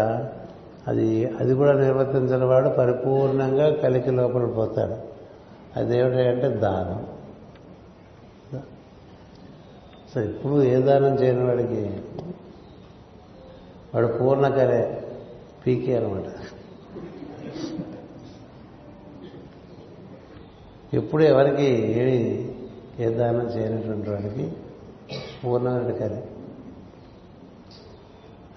అది 0.89 1.26
అది 1.40 1.55
కూడా 1.55 1.72
నిర్వర్తించిన 1.72 2.44
వాడు 2.44 2.68
పరిపూర్ణంగా 2.68 3.74
కలికి 3.74 4.10
లోపల 4.10 4.47
పోతాడు. 4.47 5.14
అదేమిటి 5.77 6.29
అంటే 6.29 6.49
దానం. 6.49 7.01
సో 10.15 10.21
ఇప్పుడు 10.21 10.63
ఏ 10.63 10.77
దానం 10.81 11.15
చేయని 11.15 11.45
వాడికి? 11.45 11.83
వాడు 13.95 14.07
పూర్ణకరే 14.07 14.83
పీకే 15.67 15.97
అనమాట 15.97 16.29
ఎప్పుడు 20.95 21.23
ఎవరికి 21.23 21.69
ఏమి 22.01 22.19
ఏ 23.01 23.09
దానం 23.15 23.47
చేయనటువంటి 23.47 24.11
వాడికి 24.11 24.45
పూర్ణమైన 25.45 25.93
కలి 25.93 26.21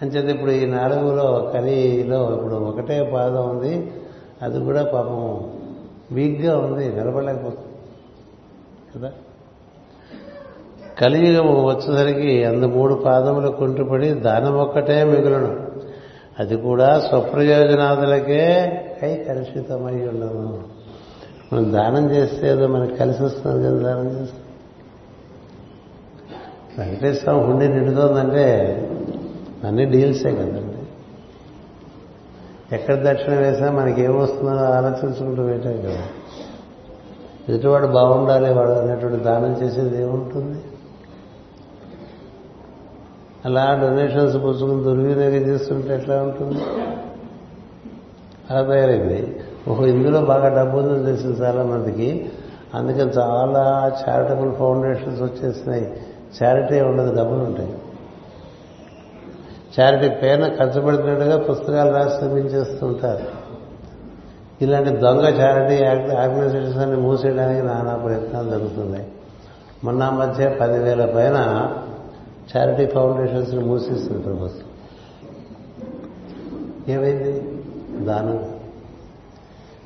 అంచేది 0.02 0.32
ఇప్పుడు 0.32 0.52
ఈ 0.52 0.66
నాలుగులో 0.66 1.52
కలిలో 1.54 2.36
ఇప్పుడు 2.36 2.56
ఒకటే 2.56 3.12
పాదం 3.14 3.50
ఉంది 3.50 3.74
అది 4.42 4.60
కూడా 4.60 4.84
పాపం 4.84 5.22
వీక్గా 6.12 6.58
ఉంది 6.58 6.90
నిలబడలేకపోతుంది. 6.90 7.68
కదా? 8.96 9.12
కలియుగము 11.02 11.68
వచ్చేసరికి 11.68 12.44
అందు 12.44 12.66
మూడు 12.66 12.94
పాదములు 12.94 13.48
కుంటుపడి 13.48 14.10
దానం 14.10 14.58
ఒక్కటే 14.58 15.04
మిగులును. 15.04 15.68
అది 16.40 16.56
కూడా 16.56 17.00
స్వప్రయోజనాదులకే 17.00 18.72
కై 19.02 19.16
కలుషితమై 19.16 19.94
ఉండదు. 19.94 20.64
మనం 21.54 21.74
దానం 21.74 22.12
చేస్తే 22.12 22.50
ఏదో 22.50 22.68
మనకు 22.68 22.96
కలిసి 22.96 23.24
వస్తుంది 23.24 23.64
కదా 23.64 23.94
దానం 23.94 24.22
చేస్తే. 24.22 24.38
వెంకటేశ్వర 26.78 27.34
హుండీ 27.34 27.68
నిండుతోందంటే 27.68 28.46
అన్ని 29.64 29.86
డీల్సే 29.86 30.32
కదా. 30.32 30.67
ఎక్కడ 32.72 33.12
దక్షిణ 33.12 33.34
వేసినా 33.34 33.72
మనకేమొస్తుందో 33.72 34.52
ఆలోచించుకుంటూ 34.52 35.44
పెట్టాం 35.44 35.82
కదా. 35.82 36.04
ఎదుటివాడు 37.50 37.88
బాగుండాలి 37.88 38.54
వాడు 38.54 38.70
అనేటువంటి 38.70 39.24
దానం 39.24 39.52
చేసేది 39.64 40.02
ఏముంటుంది? 40.02 40.62
అలా 43.46 43.80
డొనేషన్స్ 43.82 44.36
పుచ్చుకుని 44.36 44.84
దుర్వినియోగం 44.84 45.50
చేస్తుంటే 45.50 45.96
ఎట్లా 45.96 46.24
ఉంటుంది? 46.24 46.62
అలా 48.50 48.74
తయారైంది. 48.74 49.42
ఒక 49.68 49.80
ఇందులో 49.80 50.22
బాగా 50.22 50.64
డబ్బు 50.64 50.78
ఉందని 50.78 51.06
తెలిసింది 51.06 51.42
చాలా 51.42 51.64
మందికి 51.64 52.32
అందుకని 52.74 53.10
చాలా 53.10 53.92
చారిటబుల్ 54.08 54.56
ఫౌండేషన్స్ 54.56 55.22
వచ్చేసినాయి. 55.22 55.98
చారిటీ 56.44 56.82
ఉండదు 56.82 57.18
డబ్బులు 57.18 57.40
ఉంటాయి 57.40 57.76
చారిటీ 59.80 60.16
పేరున 60.16 60.48
ఖర్చు 60.48 60.82
పెడుతున్నట్టుగా 60.82 61.38
పుస్తకాలు 61.38 61.96
రాసి 61.96 62.26
చూపించేస్తుంటారు 62.26 63.48
ఇలాంటి 64.62 64.90
దొంగ 64.90 65.22
చారిటీ 65.22 65.84
ఆర్గనైజేషన్ని 65.86 66.98
మూసేయడానికి 66.98 67.68
నానా 67.68 67.96
ప్రయత్నాలు 67.96 68.50
జరుగుతున్నాయి. 68.50 69.08
మొన్న 69.84 70.10
మధ్య 70.10 70.50
పదివేల 70.50 71.06
పైన 71.06 71.68
చారిటీ 72.58 72.92
ఫౌండేషన్స్ 72.92 73.56
మూసేస్తుంది 73.56 74.24
ప్రభుత్వం. 74.24 74.68
ఏమైంది? 76.88 77.42
దానం. 78.06 78.46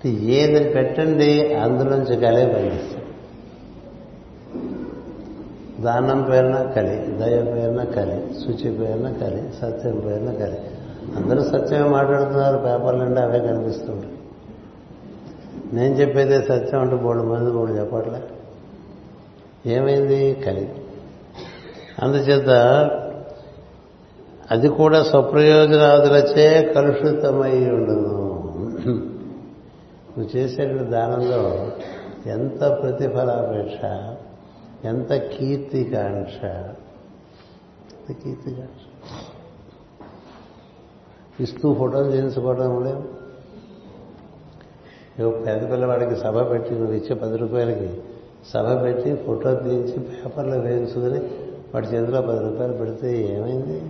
ఏది 0.05 0.73
పెట్టండి 0.73 1.53
అందులోంచి 1.53 2.15
గలే 2.15 2.45
పనిచేస్తాం 2.45 3.01
దానం 5.82 6.22
పేరున 6.22 6.72
కలి 6.76 6.95
దయ 6.95 7.53
పేరున 7.56 7.84
కలి 7.84 8.34
శుచి 8.34 8.78
పేరున 8.78 9.12
కలి 9.12 9.49
సత్యం 9.62 9.99
పేరున 9.99 10.34
కలి. 10.34 10.58
అందరూ 11.16 11.44
సత్యమే 11.44 11.90
మాట్లాడుతున్నారు 11.90 12.58
పేపర్ల 12.58 13.03
నుండి 13.03 13.22
అవే 13.22 13.40
కనిపిస్తుంటాయి. 13.40 14.14
నేను 15.74 15.94
చెప్పేదే 15.94 16.41
సత్యం 16.41 16.82
అంటే 16.82 16.95
బోళ్ళు 16.95 17.24
మంది 17.24 17.52
బోళ్ళు 17.52 17.80
చెప్పట్లే. 17.80 18.24
ఏమైంది? 19.74 20.34
కలి. 20.34 20.72
అందుచేత 22.03 22.49
అది 24.52 24.70
కూడా 24.70 25.03
స్వప్రయోజనాదులచే 25.03 26.74
కలుషితమై 26.76 27.70
ఉండదు. 27.70 28.28
నువ్వు 30.18 30.38
చేసే 30.38 30.66
దానంలో 30.66 31.72
ఎంత 32.32 32.60
ప్రతిఫలాపేక్ష? 32.60 34.10
ఎంత 34.86 35.14
కీర్తికాంక్ష 35.14 36.44
ఎంత 37.91 38.18
కీర్తికాంక్ష 38.18 38.86
ఇస్తూ 41.41 41.74
ఫోటోలు 41.74 42.12
చేయించుకోవడం 42.12 42.84
లేవు 42.84 43.02
పెద్ద 45.32 45.72
పిల్లవాడికి 45.72 46.16
సభ 46.16 46.49
పెట్టి 46.52 46.72
నువ్వు 46.74 46.94
ఇచ్చే 46.94 47.14
పది 47.14 47.38
రూపాయలకి 47.38 48.02
సభ 48.49 48.84
పెట్టి 48.84 49.16
ఫోటో 49.16 49.56
తీయించి 49.56 49.99
పేపర్లో 49.99 50.58
వేయించుకుని 50.58 51.20
వాడి 51.74 51.88
చేతిలో 51.88 52.22
పది 52.22 52.40
రూపాయలు 52.40 52.74
పెడితే 52.74 53.22
ఏమైంది? 53.22 53.82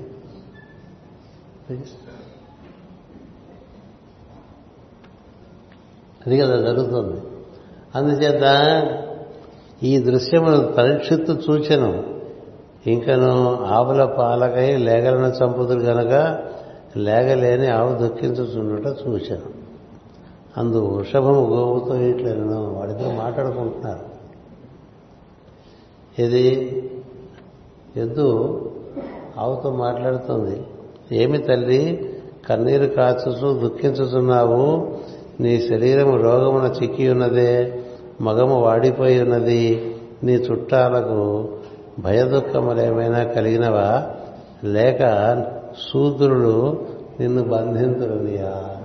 అది 6.25 6.39
కదా 6.39 6.61
జరుగుతుంది. 6.61 7.21
అందుచేత 7.95 8.43
ఈ 9.83 9.97
దృశ్యమును 9.97 10.67
పరీక్షిత్తు 10.67 11.31
చూచెను. 11.31 12.03
ఇంకను 12.87 13.63
ఆవుల 13.65 14.05
పాలకై 14.05 14.77
లేగలను 14.77 15.27
చంపుదురు 15.27 15.79
గనక 15.79 16.39
లేగలేని 16.97 17.67
ఆవు 17.67 17.95
దుఃఖించుచుండుట 17.95 18.85
చూశాను 18.85 19.61
అందు 20.57 20.85
వృషభము 20.85 21.47
గోవుతో 21.47 21.95
ఇట్లను 21.95 22.73
వాడితో 22.73 23.11
మాట్లాడుకుంటున్నారు. 23.11 24.11
ఇది 26.21 26.45
ఎద్దు 27.97 28.27
ఆవుతో 29.37 29.71
మాట్లాడుతుంది. 29.71 30.61
ఏమి 31.11 31.37
తల్లి 31.37 32.09
కన్నీరు 32.49 32.85
కాచుచు 32.85 33.59
దుఃఖించుచున్నావు. 33.59 34.91
నీ 35.39 35.61
శరీరము 35.61 36.17
రోగమున 36.17 36.73
చిక్కి 36.83 37.09
ఉన్నదే 37.09 37.83
మగము 38.21 38.61
వాడిపోయి 38.61 39.21
ఉన్నది 39.21 39.95
నీ 40.23 40.33
చుట్టాలకు 40.33 41.49
భయదుఖములేమైనా 41.99 43.23
కలిగినవా? 43.23 44.15
లేక 44.63 44.99
శూద్రులు 45.91 46.85
నిన్ను 47.19 47.43
బంధింతురునియా 47.43 48.77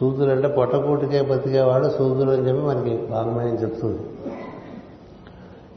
శూద్రులు 0.00 0.30
అంటే 0.30 0.48
పొట్టకూటికే 0.48 1.22
బతికేవాడు 1.22 1.88
శూద్రులు 1.98 2.30
అని 2.30 2.48
చెప్పి 2.48 2.62
మనకి 2.62 3.12
వాంగ్మయం 3.12 3.54
చెప్తుంది. 3.54 4.02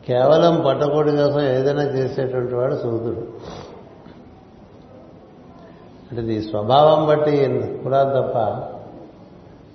కేవలం 0.08 0.64
పట్టకోటి 0.68 1.12
కోసం 1.12 1.42
ఏదైనా 1.42 1.84
చేసేటువంటి 1.84 2.56
వాడు 2.56 2.76
శూద్రుడు. 2.76 3.28
అంటే 6.12 6.22
నీ 6.22 6.42
స్వభావం 6.42 7.08
బట్టి 7.08 7.32
కులాలు 7.84 8.10
తప్ప 8.10 8.38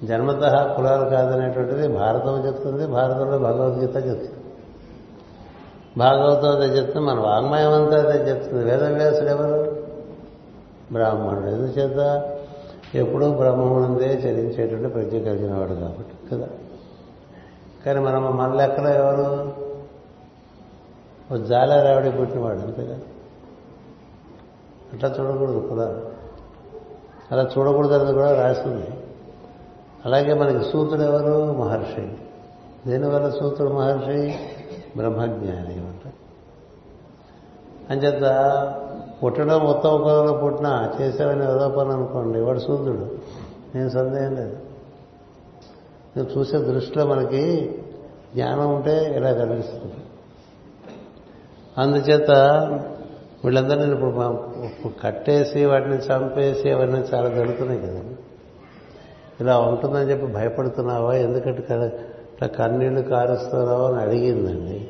జన్మత 0.05 0.73
కులాలు 0.77 1.11
కాదనేటువంటిది 1.11 1.89
భారతం 1.89 2.47
చెప్తుంది 2.47 2.87
భారతంలో 2.87 3.39
భగవద్గీత 3.39 3.97
చెప్తుంది. 3.97 4.31
భాగవతం 5.99 6.49
అదే 6.49 6.79
చెప్తుంది 6.79 7.07
మన 7.07 7.21
వాంగ్మయం 7.21 7.73
అంతా 7.73 7.99
అదే 7.99 8.31
చెప్తుంది. 8.31 8.65
వేదవ్యాసుడు 8.65 9.29
ఎవరు? 9.29 9.87
బ్రాహ్మణుడు. 10.93 11.47
ఎందుచేత? 11.47 12.31
ఎప్పుడూ 12.95 13.31
బ్రహ్మముందే 13.31 14.07
చరించేటువంటి 14.07 14.89
ప్రజ్ఞ 14.89 15.11
కలిగిన 15.11 15.55
వాడు 15.55 15.75
కాబట్టి 15.75 16.37
కదా? 16.37 16.49
కానీ 17.87 18.01
మనం 18.01 18.37
మన 18.37 18.53
లెక్కలో 18.53 18.91
ఎవరు? 18.91 19.53
ఓ 21.35 21.37
జాలారావిడి 21.37 22.11
పుట్టినవాడు 22.11 22.59
అంతేగా 22.59 22.99
అట్లా 24.93 25.09
చూడకూడదు 25.09 25.67
కులాలు. 25.69 26.01
అలా 27.33 27.49
చూడకూడదని 27.59 28.13
కూడా 28.13 28.43
రాస్తుంది 28.43 28.87
అలాగే 30.05 30.35
మనకి 30.35 30.71
సూతుడు 30.71 31.03
ఎవరు? 31.03 31.53
మహర్షి. 31.53 32.09
దేనివల్ల 32.91 33.31
సూతుడు 33.31 33.73
మహర్షి? 33.73 34.35
బ్రహ్మజ్ఞాని 34.97 35.75
అంట 35.75 36.13
అంచేత 37.91 38.25
పుట్టడం 39.25 39.61
ఉత్తమ 39.61 39.97
కులంలో 39.97 40.33
పుట్టినా 40.33 40.93
చేసేవని 41.01 41.45
ఏదో 41.45 41.69
పని 41.69 41.93
అనుకోండి 41.93 42.41
వాడు 42.41 42.59
సూర్యుడు 42.59 43.19
నేను 43.75 43.89
సందేహం 43.89 44.35
లేదు. 44.35 44.57
నువ్వు 46.17 46.39
చూసే 46.39 46.59
దృష్టిలో 46.59 47.07
మనకి 47.07 47.75
జ్ఞానం 48.35 48.75
ఉంటే 48.75 49.15
ఇలా 49.17 49.33
కనిపిస్తుంది. 49.33 49.95
అందుచేత 51.79 52.31
వీళ్ళందరినీ 53.45 53.93
ఇప్పుడు 53.93 54.93
కట్టేసి 55.03 55.65
వాటిని 55.65 55.97
చంపేసి 55.97 56.71
అవన్నీ 56.71 57.01
చాలా 57.15 57.29
జరుగుతున్నాయి 57.29 57.81
కదండి. 57.81 58.14
ఇలా 59.41 59.59
ఉంటుందని 59.59 60.11
చెప్పి 60.11 60.27
భయపడుతున్నావా? 60.27 61.15
ఎందుకంటే 61.15 61.59
ఇట్లా 61.59 62.49
కన్నీళ్ళు 62.49 63.01
కారుస్తున్నావా 63.01 63.89
అని 63.89 64.01
అడిగిందండి. 64.01 64.89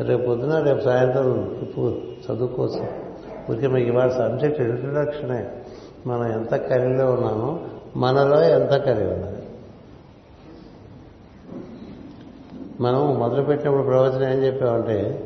రేపు 0.00 0.26
పొద్దున 0.26 0.58
రేపు 0.58 0.80
సాయంత్రం 0.80 1.58
ఇప్పుడు 1.62 1.98
చదువుకోవచ్చు 2.32 3.08
ఊరికే 3.50 3.66
మీకు 3.66 3.88
ఇవాళ 3.88 4.08
సబ్జెక్ట్ 4.08 4.60
ఇంట్రడక్షనే. 4.60 5.46
మనం 6.06 6.32
ఎంత 6.32 6.56
కరిలో 6.56 7.12
ఉన్నామో 7.12 7.58
మనలో 7.96 8.42
ఎంత 8.42 8.70
కరి 8.70 9.04
ఉన్నది. 9.04 9.42
మనం 12.80 13.18
మొదలుపెట్టినప్పుడు 13.18 13.82
ప్రవచనం 13.82 14.32
ఏం 14.32 14.44
చెప్పామంటే 14.44 15.24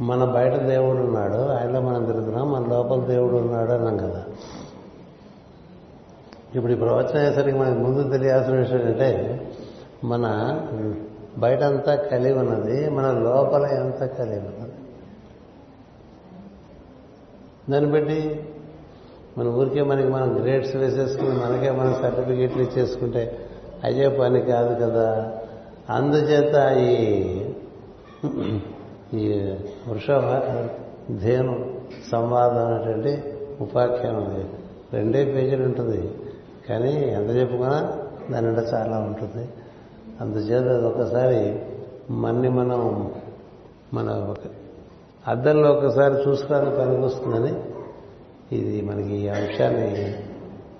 మన 0.00 0.24
బయట 0.24 0.54
దేవుడు 0.54 0.98
ఉన్నాడు 0.98 1.34
ఆయనలో 1.34 1.80
మనం 1.80 2.04
తిరుగుతున్నాం 2.04 2.52
మన 2.52 2.66
లోపల 2.68 3.00
దేవుడు 3.00 3.36
ఉన్నాడు 3.36 3.72
అన్నాం 3.72 3.96
కదా. 3.96 4.24
ఇప్పుడు 6.54 6.72
ఈ 6.72 6.76
ప్రవచనం 6.76 7.20
అయ్యేసరికి 7.20 7.56
మనకు 7.56 7.78
ముందు 7.78 8.10
తెలియాల్సిన 8.10 8.54
విషయం 8.54 8.80
ఏంటంటే 8.80 9.40
మన 10.04 10.24
బయటంతా 11.38 11.94
కలిగి 11.94 12.32
ఉన్నది 12.32 12.90
మన 12.90 13.12
లోపల 13.12 13.66
ఎంత 13.66 14.04
కలిగి 14.04 14.38
ఉన్నది? 14.38 14.72
దాన్ని 17.70 17.92
బట్టి 17.92 18.46
మన 19.38 19.48
ఊరికే 19.48 19.82
మనకి 19.82 20.08
మనం 20.08 20.42
గ్రేడ్స్ 20.42 20.76
వేసేసుకుని 20.76 21.28
మనకే 21.28 21.70
మనం 21.70 21.94
సర్టిఫికేట్లు 21.94 22.62
ఇచ్చేసుకుంటే 22.62 23.48
అయ్యే 23.84 24.08
పని 24.08 24.40
కాదు 24.40 24.84
కదా? 24.84 25.32
అందుచేత 25.90 26.76
ఈ 26.78 26.94
ఈ 29.14 29.52
వృషభ 29.88 30.24
ధేను 31.18 31.66
సంవాదం 32.10 32.66
అనేటువంటి 32.66 33.22
ఉపాఖ్యానం 33.60 34.24
ఉంది. 34.24 34.44
రెండే 34.92 35.24
పేజీలు 35.24 35.64
ఉంటుంది. 35.64 36.10
కానీ 36.68 36.92
ఎంత 36.92 37.36
చెప్పుకున్నా 37.36 37.98
దాని 38.30 38.46
నిండా 38.46 38.62
చాలా 38.62 38.98
ఉంటుంది. 38.98 39.48
అందుచేత 40.20 40.68
అది 40.68 40.86
ఒకసారి 40.86 41.58
మన్ని 42.12 42.48
మనం 42.48 43.10
మన 43.94 44.10
ఒక 44.10 44.36
అద్దంలో 45.28 45.72
ఒకసారి 45.72 46.14
చూసుకోవడానికి 46.14 46.76
పనికొస్తుందని 46.76 47.54
ఇది 48.56 48.80
మనకి 48.80 49.16
ఈ 49.16 49.28
అంశాన్ని 49.28 50.14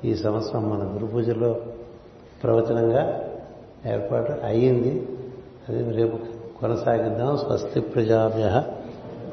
ఈ 0.04 0.14
సంవత్సరం 0.14 0.70
మన 0.70 0.94
గురు 0.94 1.06
పూజలో 1.06 1.56
ప్రవచనంగా 2.42 3.24
ఏర్పాటు 3.86 4.32
అయ్యింది. 4.44 5.08
అది 5.68 5.92
రేపు 5.92 6.16
కొనసాగిద్దాం. 6.60 7.36
స్వస్తి 7.36 7.80
ప్రజాభ్య 7.80 8.62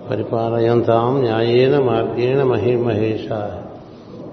పరిపాలయంతాం 0.10 1.22
న్యాయేన 1.22 1.80
మార్గేణ 1.80 2.44
మహిమహేష 2.44 3.32